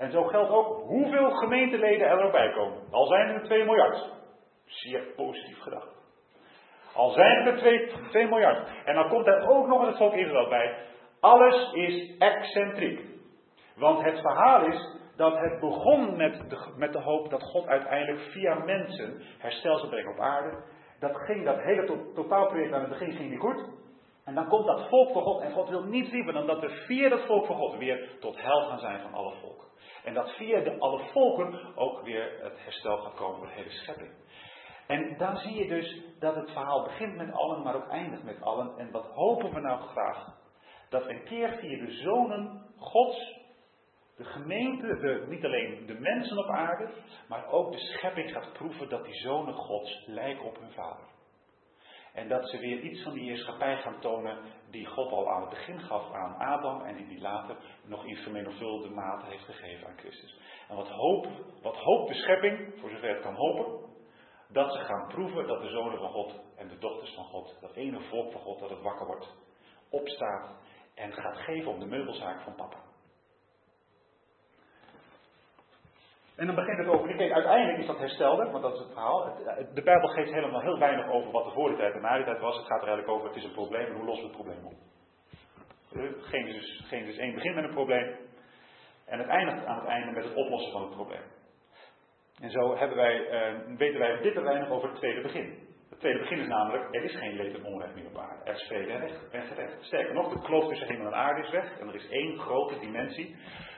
En 0.02 0.12
zo 0.12 0.24
geldt 0.24 0.50
ook 0.50 0.82
hoeveel 0.88 1.30
gemeenteleden 1.30 2.08
er 2.08 2.24
ook 2.26 2.32
bij 2.32 2.52
komen. 2.52 2.78
Al 2.92 3.06
zijn 3.06 3.30
er 3.30 3.44
2 3.44 3.66
miljard. 3.66 4.10
Zeer 4.66 5.04
positief 5.16 5.60
gedacht. 5.60 5.90
Al 6.94 7.10
zijn 7.10 7.48
er 7.48 7.58
2, 7.58 7.92
2 8.10 8.28
miljard. 8.28 8.68
En 8.86 8.96
dan 8.96 9.10
komt 9.10 9.28
er 9.28 9.50
ook 9.50 9.68
nog 9.68 9.86
het 9.86 9.98
volk 9.98 10.14
Israël 10.14 10.50
bij. 10.50 10.76
Alles 11.20 11.74
is 11.74 12.18
excentriek. 12.18 13.06
Want 13.76 14.04
het 14.04 14.20
verhaal 14.20 14.66
is 14.66 15.00
dat 15.16 15.40
het 15.40 15.60
begon 15.60 16.18
met 16.18 16.50
de, 16.50 16.74
met 16.76 16.94
de 16.94 17.02
hoop 17.02 17.30
dat 17.30 17.44
God 17.44 17.68
uiteindelijk 17.68 18.20
via 18.32 18.56
mensen 18.56 19.22
herstel 19.38 19.78
zou 19.78 19.90
brengen 19.90 20.12
op 20.12 20.20
aarde. 20.20 20.64
Dat, 21.00 21.18
ging, 21.18 21.46
dat 21.46 21.62
hele 21.62 21.86
to, 21.86 22.12
totaalproject 22.14 22.74
aan 22.74 22.82
het 22.82 22.90
begin 22.90 23.12
ging 23.12 23.30
niet 23.30 23.40
goed. 23.40 23.66
En 24.26 24.36
dan 24.36 24.48
komt 24.48 24.68
dat 24.68 24.88
volk 24.90 25.12
van 25.12 25.22
God. 25.22 25.42
En 25.42 25.52
God 25.52 25.70
wil 25.70 25.84
niets 25.84 26.12
liever 26.12 26.34
dan 26.34 26.46
dat 26.48 26.64
er 26.64 26.72
via 26.72 27.10
dat 27.10 27.26
volk 27.26 27.46
van 27.46 27.56
God 27.56 27.78
weer 27.78 28.10
tot 28.20 28.42
hel 28.42 28.62
gaan 28.62 28.80
zijn 28.80 29.02
van 29.02 29.14
alle 29.14 29.34
volken. 29.42 29.71
En 30.04 30.14
dat 30.14 30.36
via 30.36 30.60
de 30.60 30.80
alle 30.80 31.04
volken 31.12 31.76
ook 31.76 32.02
weer 32.02 32.40
het 32.42 32.64
herstel 32.64 32.98
gaat 32.98 33.16
komen 33.16 33.38
voor 33.38 33.48
de 33.48 33.54
hele 33.54 33.70
schepping. 33.70 34.12
En 34.88 35.18
dan 35.18 35.38
zie 35.38 35.54
je 35.54 35.68
dus 35.68 36.02
dat 36.20 36.36
het 36.36 36.52
verhaal 36.52 36.84
begint 36.84 37.16
met 37.16 37.32
allen, 37.34 37.62
maar 37.64 37.76
ook 37.76 37.90
eindigt 37.90 38.24
met 38.24 38.42
allen. 38.42 38.78
En 38.78 38.92
wat 38.92 39.06
hopen 39.06 39.54
we 39.54 39.60
nou 39.60 39.82
graag? 39.82 40.40
Dat 40.90 41.08
een 41.08 41.24
keer 41.24 41.58
via 41.60 41.86
de 41.86 41.92
zonen 41.92 42.66
Gods 42.78 43.40
de 44.22 44.24
gemeente, 44.24 45.00
de, 45.00 45.26
niet 45.28 45.46
alleen 45.46 45.86
de 45.86 46.00
mensen 46.00 46.38
op 46.38 46.50
aarde, 46.50 46.90
maar 47.28 47.48
ook 47.48 47.72
de 47.72 47.80
schepping 47.80 48.32
gaat 48.32 48.54
proeven 48.54 48.90
dat 48.90 49.04
die 49.06 49.16
zonen 49.16 49.54
Gods 49.54 50.04
lijken 50.06 50.46
op 50.46 50.58
hun 50.60 50.72
vader. 50.72 51.06
En 52.14 52.28
dat 52.28 52.50
ze 52.50 52.58
weer 52.58 52.80
iets 52.80 53.04
van 53.04 53.14
die 53.14 53.24
heerschappij 53.24 53.78
gaan 53.78 54.00
tonen 54.00 54.38
die 54.70 54.86
God 54.86 55.12
al 55.12 55.30
aan 55.30 55.42
het 55.42 55.50
begin 55.50 55.80
gaf 55.80 56.14
aan 56.14 56.36
Adam 56.38 56.82
en 56.82 56.96
die 56.96 57.08
die 57.08 57.22
later 57.22 57.56
nog 57.86 58.06
in 58.06 58.16
vermenigvuldigde 58.16 58.94
mate 58.94 59.26
heeft 59.26 59.44
gegeven 59.44 59.88
aan 59.88 59.98
Christus. 59.98 60.40
En 60.70 60.76
wat 60.76 60.90
hoopt, 60.90 61.30
wat 61.62 61.78
hoopt 61.78 62.08
de 62.08 62.16
schepping, 62.16 62.80
voor 62.80 62.90
zover 62.90 63.10
het 63.10 63.22
kan 63.22 63.36
hopen, 63.36 63.90
dat 64.50 64.74
ze 64.74 64.80
gaan 64.80 65.08
proeven 65.08 65.48
dat 65.48 65.62
de 65.62 65.70
zonen 65.70 65.98
van 65.98 66.10
God 66.10 66.40
en 66.56 66.68
de 66.68 66.78
dochters 66.78 67.14
van 67.14 67.26
God, 67.26 67.58
dat 67.62 67.76
ene 67.76 68.02
volk 68.02 68.32
van 68.32 68.42
God 68.42 68.60
dat 68.60 68.70
het 68.70 68.82
wakker 68.82 69.06
wordt, 69.06 69.36
opstaat 69.90 70.50
en 70.96 71.14
gaat 71.14 71.38
geven 71.38 71.72
om 71.72 71.80
de 71.80 71.86
meubelzaak 71.86 72.42
van 72.42 72.56
papa. 72.56 72.91
En 76.36 76.46
dan 76.46 76.56
begint 76.56 76.78
het 76.78 76.88
over, 76.88 77.32
uiteindelijk 77.34 77.78
is 77.78 77.86
dat 77.86 77.98
herstelde, 77.98 78.52
want 78.52 78.64
dat 78.64 78.74
is 78.74 78.80
het 78.80 78.92
verhaal. 78.92 79.38
De 79.74 79.82
Bijbel 79.82 80.10
geeft 80.10 80.32
helemaal 80.32 80.62
heel 80.62 80.80
weinig 80.80 81.10
over 81.10 81.32
wat 81.32 81.46
er 81.46 81.52
voor 81.52 81.70
de 81.70 81.76
tijd 81.76 81.94
en 81.94 82.02
na 82.02 82.16
die 82.16 82.26
tijd 82.26 82.40
was. 82.40 82.58
Het 82.58 82.66
gaat 82.66 82.82
er 82.82 82.88
eigenlijk 82.88 83.18
over, 83.18 83.28
het 83.28 83.38
is 83.38 83.44
een 83.44 83.52
probleem 83.52 83.86
en 83.86 83.96
hoe 83.96 84.06
lossen 84.06 84.30
we 84.30 84.34
het 84.34 84.42
probleem 84.42 84.66
op. 84.66 84.74
Genesis, 86.22 86.84
Genesis 86.88 87.18
1 87.18 87.34
begint 87.34 87.56
met 87.56 87.64
een 87.64 87.74
probleem 87.74 88.16
en 89.06 89.20
het 89.20 89.28
eindigt 89.28 89.66
aan 89.66 89.80
het 89.80 89.88
einde 89.88 90.12
met 90.12 90.24
het 90.24 90.34
oplossen 90.34 90.72
van 90.72 90.82
het 90.82 90.92
probleem. 90.92 91.24
En 92.42 92.52
zo 92.52 92.78
hebben 92.78 92.98
wij, 92.98 93.28
eh, 93.28 93.78
weten 93.78 94.00
wij 94.00 94.22
dit 94.22 94.42
weinig 94.42 94.70
over 94.70 94.90
het 94.90 94.98
tweede 94.98 95.22
begin. 95.22 95.71
Het 95.92 96.00
tweede 96.00 96.20
begin 96.20 96.40
is 96.40 96.48
namelijk, 96.48 96.96
er 96.96 97.04
is 97.04 97.16
geen 97.16 97.36
leed 97.36 97.56
en 97.56 97.66
onrecht 97.66 97.96
meer 97.96 98.06
op 98.06 98.18
aarde. 98.18 98.44
Er 98.44 98.56
is 98.56 98.68
vrede 98.68 98.92
en 99.32 99.44
gerecht. 99.44 99.84
Sterker 99.84 100.14
nog, 100.14 100.34
de 100.34 100.42
kloof 100.42 100.68
tussen 100.68 100.88
hemel 100.88 101.06
en 101.06 101.16
aarde 101.16 101.42
is 101.42 101.50
weg. 101.50 101.80
En 101.80 101.88
er 101.88 101.96
is 101.96 102.10
één 102.10 102.40
grote 102.40 102.80
dimensie 102.80 103.36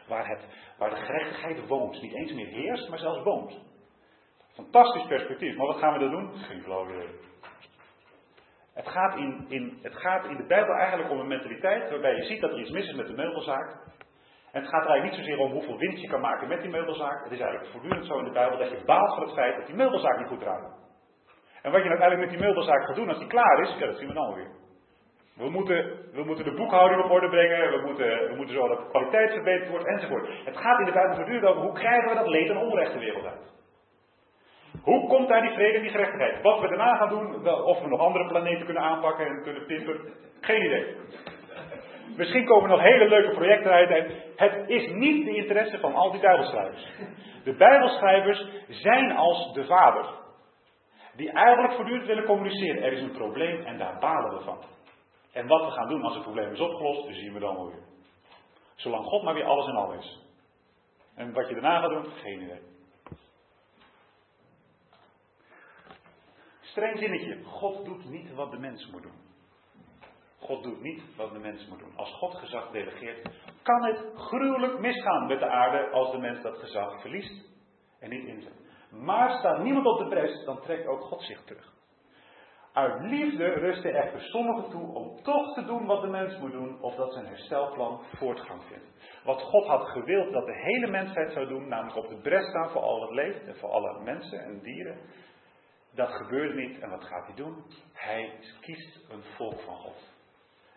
waar, 0.08 0.28
het, 0.28 0.48
waar 0.78 0.90
de 0.90 0.96
gerechtigheid 0.96 1.68
woont. 1.68 2.02
Niet 2.02 2.14
eens 2.14 2.34
meer 2.34 2.48
heerst, 2.48 2.90
maar 2.90 3.00
zelfs 3.00 3.24
woont. 3.24 3.62
Fantastisch 4.54 5.08
perspectief. 5.08 5.56
Maar 5.56 5.68
wat 5.68 5.78
gaan 5.78 5.94
we 5.94 6.00
dan 6.00 6.12
doen? 6.12 6.34
Geen 6.38 6.62
flauw. 6.62 6.88
Het 8.74 8.88
gaat, 8.88 9.18
in, 9.18 9.46
in, 9.50 9.80
het 9.82 9.96
gaat 9.96 10.26
in 10.26 10.38
de 10.38 10.46
Bijbel 10.46 10.76
eigenlijk 10.76 11.12
om 11.12 11.20
een 11.20 11.28
mentaliteit 11.28 11.90
waarbij 11.90 12.16
je 12.16 12.24
ziet 12.24 12.42
dat 12.42 12.52
er 12.52 12.60
iets 12.60 12.72
mis 12.72 12.88
is 12.88 12.96
met 12.96 13.08
de 13.08 13.14
meubelzaak. 13.14 13.72
En 14.52 14.62
het 14.62 14.70
gaat 14.70 14.84
er 14.84 14.90
eigenlijk 14.90 15.04
niet 15.04 15.26
zozeer 15.26 15.46
om 15.46 15.52
hoeveel 15.52 15.78
winst 15.78 16.02
je 16.02 16.08
kan 16.08 16.22
maken 16.22 16.48
met 16.48 16.62
die 16.62 16.70
meubelzaak. 16.72 17.24
Het 17.24 17.32
is 17.32 17.40
eigenlijk 17.40 17.72
voortdurend 17.72 18.06
zo 18.06 18.18
in 18.18 18.26
de 18.26 18.32
Bijbel 18.32 18.58
dat 18.58 18.70
je 18.70 18.84
baalt 18.86 19.14
van 19.14 19.24
het 19.24 19.34
feit 19.34 19.56
dat 19.58 19.66
die 19.66 19.76
meubelzaak 19.76 20.18
niet 20.18 20.28
goed 20.28 20.40
draait. 20.40 20.83
En 21.64 21.72
wat 21.72 21.84
je 21.84 21.90
uiteindelijk 21.90 22.30
met 22.30 22.40
die 22.40 22.48
meubelzaak 22.48 22.86
gaat 22.86 22.96
doen 22.96 23.10
als 23.10 23.18
die 23.18 23.28
klaar 23.28 23.62
is, 23.62 23.76
ja, 23.80 23.86
dat 23.86 23.98
zien 23.98 24.08
we 24.08 24.14
dan 24.14 24.26
alweer. 24.26 24.52
We 25.36 25.50
moeten, 25.50 25.78
we 26.14 26.24
moeten 26.24 26.46
de 26.46 26.54
boekhouding 26.54 27.04
op 27.04 27.12
orde 27.12 27.30
brengen, 27.30 27.72
we 27.72 27.82
moeten, 27.86 28.30
we 28.30 28.34
moeten 28.36 28.56
zorgen 28.56 28.76
dat 28.76 28.86
de 28.86 28.92
kwaliteit 28.92 29.32
verbeterd 29.32 29.70
wordt, 29.70 29.86
enzovoort. 29.86 30.28
Het 30.46 30.58
gaat 30.58 30.80
in 30.80 30.86
de 30.86 30.92
Bijbel 30.92 31.16
voortdurend 31.16 31.46
over 31.46 31.62
hoe 31.62 31.74
krijgen 31.74 32.10
we 32.10 32.16
dat 32.16 32.28
leed 32.28 32.50
en 32.50 32.58
onrecht 32.58 32.94
de 32.94 33.00
wereld 33.00 33.26
uit. 33.26 33.52
Hoe 34.82 35.08
komt 35.08 35.28
daar 35.28 35.42
die 35.42 35.54
vrede 35.54 35.76
en 35.78 35.82
die 35.82 35.92
gerechtigheid? 35.92 36.42
Wat 36.42 36.60
we 36.62 36.68
daarna 36.68 36.96
gaan 36.96 37.10
doen, 37.10 37.48
of 37.64 37.82
we 37.82 37.88
nog 37.88 38.00
andere 38.00 38.28
planeten 38.28 38.66
kunnen 38.66 38.84
aanpakken 38.84 39.26
en 39.26 39.44
kunnen 39.44 39.66
pimpen, 39.66 40.00
geen 40.42 40.66
idee. 40.66 40.96
Misschien 42.18 42.46
komen 42.46 42.70
nog 42.70 42.82
hele 42.82 43.08
leuke 43.08 43.36
projecten 43.36 43.72
uit 43.72 43.90
het 44.36 44.70
is 44.70 44.88
niet 44.92 45.26
de 45.26 45.36
interesse 45.36 45.80
van 45.80 45.94
al 45.94 46.12
die 46.12 46.22
Bijbelschrijvers. 46.22 46.92
De 47.44 47.54
Bijbelschrijvers 47.54 48.46
zijn 48.68 49.12
als 49.12 49.54
de 49.54 49.66
vader, 49.66 50.06
die 51.16 51.32
eigenlijk 51.32 51.74
voortdurend 51.74 52.08
willen 52.08 52.26
communiceren. 52.26 52.84
Er 52.84 52.94
is 52.94 53.02
een 53.02 53.12
probleem 53.12 53.66
en 53.66 53.78
daar 53.78 54.00
balen 54.00 54.38
we 54.38 54.44
van. 54.44 54.64
En 55.32 55.48
wat 55.48 55.66
we 55.66 55.72
gaan 55.72 55.88
doen 55.88 56.04
als 56.04 56.14
het 56.14 56.24
probleem 56.24 56.52
is 56.52 56.60
opgelost, 56.60 57.16
zien 57.16 57.34
we 57.34 57.40
dan 57.40 57.68
weer. 57.68 57.84
Zolang 58.76 59.06
God 59.06 59.24
maar 59.24 59.34
weer 59.34 59.46
alles 59.46 59.68
in 59.68 59.76
al 59.76 59.94
is. 59.94 60.22
En 61.16 61.34
wat 61.34 61.48
je 61.48 61.54
daarna 61.54 61.80
gaat 61.80 61.90
doen, 61.90 62.12
geen 62.12 62.42
idee. 62.42 62.62
Streng 66.62 66.98
zinnetje. 66.98 67.44
God 67.44 67.86
doet 67.86 68.10
niet 68.10 68.34
wat 68.34 68.52
de 68.52 68.58
mens 68.58 68.90
moet 68.92 69.02
doen. 69.02 69.22
God 70.40 70.64
doet 70.64 70.82
niet 70.82 71.16
wat 71.16 71.32
de 71.32 71.40
mens 71.40 71.68
moet 71.68 71.80
doen. 71.80 71.96
Als 71.96 72.14
God 72.14 72.36
gezag 72.36 72.72
delegeert, 72.72 73.30
kan 73.62 73.84
het 73.84 74.04
gruwelijk 74.16 74.80
misgaan 74.80 75.28
met 75.28 75.40
de 75.40 75.50
aarde 75.50 75.90
als 75.90 76.12
de 76.12 76.18
mens 76.18 76.42
dat 76.42 76.58
gezag 76.58 77.02
verliest 77.02 77.50
en 78.00 78.10
niet 78.10 78.26
inzet. 78.26 78.63
Maar 79.02 79.30
staat 79.30 79.64
niemand 79.64 79.86
op 79.86 79.98
de 79.98 80.08
bres, 80.08 80.46
dan 80.46 80.62
trekt 80.62 80.88
ook 80.88 81.02
God 81.02 81.22
zich 81.22 81.44
terug. 81.44 81.72
Uit 82.74 83.02
liefde 83.02 83.46
rusten 83.46 83.94
echter 83.94 84.22
sommigen 84.22 84.70
toe 84.70 84.96
om 84.96 85.22
toch 85.22 85.54
te 85.54 85.66
doen 85.66 85.86
wat 85.86 86.02
de 86.02 86.08
mens 86.08 86.38
moet 86.38 86.52
doen, 86.52 86.82
of 86.82 86.96
dat 86.96 87.14
zijn 87.14 87.26
herstelplan 87.26 88.02
voortgang 88.16 88.64
vindt. 88.64 88.86
Wat 89.24 89.42
God 89.42 89.66
had 89.68 89.88
gewild 89.88 90.34
dat 90.34 90.46
de 90.46 90.56
hele 90.56 90.88
mensheid 90.88 91.32
zou 91.32 91.48
doen, 91.48 91.68
namelijk 91.68 91.98
op 91.98 92.10
de 92.10 92.22
bres 92.22 92.48
staan 92.50 92.70
voor 92.70 92.82
al 92.82 93.00
wat 93.00 93.12
leeft 93.12 93.46
en 93.46 93.56
voor 93.56 93.70
alle 93.70 94.04
mensen 94.04 94.40
en 94.40 94.60
dieren, 94.60 94.98
dat 95.96 96.10
gebeurt 96.10 96.56
niet. 96.56 96.80
En 96.80 96.90
wat 96.90 97.04
gaat 97.04 97.26
hij 97.26 97.36
doen? 97.36 97.64
Hij 97.94 98.40
kiest 98.62 99.00
een 99.10 99.24
volk 99.24 99.60
van 99.60 99.76
God. 99.76 100.12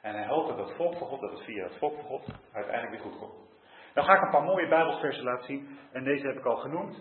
En 0.03 0.15
hij 0.15 0.27
hoopt 0.27 0.49
dat 0.49 0.59
het 0.59 0.77
volk 0.77 0.97
van 0.97 1.07
God, 1.07 1.21
dat 1.21 1.31
het 1.31 1.45
via 1.45 1.65
het 1.65 1.79
volk 1.79 1.95
van 1.95 2.05
God 2.05 2.25
uiteindelijk 2.53 3.03
weer 3.03 3.11
goed 3.13 3.21
komt. 3.21 3.47
Nou 3.95 4.07
ga 4.07 4.15
ik 4.15 4.23
een 4.23 4.31
paar 4.31 4.43
mooie 4.43 4.69
Bijbelsversen 4.69 5.25
laten 5.25 5.45
zien. 5.45 5.79
En 5.93 6.05
deze 6.05 6.27
heb 6.27 6.37
ik 6.37 6.45
al 6.45 6.57
genoemd. 6.57 6.99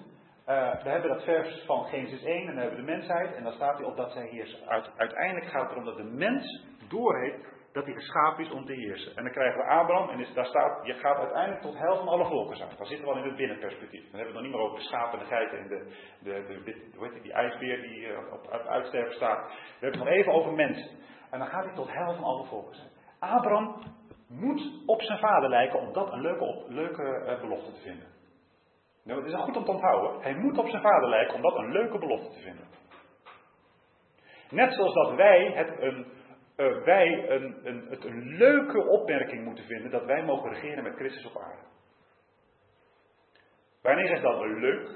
Uh, 0.49 0.83
we 0.83 0.89
hebben 0.89 1.09
dat 1.09 1.23
vers 1.23 1.63
van 1.65 1.85
Genesis 1.85 2.23
1 2.23 2.39
en 2.39 2.45
dan 2.45 2.57
hebben 2.57 2.75
we 2.75 2.85
de 2.85 2.91
mensheid. 2.91 3.35
En 3.35 3.43
dan 3.43 3.53
staat 3.53 3.77
hij 3.77 3.85
op 3.85 3.95
dat 3.95 4.11
zij 4.11 4.27
heersen. 4.27 4.67
uiteindelijk 4.97 5.45
gaat 5.45 5.61
het 5.61 5.71
erom 5.71 5.85
dat 5.85 5.97
de 5.97 6.03
mens 6.03 6.65
doorheeft 6.87 7.53
dat 7.75 7.85
hij 7.85 7.93
geschapen 7.93 8.45
is 8.45 8.51
om 8.51 8.65
te 8.65 8.73
heersen. 8.73 9.15
En 9.15 9.23
dan 9.23 9.31
krijgen 9.31 9.57
we 9.57 9.67
Abraham 9.67 10.09
en 10.09 10.19
is, 10.19 10.33
daar 10.33 10.45
staat, 10.45 10.85
je 10.85 10.93
gaat 10.93 11.17
uiteindelijk 11.17 11.61
tot 11.61 11.77
hel 11.77 11.95
van 11.95 12.07
alle 12.07 12.25
volken 12.25 12.57
zijn. 12.57 12.69
Dan 12.77 12.85
zitten 12.85 13.05
we 13.05 13.13
al 13.13 13.19
in 13.19 13.27
het 13.27 13.35
binnenperspectief. 13.35 14.11
Dan 14.11 14.19
hebben 14.19 14.21
we 14.21 14.25
het 14.25 14.33
nog 14.33 14.43
niet 14.43 14.51
meer 14.51 14.61
over 14.61 14.79
de 14.79 14.85
schapen, 14.85 15.19
de 15.19 15.25
geiten 15.25 15.59
en 15.59 15.67
de, 15.67 15.79
de, 16.19 16.61
de, 16.63 16.91
hoe 16.95 17.07
heet 17.07 17.23
die, 17.23 17.33
ijsbeer 17.33 17.81
die 17.81 18.07
uh, 18.07 18.17
op 18.33 18.47
uitsterven 18.67 19.13
staat. 19.13 19.47
We 19.47 19.85
hebben 19.85 19.99
het 19.99 20.09
nog 20.09 20.17
even 20.17 20.33
over 20.33 20.53
mensen. 20.53 20.89
En 21.31 21.39
dan 21.39 21.47
gaat 21.47 21.65
hij 21.65 21.75
tot 21.75 21.91
hel 21.91 22.15
van 22.15 22.23
alle 22.23 22.45
volken 22.45 22.75
zijn. 22.75 22.89
Abraham 23.19 23.81
moet 24.27 24.83
op 24.85 25.01
zijn 25.01 25.19
vader 25.19 25.49
lijken 25.49 25.79
om 25.79 25.93
dat 25.93 26.11
een 26.11 26.21
leuke, 26.21 26.63
leuke 26.67 27.03
uh, 27.03 27.41
belofte 27.41 27.71
te 27.71 27.81
vinden. 27.81 28.14
Nou, 29.05 29.19
het 29.19 29.33
is 29.33 29.39
goed 29.39 29.57
om 29.57 29.63
te 29.63 29.71
onthouden. 29.71 30.21
Hij 30.21 30.35
moet 30.35 30.57
op 30.57 30.67
zijn 30.67 30.81
vader 30.81 31.09
lijken 31.09 31.35
om 31.35 31.41
dat 31.41 31.55
een 31.55 31.71
leuke 31.71 31.97
belofte 31.97 32.29
te 32.29 32.39
vinden. 32.39 32.67
Net 34.49 34.73
zoals 34.73 34.93
dat 34.93 35.15
wij 35.15 35.51
het 35.53 35.81
een, 35.81 36.05
uh, 36.57 36.83
wij 36.83 37.29
een, 37.29 37.59
een, 37.63 37.87
het 37.89 38.05
een 38.05 38.37
leuke 38.37 38.87
opmerking 38.87 39.45
moeten 39.45 39.65
vinden 39.65 39.91
dat 39.91 40.05
wij 40.05 40.23
mogen 40.23 40.49
regeren 40.49 40.83
met 40.83 40.95
Christus 40.95 41.25
op 41.25 41.41
aarde. 41.41 41.61
Wanneer 43.81 44.11
is 44.11 44.21
dat 44.21 44.41
leuk? 44.41 44.89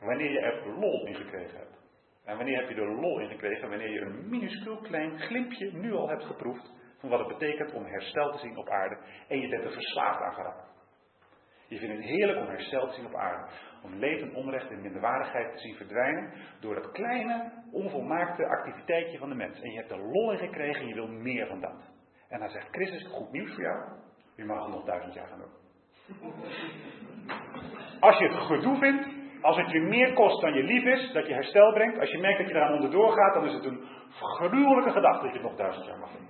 Wanneer 0.00 0.30
je 0.30 0.40
er 0.40 0.78
lol 0.78 1.06
in 1.06 1.14
gekregen 1.14 1.58
hebt. 1.58 1.80
En 2.24 2.36
wanneer 2.36 2.60
heb 2.60 2.68
je 2.68 2.74
er 2.74 3.00
lol 3.00 3.18
in 3.18 3.28
gekregen? 3.28 3.68
Wanneer 3.68 3.90
je 3.90 4.00
een 4.00 4.28
minuscuul 4.28 4.76
klein 4.76 5.18
glimpje 5.18 5.72
nu 5.72 5.92
al 5.92 6.08
hebt 6.08 6.24
geproefd 6.24 6.72
van 6.98 7.08
wat 7.08 7.18
het 7.18 7.38
betekent 7.38 7.72
om 7.72 7.84
herstel 7.84 8.30
te 8.30 8.38
zien 8.38 8.56
op 8.56 8.68
aarde 8.68 8.98
en 9.28 9.40
je 9.40 9.48
bent 9.48 9.64
er 9.64 9.72
verslaafd 9.72 10.20
aan 10.20 10.34
geraakt. 10.34 10.71
Je 11.72 11.78
vindt 11.78 11.96
het 11.96 12.04
heerlijk 12.04 12.38
om 12.38 12.46
herstel 12.46 12.86
te 12.86 12.94
zien 12.94 13.06
op 13.06 13.14
aarde. 13.14 13.52
Om 13.82 13.94
leed 13.94 14.22
en 14.22 14.34
onrecht 14.34 14.70
en 14.70 14.80
minderwaardigheid 14.80 15.52
te 15.52 15.58
zien 15.58 15.74
verdwijnen 15.74 16.32
door 16.60 16.74
dat 16.74 16.90
kleine, 16.90 17.52
onvolmaakte 17.70 18.46
activiteitje 18.46 19.18
van 19.18 19.28
de 19.28 19.34
mens. 19.34 19.60
En 19.60 19.70
je 19.70 19.76
hebt 19.76 19.90
er 19.90 19.98
lol 19.98 20.32
in 20.32 20.38
gekregen 20.38 20.80
en 20.80 20.88
je 20.88 20.94
wil 20.94 21.08
meer 21.08 21.46
van 21.46 21.60
dat. 21.60 21.90
En 22.28 22.38
dan 22.38 22.48
zegt 22.48 22.68
Christus, 22.70 23.06
goed 23.06 23.32
nieuws 23.32 23.54
voor 23.54 23.62
jou. 23.62 23.78
Je 24.36 24.44
mag 24.44 24.64
het 24.64 24.74
nog 24.74 24.84
duizend 24.84 25.14
jaar 25.14 25.26
gaan 25.26 25.38
doen. 25.38 25.60
Als 28.00 28.18
je 28.18 28.28
het 28.28 28.36
gedoe 28.36 28.78
vindt, 28.78 29.08
als 29.40 29.56
het 29.56 29.70
je 29.70 29.80
meer 29.80 30.12
kost 30.12 30.40
dan 30.40 30.54
je 30.54 30.62
lief 30.62 30.84
is, 30.84 31.12
dat 31.12 31.26
je 31.26 31.34
herstel 31.34 31.72
brengt, 31.72 31.98
als 31.98 32.10
je 32.10 32.18
merkt 32.18 32.38
dat 32.38 32.48
je 32.48 32.54
eraan 32.54 32.74
onderdoor 32.74 33.12
gaat, 33.12 33.34
dan 33.34 33.44
is 33.44 33.52
het 33.52 33.64
een 33.64 33.84
gruwelijke 34.10 34.90
gedachte 34.90 35.22
dat 35.24 35.32
je 35.32 35.38
het 35.40 35.48
nog 35.48 35.56
duizend 35.56 35.86
jaar 35.86 35.98
mag 35.98 36.10
doen. 36.10 36.28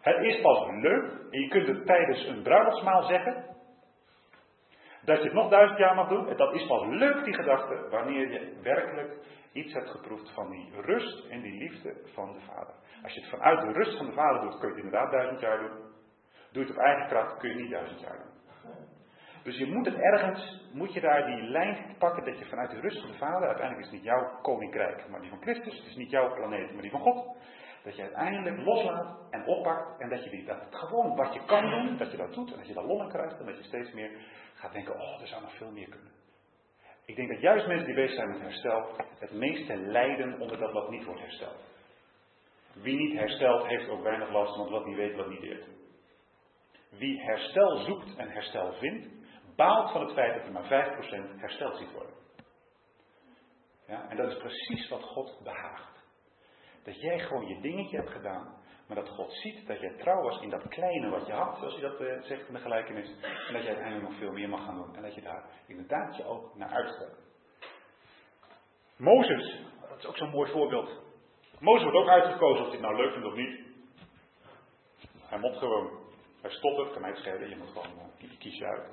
Het 0.00 0.24
is 0.24 0.40
pas 0.40 0.68
leuk, 0.68 1.04
en 1.30 1.40
je 1.40 1.48
kunt 1.48 1.66
het 1.66 1.86
tijdens 1.86 2.26
een 2.26 2.42
bruiloftsmaal 2.42 3.02
zeggen, 3.02 3.53
dat 5.04 5.18
je 5.18 5.24
het 5.24 5.32
nog 5.32 5.50
duizend 5.50 5.78
jaar 5.78 5.94
mag 5.94 6.08
doen. 6.08 6.28
En 6.28 6.36
dat 6.36 6.54
is 6.54 6.66
pas 6.66 6.86
leuk, 6.86 7.24
die 7.24 7.34
gedachte, 7.34 7.88
wanneer 7.90 8.32
je 8.32 8.60
werkelijk 8.62 9.16
iets 9.52 9.72
hebt 9.72 9.90
geproefd 9.90 10.30
van 10.30 10.50
die 10.50 10.80
rust 10.80 11.26
en 11.30 11.40
die 11.40 11.58
liefde 11.58 11.94
van 12.14 12.32
de 12.32 12.40
Vader. 12.40 12.74
Als 13.02 13.12
je 13.12 13.20
het 13.20 13.30
vanuit 13.30 13.60
de 13.60 13.72
rust 13.72 13.96
van 13.96 14.06
de 14.06 14.12
Vader 14.12 14.40
doet, 14.40 14.58
kun 14.58 14.68
je 14.68 14.74
het 14.74 14.84
inderdaad 14.84 15.10
duizend 15.10 15.40
jaar 15.40 15.58
doen. 15.58 15.92
Doe 16.52 16.62
je 16.62 16.68
het 16.68 16.78
op 16.78 16.82
eigen 16.84 17.08
kracht, 17.08 17.36
kun 17.36 17.48
je 17.48 17.62
niet 17.62 17.70
duizend 17.70 18.00
jaar 18.00 18.18
doen. 18.18 18.32
Dus 19.42 19.58
je 19.58 19.66
moet 19.66 19.86
het 19.86 19.94
ergens, 19.94 20.68
moet 20.72 20.92
je 20.92 21.00
daar 21.00 21.26
die 21.26 21.42
lijn 21.42 21.96
pakken 21.98 22.24
dat 22.24 22.38
je 22.38 22.44
vanuit 22.44 22.70
de 22.70 22.80
rust 22.80 23.00
van 23.00 23.10
de 23.10 23.18
Vader, 23.18 23.48
uiteindelijk 23.48 23.86
is 23.86 23.92
het 23.92 23.94
niet 23.94 24.10
jouw 24.10 24.40
koninkrijk, 24.42 25.08
maar 25.08 25.20
die 25.20 25.30
van 25.30 25.40
Christus, 25.40 25.76
het 25.76 25.86
is 25.86 25.96
niet 25.96 26.10
jouw 26.10 26.34
planeet, 26.34 26.72
maar 26.72 26.82
die 26.82 26.90
van 26.90 27.00
God. 27.00 27.36
Dat 27.82 27.96
je 27.96 28.02
uiteindelijk 28.02 28.64
loslaat 28.64 29.16
en 29.30 29.46
oppakt 29.46 30.00
en 30.00 30.08
dat 30.08 30.24
je 30.24 30.30
die, 30.30 30.44
dat 30.44 30.58
gewoon 30.70 31.16
wat 31.16 31.34
je 31.34 31.44
kan 31.44 31.70
doen, 31.70 31.96
dat 31.96 32.10
je 32.10 32.16
dat 32.16 32.34
doet 32.34 32.52
en 32.52 32.58
dat 32.58 32.66
je 32.66 32.74
daar 32.74 32.84
lol 32.84 33.02
in 33.02 33.08
krijgt 33.08 33.38
en 33.38 33.46
dat 33.46 33.56
je 33.56 33.62
steeds 33.62 33.92
meer 33.92 34.10
gaat 34.64 34.72
denken, 34.72 35.00
oh, 35.00 35.20
er 35.20 35.26
zou 35.26 35.42
nog 35.42 35.56
veel 35.56 35.70
meer 35.70 35.88
kunnen. 35.88 36.12
Ik 37.04 37.16
denk 37.16 37.28
dat 37.28 37.40
juist 37.40 37.66
mensen 37.66 37.86
die 37.86 37.94
bezig 37.94 38.16
zijn 38.16 38.28
met 38.28 38.40
herstel 38.40 38.96
het 39.18 39.32
meeste 39.32 39.76
lijden 39.76 40.40
onder 40.40 40.58
dat 40.58 40.72
wat 40.72 40.90
niet 40.90 41.04
wordt 41.04 41.20
hersteld. 41.20 41.56
Wie 42.72 42.96
niet 42.96 43.18
herstelt, 43.18 43.66
heeft 43.66 43.88
ook 43.88 44.02
weinig 44.02 44.30
last, 44.30 44.56
want 44.56 44.70
wat 44.70 44.86
niet 44.86 44.96
weet, 44.96 45.16
wat 45.16 45.28
niet 45.28 45.40
deert. 45.40 45.64
Wie 46.90 47.20
herstel 47.20 47.76
zoekt 47.76 48.16
en 48.16 48.30
herstel 48.30 48.72
vindt, 48.72 49.08
baalt 49.56 49.90
van 49.90 50.00
het 50.00 50.12
feit 50.12 50.34
dat 50.34 50.46
er 50.46 50.52
maar 50.52 51.36
5% 51.36 51.40
hersteld 51.40 51.76
ziet 51.76 51.92
worden. 51.92 52.14
Ja, 53.86 54.08
en 54.08 54.16
dat 54.16 54.30
is 54.30 54.38
precies 54.38 54.88
wat 54.88 55.02
God 55.02 55.40
behaagt. 55.42 56.04
Dat 56.84 57.00
jij 57.00 57.18
gewoon 57.18 57.46
je 57.46 57.60
dingetje 57.60 57.96
hebt 57.96 58.10
gedaan, 58.10 58.62
maar 58.86 58.96
dat 58.96 59.08
God 59.08 59.32
ziet 59.32 59.66
dat 59.66 59.80
jij 59.80 59.94
trouw 59.98 60.22
was 60.22 60.40
in 60.40 60.50
dat 60.50 60.68
kleine 60.68 61.08
wat 61.08 61.26
je 61.26 61.32
had, 61.32 61.58
zoals 61.58 61.74
hij 61.74 61.82
dat 61.82 62.00
uh, 62.00 62.22
zegt 62.22 62.48
in 62.48 62.54
de 62.54 62.60
gelijkenis. 62.60 63.08
En 63.46 63.52
dat 63.52 63.62
jij 63.62 63.74
uiteindelijk 63.74 64.08
nog 64.08 64.18
veel 64.18 64.32
meer 64.32 64.48
mag 64.48 64.64
gaan 64.64 64.76
doen. 64.76 64.96
En 64.96 65.02
dat 65.02 65.14
je 65.14 65.22
daar 65.22 65.44
inderdaad 65.66 66.16
je 66.16 66.24
ook 66.24 66.54
naar 66.54 66.68
uitstrekt. 66.68 67.18
Mozes, 68.96 69.60
dat 69.88 69.98
is 69.98 70.06
ook 70.06 70.16
zo'n 70.16 70.30
mooi 70.30 70.50
voorbeeld. 70.50 71.02
Mozes 71.58 71.82
wordt 71.82 71.98
ook 71.98 72.08
uitgekozen 72.08 72.66
of 72.66 72.72
het 72.72 72.80
nou 72.80 72.96
leuk 72.96 73.12
vindt 73.12 73.26
of 73.26 73.34
niet. 73.34 73.60
Hij 75.20 75.38
moet 75.38 75.56
gewoon. 75.56 76.02
Hij 76.40 76.50
stottert, 76.50 76.92
kan 76.92 77.00
mij 77.00 77.10
het 77.10 77.18
schelen, 77.18 77.48
je 77.48 77.56
moet 77.56 77.68
gewoon, 77.68 77.96
uh, 77.96 78.30
je 78.30 78.36
kies 78.38 78.58
je 78.58 78.64
uit. 78.64 78.88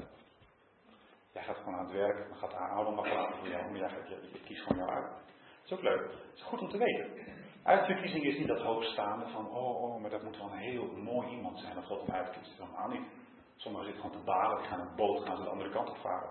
Jij 1.31 1.43
gaat 1.43 1.57
gewoon 1.57 1.75
aan 1.75 1.85
het 1.85 1.93
werk, 1.93 2.27
dan 2.29 2.37
gaat 2.37 2.93
mag 2.95 3.13
laten 3.13 3.37
voor 3.37 3.47
jou, 3.47 3.71
maar 3.71 4.07
je, 4.09 4.29
je 4.33 4.39
kiest 4.45 4.61
gewoon 4.61 4.85
jou 4.85 4.91
uit. 4.91 5.11
Dat 5.11 5.65
is 5.65 5.71
ook 5.71 5.81
leuk. 5.81 6.01
Het 6.01 6.35
is 6.35 6.43
goed 6.43 6.59
om 6.59 6.69
te 6.69 6.77
weten. 6.77 7.40
Uitverkiezing 7.63 8.23
is 8.23 8.37
niet 8.37 8.47
dat 8.47 8.61
hoogstaande 8.61 9.27
van, 9.27 9.49
oh, 9.49 9.83
oh, 9.83 10.01
maar 10.01 10.09
dat 10.09 10.23
moet 10.23 10.37
wel 10.37 10.51
een 10.51 10.57
heel 10.57 10.85
mooi 10.85 11.27
iemand 11.27 11.59
zijn 11.59 11.75
dat 11.75 11.85
God 11.85 12.05
hem 12.05 12.15
uitkiest. 12.15 12.57
Helemaal 12.57 12.87
niet. 12.87 13.07
Sommigen 13.55 13.87
zitten 13.87 14.03
gewoon 14.03 14.19
te 14.19 14.31
balen, 14.31 14.57
die 14.57 14.67
gaan 14.67 14.79
een 14.79 14.95
boot, 14.95 15.25
gaan 15.25 15.37
ze 15.37 15.43
de 15.43 15.49
andere 15.49 15.69
kant 15.69 15.89
op 15.89 15.97
varen. 15.97 16.29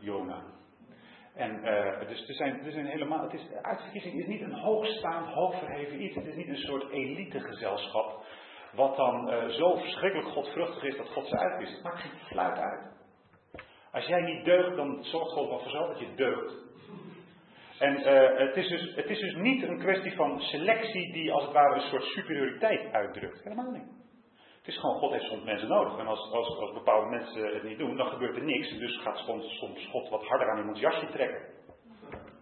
Jona. 0.00 0.42
En 1.34 1.50
uh, 1.64 2.08
dus 2.08 2.28
er 2.28 2.34
zijn, 2.34 2.64
er 2.64 2.72
zijn 2.72 2.86
helemaal, 2.86 3.22
het 3.22 3.32
is, 3.32 3.52
uitverkiezing 3.62 4.14
is 4.14 4.26
niet 4.26 4.40
een 4.40 4.58
hoogstaand, 4.58 5.26
hoogverheven 5.26 6.02
iets. 6.02 6.14
Het 6.14 6.26
is 6.26 6.34
niet 6.34 6.48
een 6.48 6.56
soort 6.56 6.90
elitegezelschap, 6.90 8.24
wat 8.72 8.96
dan 8.96 9.32
uh, 9.32 9.48
zo 9.48 9.74
verschrikkelijk 9.74 10.28
godvruchtig 10.28 10.82
is 10.82 10.96
dat 10.96 11.08
God 11.08 11.26
ze 11.26 11.38
uitkiest. 11.38 11.72
Het 11.72 11.82
maakt 11.82 12.00
geen 12.00 12.18
fluit 12.26 12.58
uit. 12.58 12.92
Als 13.92 14.06
jij 14.06 14.20
niet 14.20 14.44
deugt, 14.44 14.76
dan 14.76 15.04
zorgt 15.04 15.32
God 15.32 15.48
wel 15.48 15.58
vanzelf 15.58 15.88
dat 15.88 15.98
je 15.98 16.14
deugt. 16.14 16.54
En 17.84 17.98
uh, 17.98 18.38
het, 18.38 18.56
is 18.56 18.68
dus, 18.68 18.94
het 18.94 19.10
is 19.10 19.20
dus 19.20 19.34
niet 19.34 19.62
een 19.62 19.78
kwestie 19.78 20.14
van 20.14 20.40
selectie 20.40 21.12
die 21.12 21.32
als 21.32 21.42
het 21.42 21.52
ware 21.52 21.74
een 21.74 21.80
soort 21.80 22.02
superioriteit 22.02 22.92
uitdrukt. 22.92 23.42
Helemaal 23.42 23.70
niet. 23.70 23.88
Het 24.58 24.68
is 24.74 24.78
gewoon, 24.78 24.96
God 24.96 25.12
heeft 25.12 25.24
soms 25.24 25.44
mensen 25.44 25.68
nodig. 25.68 25.98
En 25.98 26.06
als, 26.06 26.32
als, 26.32 26.72
bepaalde 26.72 27.10
mensen 27.10 27.54
het 27.54 27.62
niet 27.62 27.78
doen, 27.78 27.96
dan 27.96 28.06
gebeurt 28.06 28.36
er 28.36 28.44
niks. 28.44 28.70
En 28.70 28.78
dus 28.78 29.00
gaat 29.02 29.16
soms, 29.16 29.58
soms 29.58 29.88
God 29.90 30.08
wat 30.08 30.24
harder 30.24 30.50
aan 30.50 30.58
iemands 30.58 30.80
jasje 30.80 31.06
trekken. 31.06 31.42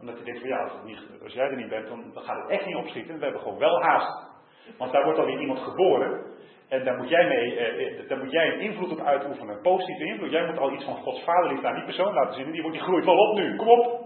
Omdat 0.00 0.14
hij 0.14 0.24
denkt 0.24 0.40
van 0.40 0.48
ja, 0.48 0.62
als, 0.62 0.72
niet, 0.84 0.98
als 1.22 1.32
jij 1.32 1.48
er 1.48 1.56
niet 1.56 1.68
bent, 1.68 1.88
dan, 1.88 2.12
gaat 2.14 2.42
het 2.42 2.50
echt 2.50 2.66
niet 2.66 2.76
opschieten. 2.76 3.18
We 3.18 3.24
hebben 3.24 3.42
gewoon 3.42 3.58
wel 3.58 3.82
haast. 3.82 4.30
Want 4.78 4.92
daar 4.92 5.04
wordt 5.04 5.18
alweer 5.18 5.40
iemand 5.40 5.58
geboren. 5.58 6.24
En 6.68 6.84
daar 6.84 6.96
moet 6.96 7.08
jij, 7.08 7.28
mee, 7.28 7.56
eh, 7.56 8.08
daar 8.08 8.18
moet 8.18 8.32
jij 8.32 8.52
een 8.52 8.60
invloed 8.60 8.92
op 8.92 9.00
uitoefenen. 9.00 9.54
Een 9.56 9.62
positieve 9.62 10.04
invloed. 10.04 10.30
Jij 10.30 10.46
moet 10.46 10.58
al 10.58 10.72
iets 10.72 10.84
van 10.84 10.96
Gods 10.96 11.24
vaderliefde 11.24 11.66
aan 11.66 11.74
die 11.74 11.84
persoon 11.84 12.14
laten 12.14 12.34
zien. 12.34 12.46
En 12.46 12.52
die, 12.52 12.62
wordt, 12.62 12.76
die 12.76 12.86
groeit 12.86 13.04
wel 13.04 13.18
op 13.18 13.36
nu. 13.36 13.56
Kom 13.56 13.68
op. 13.68 14.01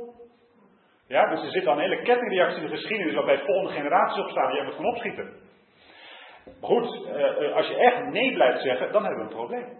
Ja, 1.08 1.30
dus 1.30 1.42
er 1.42 1.50
zit 1.50 1.64
dan 1.64 1.74
een 1.74 1.90
hele 1.90 2.02
kettingreactie 2.02 2.62
in 2.62 2.68
de 2.70 2.76
geschiedenis 2.76 3.14
waarbij 3.14 3.38
volgende 3.38 3.72
generaties 3.72 4.22
opstaan 4.22 4.48
en 4.48 4.54
jij 4.54 4.64
moet 4.64 4.74
gewoon 4.74 4.90
opschieten. 4.90 5.44
Goed, 6.60 7.06
eh, 7.06 7.54
als 7.54 7.68
je 7.68 7.76
echt 7.76 8.04
nee 8.04 8.32
blijft 8.32 8.62
zeggen, 8.62 8.92
dan 8.92 9.04
hebben 9.04 9.24
we 9.24 9.30
een 9.30 9.36
probleem. 9.36 9.78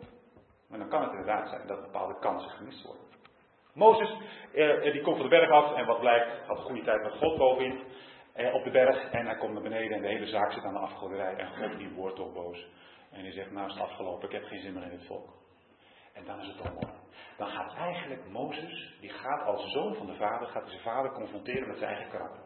Maar 0.69 0.79
dan 0.79 0.89
kan 0.89 1.03
het 1.03 1.11
inderdaad 1.11 1.49
zijn 1.49 1.67
dat 1.67 1.83
bepaalde 1.83 2.19
kansen 2.19 2.51
gemist 2.51 2.85
worden. 2.85 3.05
Mozes, 3.75 4.17
eh, 4.55 4.83
die 4.83 5.03
komt 5.03 5.17
van 5.17 5.29
de 5.29 5.37
berg 5.37 5.51
af 5.51 5.75
en 5.75 5.87
wat 5.87 6.01
blijkt, 6.01 6.47
had 6.47 6.57
een 6.59 6.65
goede 6.65 6.83
tijd 6.83 7.03
met 7.03 7.13
God 7.13 7.39
bovenin 7.39 7.81
eh, 8.35 8.55
op 8.55 8.65
de 8.65 8.71
berg. 8.71 9.11
En 9.11 9.27
hij 9.27 9.37
komt 9.37 9.53
naar 9.53 9.63
beneden 9.63 9.97
en 9.97 10.03
de 10.03 10.09
hele 10.09 10.27
zaak 10.27 10.53
zit 10.53 10.65
aan 10.65 10.73
de 10.73 10.79
afgoderij. 10.79 11.35
En 11.37 11.49
God 11.49 11.79
die 11.79 11.91
wordt 11.95 12.17
toch 12.17 12.33
boos. 12.33 12.67
En 13.13 13.23
die 13.23 13.33
zegt, 13.33 13.51
nou 13.51 13.67
is 13.67 13.73
het 13.73 13.83
afgelopen, 13.83 14.29
ik 14.29 14.35
heb 14.35 14.45
geen 14.45 14.61
zin 14.61 14.73
meer 14.73 14.83
in 14.83 14.91
het 14.91 15.07
volk. 15.07 15.29
En 16.17 16.25
dan 16.25 16.41
is 16.41 16.47
het 16.47 16.57
toch 16.57 16.73
mooi. 16.73 16.95
Dan 17.37 17.49
gaat 17.49 17.75
eigenlijk 17.75 18.29
Mozes, 18.29 18.97
die 19.01 19.11
gaat 19.11 19.43
als 19.43 19.73
zoon 19.73 19.95
van 19.95 20.07
de 20.07 20.15
vader, 20.15 20.49
gaat 20.49 20.69
zijn 20.69 20.83
vader 20.83 21.13
confronteren 21.13 21.69
met 21.69 21.79
zijn 21.79 21.91
eigen 21.91 22.11
karakter. 22.11 22.43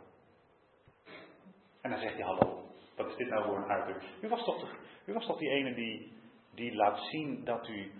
En 1.80 1.90
dan 1.90 1.98
zegt 1.98 2.14
hij, 2.14 2.24
hallo, 2.24 2.64
wat 2.96 3.06
is 3.06 3.16
dit 3.16 3.28
nou 3.28 3.44
voor 3.44 3.56
een 3.56 3.70
uitdrukking? 3.70 4.22
U 4.22 4.28
was 4.28 4.44
toch, 4.44 4.76
u 5.06 5.12
was 5.12 5.26
toch 5.26 5.38
die 5.38 5.50
ene 5.50 5.74
die, 5.74 6.12
die 6.54 6.74
laat 6.74 6.98
zien 6.98 7.44
dat 7.44 7.68
u 7.68 7.92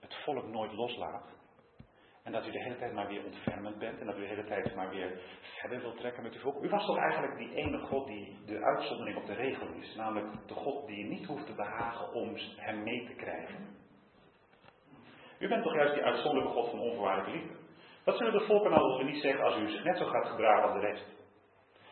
het 0.00 0.14
volk 0.24 0.46
nooit 0.46 0.72
loslaat? 0.72 1.32
En 2.22 2.32
dat 2.32 2.46
u 2.46 2.50
de 2.50 2.62
hele 2.62 2.76
tijd 2.76 2.92
maar 2.92 3.08
weer 3.08 3.24
ontfermend 3.24 3.78
bent 3.78 4.00
en 4.00 4.06
dat 4.06 4.16
u 4.16 4.20
de 4.20 4.26
hele 4.26 4.44
tijd 4.44 4.74
maar 4.74 4.90
weer 4.90 5.20
verder 5.60 5.80
wilt 5.80 5.96
trekken 5.96 6.22
met 6.22 6.34
uw 6.34 6.40
volk. 6.40 6.62
U 6.62 6.68
was 6.68 6.86
toch 6.86 6.98
eigenlijk 6.98 7.36
die 7.36 7.54
ene 7.54 7.78
God 7.78 8.06
die 8.06 8.38
de 8.46 8.64
uitzondering 8.64 9.16
op 9.16 9.26
de 9.26 9.34
regel 9.34 9.68
is. 9.68 9.94
Namelijk 9.94 10.48
de 10.48 10.54
God 10.54 10.86
die 10.86 10.98
je 10.98 11.04
niet 11.04 11.26
hoeft 11.26 11.46
te 11.46 11.54
behagen 11.54 12.12
om 12.12 12.36
hem 12.56 12.82
mee 12.82 13.06
te 13.06 13.14
krijgen. 13.14 13.83
U 15.44 15.48
bent 15.48 15.62
toch 15.62 15.74
juist 15.74 15.94
die 15.94 16.02
uitzonderlijke 16.02 16.58
God 16.58 16.70
van 16.70 16.80
onvoorwaardelijke 16.80 17.38
liefde. 17.38 17.54
Dat 18.04 18.16
zullen 18.16 18.32
de 18.32 18.44
volken 18.44 18.72
al 18.72 18.98
niet 18.98 19.22
zeggen 19.22 19.44
als 19.44 19.56
u 19.56 19.70
zich 19.70 19.84
net 19.84 19.98
zo 19.98 20.06
gaat 20.06 20.26
gedragen 20.26 20.62
als 20.62 20.72
de 20.72 20.86
rest. 20.86 21.04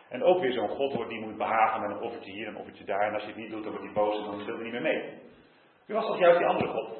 En 0.08 0.22
ook 0.22 0.40
weer 0.40 0.52
zo'n 0.52 0.68
God 0.68 0.94
wordt 0.94 1.10
die 1.10 1.20
moet 1.20 1.36
behagen 1.36 1.80
met 1.80 1.90
een 1.90 2.02
offertje 2.02 2.32
hier 2.32 2.46
en 2.46 2.54
een 2.54 2.60
offertje 2.60 2.84
daar. 2.84 3.06
En 3.06 3.14
als 3.14 3.22
je 3.22 3.28
het 3.28 3.36
niet 3.36 3.50
doet, 3.50 3.62
dan 3.62 3.72
wordt 3.72 3.86
hij 3.86 3.94
boos 3.94 4.16
en 4.16 4.24
dan 4.24 4.44
wil 4.44 4.54
hij 4.54 4.62
niet 4.62 4.72
meer 4.72 4.82
mee. 4.82 5.20
U 5.86 5.94
was 5.94 6.06
toch 6.06 6.18
juist 6.18 6.38
die 6.38 6.46
andere 6.46 6.70
God. 6.70 6.98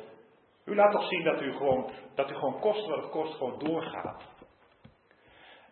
U 0.64 0.74
laat 0.74 0.92
toch 0.92 1.08
zien 1.08 1.24
dat 1.24 1.42
u 1.42 1.52
gewoon, 1.52 1.90
dat 2.14 2.30
u 2.30 2.34
gewoon 2.34 2.60
kost 2.60 2.86
wat 2.86 3.02
het 3.02 3.10
kost, 3.10 3.34
gewoon 3.34 3.58
doorgaat. 3.58 4.22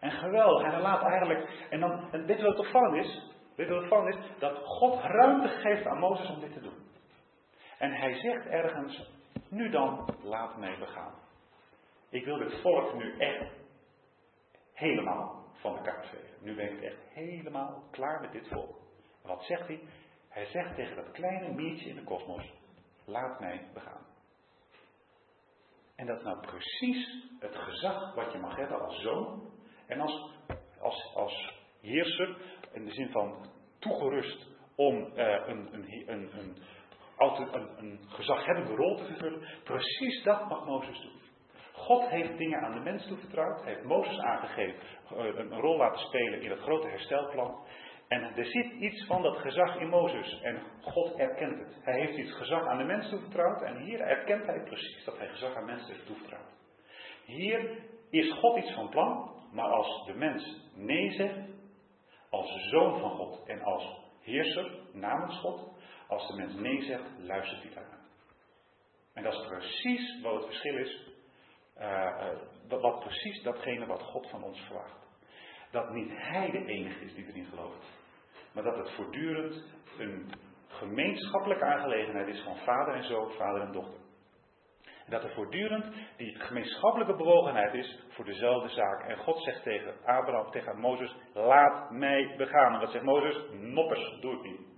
En 0.01 0.11
geweldig. 0.11 0.63
En 0.63 0.71
hij 0.71 0.81
laat 0.81 1.03
eigenlijk. 1.03 1.67
En 1.71 1.81
dan, 1.81 2.09
en 2.13 2.27
weet 2.27 2.39
je 2.39 2.45
wat 2.45 2.59
opvallend 2.59 3.05
is? 3.05 3.23
Weet 3.57 3.69
wat 3.69 3.83
opvallend 3.83 4.15
is? 4.15 4.21
Dat 4.39 4.57
God 4.65 5.01
ruimte 5.03 5.49
geeft 5.49 5.87
aan 5.87 5.99
Mozes 5.99 6.31
om 6.31 6.41
dit 6.41 6.53
te 6.53 6.61
doen. 6.61 6.89
En 7.79 7.93
hij 7.93 8.15
zegt 8.15 8.47
ergens: 8.47 9.20
nu 9.51 9.71
dan, 9.71 10.15
laat 10.23 10.59
mij 10.59 10.79
begaan. 10.79 11.15
Ik 12.09 12.25
wil 12.25 12.39
dit 12.39 12.61
volk 12.61 12.95
nu 12.95 13.19
echt 13.19 13.53
helemaal 14.73 15.45
van 15.53 15.75
de 15.75 15.83
kaart 15.83 16.07
vegen. 16.07 16.37
Nu 16.41 16.55
ben 16.55 16.73
ik 16.73 16.83
echt 16.83 16.99
helemaal 17.09 17.85
klaar 17.91 18.21
met 18.21 18.33
dit 18.33 18.49
volk. 18.49 18.77
En 19.23 19.29
wat 19.29 19.45
zegt 19.45 19.67
hij? 19.67 19.81
Hij 20.29 20.47
zegt 20.47 20.75
tegen 20.75 20.97
dat 20.97 21.11
kleine 21.11 21.55
miertje 21.55 21.89
in 21.89 21.97
de 21.97 22.05
kosmos: 22.05 22.53
laat 23.05 23.41
mij 23.41 23.69
begaan. 23.75 24.07
En 25.97 26.07
dat 26.07 26.19
is 26.19 26.25
nou 26.25 26.41
precies 26.41 27.25
het 27.41 27.57
gezag 27.57 28.15
wat 28.15 28.33
je 28.33 28.39
mag 28.39 28.57
hebben 28.57 28.81
als 28.81 29.01
zoon 29.01 29.53
en 29.87 30.01
als, 30.01 30.31
als, 30.81 31.15
als 31.15 31.55
heerser, 31.81 32.37
in 32.73 32.85
de 32.85 32.93
zin 32.93 33.11
van 33.11 33.47
toegerust 33.79 34.47
om 34.75 34.97
uh, 34.97 35.47
een, 35.47 35.75
een, 35.75 36.11
een, 36.13 36.39
een, 36.39 36.57
een, 37.21 37.69
een 37.77 38.01
gezaghebbende 38.09 38.75
rol 38.75 38.97
te 38.97 39.05
vervullen. 39.05 39.49
Precies 39.65 40.23
dat 40.23 40.49
mag 40.49 40.67
Mozes 40.67 41.01
doen. 41.01 41.21
God 41.73 42.09
heeft 42.09 42.39
dingen 42.39 42.61
aan 42.61 42.75
de 42.75 42.81
mens 42.81 43.07
toevertrouwd, 43.07 43.65
heeft 43.65 43.85
Mozes 43.85 44.19
aangegeven 44.19 44.81
uh, 45.13 45.19
een 45.25 45.61
rol 45.61 45.77
laten 45.77 46.01
spelen 46.01 46.43
in 46.43 46.51
het 46.51 46.61
grote 46.61 46.89
herstelplan. 46.89 47.65
En 48.09 48.37
er 48.37 48.45
zit 48.45 48.73
iets 48.73 49.07
van 49.07 49.23
dat 49.23 49.37
gezag 49.37 49.77
in 49.77 49.89
Mozes 49.89 50.41
en 50.41 50.63
God 50.81 51.15
erkent 51.15 51.59
het. 51.59 51.77
Hij 51.83 52.01
heeft 52.01 52.19
iets 52.19 52.33
gezag 52.33 52.67
aan 52.67 52.79
de 52.79 52.85
mens 52.85 53.09
toevertrouwd 53.09 53.63
en 53.63 53.77
hier 53.77 54.01
erkent 54.01 54.47
hij 54.47 54.63
precies 54.63 55.05
dat 55.05 55.19
hij 55.19 55.29
gezag 55.29 55.55
aan 55.55 55.65
mensen 55.65 55.95
heeft 55.95 56.07
toevertrouwd. 56.07 56.51
Hier 57.25 57.79
is 58.11 58.33
God 58.33 58.57
iets 58.57 58.75
van 58.75 58.89
plan, 58.89 59.35
maar 59.53 59.69
als 59.69 60.07
de 60.07 60.15
mens 60.15 60.71
nee 60.75 61.11
zegt, 61.11 61.39
als 62.31 62.69
zoon 62.71 63.01
van 63.01 63.11
God 63.11 63.47
en 63.47 63.63
als 63.63 63.99
heerser 64.21 64.71
namens 64.93 65.39
God, 65.39 65.70
als 66.11 66.27
de 66.27 66.37
mens 66.37 66.55
nee 66.55 66.83
zegt, 66.83 67.11
luistert 67.19 67.63
hij 67.63 67.75
daarnaar. 67.75 67.99
En 69.15 69.23
dat 69.23 69.33
is 69.33 69.47
precies 69.47 70.21
wat 70.23 70.35
het 70.35 70.45
verschil 70.45 70.77
is, 70.77 71.09
uh, 71.79 72.29
wat 72.69 73.01
precies 73.01 73.43
datgene 73.43 73.87
wat 73.87 74.03
God 74.03 74.31
van 74.31 74.43
ons 74.43 74.61
verwacht. 74.61 75.09
Dat 75.71 75.91
niet 75.91 76.11
hij 76.13 76.51
de 76.51 76.65
enige 76.65 77.05
is 77.05 77.15
die 77.15 77.27
erin 77.27 77.47
gelooft, 77.47 77.87
maar 78.53 78.63
dat 78.63 78.77
het 78.77 78.91
voortdurend 78.91 79.65
een 79.99 80.33
gemeenschappelijke 80.69 81.65
aangelegenheid 81.65 82.29
is 82.29 82.43
van 82.43 82.57
vader 82.57 82.95
en 82.95 83.05
zoon, 83.05 83.31
vader 83.31 83.63
en 83.63 83.73
dochter. 83.73 84.01
En 85.05 85.11
dat 85.11 85.25
er 85.25 85.35
voortdurend 85.35 85.95
die 86.17 86.39
gemeenschappelijke 86.39 87.17
bewogenheid 87.17 87.75
is 87.75 88.05
voor 88.09 88.25
dezelfde 88.25 88.69
zaak. 88.69 89.09
En 89.09 89.19
God 89.19 89.43
zegt 89.43 89.63
tegen 89.63 89.95
Abraham, 90.05 90.51
tegen 90.51 90.79
Mozes, 90.79 91.17
laat 91.33 91.91
mij 91.91 92.35
begaan. 92.37 92.75
En 92.75 92.81
wat 92.81 92.91
zegt 92.91 93.05
Mozes? 93.05 93.43
Noppers, 93.53 94.21
doe 94.21 94.33
het 94.33 94.43
niet. 94.43 94.70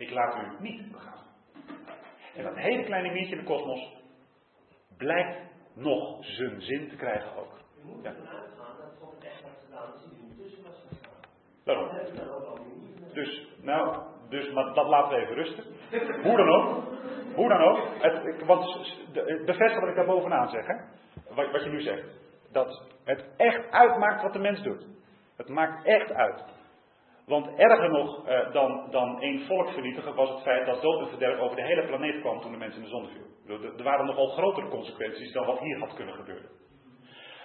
Ik 0.00 0.10
laat 0.10 0.36
u 0.36 0.62
niet 0.62 0.92
begaan. 0.92 1.24
En 2.36 2.44
dat 2.44 2.56
hele 2.56 2.84
kleine 2.84 3.12
miertje 3.12 3.32
in 3.36 3.40
de 3.40 3.46
kosmos 3.46 3.96
blijkt 4.96 5.38
nog 5.74 6.24
zijn 6.24 6.60
zin 6.60 6.88
te 6.88 6.96
krijgen 6.96 7.36
ook. 7.36 7.58
Je 7.76 7.82
moet 7.84 8.04
ervan 8.04 8.26
uitgaan 8.28 8.76
dat 8.76 8.96
God 9.00 9.24
echt 9.24 9.42
had 9.42 9.64
gedaan 9.64 9.92
er 9.92 10.36
tussen 10.42 10.62
was. 10.64 10.84
Daarom. 11.64 11.88
Al 11.88 12.58
niet. 12.74 13.14
Dus, 13.14 13.48
nou, 13.62 14.02
dus, 14.28 14.52
maar 14.52 14.74
dat 14.74 14.86
laten 14.86 15.16
we 15.16 15.22
even 15.22 15.34
rusten. 15.34 15.64
Hoe 16.22 16.36
dan 16.36 16.48
ook. 16.48 16.84
Hoe 17.34 17.48
dan 17.48 17.60
ook. 17.62 18.02
Het, 18.02 18.24
ik, 18.24 18.46
want 18.46 18.64
de- 19.12 19.42
bevestig 19.46 19.80
wat 19.80 19.88
ik 19.88 19.94
daar 19.96 20.06
bovenaan 20.06 20.48
zeg. 20.48 20.66
Hè? 20.66 20.74
Wat, 21.34 21.50
wat 21.50 21.62
je 21.64 21.70
nu 21.70 21.80
zegt. 21.80 22.06
Dat 22.52 22.82
het 23.04 23.24
echt 23.36 23.70
uitmaakt 23.70 24.22
wat 24.22 24.32
de 24.32 24.38
mens 24.38 24.62
doet. 24.62 24.86
Het 25.36 25.48
maakt 25.48 25.84
echt 25.86 26.12
uit. 26.12 26.44
Want 27.30 27.58
erger 27.58 27.90
nog 27.90 28.26
eh, 28.26 28.52
dan, 28.52 28.90
dan 28.90 29.20
één 29.20 29.46
volk 29.46 29.70
vernietigen 29.70 30.14
was 30.14 30.28
het 30.28 30.42
feit 30.42 30.66
dat 30.66 30.82
dood 30.82 31.00
en 31.00 31.08
verderf 31.08 31.38
over 31.40 31.56
de 31.56 31.62
hele 31.62 31.86
planeet 31.86 32.20
kwam 32.20 32.40
toen 32.40 32.52
de 32.52 32.58
mensen 32.58 32.78
in 32.78 32.84
de 32.84 32.90
zon 32.90 33.08
viel. 33.08 33.28
Er 33.76 33.82
waren 33.82 34.06
nogal 34.06 34.26
grotere 34.26 34.68
consequenties 34.68 35.32
dan 35.32 35.46
wat 35.46 35.58
hier 35.58 35.78
had 35.78 35.94
kunnen 35.94 36.14
gebeuren. 36.14 36.50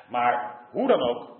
Maar 0.10 0.68
hoe 0.72 0.88
dan 0.88 1.02
ook, 1.02 1.38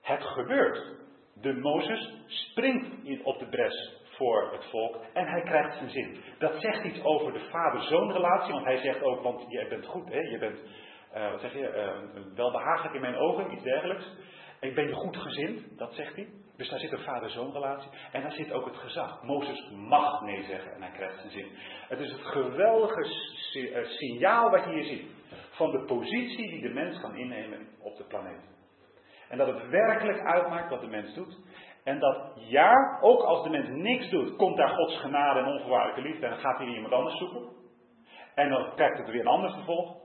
het 0.00 0.22
gebeurt. 0.22 1.00
De 1.34 1.52
Mozes 1.52 2.14
springt 2.26 3.04
in- 3.04 3.24
op 3.24 3.38
de 3.38 3.48
bres 3.48 4.00
voor 4.04 4.52
het 4.52 4.64
volk 4.64 4.96
en 5.12 5.26
hij 5.26 5.42
krijgt 5.42 5.76
zijn 5.76 5.90
zin. 5.90 6.16
Dat 6.38 6.60
zegt 6.60 6.84
iets 6.84 7.02
over 7.02 7.32
de 7.32 7.48
vader-zoon 7.50 8.12
relatie, 8.12 8.52
want 8.52 8.64
hij 8.64 8.76
zegt 8.76 9.02
ook, 9.02 9.22
want 9.22 9.44
je 9.48 9.66
bent 9.68 9.86
goed, 9.86 10.08
hè? 10.08 10.18
je 10.18 10.38
bent, 10.38 10.60
eh, 11.12 11.30
wat 11.30 11.40
zeg 11.40 11.52
je, 11.52 12.30
welbehagelijk 12.34 12.94
in 12.94 13.00
mijn 13.00 13.16
ogen, 13.16 13.52
iets 13.52 13.62
dergelijks. 13.62 14.16
Ik 14.60 14.74
ben 14.74 14.86
je 14.86 14.94
goed 14.94 15.16
gezind, 15.16 15.78
dat 15.78 15.94
zegt 15.94 16.14
hij. 16.16 16.28
Dus 16.62 16.70
daar 16.70 16.80
zit 16.80 16.92
een 16.92 17.04
vader-zoon 17.04 17.52
relatie. 17.52 17.90
En 18.12 18.22
daar 18.22 18.32
zit 18.32 18.52
ook 18.52 18.64
het 18.64 18.76
gezag. 18.76 19.22
Mozes 19.22 19.70
mag 19.70 20.20
nee 20.20 20.42
zeggen 20.42 20.74
en 20.74 20.82
hij 20.82 20.90
krijgt 20.90 21.18
zijn 21.18 21.30
zin. 21.30 21.48
Het 21.88 22.00
is 22.00 22.12
het 22.12 22.20
geweldige 22.20 23.00
eh, 23.52 23.84
signaal 23.84 24.50
wat 24.50 24.64
je 24.64 24.70
hier 24.70 24.84
ziet. 24.84 25.10
Van 25.50 25.70
de 25.70 25.84
positie 25.84 26.50
die 26.50 26.62
de 26.62 26.68
mens 26.68 27.00
kan 27.00 27.16
innemen 27.16 27.68
op 27.80 27.96
de 27.96 28.04
planeet. 28.04 28.40
En 29.28 29.38
dat 29.38 29.46
het 29.46 29.68
werkelijk 29.68 30.20
uitmaakt 30.20 30.70
wat 30.70 30.80
de 30.80 30.86
mens 30.86 31.14
doet. 31.14 31.36
En 31.84 31.98
dat 31.98 32.32
ja, 32.34 32.98
ook 33.00 33.22
als 33.22 33.42
de 33.42 33.50
mens 33.50 33.68
niks 33.68 34.10
doet, 34.10 34.36
komt 34.36 34.56
daar 34.56 34.68
Gods 34.68 35.00
genade 35.00 35.40
en 35.40 35.46
onvoorwaardelijke 35.46 36.02
liefde. 36.02 36.24
En 36.24 36.30
dan 36.30 36.40
gaat 36.40 36.56
hij 36.56 36.66
weer 36.66 36.74
iemand 36.74 36.94
anders 36.94 37.18
zoeken. 37.18 37.42
En 38.34 38.48
dan 38.48 38.74
krijgt 38.74 38.98
het 38.98 39.10
weer 39.10 39.20
een 39.20 39.26
ander 39.26 39.52
vervolg. 39.52 39.96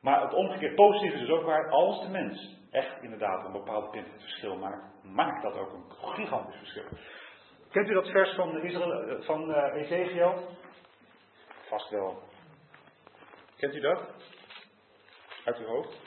Maar 0.00 0.22
het 0.22 0.34
omgekeerd 0.34 0.74
positief 0.74 1.12
is 1.12 1.20
dus 1.20 1.30
ook 1.30 1.44
waar. 1.44 1.70
Als 1.70 2.02
de 2.02 2.08
mens 2.08 2.56
echt 2.76 3.02
inderdaad 3.02 3.44
een 3.44 3.52
bepaalde 3.52 3.88
punt 3.88 4.12
het 4.12 4.22
verschil 4.22 4.56
maakt, 4.56 4.84
maakt 5.02 5.42
dat 5.42 5.58
ook 5.58 5.72
een 5.72 6.12
gigantisch 6.14 6.58
verschil. 6.58 6.84
Kent 7.70 7.88
u 7.88 7.92
dat 7.92 8.08
vers 8.08 8.34
van, 8.34 8.60
Israël, 8.62 9.22
van 9.22 9.54
eh, 9.54 9.82
Ezekiel? 9.82 10.48
Vast 11.68 11.90
wel. 11.90 12.22
Kent 13.56 13.74
u 13.74 13.80
dat? 13.80 14.00
Uit 15.44 15.58
uw 15.58 15.66
hoofd? 15.66 16.00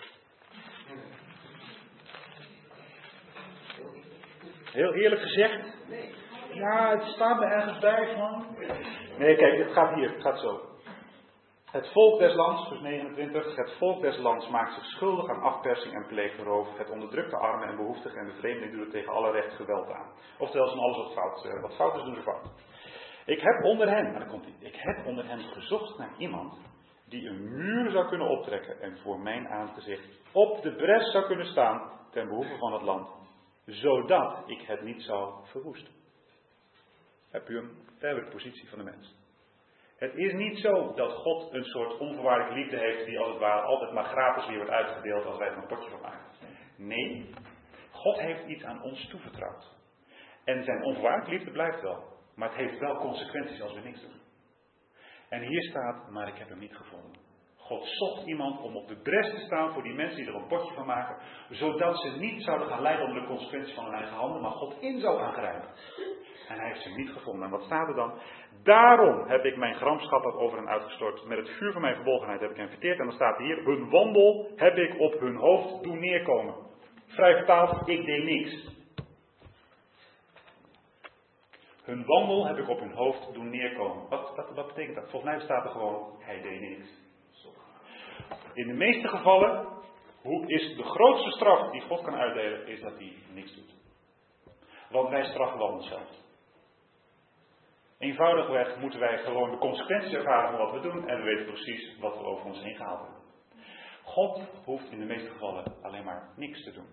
Heel 4.72 4.94
eerlijk 4.94 5.22
gezegd. 5.22 5.78
Ja, 6.54 6.98
het 6.98 7.04
staat 7.04 7.42
er 7.42 7.52
ergens 7.52 7.80
bij 7.80 8.14
van. 8.16 8.58
Nee, 9.18 9.36
kijk, 9.36 9.58
het 9.58 9.72
gaat 9.72 9.96
hier, 9.96 10.12
het 10.12 10.22
gaat 10.22 10.40
zo. 10.40 10.69
Het 11.72 11.92
volk 11.92 12.20
des 12.20 12.34
lands, 12.34 12.68
vers 12.68 12.82
29, 12.82 13.56
het 13.56 13.72
volk 13.78 14.02
des 14.02 14.18
lands 14.18 14.48
maakt 14.50 14.74
zich 14.74 14.86
schuldig 14.86 15.30
aan 15.30 15.42
afpersing 15.42 15.94
en 15.94 16.08
pleegverroof. 16.08 16.78
Het 16.78 16.90
onderdrukt 16.90 17.30
de 17.30 17.38
armen 17.38 17.68
en 17.68 17.76
behoeftigen 17.76 18.20
en 18.20 18.26
de 18.26 18.40
vreemdeling 18.40 18.78
doet 18.78 18.92
tegen 18.92 19.14
alle 19.14 19.32
recht 19.32 19.56
geweld 19.56 19.92
aan. 19.92 20.12
Oftewel, 20.38 20.68
ze 20.68 20.74
doen 20.74 20.84
alles 20.84 20.98
wat 20.98 21.14
fout, 21.14 21.46
eh, 21.46 21.62
wat 21.62 21.76
fout 21.76 21.96
is, 21.96 22.04
doen 22.04 22.16
ze 22.16 22.22
fout. 22.22 22.50
Ik 23.26 23.42
heb 23.42 23.64
onder 23.64 23.90
hen, 23.90 24.12
maar 24.12 24.20
dan 24.20 24.30
komt 24.30 24.44
hij, 24.44 24.56
ik 24.60 24.76
heb 24.76 25.06
onder 25.06 25.28
hen 25.28 25.40
gezocht 25.40 25.98
naar 25.98 26.14
iemand 26.18 26.58
die 27.08 27.28
een 27.28 27.56
muur 27.56 27.92
zou 27.92 28.08
kunnen 28.08 28.28
optrekken 28.30 28.82
en 28.82 28.98
voor 28.98 29.20
mijn 29.20 29.48
aangezicht 29.48 30.20
op 30.32 30.62
de 30.62 30.76
bres 30.76 31.12
zou 31.12 31.26
kunnen 31.26 31.46
staan 31.46 31.92
ten 32.12 32.28
behoeve 32.28 32.58
van 32.58 32.74
het 32.74 32.82
land, 32.82 33.10
zodat 33.66 34.44
ik 34.46 34.62
het 34.62 34.82
niet 34.82 35.02
zou 35.02 35.34
verwoesten. 35.44 35.94
Heb 37.32 37.50
u 37.50 37.56
we 38.00 38.24
de 38.24 38.30
positie 38.32 38.70
van 38.70 38.78
de 38.78 38.84
mens. 38.84 39.19
Het 40.00 40.16
is 40.16 40.34
niet 40.34 40.58
zo 40.58 40.94
dat 40.94 41.12
God 41.14 41.54
een 41.54 41.64
soort 41.64 41.98
onvoorwaardelijke 41.98 42.60
liefde 42.60 42.78
heeft 42.78 43.06
die 43.06 43.20
als 43.20 43.30
het 43.30 43.40
ware 43.40 43.62
altijd 43.62 43.92
maar 43.92 44.04
gratis 44.04 44.48
weer 44.48 44.58
wordt 44.58 44.72
uitgedeeld 44.72 45.26
als 45.26 45.38
wij 45.38 45.48
er 45.48 45.58
een 45.58 45.68
potje 45.68 45.90
van 45.90 46.02
maken. 46.02 46.26
Nee, 46.78 47.30
God 47.92 48.20
heeft 48.20 48.46
iets 48.46 48.64
aan 48.64 48.82
ons 48.82 49.08
toevertrouwd. 49.08 49.78
En 50.44 50.64
zijn 50.64 50.84
onvoorwaardelijke 50.84 51.36
liefde 51.36 51.52
blijft 51.52 51.82
wel, 51.82 52.04
maar 52.36 52.50
het 52.50 52.58
heeft 52.58 52.80
wel 52.80 52.96
consequenties 52.96 53.62
als 53.62 53.74
we 53.74 53.80
niks 53.80 54.02
doen. 54.02 54.22
En 55.30 55.42
hier 55.42 55.64
staat, 55.64 56.10
maar 56.10 56.28
ik 56.28 56.38
heb 56.38 56.50
hem 56.50 56.60
niet 56.60 56.76
gevonden. 56.76 57.28
God 57.56 57.86
zocht 57.86 58.28
iemand 58.28 58.62
om 58.62 58.76
op 58.76 58.88
de 58.88 59.02
bres 59.02 59.30
te 59.30 59.40
staan 59.40 59.74
voor 59.74 59.84
die 59.84 59.94
mensen 59.94 60.18
die 60.18 60.28
er 60.28 60.36
een 60.36 60.48
potje 60.48 60.74
van 60.74 60.86
maken, 60.86 61.18
zodat 61.50 62.00
ze 62.00 62.10
niet 62.10 62.44
zouden 62.44 62.68
gaan 62.68 62.82
lijden 62.82 63.06
onder 63.06 63.22
de 63.22 63.28
consequenties 63.28 63.76
van 63.76 63.86
hun 63.86 63.94
eigen 63.94 64.16
handen, 64.16 64.42
maar 64.42 64.52
God 64.52 64.82
in 64.82 65.00
zou 65.00 65.20
gaan 65.20 65.34
grijpen. 65.34 65.70
En 66.50 66.60
hij 66.60 66.68
heeft 66.68 66.82
ze 66.82 66.90
niet 66.90 67.10
gevonden. 67.10 67.44
En 67.44 67.50
wat 67.50 67.64
staat 67.64 67.88
er 67.88 67.96
dan? 67.96 68.14
Daarom 68.64 69.28
heb 69.28 69.46
ik 69.46 69.58
mijn 69.58 69.76
gramschap 69.76 70.26
over 70.26 70.58
hen 70.58 70.70
uitgestort. 70.70 71.26
Met 71.26 71.38
het 71.38 71.50
vuur 71.50 71.72
van 71.72 71.82
mijn 71.82 71.96
verbolgenheid 71.96 72.42
heb 72.42 72.52
ik 72.52 72.58
hen 72.58 72.70
verteerd. 72.70 73.00
En 73.00 73.06
dan 73.06 73.16
staat 73.16 73.38
hier, 73.38 73.64
hun 73.64 73.90
wandel 73.90 74.52
heb 74.56 74.78
ik 74.78 75.00
op 75.00 75.20
hun 75.20 75.36
hoofd 75.36 75.84
doen 75.84 76.00
neerkomen. 76.00 76.56
Vrij 77.06 77.36
vertaald, 77.36 77.88
ik 77.88 78.06
deed 78.06 78.24
niks. 78.24 78.78
Hun 81.84 82.06
wandel 82.06 82.46
heb 82.48 82.58
ik 82.58 82.70
op 82.70 82.80
hun 82.80 82.92
hoofd 82.92 83.34
doen 83.34 83.50
neerkomen. 83.50 84.10
Wat, 84.10 84.36
wat, 84.36 84.52
wat 84.56 84.68
betekent 84.68 84.96
dat? 84.96 85.10
Volgens 85.10 85.32
mij 85.32 85.42
staat 85.42 85.64
er 85.64 85.72
gewoon, 85.72 86.16
hij 86.20 86.42
deed 86.42 86.60
niks. 86.62 87.08
In 88.54 88.68
de 88.68 88.74
meeste 88.74 89.08
gevallen 89.08 89.68
hoe 90.22 90.48
is 90.48 90.76
de 90.76 90.84
grootste 90.84 91.32
straf 91.32 91.72
die 91.72 91.82
God 91.82 92.02
kan 92.02 92.16
uitdelen, 92.16 92.68
is 92.68 92.82
dat 92.82 92.98
hij 92.98 93.14
niks 93.34 93.56
doet. 93.56 93.74
Want 94.90 95.10
wij 95.10 95.24
straffen 95.24 95.58
wel 95.58 95.68
onszelf. 95.68 96.28
Eenvoudigweg 98.00 98.78
moeten 98.78 99.00
wij 99.00 99.18
gewoon 99.18 99.52
de 99.52 99.58
consequenties 99.58 100.14
ervaren 100.14 100.50
van 100.50 100.60
wat 100.60 100.72
we 100.72 100.80
doen 100.80 101.08
en 101.08 101.18
we 101.18 101.24
weten 101.24 101.46
precies 101.46 101.98
wat 102.00 102.18
we 102.18 102.24
over 102.24 102.46
ons 102.46 102.62
heen 102.62 102.76
gehaald 102.76 103.02
hebben. 103.02 103.22
God 104.04 104.42
hoeft 104.66 104.92
in 104.92 105.00
de 105.00 105.06
meeste 105.06 105.30
gevallen 105.30 105.76
alleen 105.82 106.04
maar 106.04 106.34
niks 106.36 106.64
te 106.64 106.72
doen. 106.72 106.88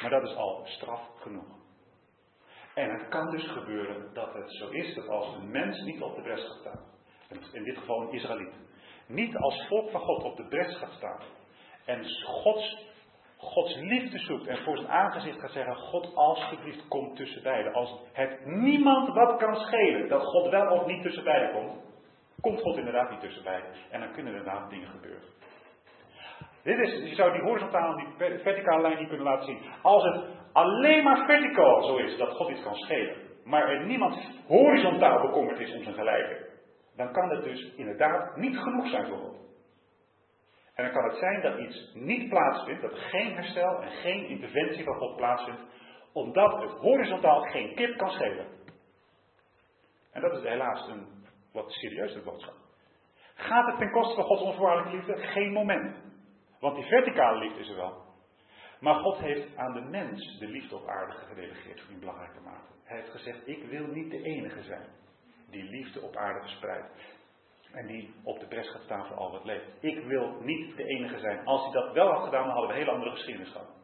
Maar 0.00 0.10
dat 0.10 0.22
is 0.22 0.36
al 0.36 0.62
straf 0.64 1.08
genoeg. 1.20 1.60
En 2.74 2.90
het 2.90 3.08
kan 3.08 3.30
dus 3.30 3.46
gebeuren 3.46 4.14
dat 4.14 4.34
het 4.34 4.52
zo 4.52 4.68
is 4.68 4.94
dat 4.94 5.08
als 5.08 5.34
een 5.34 5.50
mens 5.50 5.80
niet 5.80 6.02
op 6.02 6.16
de 6.16 6.22
bres 6.22 6.40
gaat 6.40 6.58
staan, 6.60 6.84
in 7.52 7.64
dit 7.64 7.78
geval 7.78 8.00
een 8.00 8.12
Israëliet, 8.12 8.54
niet 9.06 9.36
als 9.36 9.66
volk 9.66 9.90
van 9.90 10.00
God 10.00 10.22
op 10.22 10.36
de 10.36 10.48
bres 10.48 10.76
gaat 10.76 10.92
staan 10.92 11.22
en 11.84 12.04
Gods, 12.24 12.91
Gods 13.42 13.76
liefde 13.76 14.18
zoekt 14.18 14.46
en 14.46 14.58
voor 14.58 14.76
zijn 14.76 14.88
aangezicht 14.88 15.40
gaat 15.40 15.50
zeggen, 15.50 15.76
God 15.76 16.14
alsjeblieft 16.14 16.88
kom 16.88 17.14
tussen 17.14 17.42
beiden. 17.42 17.72
Als 17.72 18.00
het 18.12 18.46
niemand 18.46 19.08
wat 19.14 19.36
kan 19.36 19.56
schelen 19.56 20.08
dat 20.08 20.22
God 20.22 20.48
wel 20.48 20.70
of 20.70 20.86
niet 20.86 21.02
tussen 21.02 21.24
beiden 21.24 21.52
komt, 21.52 21.80
komt 22.40 22.60
God 22.60 22.76
inderdaad 22.76 23.10
niet 23.10 23.20
tussen 23.20 23.42
beiden. 23.42 23.70
En 23.90 24.00
dan 24.00 24.12
kunnen 24.12 24.32
er 24.32 24.38
inderdaad 24.38 24.70
dingen 24.70 24.88
gebeuren. 24.88 25.28
Dit 26.62 26.78
is, 26.78 27.08
je 27.08 27.14
zou 27.14 27.32
die 27.32 27.42
horizontale 27.42 28.00
en 28.00 28.16
die 28.18 28.38
verticale 28.38 28.82
lijn 28.82 28.98
niet 28.98 29.08
kunnen 29.08 29.26
laten 29.26 29.46
zien. 29.46 29.60
Als 29.82 30.02
het 30.02 30.24
alleen 30.52 31.04
maar 31.04 31.26
verticaal 31.26 31.82
zo 31.82 31.96
is 31.96 32.16
dat 32.16 32.30
God 32.30 32.50
iets 32.50 32.62
kan 32.62 32.74
schelen, 32.74 33.16
maar 33.44 33.68
er 33.68 33.86
niemand 33.86 34.16
horizontaal 34.46 35.20
bekommerd 35.20 35.58
is 35.58 35.74
om 35.74 35.82
zijn 35.82 35.94
gelijke, 35.94 36.48
dan 36.96 37.12
kan 37.12 37.30
het 37.30 37.44
dus 37.44 37.74
inderdaad 37.76 38.36
niet 38.36 38.58
genoeg 38.58 38.88
zijn 38.88 39.06
voor 39.06 39.18
God. 39.18 39.36
En 40.74 40.84
dan 40.84 40.92
kan 40.92 41.04
het 41.04 41.18
zijn 41.18 41.42
dat 41.42 41.58
iets 41.58 41.90
niet 41.94 42.28
plaatsvindt, 42.28 42.82
dat 42.82 42.92
er 42.92 42.98
geen 42.98 43.34
herstel 43.34 43.82
en 43.82 43.90
geen 43.90 44.26
interventie 44.26 44.84
van 44.84 44.94
God 44.94 45.16
plaatsvindt, 45.16 45.62
omdat 46.12 46.62
het 46.62 46.70
horizontaal 46.70 47.40
geen 47.40 47.74
kip 47.74 47.96
kan 47.96 48.10
schelen. 48.10 48.46
En 50.12 50.20
dat 50.20 50.36
is 50.36 50.42
helaas 50.42 50.88
een 50.88 51.06
wat 51.52 51.72
serieuze 51.72 52.22
boodschap. 52.22 52.54
Gaat 53.34 53.66
het 53.66 53.78
ten 53.78 53.90
koste 53.90 54.14
van 54.14 54.24
Gods 54.24 54.42
onvoorwaardelijke 54.42 54.96
liefde? 54.96 55.26
Geen 55.26 55.52
moment. 55.52 55.96
Want 56.60 56.74
die 56.74 56.84
verticale 56.84 57.38
liefde 57.38 57.60
is 57.60 57.68
er 57.68 57.76
wel. 57.76 58.02
Maar 58.80 58.94
God 58.94 59.18
heeft 59.18 59.56
aan 59.56 59.72
de 59.72 59.80
mens 59.80 60.38
de 60.38 60.46
liefde 60.46 60.76
op 60.76 60.88
aarde 60.88 61.12
gedelegeerd 61.12 61.82
in 61.88 61.98
belangrijke 61.98 62.40
mate. 62.40 62.72
Hij 62.84 62.96
heeft 62.96 63.10
gezegd, 63.10 63.48
ik 63.48 63.64
wil 63.64 63.86
niet 63.86 64.10
de 64.10 64.22
enige 64.22 64.62
zijn 64.62 64.88
die 65.50 65.62
liefde 65.62 66.00
op 66.00 66.16
aarde 66.16 66.40
verspreidt. 66.40 66.90
En 67.72 67.86
die 67.86 68.14
op 68.24 68.40
de 68.40 68.46
bres 68.46 68.70
gaat 68.70 68.82
staan 68.82 69.06
voor 69.06 69.16
al 69.16 69.30
wat 69.30 69.44
leeft. 69.44 69.64
Ik 69.80 70.04
wil 70.04 70.36
niet 70.40 70.76
de 70.76 70.84
enige 70.84 71.18
zijn. 71.18 71.44
Als 71.44 71.62
hij 71.62 71.72
dat 71.72 71.92
wel 71.92 72.08
had 72.08 72.24
gedaan, 72.24 72.42
dan 72.42 72.52
hadden 72.52 72.66
we 72.68 72.72
een 72.72 72.80
hele 72.80 72.96
andere 72.96 73.10
geschiedenis 73.10 73.52
gehad. 73.52 73.80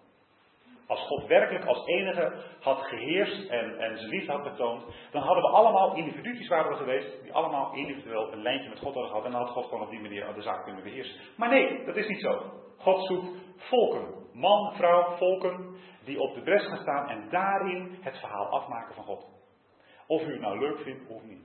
Als 0.86 1.00
God 1.00 1.26
werkelijk 1.26 1.64
als 1.64 1.86
enige 1.86 2.32
had 2.60 2.78
geheerst 2.78 3.48
en, 3.48 3.78
en 3.78 3.98
zijn 3.98 4.10
liefde 4.10 4.32
had 4.32 4.42
betoond, 4.42 4.84
dan 5.10 5.22
hadden 5.22 5.42
we 5.42 5.50
allemaal 5.50 5.96
individuutjes 5.96 6.48
waren 6.48 6.70
we 6.70 6.76
geweest, 6.76 7.22
die 7.22 7.32
allemaal 7.32 7.74
individueel 7.74 8.32
een 8.32 8.42
lijntje 8.42 8.68
met 8.68 8.78
God 8.78 8.94
hadden 8.94 9.10
gehad. 9.10 9.24
En 9.24 9.30
dan 9.30 9.40
had 9.40 9.50
God 9.50 9.64
gewoon 9.64 9.82
op 9.82 9.90
die 9.90 10.00
manier 10.00 10.34
de 10.34 10.42
zaak 10.42 10.64
kunnen 10.64 10.82
beheersen. 10.82 11.20
Maar 11.36 11.48
nee, 11.48 11.84
dat 11.84 11.96
is 11.96 12.08
niet 12.08 12.20
zo. 12.20 12.42
God 12.78 13.06
zoekt 13.06 13.28
volken, 13.56 14.14
man, 14.32 14.72
vrouw, 14.74 15.16
volken, 15.16 15.76
die 16.04 16.20
op 16.20 16.34
de 16.34 16.42
bres 16.42 16.66
gaan 16.66 16.78
staan 16.78 17.08
en 17.08 17.28
daarin 17.30 17.98
het 18.00 18.18
verhaal 18.18 18.46
afmaken 18.46 18.94
van 18.94 19.04
God. 19.04 19.26
Of 20.06 20.22
u 20.22 20.32
het 20.32 20.40
nou 20.40 20.58
leuk 20.58 20.78
vindt 20.78 21.08
of 21.08 21.22
niet. 21.22 21.42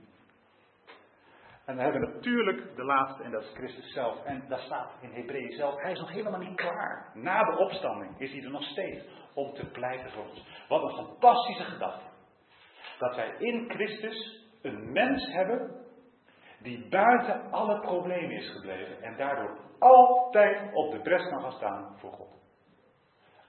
En 1.64 1.76
we 1.76 1.82
hebben 1.82 2.00
natuurlijk 2.00 2.76
de 2.76 2.84
laatste, 2.84 3.22
en 3.22 3.30
dat 3.30 3.42
is 3.42 3.52
Christus 3.54 3.92
zelf. 3.92 4.24
En 4.24 4.44
dat 4.48 4.60
staat 4.60 4.92
in 5.00 5.10
Hebreeën 5.10 5.52
zelf. 5.52 5.80
Hij 5.80 5.92
is 5.92 6.00
nog 6.00 6.10
helemaal 6.10 6.40
niet 6.40 6.56
klaar. 6.56 7.10
Na 7.14 7.42
de 7.42 7.58
opstanding 7.58 8.20
is 8.20 8.32
hij 8.32 8.42
er 8.42 8.50
nog 8.50 8.64
steeds 8.64 9.04
om 9.34 9.52
te 9.52 9.70
pleiten 9.70 10.10
voor 10.10 10.28
ons. 10.28 10.46
Wat 10.68 10.82
een 10.82 11.06
fantastische 11.06 11.64
gedachte. 11.64 12.04
Dat 12.98 13.16
wij 13.16 13.34
in 13.38 13.70
Christus 13.70 14.46
een 14.62 14.92
mens 14.92 15.32
hebben 15.32 15.82
die 16.58 16.88
buiten 16.88 17.50
alle 17.50 17.80
problemen 17.80 18.36
is 18.36 18.50
gebleven 18.50 19.02
en 19.02 19.16
daardoor 19.16 19.58
altijd 19.78 20.74
op 20.74 20.92
de 20.92 21.00
bres 21.00 21.28
kan 21.28 21.40
gaan 21.40 21.52
staan 21.52 21.96
voor 21.98 22.12
God. 22.12 22.42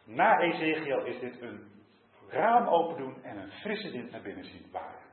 Na 0.06 0.40
Ezekiel 0.40 1.06
is 1.06 1.20
dit 1.20 1.42
een 1.42 1.72
raam 2.30 2.68
open 2.68 2.98
doen 2.98 3.24
en 3.24 3.38
een 3.38 3.52
frisse 3.52 3.92
wind 3.92 4.12
naar 4.12 4.22
binnen 4.22 4.46
zien 4.46 4.68
waaien. 4.72 5.06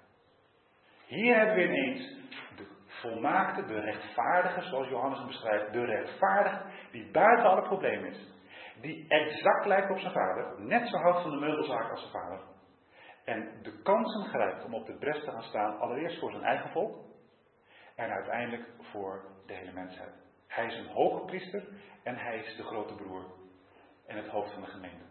Hier 1.07 1.37
hebben 1.37 1.57
we 1.57 1.63
ineens 1.63 2.17
de 2.57 2.67
volmaakte, 3.03 3.67
de 3.67 3.81
rechtvaardige, 3.81 4.63
zoals 4.63 4.89
Johannes 4.89 5.19
hem 5.19 5.27
beschrijft, 5.27 5.73
de 5.73 5.85
rechtvaardige 5.85 6.63
die 6.91 7.11
buiten 7.11 7.47
alle 7.47 7.63
problemen 7.63 8.11
is. 8.11 8.31
Die 8.81 9.09
exact 9.09 9.67
lijkt 9.67 9.91
op 9.91 9.99
zijn 9.99 10.13
vader, 10.13 10.61
net 10.61 10.89
zo 10.89 10.97
houdt 10.97 11.23
van 11.23 11.31
de 11.31 11.37
meubelzaak 11.37 11.91
als 11.91 12.01
zijn 12.01 12.13
vader. 12.13 12.41
En 13.25 13.63
de 13.63 13.83
kansen 13.83 14.25
grijpt 14.25 14.65
om 14.65 14.75
op 14.75 14.87
de 14.87 14.99
bres 14.99 15.25
te 15.25 15.31
gaan 15.31 15.43
staan, 15.43 15.79
allereerst 15.79 16.19
voor 16.19 16.31
zijn 16.31 16.43
eigen 16.43 16.71
volk 16.71 16.97
en 17.97 18.11
uiteindelijk 18.11 18.69
voor 18.79 19.25
de 19.47 19.55
hele 19.55 19.73
mensheid. 19.73 20.15
Hij 20.47 20.67
is 20.67 20.77
een 20.79 20.93
hoge 20.93 21.25
priester 21.25 21.69
en 22.03 22.17
hij 22.17 22.39
is 22.39 22.57
de 22.57 22.65
grote 22.65 22.95
broer 22.95 23.25
en 24.07 24.17
het 24.17 24.29
hoofd 24.29 24.53
van 24.53 24.63
de 24.63 24.69
gemeente. 24.69 25.05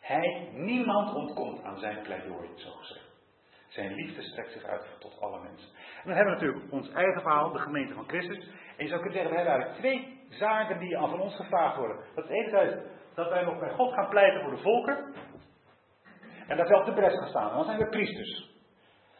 Hij, 0.00 0.50
niemand 0.52 1.14
ontkomt 1.14 1.62
aan 1.62 1.78
zijn 1.78 2.02
pleidooi, 2.02 2.48
zo 2.54 2.70
gezegd. 2.70 3.05
Zijn 3.76 3.94
liefde 3.94 4.22
strekt 4.22 4.52
zich 4.52 4.64
uit 4.64 4.96
tot 4.98 5.20
alle 5.20 5.40
mensen. 5.42 5.68
En 5.74 6.02
dan 6.04 6.14
hebben 6.16 6.34
we 6.34 6.40
natuurlijk 6.40 6.72
ons 6.72 6.92
eigen 6.92 7.20
verhaal, 7.20 7.52
de 7.52 7.58
gemeente 7.58 7.94
van 7.94 8.08
Christus. 8.08 8.48
En 8.76 8.84
je 8.84 8.88
zou 8.88 9.00
kunnen 9.00 9.12
zeggen, 9.12 9.30
we 9.30 9.36
hebben 9.36 9.54
eigenlijk 9.54 9.80
twee 9.80 10.20
zaken 10.28 10.78
die 10.78 10.98
aan 10.98 11.10
van 11.10 11.20
ons 11.20 11.36
gevraagd 11.36 11.76
worden. 11.76 11.96
Dat 12.14 12.24
is 12.24 12.30
enerzijds 12.30 12.74
dat 13.14 13.28
wij 13.28 13.44
nog 13.44 13.58
bij 13.58 13.70
God 13.70 13.92
gaan 13.92 14.08
pleiten 14.08 14.42
voor 14.42 14.50
de 14.50 14.62
volken. 14.62 15.14
En 16.46 16.56
dat 16.56 16.68
wij 16.68 16.78
op 16.78 16.84
de 16.84 16.92
bres 16.92 17.18
gaan 17.18 17.28
staan. 17.28 17.54
Dan 17.54 17.64
zijn 17.64 17.78
we 17.78 17.88
priesters. 17.88 18.54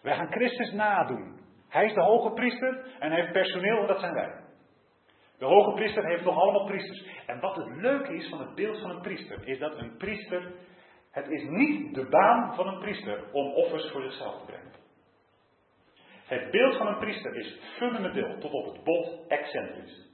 Wij 0.03 0.17
gaan 0.17 0.33
Christus 0.33 0.73
nadoen. 0.73 1.41
Hij 1.69 1.85
is 1.85 1.95
de 1.95 2.03
hoge 2.03 2.33
priester 2.33 2.85
en 2.99 3.11
hij 3.11 3.21
heeft 3.21 3.33
personeel 3.33 3.81
en 3.81 3.87
dat 3.87 4.01
zijn 4.01 4.15
wij. 4.15 4.45
De 5.39 5.45
hoge 5.45 5.75
priester 5.75 6.07
heeft 6.07 6.25
nog 6.25 6.39
allemaal 6.39 6.67
priesters. 6.67 7.07
En 7.27 7.41
wat 7.41 7.57
het 7.57 7.77
leuke 7.77 8.15
is 8.15 8.29
van 8.29 8.41
het 8.41 8.55
beeld 8.55 8.81
van 8.81 8.91
een 8.91 9.01
priester, 9.01 9.49
is 9.49 9.59
dat 9.59 9.79
een 9.79 9.97
priester, 9.97 10.53
het 11.17 11.29
is 11.29 11.49
niet 11.49 11.95
de 11.95 12.09
baan 12.09 12.55
van 12.55 12.67
een 12.67 12.79
priester 12.79 13.33
om 13.33 13.53
offers 13.53 13.91
voor 13.91 14.03
zichzelf 14.03 14.39
te 14.39 14.45
brengen. 14.45 14.73
Het 16.27 16.51
beeld 16.51 16.77
van 16.77 16.87
een 16.87 16.99
priester 16.99 17.37
is 17.37 17.61
fundamenteel 17.77 18.39
tot 18.39 18.53
op 18.53 18.65
het 18.75 18.85
bot 18.85 19.27
excentrisch. 19.29 20.11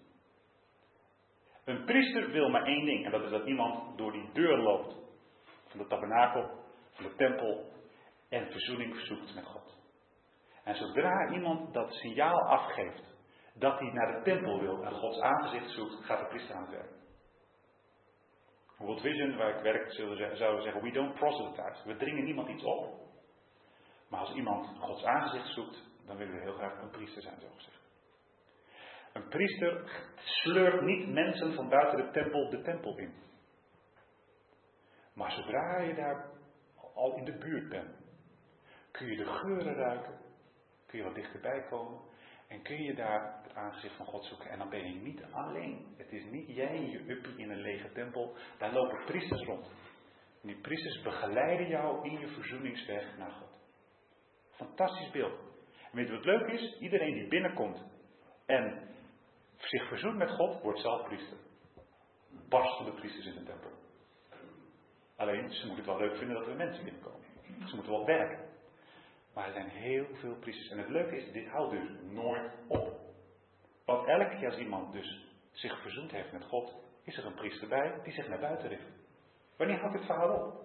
Een 1.65 1.85
priester 1.85 2.31
wil 2.31 2.49
maar 2.49 2.65
één 2.65 2.85
ding, 2.85 3.05
en 3.05 3.11
dat 3.11 3.25
is 3.25 3.31
dat 3.31 3.47
iemand 3.47 3.99
door 3.99 4.13
die 4.13 4.31
deur 4.33 4.59
loopt 4.59 4.97
van 5.67 5.81
de 5.81 5.87
tabernakel, 5.87 6.51
van 6.91 7.05
de 7.05 7.15
tempel, 7.15 7.71
en 8.29 8.51
verzoening 8.51 8.97
zoekt 8.97 9.35
met 9.35 9.45
God. 9.45 9.81
En 10.65 10.75
zodra 10.75 11.33
iemand 11.33 11.75
dat 11.75 11.93
signaal 11.93 12.41
afgeeft 12.49 13.17
dat 13.55 13.79
hij 13.79 13.91
naar 13.93 14.13
de 14.13 14.23
tempel 14.23 14.61
wil 14.61 14.85
en 14.85 14.93
Gods 14.93 15.21
aangezicht 15.21 15.71
zoekt, 15.71 16.05
gaat 16.05 16.19
de 16.19 16.27
priester 16.27 16.55
aan 16.55 16.63
het 16.63 16.71
werk. 16.71 17.02
World 18.83 19.01
Vision, 19.01 19.37
waar 19.37 19.57
ik 19.57 19.63
werk, 19.63 19.93
zouden 19.93 20.57
we 20.57 20.63
zeggen, 20.63 20.83
we 20.83 20.91
don't 20.91 21.15
proselytize. 21.15 21.83
We 21.85 21.97
dringen 21.97 22.25
niemand 22.25 22.49
iets 22.49 22.65
op. 22.65 23.01
Maar 24.09 24.21
als 24.21 24.35
iemand 24.35 24.79
Gods 24.79 25.05
aangezicht 25.05 25.55
zoekt, 25.55 25.83
dan 26.07 26.17
willen 26.17 26.35
we 26.35 26.41
heel 26.41 26.55
graag 26.55 26.83
een 26.83 26.91
priester 26.91 27.23
zijn, 27.23 27.41
zo 27.41 27.49
gezegd. 27.55 27.81
Een 29.13 29.29
priester 29.29 29.91
sleurt 30.15 30.83
niet 30.83 31.09
mensen 31.09 31.55
van 31.55 31.69
buiten 31.69 31.97
de 31.97 32.11
tempel 32.11 32.51
de 32.51 32.63
tempel 32.63 32.97
in. 32.97 33.15
Maar 35.15 35.31
zodra 35.31 35.81
je 35.81 35.95
daar 35.95 36.31
al 36.95 37.17
in 37.17 37.25
de 37.25 37.39
buurt 37.39 37.69
bent, 37.69 37.97
kun 38.91 39.07
je 39.07 39.17
de 39.17 39.27
geuren 39.27 39.75
ruiken, 39.75 40.19
kun 40.87 40.99
je 40.99 41.05
wat 41.05 41.15
dichterbij 41.15 41.67
komen 41.71 42.01
en 42.53 42.63
kun 42.63 42.83
je 42.83 42.95
daar 42.95 43.41
het 43.43 43.55
aangezicht 43.55 43.97
van 43.97 44.07
God 44.07 44.25
zoeken. 44.25 44.51
En 44.51 44.59
dan 44.59 44.69
ben 44.69 44.93
je 44.93 45.01
niet 45.01 45.23
alleen. 45.31 45.95
Het 45.97 46.13
is 46.13 46.25
niet 46.25 46.49
jij 46.49 46.77
en 46.77 46.91
je 46.91 47.11
uppie 47.11 47.37
in 47.37 47.51
een 47.51 47.61
lege 47.61 47.93
tempel. 47.93 48.37
Daar 48.59 48.73
lopen 48.73 49.05
priesters 49.05 49.43
rond. 49.43 49.67
En 50.43 50.49
die 50.49 50.61
priesters 50.61 51.03
begeleiden 51.03 51.69
jou 51.69 52.09
in 52.09 52.19
je 52.19 52.29
verzoeningsweg 52.29 53.17
naar 53.19 53.31
God. 53.31 53.51
Fantastisch 54.51 55.11
beeld. 55.11 55.39
En 55.91 55.97
weet 55.97 56.07
je 56.07 56.13
wat 56.13 56.25
leuk 56.25 56.47
is? 56.47 56.79
Iedereen 56.81 57.15
die 57.15 57.29
binnenkomt 57.29 57.85
en 58.47 58.89
zich 59.57 59.89
verzoent 59.89 60.17
met 60.17 60.31
God, 60.31 60.63
wordt 60.63 60.81
zelf 60.81 61.07
priester. 61.07 61.37
Barstende 62.49 62.93
priesters 62.93 63.27
in 63.27 63.35
de 63.35 63.43
tempel. 63.43 63.71
Alleen, 65.17 65.51
ze 65.51 65.67
moeten 65.67 65.85
het 65.85 65.99
wel 65.99 66.09
leuk 66.09 66.17
vinden 66.17 66.37
dat 66.37 66.47
er 66.47 66.57
mensen 66.57 66.85
binnenkomen. 66.85 67.27
Ze 67.67 67.75
moeten 67.75 67.93
wel 67.93 68.07
werken. 68.07 68.52
Maar 69.35 69.47
er 69.47 69.53
zijn 69.53 69.69
heel 69.69 70.07
veel 70.13 70.37
priesters. 70.37 70.71
En 70.71 70.79
het 70.79 70.89
leuke 70.89 71.17
is, 71.17 71.33
dit 71.33 71.49
houdt 71.49 71.71
dus 71.71 71.89
nooit 72.03 72.53
op. 72.69 73.01
Want 73.85 74.09
elke 74.09 74.37
keer 74.37 74.49
als 74.49 74.59
iemand 74.59 74.93
dus 74.93 75.27
zich 75.51 75.83
verzoend 75.83 76.11
heeft 76.11 76.33
met 76.33 76.45
God, 76.45 76.75
is 77.05 77.17
er 77.17 77.27
een 77.27 77.35
priester 77.35 77.69
bij 77.69 78.01
die 78.03 78.13
zich 78.13 78.29
naar 78.29 78.41
buiten 78.41 78.69
richt. 78.69 78.89
Wanneer 79.57 79.79
houdt 79.79 79.97
dit 79.97 80.07
verhaal 80.07 80.35
op? 80.37 80.63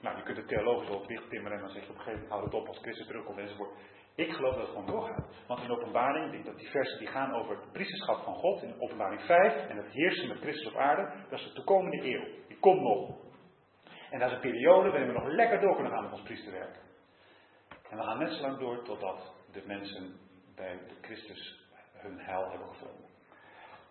Nou, 0.00 0.16
je 0.16 0.22
kunt 0.22 0.36
het 0.36 0.48
theologisch 0.48 0.88
wel 0.88 1.06
dicht 1.06 1.30
timmeren 1.30 1.56
en 1.56 1.64
dan 1.64 1.72
zeg 1.72 1.82
je 1.84 1.90
op 1.90 1.96
een 1.96 2.02
gegeven 2.02 2.20
moment 2.20 2.30
houdt 2.30 2.52
het 2.52 2.62
op 2.62 2.68
als 2.68 2.78
Christus 2.78 3.06
terugkomt 3.06 3.38
enzovoort. 3.38 3.78
Ik 4.14 4.32
geloof 4.32 4.54
dat 4.54 4.62
het 4.62 4.70
gewoon 4.70 4.86
doorgaat. 4.86 5.26
Want 5.46 5.62
in 5.62 5.70
openbaring, 5.70 6.26
ik 6.26 6.32
denk 6.32 6.44
dat 6.44 6.58
die 6.58 6.70
versen 6.70 6.98
die 6.98 7.08
gaan 7.08 7.34
over 7.34 7.56
het 7.56 7.72
priesterschap 7.72 8.24
van 8.24 8.34
God, 8.34 8.62
in 8.62 8.80
openbaring 8.80 9.20
5, 9.20 9.68
en 9.68 9.76
het 9.76 9.92
heersen 9.92 10.28
met 10.28 10.38
Christus 10.38 10.66
op 10.66 10.76
aarde, 10.76 11.12
dat 11.30 11.38
is 11.38 11.44
de 11.44 11.52
toekomende 11.52 12.04
eeuw. 12.04 12.24
Die 12.48 12.58
komt 12.58 12.80
nog. 12.80 13.16
En 14.10 14.18
dat 14.18 14.28
is 14.28 14.34
een 14.34 14.40
periode 14.40 14.90
waarin 14.90 15.06
we 15.06 15.12
nog 15.12 15.26
lekker 15.26 15.60
door 15.60 15.74
kunnen 15.74 15.92
gaan 15.92 16.02
met 16.02 16.12
ons 16.12 16.22
priesterwerk. 16.22 16.83
En 17.90 17.96
we 17.96 18.02
gaan 18.02 18.18
net 18.18 18.32
zo 18.32 18.40
lang 18.40 18.58
door 18.58 18.82
totdat 18.82 19.34
de 19.52 19.62
mensen 19.66 20.16
bij 20.54 20.78
de 20.88 20.94
Christus 21.00 21.68
hun 21.92 22.18
heil 22.18 22.50
hebben 22.50 22.68
gevonden. 22.68 23.12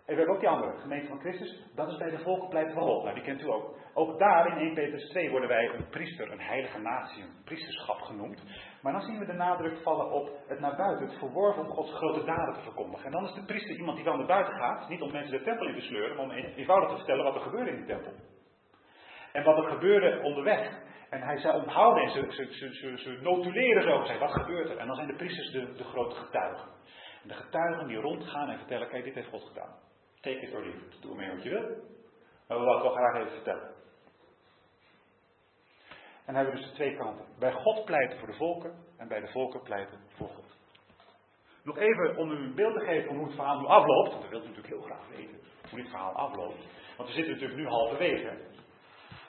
En 0.05 0.13
we 0.13 0.15
hebben 0.15 0.35
ook 0.35 0.41
die 0.41 0.49
andere, 0.49 0.79
gemeente 0.79 1.07
van 1.07 1.19
Christus. 1.19 1.63
Dat 1.75 1.87
is 1.87 1.97
bij 1.97 2.09
de 2.09 2.19
volkenpleiten 2.19 2.73
van 2.73 2.83
God. 2.83 3.03
Nou, 3.03 3.15
die 3.15 3.23
kent 3.23 3.41
u 3.41 3.49
ook. 3.49 3.75
Ook 3.93 4.19
daar 4.19 4.47
in 4.47 4.57
1 4.57 4.73
Petrus 4.73 5.09
2 5.09 5.29
worden 5.29 5.49
wij 5.49 5.69
een 5.69 5.89
priester, 5.89 6.31
een 6.31 6.39
heilige 6.39 6.79
natie, 6.79 7.23
een 7.23 7.43
priesterschap 7.43 8.01
genoemd. 8.01 8.43
Maar 8.81 8.91
dan 8.91 9.01
zien 9.01 9.19
we 9.19 9.25
de 9.25 9.33
nadruk 9.33 9.77
vallen 9.77 10.11
op 10.11 10.29
het 10.47 10.59
naar 10.59 10.75
buiten, 10.75 11.07
het 11.07 11.17
verworven 11.17 11.63
om 11.63 11.69
Gods 11.69 11.93
grote 11.93 12.23
daden 12.23 12.53
te 12.53 12.61
verkondigen. 12.61 13.05
En 13.05 13.11
dan 13.11 13.23
is 13.23 13.33
de 13.33 13.45
priester 13.45 13.75
iemand 13.75 13.95
die 13.95 14.05
wel 14.05 14.17
naar 14.17 14.25
buiten 14.27 14.53
gaat, 14.53 14.89
niet 14.89 15.01
om 15.01 15.11
mensen 15.11 15.37
de 15.37 15.43
tempel 15.43 15.67
in 15.67 15.75
te 15.75 15.81
sleuren, 15.81 16.15
maar 16.15 16.25
om 16.25 16.31
eenvoudig 16.31 16.89
te 16.89 16.95
vertellen 16.95 17.23
wat 17.23 17.35
er 17.35 17.41
gebeurde 17.41 17.71
in 17.71 17.79
de 17.79 17.85
tempel. 17.85 18.13
En 19.31 19.43
wat 19.43 19.57
er 19.57 19.69
gebeurde 19.69 20.21
onderweg. 20.23 20.81
En 21.13 21.21
hij 21.21 21.37
zei 21.37 21.57
onthouden 21.57 22.03
en 22.03 22.09
ze, 22.09 22.25
ze, 22.29 22.73
ze, 22.73 22.97
ze, 22.97 23.17
notuleren 23.21 23.83
zo 23.83 24.17
wat 24.19 24.31
gebeurt 24.31 24.69
er? 24.69 24.77
En 24.77 24.87
dan 24.87 24.95
zijn 24.95 25.07
de 25.07 25.15
priesters 25.15 25.51
de, 25.51 25.73
de 25.73 25.83
grote 25.83 26.15
getuigen. 26.15 26.67
En 27.21 27.27
de 27.27 27.33
getuigen 27.33 27.87
die 27.87 27.97
rondgaan 27.97 28.49
en 28.49 28.57
vertellen, 28.57 28.87
kijk, 28.87 29.03
dit 29.03 29.13
heeft 29.13 29.27
God 29.27 29.43
gedaan. 29.43 29.75
Take 30.21 30.39
it 30.39 30.53
or 30.53 30.61
leave 30.61 30.77
it. 30.77 31.01
Doe 31.01 31.11
ermee 31.11 31.29
wat 31.29 31.43
je 31.43 31.49
wil. 31.49 31.61
Maar 32.47 32.57
we 32.57 32.63
willen 32.63 32.73
het 32.73 32.81
wel 32.81 32.91
graag 32.91 33.15
even 33.15 33.31
vertellen. 33.31 33.73
En 36.25 36.35
hebben 36.35 36.53
we 36.53 36.59
dus 36.59 36.69
de 36.69 36.75
twee 36.75 36.95
kanten. 36.95 37.25
Bij 37.39 37.51
God 37.51 37.85
pleiten 37.85 38.19
voor 38.19 38.27
de 38.27 38.37
volken 38.37 38.73
en 38.97 39.07
bij 39.07 39.19
de 39.19 39.27
volken 39.27 39.61
pleiten 39.61 39.99
voor 40.15 40.27
God. 40.27 40.57
Nog 41.63 41.77
even 41.77 42.17
om 42.17 42.31
u 42.31 42.35
een 42.35 42.55
beeld 42.55 42.73
te 42.73 42.85
geven 42.85 43.07
van 43.07 43.15
hoe 43.15 43.25
het 43.25 43.35
verhaal 43.35 43.59
nu 43.59 43.65
afloopt. 43.65 44.11
Want 44.11 44.23
we 44.23 44.29
willen 44.29 44.47
natuurlijk 44.47 44.73
heel 44.73 44.85
graag 44.85 45.07
weten 45.07 45.39
hoe 45.69 45.79
dit 45.79 45.89
verhaal 45.89 46.13
afloopt. 46.13 46.67
Want 46.97 47.09
we 47.09 47.15
zitten 47.15 47.33
natuurlijk 47.33 47.59
nu 47.59 47.67
halverwege. 47.67 48.37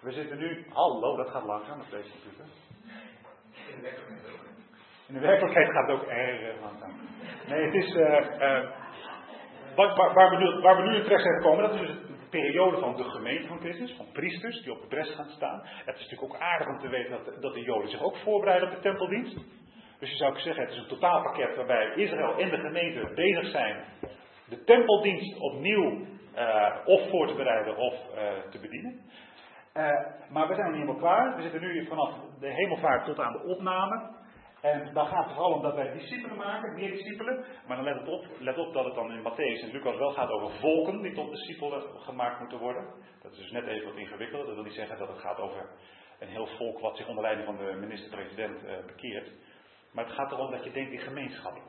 We 0.05 0.13
zitten 0.13 0.39
nu, 0.39 0.67
hallo, 0.73 1.17
dat 1.17 1.29
gaat 1.29 1.45
langzaam 1.45 1.79
met 1.79 1.91
deze 1.91 2.11
computer. 2.11 2.47
In 5.09 5.15
de 5.15 5.21
werkelijkheid 5.21 5.71
gaat 5.71 5.89
het 5.89 5.97
ook 5.97 6.07
erg 6.09 6.61
langzaam. 6.61 6.93
Nee, 7.47 7.65
het 7.65 7.75
is. 7.75 7.95
Uh, 7.95 8.07
uh, 8.41 8.71
wat, 9.77 9.97
waar, 9.97 10.15
waar, 10.15 10.31
we 10.31 10.37
nu, 10.37 10.61
waar, 10.61 10.77
we 10.77 10.83
nu, 10.83 10.97
in 10.97 11.03
terecht 11.03 11.23
zijn 11.23 11.35
gekomen, 11.35 11.63
dat 11.63 11.81
is 11.81 11.87
dus 11.87 11.97
de 11.97 12.29
periode 12.31 12.79
van 12.79 12.97
de 12.97 13.05
gemeente 13.05 13.49
van 13.49 13.61
Christus, 13.61 13.95
van 13.97 14.07
priesters 14.13 14.63
die 14.63 14.73
op 14.73 14.81
de 14.81 14.87
bres 14.87 15.15
gaan 15.15 15.29
staan. 15.29 15.61
Het 15.65 15.97
is 15.97 16.03
natuurlijk 16.03 16.35
ook 16.35 16.41
aardig 16.41 16.69
om 16.69 16.79
te 16.79 16.89
weten 16.89 17.11
dat, 17.11 17.43
dat 17.43 17.55
de 17.55 17.63
Joden 17.63 17.91
zich 17.91 18.03
ook 18.03 18.17
voorbereiden 18.17 18.69
op 18.69 18.75
de 18.75 18.81
tempeldienst. 18.81 19.37
Dus 19.99 20.11
je 20.11 20.17
zou 20.17 20.39
zeggen, 20.39 20.65
het 20.65 20.73
is 20.73 20.79
een 20.79 20.89
totaalpakket 20.89 21.57
waarbij 21.57 21.93
Israël 21.95 22.39
en 22.39 22.51
de 22.51 22.59
gemeente 22.59 23.13
bezig 23.15 23.47
zijn 23.51 23.85
de 24.49 24.65
tempeldienst 24.65 25.39
opnieuw 25.39 26.07
uh, 26.37 26.77
of 26.85 27.09
voor 27.11 27.27
te 27.27 27.35
bereiden 27.35 27.77
of 27.77 27.95
te 28.51 28.59
bedienen. 28.61 29.01
Uh, 29.79 29.91
maar 30.31 30.49
we 30.49 30.55
zijn 30.55 30.73
helemaal 30.73 30.97
klaar. 30.97 31.37
We 31.37 31.43
zitten 31.43 31.61
nu 31.61 31.87
vanaf 31.87 32.15
de 32.41 32.53
hemelvaart 32.53 33.05
tot 33.05 33.19
aan 33.19 33.33
de 33.33 33.43
opname. 33.43 34.13
En 34.61 34.93
dan 34.93 35.07
gaat 35.07 35.25
het 35.25 35.35
vooral 35.35 35.53
om 35.53 35.63
dat 35.63 35.75
wij 35.75 35.93
discipelen 35.93 36.37
maken, 36.37 36.75
meer 36.75 36.91
discipelen. 36.91 37.45
Maar 37.67 37.77
dan 37.77 37.85
let, 37.85 38.09
op, 38.09 38.27
let 38.39 38.59
op 38.59 38.73
dat 38.73 38.85
het 38.85 38.95
dan 38.95 39.13
in 39.13 39.23
Matthäus 39.23 39.63
en 39.63 39.71
Lucas 39.71 39.97
wel 39.97 40.13
gaat 40.13 40.31
over 40.31 40.51
volken 40.51 41.03
die 41.03 41.13
tot 41.13 41.31
discipelen 41.31 41.83
gemaakt 42.01 42.41
moeten 42.41 42.59
worden. 42.59 42.85
Dat 43.23 43.33
is 43.33 43.39
dus 43.39 43.51
net 43.51 43.67
even 43.67 43.89
wat 43.89 43.97
ingewikkelder. 43.97 44.47
Dat 44.47 44.55
wil 44.55 44.65
niet 44.65 44.75
zeggen 44.75 44.99
dat 44.99 45.09
het 45.09 45.19
gaat 45.19 45.39
over 45.39 45.69
een 46.19 46.29
heel 46.29 46.47
volk 46.47 46.81
wat 46.81 46.97
zich 46.97 47.09
onder 47.09 47.23
leiding 47.23 47.47
van 47.47 47.57
de 47.57 47.77
minister-president 47.81 48.65
uh, 48.65 48.71
bekeert. 48.87 49.33
Maar 49.93 50.05
het 50.05 50.15
gaat 50.15 50.33
erom 50.33 50.51
dat 50.51 50.65
je 50.65 50.73
denkt 50.73 50.93
in 50.93 50.99
gemeenschappen. 50.99 51.63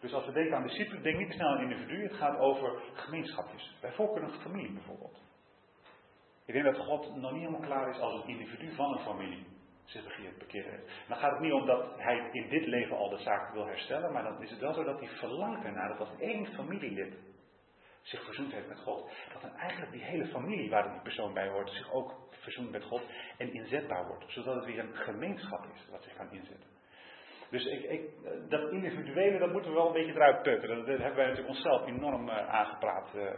Dus 0.00 0.12
als 0.12 0.26
we 0.26 0.32
denken 0.32 0.56
aan 0.56 0.66
discipelen, 0.66 1.02
denk 1.02 1.18
niet 1.18 1.32
snel 1.32 1.48
aan 1.48 1.62
individu. 1.62 2.02
Het 2.02 2.16
gaat 2.16 2.38
over 2.38 2.82
gemeenschapjes. 2.92 3.76
Bij 3.80 3.92
volken 3.92 4.22
een 4.22 4.40
familie 4.40 4.72
bijvoorbeeld. 4.72 5.25
Ik 6.46 6.52
denk 6.52 6.64
dat 6.64 6.78
God 6.78 7.16
nog 7.16 7.32
niet 7.32 7.40
helemaal 7.40 7.68
klaar 7.68 7.88
is 7.90 7.98
als 7.98 8.14
een 8.14 8.28
individu 8.28 8.74
van 8.74 8.92
een 8.92 9.04
familie 9.04 9.46
zich 9.84 10.36
bekeerd 10.38 10.66
heeft. 10.66 11.08
Dan 11.08 11.16
gaat 11.16 11.30
het 11.30 11.40
niet 11.40 11.52
om 11.52 11.66
dat 11.66 11.92
hij 11.96 12.28
in 12.32 12.48
dit 12.48 12.66
leven 12.66 12.96
al 12.96 13.08
de 13.08 13.18
zaak 13.18 13.52
wil 13.52 13.66
herstellen, 13.66 14.12
maar 14.12 14.22
dan 14.22 14.42
is 14.42 14.50
het 14.50 14.60
wel 14.60 14.72
zo 14.72 14.84
dat 14.84 14.98
hij 14.98 15.08
verlangt 15.08 15.64
ernaar 15.64 15.88
dat 15.88 15.98
als 15.98 16.18
één 16.18 16.46
familielid 16.46 17.14
zich 18.02 18.24
verzoend 18.24 18.52
heeft 18.52 18.68
met 18.68 18.80
God, 18.80 19.10
dat 19.32 19.42
dan 19.42 19.54
eigenlijk 19.56 19.92
die 19.92 20.02
hele 20.02 20.26
familie 20.26 20.70
waar 20.70 20.92
die 20.92 21.02
persoon 21.02 21.34
bij 21.34 21.48
hoort 21.48 21.70
zich 21.70 21.92
ook 21.92 22.14
verzoent 22.30 22.70
met 22.70 22.84
God 22.84 23.02
en 23.38 23.52
inzetbaar 23.52 24.06
wordt. 24.06 24.24
Zodat 24.28 24.54
het 24.54 24.64
weer 24.64 24.78
een 24.78 24.96
gemeenschap 24.96 25.64
is 25.74 25.88
wat 25.90 26.02
zich 26.02 26.16
kan 26.16 26.30
inzetten. 26.30 26.74
Dus 27.50 27.64
ik, 27.64 27.82
ik, 27.82 28.10
dat 28.48 28.70
individuele, 28.70 29.38
dat 29.38 29.52
moeten 29.52 29.70
we 29.70 29.76
wel 29.76 29.86
een 29.86 29.92
beetje 29.92 30.12
eruit 30.12 30.42
putten. 30.42 30.68
Dat, 30.68 30.86
hebben 30.86 31.14
wij 31.14 31.26
natuurlijk 31.26 31.56
onszelf 31.56 31.86
enorm 31.86 32.28
uh, 32.28 32.48
aangepraat 32.48 33.14
uh, 33.14 33.22
uh, 33.22 33.30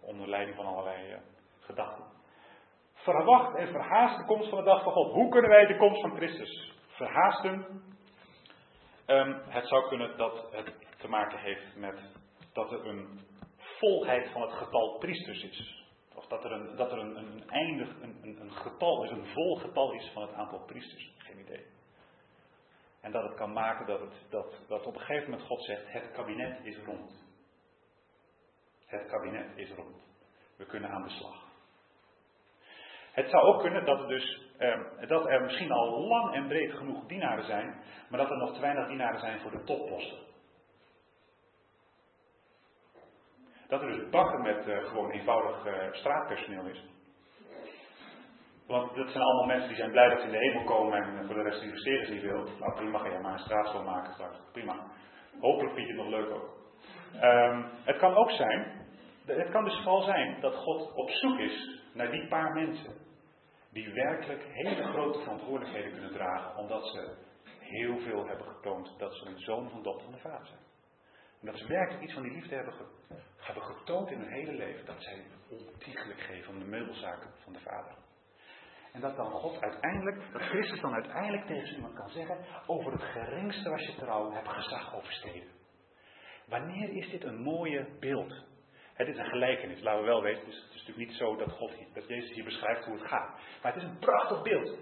onder 0.00 0.28
leiding 0.28 0.56
van 0.56 0.66
allerlei 0.66 1.16
gedachten. 1.64 2.04
Verwacht 2.92 3.54
en 3.54 3.68
verhaast 3.68 4.18
de 4.18 4.24
komst 4.24 4.48
van 4.48 4.58
de 4.58 4.64
dag 4.64 4.82
van 4.82 4.92
God. 4.92 5.12
Hoe 5.12 5.28
kunnen 5.28 5.50
wij 5.50 5.66
de 5.66 5.76
komst 5.76 6.00
van 6.00 6.16
Christus 6.16 6.72
verhaasten? 6.88 7.82
Um, 9.06 9.40
het 9.48 9.68
zou 9.68 9.88
kunnen 9.88 10.16
dat 10.16 10.46
het 10.50 10.72
te 10.98 11.08
maken 11.08 11.38
heeft 11.38 11.76
met 11.76 11.98
dat 12.52 12.72
er 12.72 12.86
een 12.86 13.20
volheid 13.78 14.30
van 14.30 14.42
het 14.42 14.52
getal 14.52 14.98
priesters 14.98 15.42
is. 15.42 15.84
Of 16.14 16.26
dat 16.26 16.44
er 16.44 16.52
een, 16.52 16.76
dat 16.76 16.92
er 16.92 16.98
een, 16.98 17.16
een 17.16 17.48
eindig, 17.48 18.00
een, 18.00 18.36
een 18.40 18.52
getal 18.52 19.04
is, 19.04 19.10
een 19.10 19.26
vol 19.26 19.56
getal 19.56 19.92
is 19.92 20.10
van 20.12 20.22
het 20.22 20.32
aantal 20.32 20.64
priesters. 20.64 21.12
Geen 21.18 21.38
idee. 21.38 21.66
En 23.00 23.12
dat 23.12 23.22
het 23.22 23.34
kan 23.34 23.52
maken 23.52 23.86
dat, 23.86 24.00
het, 24.00 24.26
dat, 24.30 24.60
dat 24.68 24.86
op 24.86 24.94
een 24.94 25.00
gegeven 25.00 25.30
moment 25.30 25.48
God 25.48 25.64
zegt, 25.64 25.92
het 25.92 26.10
kabinet 26.10 26.64
is 26.64 26.78
rond. 26.84 27.24
Het 28.86 29.06
kabinet 29.10 29.56
is 29.56 29.70
rond. 29.70 29.96
We 30.56 30.66
kunnen 30.66 30.90
aan 30.90 31.02
de 31.02 31.10
slag. 31.10 31.43
Het 33.14 33.30
zou 33.30 33.42
ook 33.42 33.60
kunnen 33.60 33.84
dat 33.84 34.00
er, 34.00 34.08
dus, 34.08 34.42
eh, 34.58 34.80
dat 35.08 35.26
er 35.26 35.42
misschien 35.42 35.72
al 35.72 36.00
lang 36.00 36.34
en 36.34 36.46
breed 36.46 36.72
genoeg 36.72 37.06
dienaren 37.06 37.44
zijn, 37.44 37.74
maar 38.08 38.20
dat 38.20 38.30
er 38.30 38.36
nog 38.36 38.54
te 38.54 38.60
weinig 38.60 38.88
dienaren 38.88 39.20
zijn 39.20 39.40
voor 39.40 39.50
de 39.50 39.64
topposten. 39.64 40.18
Dat 43.68 43.80
er 43.82 43.88
dus 43.88 44.08
bakken 44.10 44.42
met 44.42 44.66
uh, 44.66 44.84
gewoon 44.84 45.10
eenvoudig 45.10 45.66
uh, 45.66 45.92
straatpersoneel 45.92 46.66
is. 46.66 46.84
Want 48.66 48.94
dat 48.94 49.10
zijn 49.10 49.24
allemaal 49.24 49.46
mensen 49.46 49.68
die 49.68 49.76
zijn 49.76 49.90
blij 49.90 50.08
dat 50.08 50.18
ze 50.18 50.26
in 50.26 50.32
de 50.32 50.38
hemel 50.38 50.64
komen 50.64 51.02
en 51.02 51.26
voor 51.26 51.34
de 51.34 51.42
rest 51.42 51.62
investeren 51.62 52.06
ze 52.06 52.12
niet 52.12 52.22
veel. 52.22 52.44
Nou 52.60 52.74
prima, 52.74 52.98
ga 52.98 53.08
je 53.08 53.18
maar 53.18 53.32
een 53.32 53.38
straat 53.38 53.66
schoonmaken 53.66 54.12
straks. 54.12 54.36
Prima. 54.52 54.86
Hopelijk 55.40 55.74
vind 55.74 55.86
je 55.86 55.92
het 55.92 56.02
nog 56.02 56.10
leuk 56.10 56.30
ook. 56.30 56.56
Um, 57.22 57.70
het 57.84 57.96
kan 57.96 58.14
ook 58.14 58.30
zijn, 58.30 58.86
het 59.26 59.50
kan 59.50 59.64
dus 59.64 59.76
vooral 59.76 60.02
zijn 60.02 60.40
dat 60.40 60.54
God 60.54 60.92
op 60.94 61.10
zoek 61.10 61.38
is 61.38 61.80
naar 61.92 62.10
die 62.10 62.28
paar 62.28 62.52
mensen 62.52 63.03
die 63.74 63.92
werkelijk 63.92 64.42
hele 64.52 64.82
grote 64.82 65.18
verantwoordelijkheden 65.18 65.92
kunnen 65.92 66.12
dragen, 66.12 66.56
omdat 66.56 66.86
ze 66.86 67.16
heel 67.58 67.98
veel 67.98 68.26
hebben 68.26 68.46
getoond 68.46 68.98
dat 68.98 69.14
ze 69.14 69.26
een 69.26 69.38
zoon 69.38 69.70
van 69.70 69.82
dochter 69.82 70.04
van 70.04 70.12
de 70.12 70.18
vader 70.18 70.46
zijn. 70.46 70.60
En 71.40 71.46
dat 71.46 71.58
ze 71.58 71.66
werkelijk 71.66 72.02
iets 72.02 72.12
van 72.12 72.22
die 72.22 72.32
liefde 72.32 72.54
hebben, 72.54 72.74
hebben 73.36 73.62
getoond 73.62 74.10
in 74.10 74.18
hun 74.18 74.32
hele 74.32 74.52
leven, 74.52 74.86
dat 74.86 75.02
zij 75.02 75.24
ontiegelijk 75.48 76.20
geven 76.20 76.52
om 76.52 76.58
de 76.58 76.64
meubelzaken 76.64 77.30
van 77.42 77.52
de 77.52 77.60
vader. 77.60 77.96
En 78.92 79.00
dat 79.00 79.16
dan 79.16 79.30
God 79.30 79.60
uiteindelijk, 79.60 80.32
dat 80.32 80.42
Christus 80.42 80.80
dan 80.80 80.94
uiteindelijk 80.94 81.46
tegen 81.46 81.74
iemand 81.74 81.94
kan 81.94 82.08
zeggen, 82.08 82.38
over 82.66 82.92
het 82.92 83.02
geringste 83.02 83.70
was 83.70 83.82
je 83.86 83.94
trouw, 83.94 84.30
heb 84.30 84.46
gezag 84.46 84.94
oversteden. 84.94 85.48
Wanneer 86.46 86.88
is 86.88 87.10
dit 87.10 87.24
een 87.24 87.42
mooie 87.42 87.96
beeld? 88.00 88.44
Het 88.94 89.08
is 89.08 89.16
een 89.16 89.24
gelijkenis, 89.24 89.82
laten 89.82 90.00
we 90.00 90.06
wel 90.06 90.22
weten. 90.22 90.44
Het 90.44 90.48
is, 90.48 90.62
het 90.62 90.74
is 90.74 90.86
natuurlijk 90.86 91.08
niet 91.08 91.18
zo 91.18 91.36
dat, 91.36 91.50
God, 91.50 91.72
dat 91.94 92.08
Jezus 92.08 92.34
hier 92.34 92.44
beschrijft 92.44 92.84
hoe 92.84 92.94
het 92.94 93.06
gaat. 93.06 93.30
Maar 93.62 93.72
het 93.72 93.82
is 93.82 93.88
een 93.88 93.98
prachtig 93.98 94.42
beeld. 94.42 94.78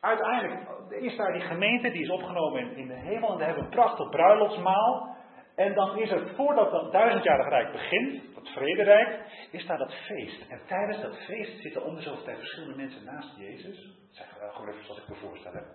Uiteindelijk 0.00 0.70
is 0.90 1.16
daar 1.16 1.32
die 1.32 1.42
gemeente, 1.42 1.90
die 1.90 2.02
is 2.02 2.10
opgenomen 2.10 2.76
in, 2.76 2.86
de 2.86 2.94
hemel. 2.94 3.32
En 3.32 3.38
daar 3.38 3.46
hebben 3.46 3.64
we 3.64 3.70
een 3.70 3.80
prachtig 3.80 4.08
bruiloftsmaal. 4.08 5.16
En 5.54 5.74
dan 5.74 5.98
is 5.98 6.10
er, 6.10 6.34
voordat 6.34 6.70
dat 6.70 6.92
duizendjarige 6.92 7.48
rijk 7.48 7.72
begint, 7.72 8.34
dat 8.34 8.48
vrederijk, 8.48 9.20
is 9.50 9.66
daar 9.66 9.78
dat 9.78 9.94
feest. 9.94 10.48
En 10.48 10.60
tijdens 10.66 11.00
dat 11.00 11.16
feest 11.16 11.62
zitten 11.62 11.84
om 11.84 11.94
de 11.94 12.20
verschillende 12.24 12.76
mensen 12.76 13.04
naast 13.04 13.36
Jezus. 13.36 13.96
Zeg 14.10 14.26
gewoon 14.52 14.68
even 14.68 14.84
zoals 14.84 15.00
ik 15.00 15.08
me 15.08 15.14
voorstel 15.14 15.52
heb. 15.52 15.66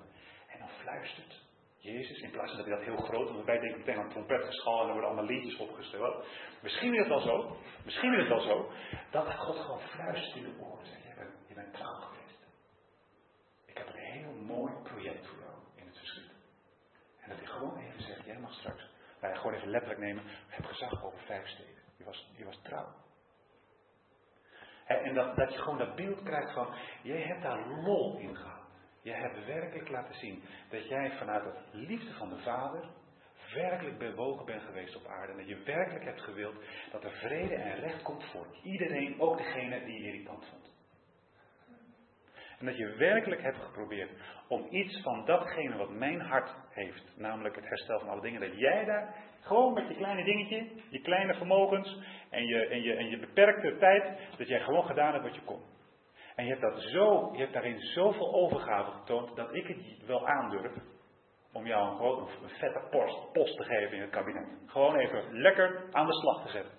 En 0.47 0.59
dan 0.59 0.69
fluistert 0.69 1.40
Jezus, 1.81 2.19
in 2.19 2.31
plaats 2.31 2.49
van 2.49 2.57
dat 2.57 2.67
hij 2.67 2.75
dat 2.75 2.85
heel 2.85 3.05
groot, 3.05 3.31
want 3.31 3.45
wij 3.45 3.59
denken 3.59 3.79
meteen 3.79 3.97
aan 3.97 4.09
trompetgeschal 4.09 4.81
en 4.81 4.85
er 4.85 4.91
worden 4.91 5.09
allemaal 5.09 5.25
liedjes 5.25 5.57
opgesteld. 5.57 6.25
Misschien 6.61 6.93
is 6.93 6.99
het 6.99 7.07
wel 7.07 7.19
zo, 7.19 7.57
misschien 7.83 8.13
is 8.13 8.19
het 8.19 8.27
wel 8.27 8.41
zo, 8.41 8.71
dat 9.11 9.35
God 9.35 9.55
gewoon 9.55 9.79
fluistert 9.79 10.35
in 10.35 10.43
de 10.43 10.59
oren 10.59 10.85
zegt, 10.85 11.03
je 11.47 11.53
bent, 11.53 11.73
trouw 11.73 11.93
geweest. 11.93 12.45
Ik 13.65 13.77
heb 13.77 13.87
een 13.87 13.99
heel 13.99 14.33
mooi 14.33 14.73
project 14.83 15.27
voor 15.27 15.39
jou 15.39 15.53
in 15.75 15.85
het 15.85 15.97
verschiet. 15.97 16.31
En 17.19 17.29
dat 17.29 17.37
hij 17.37 17.47
gewoon 17.47 17.77
even 17.77 18.01
zegt, 18.01 18.25
jij 18.25 18.39
mag 18.39 18.53
straks, 18.53 18.89
wij 19.19 19.35
gewoon 19.35 19.53
even 19.53 19.69
letterlijk 19.69 20.01
nemen, 20.01 20.23
heb 20.47 20.65
gezag 20.65 21.03
over 21.03 21.19
vijf 21.19 21.47
steden. 21.47 21.83
Je 21.97 22.03
was, 22.03 22.31
je 22.37 22.45
was 22.45 22.59
trouw. 22.63 22.93
En 24.85 25.13
dat, 25.13 25.35
dat 25.35 25.53
je 25.53 25.59
gewoon 25.59 25.77
dat 25.77 25.95
beeld 25.95 26.23
krijgt 26.23 26.53
van, 26.53 26.73
jij 27.03 27.21
hebt 27.21 27.41
daar 27.41 27.67
lol 27.67 28.17
in 28.17 28.35
gehad. 28.35 28.60
Je 29.01 29.11
hebt 29.11 29.45
werkelijk 29.45 29.89
laten 29.89 30.15
zien 30.15 30.43
dat 30.69 30.87
jij 30.87 31.11
vanuit 31.11 31.43
het 31.43 31.59
liefde 31.71 32.13
van 32.13 32.29
de 32.29 32.37
Vader 32.37 32.83
werkelijk 33.53 33.97
bewogen 33.97 34.45
bent 34.45 34.61
geweest 34.61 34.95
op 34.95 35.05
aarde. 35.05 35.31
En 35.31 35.37
dat 35.37 35.47
je 35.47 35.63
werkelijk 35.63 36.05
hebt 36.05 36.21
gewild 36.21 36.55
dat 36.91 37.03
er 37.03 37.11
vrede 37.11 37.55
en 37.55 37.79
recht 37.79 38.01
komt 38.01 38.25
voor 38.25 38.47
iedereen, 38.63 39.19
ook 39.19 39.37
degene 39.37 39.85
die 39.85 39.99
je 39.99 40.05
irritant 40.05 40.45
vond. 40.45 40.69
En 42.59 42.65
dat 42.65 42.77
je 42.77 42.95
werkelijk 42.95 43.41
hebt 43.41 43.57
geprobeerd 43.57 44.11
om 44.47 44.67
iets 44.69 45.01
van 45.01 45.25
datgene 45.25 45.77
wat 45.77 45.89
mijn 45.89 46.21
hart 46.21 46.55
heeft, 46.69 47.17
namelijk 47.17 47.55
het 47.55 47.65
herstel 47.67 47.99
van 47.99 48.09
alle 48.09 48.21
dingen, 48.21 48.41
dat 48.41 48.57
jij 48.57 48.85
daar 48.85 49.15
gewoon 49.39 49.73
met 49.73 49.87
je 49.87 49.95
kleine 49.95 50.23
dingetje, 50.23 50.67
je 50.89 51.01
kleine 51.01 51.33
vermogens 51.33 51.97
en 52.29 52.45
je, 52.45 52.65
en 52.65 52.81
je, 52.81 52.93
en 52.93 53.09
je 53.09 53.19
beperkte 53.19 53.77
tijd, 53.77 54.37
dat 54.37 54.47
jij 54.47 54.59
gewoon 54.59 54.85
gedaan 54.85 55.11
hebt 55.11 55.23
wat 55.23 55.35
je 55.35 55.41
kon. 55.41 55.61
En 56.41 56.47
je 56.47 56.53
hebt, 56.53 56.73
dat 56.73 56.81
zo, 56.81 57.29
je 57.31 57.39
hebt 57.39 57.53
daarin 57.53 57.79
zoveel 57.79 58.33
overgave 58.33 58.91
getoond 58.91 59.35
dat 59.35 59.55
ik 59.55 59.67
het 59.67 60.05
wel 60.05 60.27
aandurf 60.27 60.73
om 61.51 61.65
jou 61.65 61.89
een, 61.89 61.95
grote, 61.95 62.31
een 62.43 62.49
vette 62.49 62.87
post, 62.89 63.31
post 63.31 63.57
te 63.57 63.63
geven 63.63 63.95
in 63.95 64.01
het 64.01 64.09
kabinet. 64.09 64.47
Gewoon 64.65 64.95
even 64.95 65.41
lekker 65.41 65.83
aan 65.91 66.05
de 66.05 66.13
slag 66.13 66.45
te 66.45 66.51
zetten. 66.51 66.71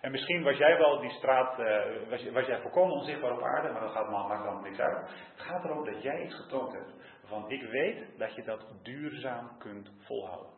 En 0.00 0.10
misschien 0.10 0.42
was 0.42 0.56
jij 0.56 0.76
wel 0.78 1.00
die 1.00 1.10
straat, 1.10 1.58
uh, 1.58 2.08
was, 2.10 2.30
was, 2.30 2.46
jij 2.46 2.60
volkomen 2.60 2.94
onzichtbaar 2.94 3.32
op 3.32 3.42
aarde, 3.42 3.72
maar 3.72 3.80
dat 3.80 3.90
gaat 3.90 4.10
maar, 4.10 4.26
maakt 4.26 4.46
allemaal 4.46 4.62
niks 4.62 4.78
uit. 4.78 5.08
Het 5.08 5.40
gaat 5.40 5.64
erom 5.64 5.84
dat 5.84 6.02
jij 6.02 6.22
iets 6.22 6.34
getoond 6.34 6.72
hebt. 6.72 6.92
Waarvan 7.20 7.50
ik 7.50 7.62
weet 7.62 8.18
dat 8.18 8.34
je 8.34 8.42
dat 8.42 8.66
duurzaam 8.82 9.58
kunt 9.58 9.90
volhouden. 9.98 10.52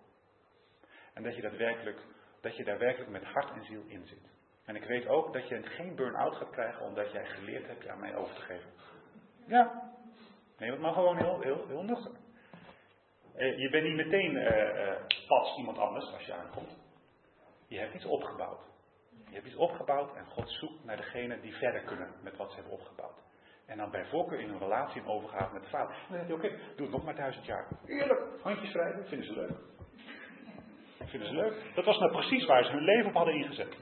En 1.15 1.23
dat 1.23 1.37
je, 1.37 1.43
dat 1.43 1.57
werkelijk, 1.57 2.01
dat 2.41 2.57
je 2.57 2.65
daar 2.65 2.79
werkelijk 2.79 3.11
met 3.11 3.25
hart 3.25 3.51
en 3.51 3.65
ziel 3.65 3.83
in 3.87 4.07
zit. 4.07 4.38
En 4.69 4.77
ik 4.77 4.85
weet 4.85 5.09
ook 5.09 5.33
dat 5.33 5.49
je 5.49 5.63
geen 5.63 5.95
burn-out 5.95 6.37
gaat 6.37 6.51
krijgen 6.51 6.87
omdat 6.87 7.13
jij 7.13 7.27
geleerd 7.27 7.67
hebt 7.67 7.83
je 7.83 7.91
aan 7.91 8.01
mij 8.01 8.17
over 8.17 8.35
te 8.35 8.41
geven. 8.41 8.71
Ja. 9.47 9.93
Nee, 10.59 10.79
mag 10.79 10.95
gewoon 10.95 11.17
heel, 11.17 11.41
heel, 11.41 11.67
heel 11.69 11.83
nuchter. 11.83 12.13
Eh, 13.35 13.59
je 13.59 13.71
bent 13.71 13.85
niet 13.85 13.97
meteen 13.97 14.35
uh, 14.35 14.93
pas 15.27 15.57
iemand 15.57 15.79
anders 15.79 16.13
als 16.13 16.27
je 16.27 16.35
aankomt. 16.35 16.77
Je 17.69 17.79
hebt 17.79 17.95
iets 17.95 18.05
opgebouwd. 18.05 18.61
Je 19.29 19.35
hebt 19.35 19.47
iets 19.47 19.57
opgebouwd 19.57 20.17
en 20.17 20.25
God 20.25 20.51
zoekt 20.51 20.85
naar 20.85 20.97
degene 20.97 21.41
die 21.41 21.55
verder 21.55 21.81
kunnen 21.81 22.15
met 22.23 22.37
wat 22.37 22.49
ze 22.51 22.55
hebben 22.55 22.73
opgebouwd. 22.73 23.19
En 23.67 23.77
dan 23.77 23.91
bij 23.91 24.05
voorkeur 24.05 24.41
in 24.41 24.51
een 24.51 24.59
relatie 24.59 25.07
overgaat 25.07 25.53
met 25.53 25.63
de 25.63 25.69
vader. 25.69 25.97
Dan 26.09 26.17
zegt 26.17 26.27
hij, 26.27 26.37
oké, 26.37 26.49
doe 26.49 26.87
het 26.87 26.91
nog 26.91 27.05
maar 27.05 27.17
duizend 27.17 27.47
jaar. 27.47 27.69
Eerlijk, 27.87 28.21
handjes 28.43 28.73
wrijven, 28.73 29.07
vinden 29.07 29.27
ze 29.27 29.33
leuk. 29.33 29.59
Vinden 31.05 31.29
ze 31.29 31.35
leuk. 31.35 31.75
Dat 31.75 31.85
was 31.85 31.99
nou 31.99 32.13
precies 32.13 32.47
waar 32.47 32.65
ze 32.65 32.71
hun 32.71 32.85
leven 32.85 33.07
op 33.07 33.15
hadden 33.15 33.35
ingezet. 33.35 33.77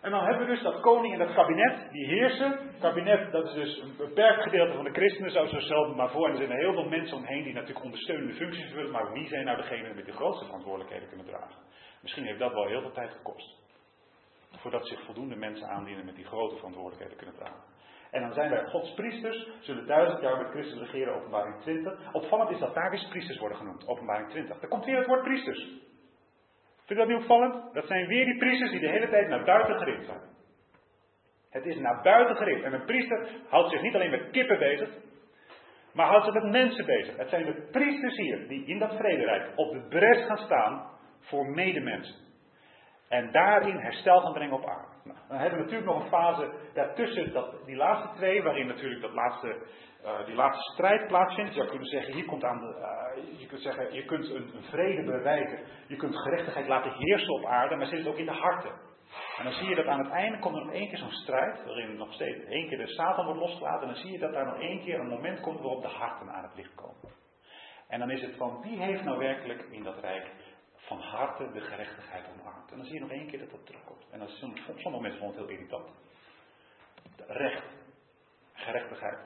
En 0.00 0.10
dan 0.10 0.24
hebben 0.24 0.46
we 0.46 0.52
dus 0.52 0.62
dat 0.62 0.80
koning 0.80 1.12
en 1.12 1.18
dat 1.18 1.34
kabinet, 1.34 1.92
die 1.92 2.06
heersen. 2.06 2.58
Kabinet, 2.80 3.32
dat 3.32 3.46
is 3.46 3.52
dus 3.52 3.80
een 3.80 3.96
beperkt 3.96 4.42
gedeelte 4.42 4.74
van 4.74 4.84
de 4.84 4.92
christenen, 4.92 5.30
zo 5.30 5.46
zo 5.46 5.58
stel 5.58 5.94
maar 5.94 6.10
voor. 6.10 6.26
En 6.26 6.30
er 6.30 6.46
zijn 6.46 6.58
heel 6.58 6.72
veel 6.72 6.88
mensen 6.88 7.16
omheen 7.16 7.42
die 7.42 7.52
natuurlijk 7.54 7.84
ondersteunende 7.84 8.34
functies 8.34 8.64
vervullen. 8.64 8.90
Maar 8.90 9.12
wie 9.12 9.28
zijn 9.28 9.44
nou 9.44 9.56
degene 9.56 9.94
met 9.94 10.06
de 10.06 10.12
grootste 10.12 10.44
verantwoordelijkheden 10.44 11.08
kunnen 11.08 11.26
dragen? 11.26 11.56
Misschien 12.02 12.24
heeft 12.24 12.38
dat 12.38 12.52
wel 12.52 12.66
heel 12.66 12.80
veel 12.80 12.92
tijd 12.92 13.10
gekost. 13.10 13.58
Voordat 14.50 14.86
zich 14.86 15.04
voldoende 15.04 15.36
mensen 15.36 15.68
aandienen 15.68 16.04
met 16.04 16.14
die 16.14 16.24
grote 16.24 16.56
verantwoordelijkheden 16.56 17.16
kunnen 17.16 17.34
dragen. 17.34 17.62
En 18.10 18.20
dan 18.20 18.32
zijn 18.32 18.52
er 18.52 18.68
Gods 18.68 18.94
priesters, 18.94 19.48
zullen 19.60 19.86
duizend 19.86 20.20
jaar 20.20 20.36
met 20.36 20.50
Christus 20.50 20.78
regeren, 20.78 21.14
openbaring 21.14 21.60
20. 21.60 22.12
Opvallend 22.12 22.50
is 22.50 22.58
dat 22.58 22.74
daar 22.74 22.92
eens 22.92 23.08
priesters 23.08 23.38
worden 23.38 23.58
genoemd, 23.58 23.88
openbaring 23.88 24.28
20. 24.28 24.58
Daar 24.60 24.70
komt 24.70 24.84
weer 24.84 24.96
het 24.96 25.06
woord 25.06 25.22
priesters. 25.22 25.89
Vind 26.90 27.02
je 27.02 27.08
dat 27.08 27.16
niet 27.16 27.28
opvallend? 27.28 27.74
Dat 27.74 27.86
zijn 27.86 28.06
weer 28.06 28.24
die 28.24 28.36
priesters 28.36 28.70
die 28.70 28.80
de 28.80 28.88
hele 28.88 29.08
tijd 29.08 29.28
naar 29.28 29.44
buiten 29.44 29.78
gericht 29.78 30.04
zijn. 30.04 30.20
Het 31.50 31.66
is 31.66 31.76
naar 31.76 32.02
buiten 32.02 32.36
gericht. 32.36 32.62
En 32.62 32.72
een 32.72 32.84
priester 32.84 33.28
houdt 33.48 33.70
zich 33.70 33.82
niet 33.82 33.94
alleen 33.94 34.10
met 34.10 34.30
kippen 34.30 34.58
bezig, 34.58 34.88
maar 35.92 36.06
houdt 36.06 36.24
zich 36.24 36.34
met 36.34 36.52
mensen 36.52 36.86
bezig. 36.86 37.16
Het 37.16 37.28
zijn 37.28 37.44
de 37.44 37.68
priesters 37.70 38.16
hier 38.16 38.48
die 38.48 38.66
in 38.66 38.78
dat 38.78 38.96
vrederijk 38.96 39.52
op 39.54 39.72
de 39.72 39.86
bres 39.88 40.26
gaan 40.26 40.38
staan 40.38 40.90
voor 41.20 41.46
medemensen. 41.46 42.14
En 43.08 43.32
daarin 43.32 43.76
herstel 43.76 44.20
gaan 44.20 44.32
brengen 44.32 44.56
op 44.56 44.68
aarde. 44.68 44.94
Nou, 45.04 45.18
dan 45.28 45.38
hebben 45.38 45.58
we 45.58 45.64
natuurlijk 45.64 45.90
nog 45.90 46.02
een 46.02 46.08
fase 46.08 46.52
daartussen, 46.74 47.32
dat, 47.32 47.66
die 47.66 47.76
laatste 47.76 48.16
twee, 48.16 48.42
waarin 48.42 48.66
natuurlijk 48.66 49.00
dat 49.00 49.12
laatste, 49.12 49.56
uh, 50.04 50.26
die 50.26 50.34
laatste 50.34 50.72
strijd 50.72 51.06
plaatsvindt. 51.06 51.50
Je 51.50 51.56
zou 51.56 51.68
kunnen 51.68 51.88
zeggen, 51.88 52.14
hier 52.14 52.24
komt 52.24 52.44
aan 52.44 52.58
de, 52.58 52.74
uh, 52.78 53.40
je 53.40 53.46
kunt 53.46 53.60
zeggen, 53.60 53.94
je 53.94 54.04
kunt 54.04 54.30
een, 54.30 54.62
vrede 54.62 55.04
bewijzen. 55.04 55.58
Je 55.86 55.96
kunt 55.96 56.16
gerechtigheid 56.16 56.68
laten 56.68 56.92
heersen 56.92 57.34
op 57.34 57.44
aarde, 57.44 57.76
maar 57.76 57.86
zit 57.86 57.98
het 57.98 58.08
ook 58.08 58.18
in 58.18 58.26
de 58.26 58.32
harten. 58.32 58.88
En 59.38 59.44
dan 59.44 59.52
zie 59.52 59.68
je 59.68 59.74
dat 59.74 59.86
aan 59.86 59.98
het 59.98 60.10
einde 60.10 60.38
komt 60.38 60.56
er 60.56 60.64
nog 60.64 60.74
één 60.74 60.88
keer 60.88 60.98
zo'n 60.98 61.10
strijd, 61.10 61.64
waarin 61.64 61.96
nog 61.96 62.12
steeds 62.12 62.44
één 62.44 62.68
keer 62.68 62.78
de 62.78 62.86
Satan 62.86 63.24
wordt 63.24 63.40
losgelaten. 63.40 63.80
En 63.80 63.94
dan 63.94 64.02
zie 64.02 64.12
je 64.12 64.18
dat 64.18 64.32
daar 64.32 64.46
nog 64.46 64.58
één 64.58 64.80
keer 64.80 65.00
een 65.00 65.08
moment 65.08 65.40
komt 65.40 65.60
waarop 65.60 65.82
de 65.82 65.88
harten 65.88 66.30
aan 66.30 66.42
het 66.42 66.54
licht 66.54 66.74
komen. 66.74 67.14
En 67.88 67.98
dan 67.98 68.10
is 68.10 68.22
het 68.22 68.36
van, 68.36 68.60
wie 68.62 68.82
heeft 68.82 69.04
nou 69.04 69.18
werkelijk 69.18 69.62
in 69.70 69.82
dat 69.82 69.98
rijk 69.98 70.30
van 70.74 70.98
harte 70.98 71.50
de 71.52 71.60
gerechtigheid 71.60 72.24
omarmt. 72.28 72.70
En 72.70 72.76
dan 72.76 72.86
zie 72.86 72.94
je 72.94 73.00
nog 73.00 73.10
één 73.10 73.26
keer 73.26 73.38
dat 73.38 73.50
dat 73.50 73.66
terugkomt. 73.66 74.06
En 74.10 74.18
dan 74.18 74.28
sommige 74.28 75.02
mensen 75.02 75.26
het 75.26 75.36
heel 75.36 75.48
irritant. 75.48 75.90
Recht, 77.26 77.64
gerechtigheid, 78.52 79.18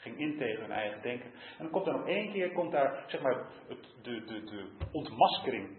ging 0.00 0.18
in 0.18 0.38
tegen 0.38 0.60
hun 0.60 0.72
eigen 0.72 1.02
denken. 1.02 1.30
En 1.32 1.58
dan 1.58 1.70
komt 1.70 1.86
er 1.86 1.92
nog 1.92 2.06
één 2.06 2.32
keer, 2.32 2.52
komt 2.52 2.72
daar 2.72 3.04
zeg 3.06 3.20
maar 3.20 3.46
het, 3.68 3.94
de, 4.02 4.24
de, 4.24 4.44
de 4.44 4.68
ontmaskering 4.92 5.78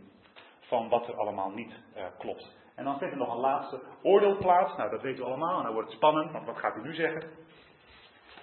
van 0.60 0.90
wat 0.90 1.08
er 1.08 1.16
allemaal 1.16 1.50
niet 1.50 1.74
uh, 1.96 2.06
klopt. 2.18 2.60
En 2.76 2.84
dan 2.84 2.98
vindt 2.98 3.14
er 3.14 3.20
nog 3.20 3.34
een 3.34 3.40
laatste 3.40 3.82
oordeel 4.02 4.38
plaats. 4.38 4.78
Nou, 4.78 4.90
dat 4.90 5.02
weten 5.02 5.24
we 5.24 5.30
allemaal. 5.30 5.58
En 5.58 5.64
dan 5.64 5.74
wordt 5.74 5.88
het 5.88 5.98
spannend, 5.98 6.32
want 6.32 6.46
wat 6.46 6.58
gaat 6.58 6.76
u 6.76 6.82
nu 6.82 6.94
zeggen? 6.94 7.30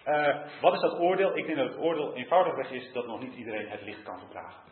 Uh, 0.07 0.61
wat 0.61 0.75
is 0.75 0.81
dat 0.81 0.99
oordeel? 0.99 1.37
Ik 1.37 1.47
denk 1.47 1.59
dat 1.59 1.69
het 1.69 1.79
oordeel 1.79 2.15
eenvoudigweg 2.15 2.71
is 2.71 2.93
dat 2.93 3.07
nog 3.07 3.21
niet 3.21 3.35
iedereen 3.35 3.69
het 3.69 3.83
licht 3.83 4.03
kan 4.03 4.19
verdragen. 4.19 4.63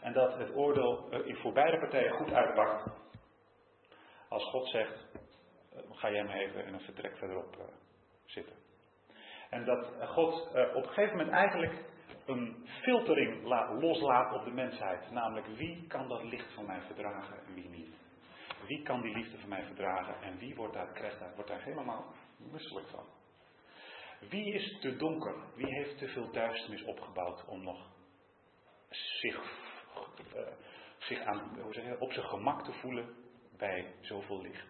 En 0.00 0.12
dat 0.12 0.38
het 0.38 0.54
oordeel 0.54 1.08
voor 1.26 1.52
beide 1.52 1.78
partijen 1.78 2.12
goed 2.12 2.32
uitpakt. 2.32 2.90
Als 4.28 4.44
God 4.44 4.68
zegt, 4.68 5.06
eh, 5.72 5.80
ga 5.90 6.10
jij 6.10 6.24
maar 6.24 6.36
even 6.36 6.66
in 6.66 6.74
een 6.74 6.80
vertrek 6.80 7.16
verderop 7.16 7.56
uh, 7.56 7.64
zitten. 8.24 8.56
En 9.50 9.64
dat 9.64 9.92
God 10.08 10.50
uh, 10.54 10.76
op 10.76 10.82
een 10.82 10.88
gegeven 10.88 11.16
moment 11.16 11.36
eigenlijk 11.36 11.84
een 12.26 12.66
filtering 12.82 13.42
loslaat 13.80 14.34
op 14.34 14.44
de 14.44 14.50
mensheid. 14.50 15.10
Namelijk, 15.10 15.46
wie 15.46 15.86
kan 15.86 16.08
dat 16.08 16.22
licht 16.22 16.52
van 16.54 16.66
mij 16.66 16.80
verdragen 16.80 17.46
en 17.46 17.54
wie 17.54 17.68
niet? 17.68 17.96
Wie 18.66 18.82
kan 18.82 19.00
die 19.02 19.16
liefde 19.16 19.38
van 19.38 19.48
mij 19.48 19.64
verdragen 19.64 20.22
en 20.22 20.38
wie 20.38 20.54
wordt 20.54 20.74
daar, 20.74 20.92
krijgt 20.92 21.18
daar, 21.18 21.34
wordt 21.34 21.50
daar 21.50 21.62
helemaal 21.62 22.14
misselijk 22.36 22.88
van? 22.88 23.04
Wie 24.28 24.52
is 24.54 24.78
te 24.80 24.96
donker? 24.96 25.34
Wie 25.54 25.74
heeft 25.74 25.98
te 25.98 26.08
veel 26.08 26.32
duisternis 26.32 26.84
opgebouwd 26.84 27.44
om 27.46 27.62
nog 27.62 27.86
zich 28.90 29.66
uh, 30.36 30.42
zich 30.98 31.20
aan, 31.20 31.58
hoe 31.62 31.72
zeg 31.72 31.84
je, 31.84 32.00
op 32.00 32.12
zijn 32.12 32.26
gemak 32.26 32.64
te 32.64 32.72
voelen 32.72 33.14
bij 33.56 33.94
zoveel 34.00 34.40
licht. 34.40 34.66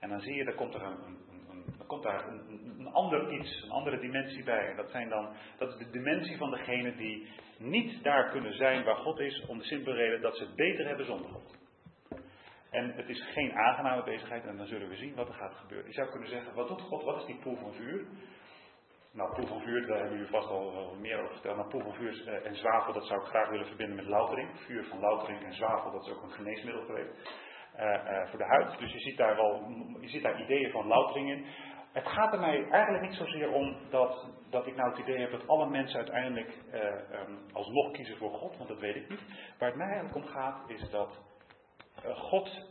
En 0.00 0.08
dan 0.08 0.20
zie 0.20 0.34
je, 0.34 0.44
daar 0.44 0.54
komt 0.54 0.74
er 0.74 0.82
een, 0.82 1.02
een, 1.02 1.46
een, 1.50 1.81
dan 1.82 1.90
komt 1.90 2.02
daar 2.02 2.28
een, 2.28 2.92
ander 2.92 3.32
iets, 3.32 3.62
een 3.62 3.70
andere 3.70 3.98
dimensie 3.98 4.44
bij. 4.44 4.68
En 4.68 4.76
dat, 4.76 4.90
zijn 4.90 5.08
dan, 5.08 5.34
dat 5.58 5.68
is 5.68 5.78
de 5.78 5.90
dimensie 5.90 6.36
van 6.36 6.50
degene 6.50 6.96
die 6.96 7.28
niet 7.58 8.02
daar 8.02 8.30
kunnen 8.30 8.56
zijn 8.56 8.84
waar 8.84 8.96
God 8.96 9.18
is, 9.18 9.46
om 9.46 9.58
de 9.58 9.64
simpele 9.64 9.96
reden 9.96 10.20
dat 10.20 10.36
ze 10.36 10.42
het 10.44 10.54
beter 10.54 10.86
hebben 10.86 11.06
zonder 11.06 11.30
God. 11.30 11.60
En 12.70 12.92
het 12.96 13.08
is 13.08 13.24
geen 13.32 13.52
aangename 13.52 14.02
bezigheid 14.02 14.44
en 14.44 14.56
dan 14.56 14.66
zullen 14.66 14.88
we 14.88 14.96
zien 14.96 15.14
wat 15.14 15.28
er 15.28 15.34
gaat 15.34 15.54
gebeuren. 15.54 15.86
Je 15.86 15.94
zou 15.94 16.10
kunnen 16.10 16.28
zeggen, 16.28 16.54
wat 16.54 16.68
doet 16.68 16.80
God? 16.80 17.04
Wat 17.04 17.20
is 17.20 17.26
die 17.26 17.38
poel 17.38 17.56
van 17.56 17.72
vuur? 17.72 18.06
Nou, 19.12 19.34
poel 19.34 19.46
van 19.46 19.60
vuur, 19.60 19.86
daar 19.86 19.98
hebben 19.98 20.16
jullie 20.16 20.32
vast 20.32 20.48
al 20.48 20.96
meer 21.00 21.18
over 21.18 21.32
verteld. 21.32 21.56
Maar 21.56 21.68
poel 21.68 21.80
van 21.80 21.94
vuur 21.94 22.28
eh, 22.28 22.46
en 22.46 22.56
zwavel, 22.56 22.92
dat 22.92 23.06
zou 23.06 23.20
ik 23.20 23.26
graag 23.26 23.48
willen 23.48 23.66
verbinden 23.66 23.96
met 23.96 24.06
loutering. 24.06 24.48
Vuur 24.58 24.84
van 24.84 25.00
loutering 25.00 25.44
en 25.44 25.54
zwavel, 25.54 25.90
dat 25.90 26.06
is 26.06 26.12
ook 26.12 26.22
een 26.22 26.30
geneesmiddel 26.30 26.84
geweest 26.84 27.40
uh, 27.78 27.84
uh, 27.84 28.28
voor 28.28 28.38
de 28.38 28.44
huid. 28.44 28.78
Dus 28.78 28.92
je 28.92 29.00
ziet 29.00 29.16
daar 29.16 29.36
wel, 29.36 29.62
je 30.00 30.08
ziet 30.08 30.22
daar 30.22 30.42
ideeën 30.42 30.70
van 30.70 30.86
loutering 30.86 31.30
in. 31.30 31.46
Het 31.92 32.08
gaat 32.08 32.32
er 32.32 32.40
mij 32.40 32.68
eigenlijk 32.70 33.04
niet 33.04 33.16
zozeer 33.16 33.52
om 33.52 33.76
dat, 33.90 34.26
dat 34.50 34.66
ik 34.66 34.76
nou 34.76 34.90
het 34.90 34.98
idee 34.98 35.18
heb 35.18 35.30
dat 35.30 35.48
alle 35.48 35.68
mensen 35.68 35.96
uiteindelijk 35.96 36.58
um, 36.74 37.38
alsnog 37.52 37.90
kiezen 37.90 38.16
voor 38.16 38.30
God, 38.30 38.56
want 38.56 38.68
dat 38.68 38.78
weet 38.78 38.96
ik 38.96 39.08
niet. 39.08 39.20
Waar 39.58 39.68
het 39.68 39.78
mij 39.78 39.86
eigenlijk 39.86 40.16
om 40.16 40.26
gaat, 40.32 40.70
is 40.70 40.90
dat 40.90 41.18
God, 42.14 42.68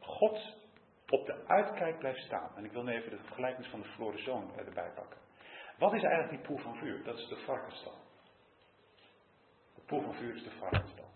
God 0.00 0.56
op 1.08 1.26
de 1.26 1.44
uitkijk 1.46 1.98
blijft 1.98 2.20
staan. 2.20 2.50
En 2.56 2.64
ik 2.64 2.72
wil 2.72 2.82
nu 2.82 2.92
even 2.92 3.10
de 3.10 3.18
gelijkenis 3.32 3.70
van 3.70 3.80
de 3.80 3.88
verloren 3.88 4.22
zoon 4.22 4.52
erbij 4.56 4.90
pakken. 4.94 5.18
Wat 5.78 5.92
is 5.92 6.02
eigenlijk 6.02 6.36
die 6.36 6.46
poel 6.46 6.58
van 6.58 6.76
vuur? 6.76 7.04
Dat 7.04 7.18
is 7.18 7.28
de 7.28 7.36
varkenstal. 7.36 7.94
De 9.74 9.82
poel 9.86 10.02
van 10.02 10.14
vuur 10.14 10.34
is 10.34 10.44
de 10.44 10.50
varkenstal. 10.58 11.08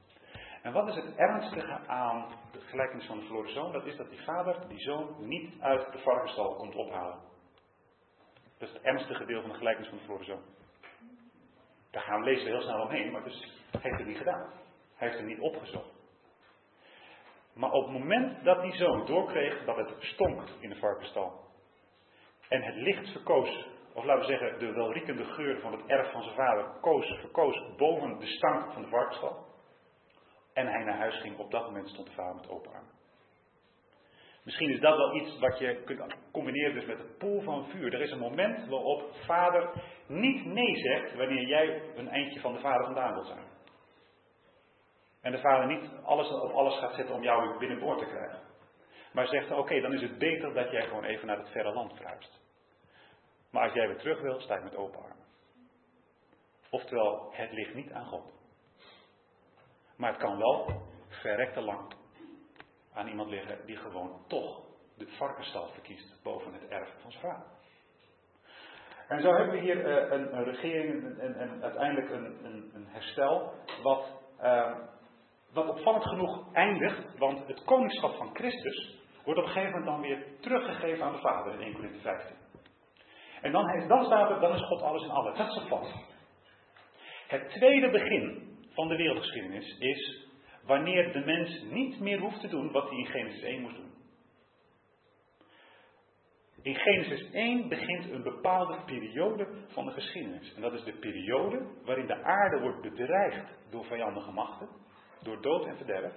En 0.62 0.72
wat 0.72 0.88
is 0.88 0.94
het 0.94 1.16
ernstige 1.16 1.86
aan 1.86 2.26
de 2.52 2.60
gelijkenis 2.60 3.06
van 3.06 3.18
de 3.18 3.24
verloren 3.24 3.52
zoon? 3.52 3.72
Dat 3.72 3.86
is 3.86 3.96
dat 3.96 4.10
die 4.10 4.22
vader 4.22 4.68
die 4.68 4.80
zoon 4.80 5.14
niet 5.18 5.60
uit 5.60 5.92
de 5.92 5.98
varkenstal 5.98 6.54
komt 6.54 6.74
ophalen. 6.74 7.18
Dat 8.58 8.68
is 8.68 8.74
het 8.74 8.82
ernstige 8.82 9.24
deel 9.24 9.40
van 9.40 9.50
de 9.50 9.56
gelijkenis 9.56 9.88
van 9.88 9.98
de 9.98 10.04
verloren 10.04 10.26
zoon. 10.26 10.42
Daar 11.90 12.02
gaan 12.02 12.18
we 12.18 12.24
lezen 12.24 12.46
heel 12.46 12.60
snel 12.60 12.80
omheen, 12.80 13.12
maar 13.12 13.24
dus, 13.24 13.64
hij 13.70 13.80
heeft 13.80 13.98
het 13.98 14.06
niet 14.06 14.18
gedaan. 14.18 14.50
Hij 14.94 15.08
heeft 15.08 15.20
het 15.20 15.28
niet 15.28 15.40
opgezocht. 15.40 15.90
Maar 17.54 17.70
op 17.70 17.84
het 17.84 17.92
moment 17.92 18.44
dat 18.44 18.62
die 18.62 18.74
zoon 18.74 19.06
doorkreeg 19.06 19.64
dat 19.64 19.76
het 19.76 19.94
stonk 19.98 20.48
in 20.60 20.68
de 20.68 20.78
varkenstal. 20.78 21.46
En 22.48 22.62
het 22.62 22.74
licht 22.74 23.08
verkoos 23.08 23.66
of 23.98 24.04
laten 24.04 24.26
we 24.26 24.38
zeggen, 24.38 24.58
de 24.58 24.72
welriekende 24.72 25.24
geur 25.24 25.60
van 25.60 25.72
het 25.72 25.86
erf 25.86 26.12
van 26.12 26.22
zijn 26.22 26.34
vader 26.34 26.64
koos, 26.80 27.06
verkoos 27.20 27.76
boven 27.76 28.18
de 28.18 28.26
stank 28.26 28.72
van 28.72 28.82
de 28.82 28.88
varkenstal. 28.88 29.46
En 30.52 30.66
hij 30.66 30.84
naar 30.84 30.96
huis 30.96 31.20
ging, 31.20 31.38
op 31.38 31.50
dat 31.50 31.64
moment 31.64 31.88
stond 31.88 32.06
de 32.06 32.12
vader 32.12 32.34
met 32.34 32.48
open 32.48 32.72
armen. 32.72 32.97
Misschien 34.48 34.70
is 34.70 34.80
dat 34.80 34.96
wel 34.96 35.14
iets 35.14 35.38
wat 35.38 35.58
je 35.58 35.82
kunt 35.84 36.14
combineren 36.32 36.74
dus 36.74 36.86
met 36.86 36.98
de 36.98 37.14
poel 37.18 37.40
van 37.40 37.66
vuur. 37.68 37.94
Er 37.94 38.00
is 38.00 38.10
een 38.10 38.18
moment 38.18 38.68
waarop 38.68 39.12
vader 39.26 39.70
niet 40.06 40.44
nee 40.44 40.76
zegt 40.76 41.14
wanneer 41.14 41.46
jij 41.46 41.82
een 41.96 42.08
eindje 42.08 42.40
van 42.40 42.52
de 42.52 42.60
vader 42.60 42.84
vandaan 42.84 43.12
wilt 43.12 43.26
zijn. 43.26 43.44
En 45.20 45.32
de 45.32 45.38
vader 45.38 45.66
niet 45.66 45.90
alles 46.02 46.30
op 46.30 46.50
alles 46.50 46.78
gaat 46.78 46.94
zetten 46.94 47.14
om 47.14 47.22
jou 47.22 47.58
binnenboord 47.58 47.98
te 47.98 48.04
krijgen. 48.04 48.40
Maar 49.12 49.26
zegt, 49.26 49.50
oké, 49.50 49.80
dan 49.80 49.92
is 49.92 50.00
het 50.00 50.18
beter 50.18 50.54
dat 50.54 50.70
jij 50.70 50.82
gewoon 50.82 51.04
even 51.04 51.26
naar 51.26 51.38
het 51.38 51.50
verre 51.50 51.72
land 51.72 51.96
verhuist. 51.96 52.40
Maar 53.50 53.62
als 53.62 53.72
jij 53.72 53.86
weer 53.86 53.98
terug 53.98 54.20
wil, 54.20 54.40
sta 54.40 54.56
ik 54.56 54.62
met 54.62 54.76
open 54.76 55.00
armen. 55.00 55.26
Oftewel, 56.70 57.28
het 57.32 57.52
ligt 57.52 57.74
niet 57.74 57.92
aan 57.92 58.06
God. 58.06 58.32
Maar 59.96 60.10
het 60.10 60.20
kan 60.20 60.38
wel 60.38 60.82
verrekte 61.08 61.60
lang 61.60 61.97
aan 62.98 63.08
iemand 63.08 63.30
liggen 63.30 63.66
die 63.66 63.76
gewoon 63.76 64.24
toch 64.26 64.60
de 64.96 65.06
varkenstal 65.06 65.68
verkiest 65.68 66.22
boven 66.22 66.52
het 66.52 66.68
erf 66.68 66.88
van 67.00 67.10
zijn 67.10 67.22
vader. 67.22 67.46
En 69.08 69.20
zo 69.20 69.34
hebben 69.34 69.54
we 69.54 69.60
hier 69.60 69.76
uh, 69.76 70.12
een, 70.12 70.36
een, 70.36 70.44
regering 70.44 71.18
en, 71.18 71.62
uiteindelijk 71.62 72.10
een, 72.10 72.44
een, 72.44 72.70
een, 72.74 72.86
herstel, 72.86 73.52
wat, 73.82 74.20
uh, 74.42 74.76
wat 75.52 75.68
opvallend 75.68 76.04
genoeg 76.04 76.52
eindigt, 76.52 77.18
want 77.18 77.46
het 77.46 77.64
koningschap 77.64 78.14
van 78.14 78.34
Christus 78.34 78.98
wordt 79.24 79.40
op 79.40 79.46
een 79.46 79.52
gegeven 79.52 79.78
moment 79.78 79.90
dan 79.90 80.00
weer 80.00 80.26
teruggegeven 80.40 81.04
aan 81.04 81.12
de 81.12 81.18
Vader 81.18 81.52
in 81.52 81.60
1 81.60 81.74
Corinthië 81.74 82.00
15. 82.00 82.36
En 83.40 83.52
dan 83.88 84.04
staat 84.04 84.30
er, 84.30 84.40
dan 84.40 84.54
is 84.54 84.66
God 84.66 84.82
alles 84.82 85.02
in 85.02 85.10
alles. 85.10 85.38
Dat 85.38 85.48
is 85.48 85.54
het 85.54 85.68
vast. 85.68 85.94
Het 87.28 87.50
tweede 87.50 87.90
begin 87.90 88.56
van 88.74 88.88
de 88.88 88.96
wereldgeschiedenis 88.96 89.78
is 89.78 90.27
wanneer 90.68 91.12
de 91.12 91.24
mens 91.24 91.62
niet 91.62 92.00
meer 92.00 92.18
hoeft 92.20 92.40
te 92.40 92.48
doen 92.48 92.72
wat 92.72 92.88
hij 92.88 92.98
in 92.98 93.06
Genesis 93.06 93.42
1 93.42 93.60
moest 93.60 93.76
doen. 93.76 93.92
In 96.62 96.74
Genesis 96.74 97.30
1 97.30 97.68
begint 97.68 98.10
een 98.10 98.22
bepaalde 98.22 98.78
periode 98.84 99.48
van 99.68 99.84
de 99.84 99.92
geschiedenis. 99.92 100.54
En 100.54 100.62
dat 100.62 100.72
is 100.72 100.84
de 100.84 100.98
periode 100.98 101.66
waarin 101.84 102.06
de 102.06 102.22
aarde 102.22 102.60
wordt 102.60 102.80
bedreigd 102.80 103.50
door 103.70 103.84
vijandige 103.84 104.32
machten, 104.32 104.68
door 105.22 105.42
dood 105.42 105.66
en 105.66 105.76
verderf. 105.76 106.12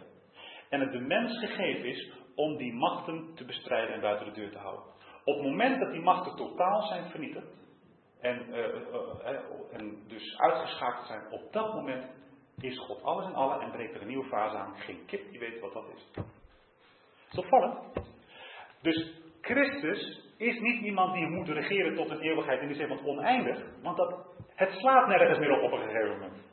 En 0.69 0.79
het 0.79 0.91
de 0.91 0.99
mens 0.99 1.39
gegeven 1.39 1.85
is 1.85 2.11
om 2.35 2.57
die 2.57 2.73
machten 2.73 3.35
te 3.35 3.45
bestrijden 3.45 3.93
en 3.93 4.01
buiten 4.01 4.25
de 4.25 4.31
deur 4.31 4.51
te 4.51 4.57
houden. 4.57 4.85
Op 5.23 5.35
het 5.35 5.45
moment 5.45 5.79
dat 5.79 5.91
die 5.91 6.01
machten 6.01 6.35
totaal 6.35 6.81
zijn 6.81 7.09
vernietigd 7.09 7.47
en, 8.21 8.49
uh, 8.49 8.57
uh, 8.57 9.39
en 9.71 10.03
dus 10.07 10.37
uitgeschakeld 10.37 11.07
zijn, 11.07 11.31
op 11.31 11.53
dat 11.53 11.73
moment 11.73 12.05
is 12.61 12.79
God 12.79 13.03
alles 13.03 13.25
in 13.25 13.35
allen 13.35 13.61
en 13.61 13.71
breekt 13.71 13.95
er 13.95 14.01
een 14.01 14.07
nieuwe 14.07 14.27
fase 14.27 14.57
aan. 14.57 14.75
Geen 14.75 15.05
kip 15.05 15.29
die 15.29 15.39
weet 15.39 15.59
wat 15.59 15.73
dat 15.73 15.85
is. 15.95 16.11
Dat 17.31 17.45
is. 17.45 18.03
Dus 18.81 19.21
Christus 19.41 20.31
is 20.37 20.59
niet 20.59 20.81
iemand 20.81 21.13
die 21.13 21.27
moet 21.27 21.49
regeren 21.49 21.95
tot 21.95 22.09
een 22.09 22.21
eeuwigheid 22.21 22.61
in 22.61 22.67
de 22.67 22.73
zin 22.73 22.87
van 22.87 23.05
oneindig, 23.05 23.59
want 23.81 23.97
dat, 23.97 24.25
het 24.55 24.71
slaat 24.71 25.07
nergens 25.07 25.39
meer 25.39 25.51
op 25.51 25.63
op 25.63 25.71
een 25.71 25.87
gegeven 25.87 26.09
moment. 26.09 26.49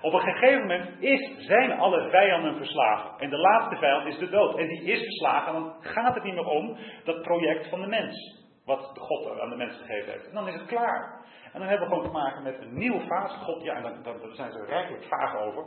Op 0.00 0.12
een 0.12 0.20
gegeven 0.20 0.60
moment 0.60 1.02
is, 1.02 1.46
zijn 1.46 1.72
alle 1.72 2.10
vijanden 2.10 2.56
verslagen. 2.56 3.18
En 3.18 3.30
de 3.30 3.38
laatste 3.38 3.76
vijand 3.76 4.06
is 4.06 4.18
de 4.18 4.28
dood. 4.28 4.58
En 4.58 4.68
die 4.68 4.82
is 4.82 5.00
verslagen, 5.00 5.52
dan 5.52 5.74
gaat 5.80 6.14
het 6.14 6.24
niet 6.24 6.34
meer 6.34 6.46
om 6.46 6.76
dat 7.04 7.22
project 7.22 7.68
van 7.68 7.80
de 7.80 7.86
mens. 7.86 8.44
Wat 8.64 8.92
God 8.98 9.40
aan 9.40 9.50
de 9.50 9.56
mens 9.56 9.76
gegeven 9.76 10.12
heeft. 10.12 10.28
En 10.28 10.34
dan 10.34 10.48
is 10.48 10.54
het 10.54 10.66
klaar. 10.66 11.25
En 11.56 11.62
dan 11.62 11.70
hebben 11.70 11.88
we 11.88 11.94
gewoon 11.94 12.10
te 12.12 12.18
maken 12.18 12.42
met 12.42 12.60
een 12.60 12.78
nieuwe 12.78 13.00
fase. 13.00 13.38
God, 13.38 13.62
ja, 13.62 13.74
en 13.74 13.82
dan, 13.82 14.02
daar 14.02 14.34
zijn 14.34 14.52
ze 14.52 14.64
rijkelijk 14.64 15.04
vaag 15.04 15.36
over. 15.36 15.64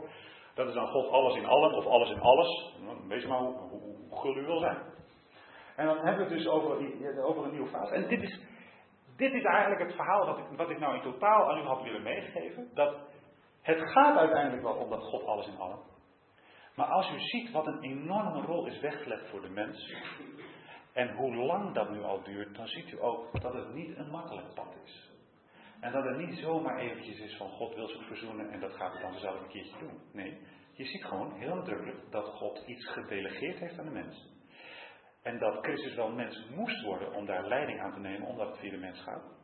Dat 0.54 0.68
is 0.68 0.74
dan 0.74 0.86
God 0.86 1.10
alles 1.10 1.36
in 1.36 1.46
allen 1.46 1.74
of 1.74 1.86
alles 1.86 2.10
in 2.10 2.20
alles. 2.20 2.74
Wees 3.08 3.26
maar 3.26 3.38
hoe, 3.38 3.54
hoe, 3.54 4.18
gul 4.18 4.36
u 4.36 4.46
wil 4.46 4.58
zijn. 4.58 4.78
En 5.76 5.86
dan 5.86 5.96
hebben 5.96 6.16
we 6.16 6.34
het 6.34 6.42
dus 6.42 6.48
over, 6.48 6.70
over 7.24 7.44
een 7.44 7.50
nieuwe 7.50 7.68
fase. 7.68 7.94
En 7.94 8.08
dit 8.08 8.22
is, 8.22 8.40
dit 9.16 9.32
is 9.32 9.42
eigenlijk 9.42 9.82
het 9.82 9.94
verhaal 9.94 10.38
ik, 10.38 10.56
wat 10.56 10.70
ik 10.70 10.78
nou 10.78 10.94
in 10.94 11.02
totaal 11.02 11.50
aan 11.50 11.58
u 11.58 11.62
had 11.62 11.82
willen 11.82 12.02
meegeven. 12.02 12.70
Dat 12.74 12.96
het 13.62 13.90
gaat 13.90 14.16
uiteindelijk 14.16 14.62
wel 14.62 14.74
om 14.74 14.90
dat 14.90 15.02
God 15.02 15.24
alles 15.24 15.46
in 15.46 15.58
allen. 15.58 15.78
Maar 16.76 16.86
als 16.86 17.10
u 17.10 17.20
ziet 17.20 17.50
wat 17.50 17.66
een 17.66 17.82
enorme 17.82 18.40
rol 18.40 18.66
is 18.66 18.80
weggelegd 18.80 19.28
voor 19.30 19.40
de 19.40 19.50
mens. 19.50 19.94
En 20.92 21.14
hoe 21.14 21.34
lang 21.34 21.74
dat 21.74 21.90
nu 21.90 22.02
al 22.02 22.22
duurt, 22.22 22.56
dan 22.56 22.66
ziet 22.66 22.92
u 22.92 23.02
ook 23.02 23.40
dat 23.40 23.52
het 23.52 23.74
niet 23.74 23.96
een 23.96 24.10
makkelijk 24.10 24.54
pad 24.54 24.74
is. 24.84 25.09
En 25.80 25.92
dat 25.92 26.04
het 26.04 26.16
niet 26.16 26.38
zomaar 26.38 26.78
eventjes 26.78 27.18
is 27.18 27.36
van 27.36 27.50
God 27.50 27.74
wil 27.74 27.88
zich 27.88 28.06
verzoenen 28.06 28.50
en 28.50 28.60
dat 28.60 28.72
gaat 28.72 28.92
hij 28.92 29.02
dan 29.02 29.18
zelf 29.18 29.40
een 29.40 29.48
keertje 29.48 29.78
doen. 29.78 30.00
Nee, 30.12 30.38
je 30.72 30.84
ziet 30.84 31.04
gewoon 31.04 31.32
heel 31.38 31.54
nadrukkelijk 31.54 32.10
dat 32.10 32.26
God 32.26 32.62
iets 32.66 32.86
gedelegeerd 32.86 33.58
heeft 33.58 33.78
aan 33.78 33.84
de 33.84 33.90
mens. 33.90 34.38
En 35.22 35.38
dat 35.38 35.64
Christus 35.64 35.94
wel 35.94 36.10
mens 36.10 36.46
moest 36.54 36.82
worden 36.82 37.12
om 37.12 37.26
daar 37.26 37.46
leiding 37.46 37.80
aan 37.80 37.92
te 37.92 38.00
nemen, 38.00 38.28
omdat 38.28 38.48
het 38.48 38.58
via 38.58 38.70
de 38.70 38.76
mens 38.76 39.02
gaat. 39.02 39.38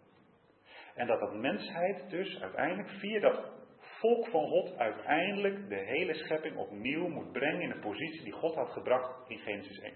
En 0.94 1.06
dat 1.06 1.20
dat 1.20 1.34
mensheid 1.34 2.10
dus 2.10 2.40
uiteindelijk 2.40 2.88
via 2.88 3.20
dat 3.20 3.54
volk 3.78 4.28
van 4.28 4.48
God 4.48 4.76
uiteindelijk 4.76 5.68
de 5.68 5.84
hele 5.84 6.14
schepping 6.14 6.56
opnieuw 6.56 7.08
moet 7.08 7.32
brengen 7.32 7.60
in 7.60 7.68
de 7.68 7.78
positie 7.78 8.22
die 8.22 8.32
God 8.32 8.54
had 8.54 8.70
gebracht 8.70 9.28
in 9.28 9.38
Genesis 9.38 9.78
1. 9.78 9.94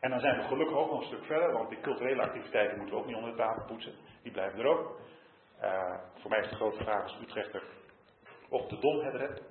En 0.00 0.10
dan 0.10 0.20
zijn 0.20 0.36
we 0.36 0.42
gelukkig 0.42 0.76
ook 0.76 0.90
nog 0.90 1.00
een 1.00 1.06
stuk 1.06 1.24
verder, 1.24 1.52
want 1.52 1.68
die 1.68 1.80
culturele 1.80 2.22
activiteiten 2.22 2.76
moeten 2.76 2.94
we 2.94 3.00
ook 3.00 3.06
niet 3.06 3.16
onder 3.16 3.30
de 3.30 3.36
tafel 3.36 3.64
poetsen. 3.66 3.94
Die 4.22 4.32
blijven 4.32 4.58
er 4.58 4.66
ook. 4.66 5.00
Uh, 5.62 5.94
voor 6.20 6.30
mij 6.30 6.38
is 6.40 6.48
de 6.48 6.54
grote 6.54 6.84
vraag 6.84 7.02
als 7.02 7.18
Utrechter 7.22 7.62
of 8.48 8.66
de 8.66 8.78
Dom 8.78 9.00
het 9.00 9.14
redt. 9.14 9.42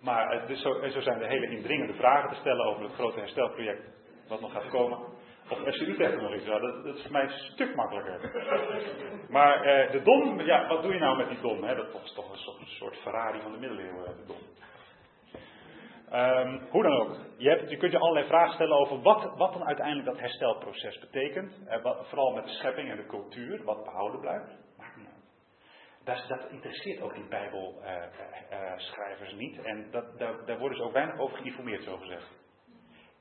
Maar 0.00 0.34
uh, 0.34 0.46
dus 0.46 0.60
zo, 0.60 0.88
zo, 0.88 1.00
zijn 1.00 1.20
er 1.20 1.28
hele 1.28 1.50
indringende 1.50 1.94
vragen 1.94 2.28
te 2.28 2.34
stellen 2.34 2.66
over 2.66 2.82
het 2.82 2.92
grote 2.92 3.18
herstelproject 3.18 3.82
wat 4.28 4.40
nog 4.40 4.52
gaat 4.52 4.68
komen. 4.68 4.98
Of 5.48 5.58
FC 5.58 5.80
Utrecht 5.80 6.20
nog 6.20 6.34
iets, 6.34 6.44
dat, 6.44 6.60
dat, 6.60 6.96
is 6.96 7.02
voor 7.02 7.12
mij 7.12 7.22
een 7.22 7.30
stuk 7.30 7.74
makkelijker. 7.74 8.20
Maar 9.28 9.56
uh, 9.56 9.90
de 9.90 10.02
Dom, 10.02 10.40
ja, 10.40 10.68
wat 10.68 10.82
doe 10.82 10.92
je 10.92 10.98
nou 10.98 11.16
met 11.16 11.28
die 11.28 11.40
Dom? 11.40 11.64
Hè? 11.64 11.74
Dat 11.74 11.86
is 12.04 12.12
toch 12.12 12.30
een 12.30 12.38
soort, 12.38 12.68
soort 12.68 12.96
Ferrari 12.96 13.40
van 13.40 13.52
de 13.52 13.58
middeleeuwen, 13.58 14.04
de 14.04 14.26
Dom. 14.26 14.38
Um, 16.12 16.60
hoe 16.70 16.82
dan 16.82 16.92
ook. 16.92 17.16
Je, 17.36 17.48
hebt, 17.48 17.70
je, 17.70 17.76
kunt 17.76 17.92
je 17.92 17.98
allerlei 17.98 18.26
vragen 18.26 18.54
stellen 18.54 18.76
over 18.76 19.02
wat, 19.02 19.32
wat 19.36 19.52
dan 19.52 19.66
uiteindelijk 19.66 20.06
dat 20.06 20.18
herstelproces 20.18 20.98
betekent. 20.98 21.52
Eh, 21.66 21.84
vooral 22.02 22.32
met 22.32 22.44
de 22.44 22.50
schepping 22.50 22.90
en 22.90 22.96
de 22.96 23.06
cultuur, 23.06 23.64
wat 23.64 23.84
behouden 23.84 24.20
blijft. 24.20 24.48
Maakt. 24.78 24.98
Dat, 26.04 26.24
dat 26.28 26.50
interesseert 26.50 27.00
ook 27.00 27.14
die 27.14 27.28
Bijbelschrijvers 27.28 29.34
niet. 29.34 29.62
En 29.62 29.90
dat, 29.90 30.18
daar, 30.18 30.44
daar 30.46 30.58
worden 30.58 30.78
ze 30.78 30.84
ook 30.84 30.92
weinig 30.92 31.18
over 31.18 31.36
geïnformeerd, 31.36 31.82
zo 31.82 31.96
gezegd. 31.96 32.38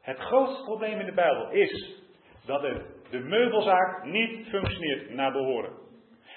Het 0.01 0.19
grootste 0.19 0.63
probleem 0.63 0.99
in 0.99 1.05
de 1.05 1.13
Bijbel 1.13 1.49
is 1.49 2.01
dat 2.45 2.61
het, 2.61 2.83
de 3.09 3.19
meubelzaak 3.19 4.03
niet 4.03 4.47
functioneert 4.47 5.09
naar 5.09 5.31
behoren. 5.31 5.73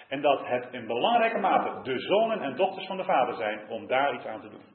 En 0.08 0.20
dat 0.20 0.46
het 0.46 0.68
in 0.70 0.86
belangrijke 0.86 1.38
mate 1.38 1.82
de 1.82 1.98
zonen 1.98 2.40
en 2.40 2.56
dochters 2.56 2.86
van 2.86 2.96
de 2.96 3.04
vader 3.04 3.34
zijn 3.34 3.68
om 3.68 3.86
daar 3.86 4.14
iets 4.14 4.26
aan 4.26 4.40
te 4.40 4.48
doen. 4.48 4.71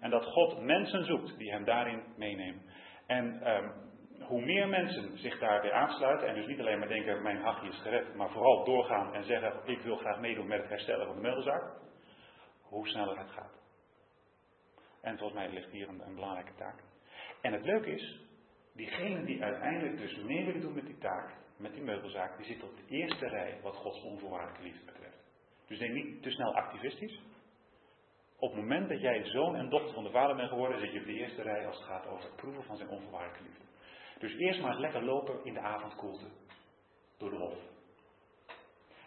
En 0.00 0.10
dat 0.10 0.24
God 0.24 0.60
mensen 0.60 1.04
zoekt 1.04 1.38
die 1.38 1.50
hem 1.50 1.64
daarin 1.64 2.02
meenemen. 2.16 2.62
En 3.06 3.54
um, 3.54 3.72
hoe 4.20 4.44
meer 4.44 4.68
mensen 4.68 5.18
zich 5.18 5.38
daarbij 5.38 5.72
aansluiten, 5.72 6.28
en 6.28 6.34
dus 6.34 6.46
niet 6.46 6.60
alleen 6.60 6.78
maar 6.78 6.88
denken, 6.88 7.22
mijn 7.22 7.40
hachje 7.40 7.68
is 7.68 7.80
gered, 7.80 8.14
maar 8.14 8.30
vooral 8.30 8.64
doorgaan 8.64 9.14
en 9.14 9.24
zeggen, 9.24 9.52
ik 9.64 9.80
wil 9.80 9.96
graag 9.96 10.20
meedoen 10.20 10.46
met 10.46 10.60
het 10.60 10.68
herstellen 10.68 11.06
van 11.06 11.14
de 11.14 11.22
meelzaak, 11.22 11.62
hoe 12.62 12.88
sneller 12.88 13.18
het 13.18 13.30
gaat. 13.30 13.64
En 15.00 15.18
volgens 15.18 15.38
mij 15.38 15.50
ligt 15.50 15.70
hier 15.70 15.88
een, 15.88 16.14
belangrijke 16.14 16.54
taak. 16.54 16.82
En 17.40 17.52
het 17.52 17.64
leuke 17.64 17.90
is, 17.90 18.20
diegenen 18.74 19.24
die 19.24 19.42
uiteindelijk 19.42 19.98
dus 19.98 20.16
mee 20.16 20.44
willen 20.44 20.60
doen 20.60 20.74
met 20.74 20.86
die 20.86 20.98
taak, 20.98 21.34
met 21.56 21.72
die 21.72 21.82
meubelzaak, 21.82 22.36
die 22.36 22.46
zitten 22.46 22.68
op 22.68 22.76
de 22.76 22.94
eerste 22.96 23.28
rij 23.28 23.58
wat 23.62 23.76
Gods 23.76 24.02
onvoorwaardelijke 24.02 24.62
liefde 24.62 24.84
betreft. 24.84 25.24
Dus 25.66 25.78
denk 25.78 25.94
niet 25.94 26.22
te 26.22 26.30
snel 26.30 26.54
activistisch, 26.54 27.20
op 28.38 28.50
het 28.50 28.60
moment 28.60 28.88
dat 28.88 29.00
jij 29.00 29.24
zoon 29.24 29.56
en 29.56 29.68
dochter 29.68 29.94
van 29.94 30.04
de 30.04 30.10
vader 30.10 30.36
bent 30.36 30.48
geworden, 30.48 30.80
zit 30.80 30.92
je 30.92 31.00
op 31.00 31.06
de 31.06 31.12
eerste 31.12 31.42
rij 31.42 31.66
als 31.66 31.76
het 31.76 31.86
gaat 31.86 32.06
over 32.06 32.24
het 32.24 32.36
proeven 32.36 32.64
van 32.64 32.76
zijn 32.76 32.88
onvoorwaardelijke 32.88 33.42
liefde. 33.42 33.64
Dus 34.18 34.34
eerst 34.36 34.60
maar 34.60 34.78
lekker 34.80 35.04
lopen 35.04 35.44
in 35.44 35.54
de 35.54 35.60
avondkoelte. 35.60 36.26
Door 37.18 37.30
de 37.30 37.36
hof. 37.36 37.58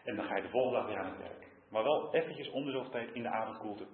En 0.04 0.16
dan 0.16 0.26
ga 0.26 0.36
je 0.36 0.42
de 0.42 0.50
volgende 0.50 0.78
dag 0.78 0.88
weer 0.88 0.98
aan 0.98 1.12
het 1.12 1.18
werk. 1.18 1.48
Maar 1.70 1.84
wel 1.84 2.14
eventjes 2.14 2.50
om 2.50 2.66
de 2.66 2.72
zoveel 2.72 3.14
in 3.14 3.24
de 3.24 3.30
avondkoelte. 3.30 3.88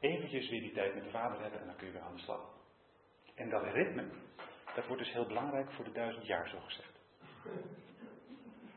Eventjes 0.00 0.48
weer 0.48 0.60
die 0.60 0.72
tijd 0.72 0.94
met 0.94 1.04
de 1.04 1.10
vader 1.10 1.40
hebben 1.40 1.60
en 1.60 1.66
dan 1.66 1.76
kun 1.76 1.86
je 1.86 1.92
weer 1.92 2.02
aan 2.02 2.14
de 2.14 2.22
slag. 2.22 2.54
En 3.34 3.48
dat 3.48 3.62
ritme, 3.62 4.08
dat 4.74 4.86
wordt 4.86 5.02
dus 5.02 5.12
heel 5.12 5.26
belangrijk 5.26 5.72
voor 5.72 5.84
de 5.84 5.92
duizend 5.92 6.26
jaar, 6.26 6.48
zo 6.48 6.58
gezegd. 6.60 7.00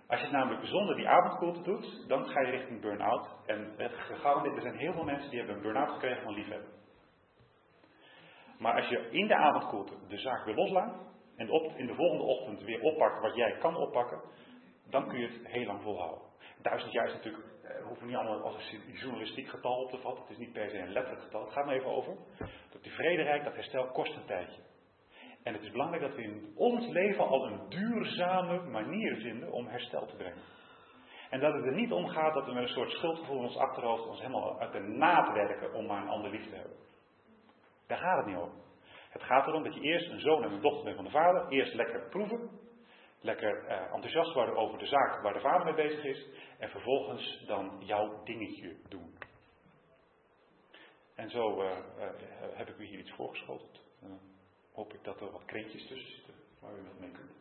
Als 0.09 0.19
je 0.19 0.25
het 0.25 0.35
namelijk 0.35 0.65
zonder 0.65 0.95
die 0.95 1.07
avondkoelte 1.07 1.61
doet, 1.61 2.07
dan 2.07 2.29
ga 2.29 2.41
je 2.41 2.51
richting 2.51 2.81
burn-out. 2.81 3.27
En 3.45 3.73
het 3.77 3.91
er 4.55 4.61
zijn 4.61 4.77
heel 4.77 4.93
veel 4.93 5.03
mensen 5.03 5.29
die 5.29 5.37
hebben 5.37 5.55
een 5.55 5.61
burn-out 5.61 5.89
gekregen 5.89 6.23
van 6.23 6.33
liefhebben. 6.33 6.71
Maar 8.59 8.75
als 8.75 8.87
je 8.87 9.09
in 9.09 9.27
de 9.27 9.35
avondkoelte 9.35 9.93
de 10.07 10.17
zaak 10.17 10.45
weer 10.45 10.55
loslaat 10.55 10.95
en 11.35 11.49
op, 11.49 11.71
in 11.75 11.85
de 11.85 11.95
volgende 11.95 12.23
ochtend 12.23 12.61
weer 12.61 12.81
oppakt 12.81 13.21
wat 13.21 13.35
jij 13.35 13.57
kan 13.57 13.75
oppakken, 13.75 14.21
dan 14.89 15.07
kun 15.07 15.19
je 15.19 15.27
het 15.27 15.47
heel 15.47 15.65
lang 15.65 15.81
volhouden. 15.81 16.27
Duizend 16.61 16.91
jaar 16.91 17.07
is 17.07 17.13
natuurlijk, 17.13 17.43
eh, 17.63 17.85
hoeven 17.85 18.07
niet 18.07 18.15
allemaal 18.15 18.41
als 18.41 18.71
een 18.71 18.93
journalistiek 18.93 19.47
getal 19.47 19.83
op 19.83 19.89
te 19.89 19.97
vatten. 19.97 20.21
Het 20.21 20.31
is 20.31 20.37
niet 20.37 20.53
per 20.53 20.69
se 20.69 20.79
een 20.79 20.91
letterlijk 20.91 21.23
getal. 21.23 21.43
Het 21.43 21.53
gaat 21.53 21.65
maar 21.65 21.75
even 21.75 21.89
over. 21.91 22.15
Dat 22.71 22.83
die 22.83 22.91
vrederijk, 22.91 23.43
dat 23.43 23.55
herstel 23.55 23.91
kost 23.91 24.15
een 24.15 24.25
tijdje. 24.25 24.61
En 25.43 25.53
het 25.53 25.63
is 25.63 25.71
belangrijk 25.71 26.01
dat 26.01 26.15
we 26.15 26.23
in 26.23 26.53
ons 26.55 26.87
leven 26.87 27.27
al 27.27 27.45
een 27.45 27.69
duurzame 27.69 28.61
manier 28.61 29.15
vinden 29.15 29.51
om 29.51 29.67
herstel 29.67 30.05
te 30.05 30.15
brengen. 30.15 30.43
En 31.29 31.39
dat 31.39 31.53
het 31.53 31.65
er 31.65 31.75
niet 31.75 31.91
om 31.91 32.07
gaat 32.07 32.33
dat 32.33 32.45
we 32.45 32.53
met 32.53 32.63
een 32.63 32.69
soort 32.69 32.91
schuldgevoel 32.91 33.37
in 33.37 33.43
ons 33.43 33.57
achterhoofd 33.57 34.07
ons 34.07 34.19
helemaal 34.19 34.59
uit 34.59 34.71
de 34.71 34.79
naad 34.79 35.33
werken 35.33 35.73
om 35.73 35.85
maar 35.85 36.01
een 36.01 36.09
ander 36.09 36.31
lief 36.31 36.49
te 36.49 36.55
hebben. 36.55 36.77
Daar 37.87 37.97
gaat 37.97 38.17
het 38.17 38.25
niet 38.25 38.43
om. 38.43 38.51
Het 39.09 39.23
gaat 39.23 39.47
erom 39.47 39.63
dat 39.63 39.73
je 39.73 39.81
eerst 39.81 40.09
een 40.09 40.19
zoon 40.19 40.43
en 40.43 40.51
een 40.51 40.61
dochter 40.61 40.83
bent 40.83 40.95
van 40.95 41.05
de 41.05 41.11
vader. 41.11 41.47
Eerst 41.47 41.73
lekker 41.73 42.09
proeven. 42.09 42.49
Lekker 43.21 43.65
eh, 43.65 43.93
enthousiast 43.93 44.33
worden 44.33 44.55
over 44.55 44.77
de 44.77 44.85
zaak 44.85 45.21
waar 45.21 45.33
de 45.33 45.39
vader 45.39 45.65
mee 45.65 45.87
bezig 45.87 46.03
is. 46.03 46.27
En 46.57 46.69
vervolgens 46.69 47.43
dan 47.47 47.81
jouw 47.85 48.23
dingetje 48.23 48.77
doen. 48.87 49.17
En 51.15 51.29
zo 51.29 51.61
uh, 51.61 51.69
uh, 51.97 52.09
heb 52.53 52.69
ik 52.69 52.77
u 52.77 52.85
hier 52.85 52.99
iets 52.99 53.11
voorgeschoteld 53.11 53.81
hoop 54.79 54.93
ik 54.93 55.03
dat 55.03 55.21
er 55.21 55.31
wat 55.31 55.45
krentjes 55.45 55.87
tussen 55.87 56.11
zitten 56.11 56.33
waar 56.59 56.71
u 56.71 56.83
wat 56.83 56.99
mee 56.99 57.11
kunt. 57.11 57.38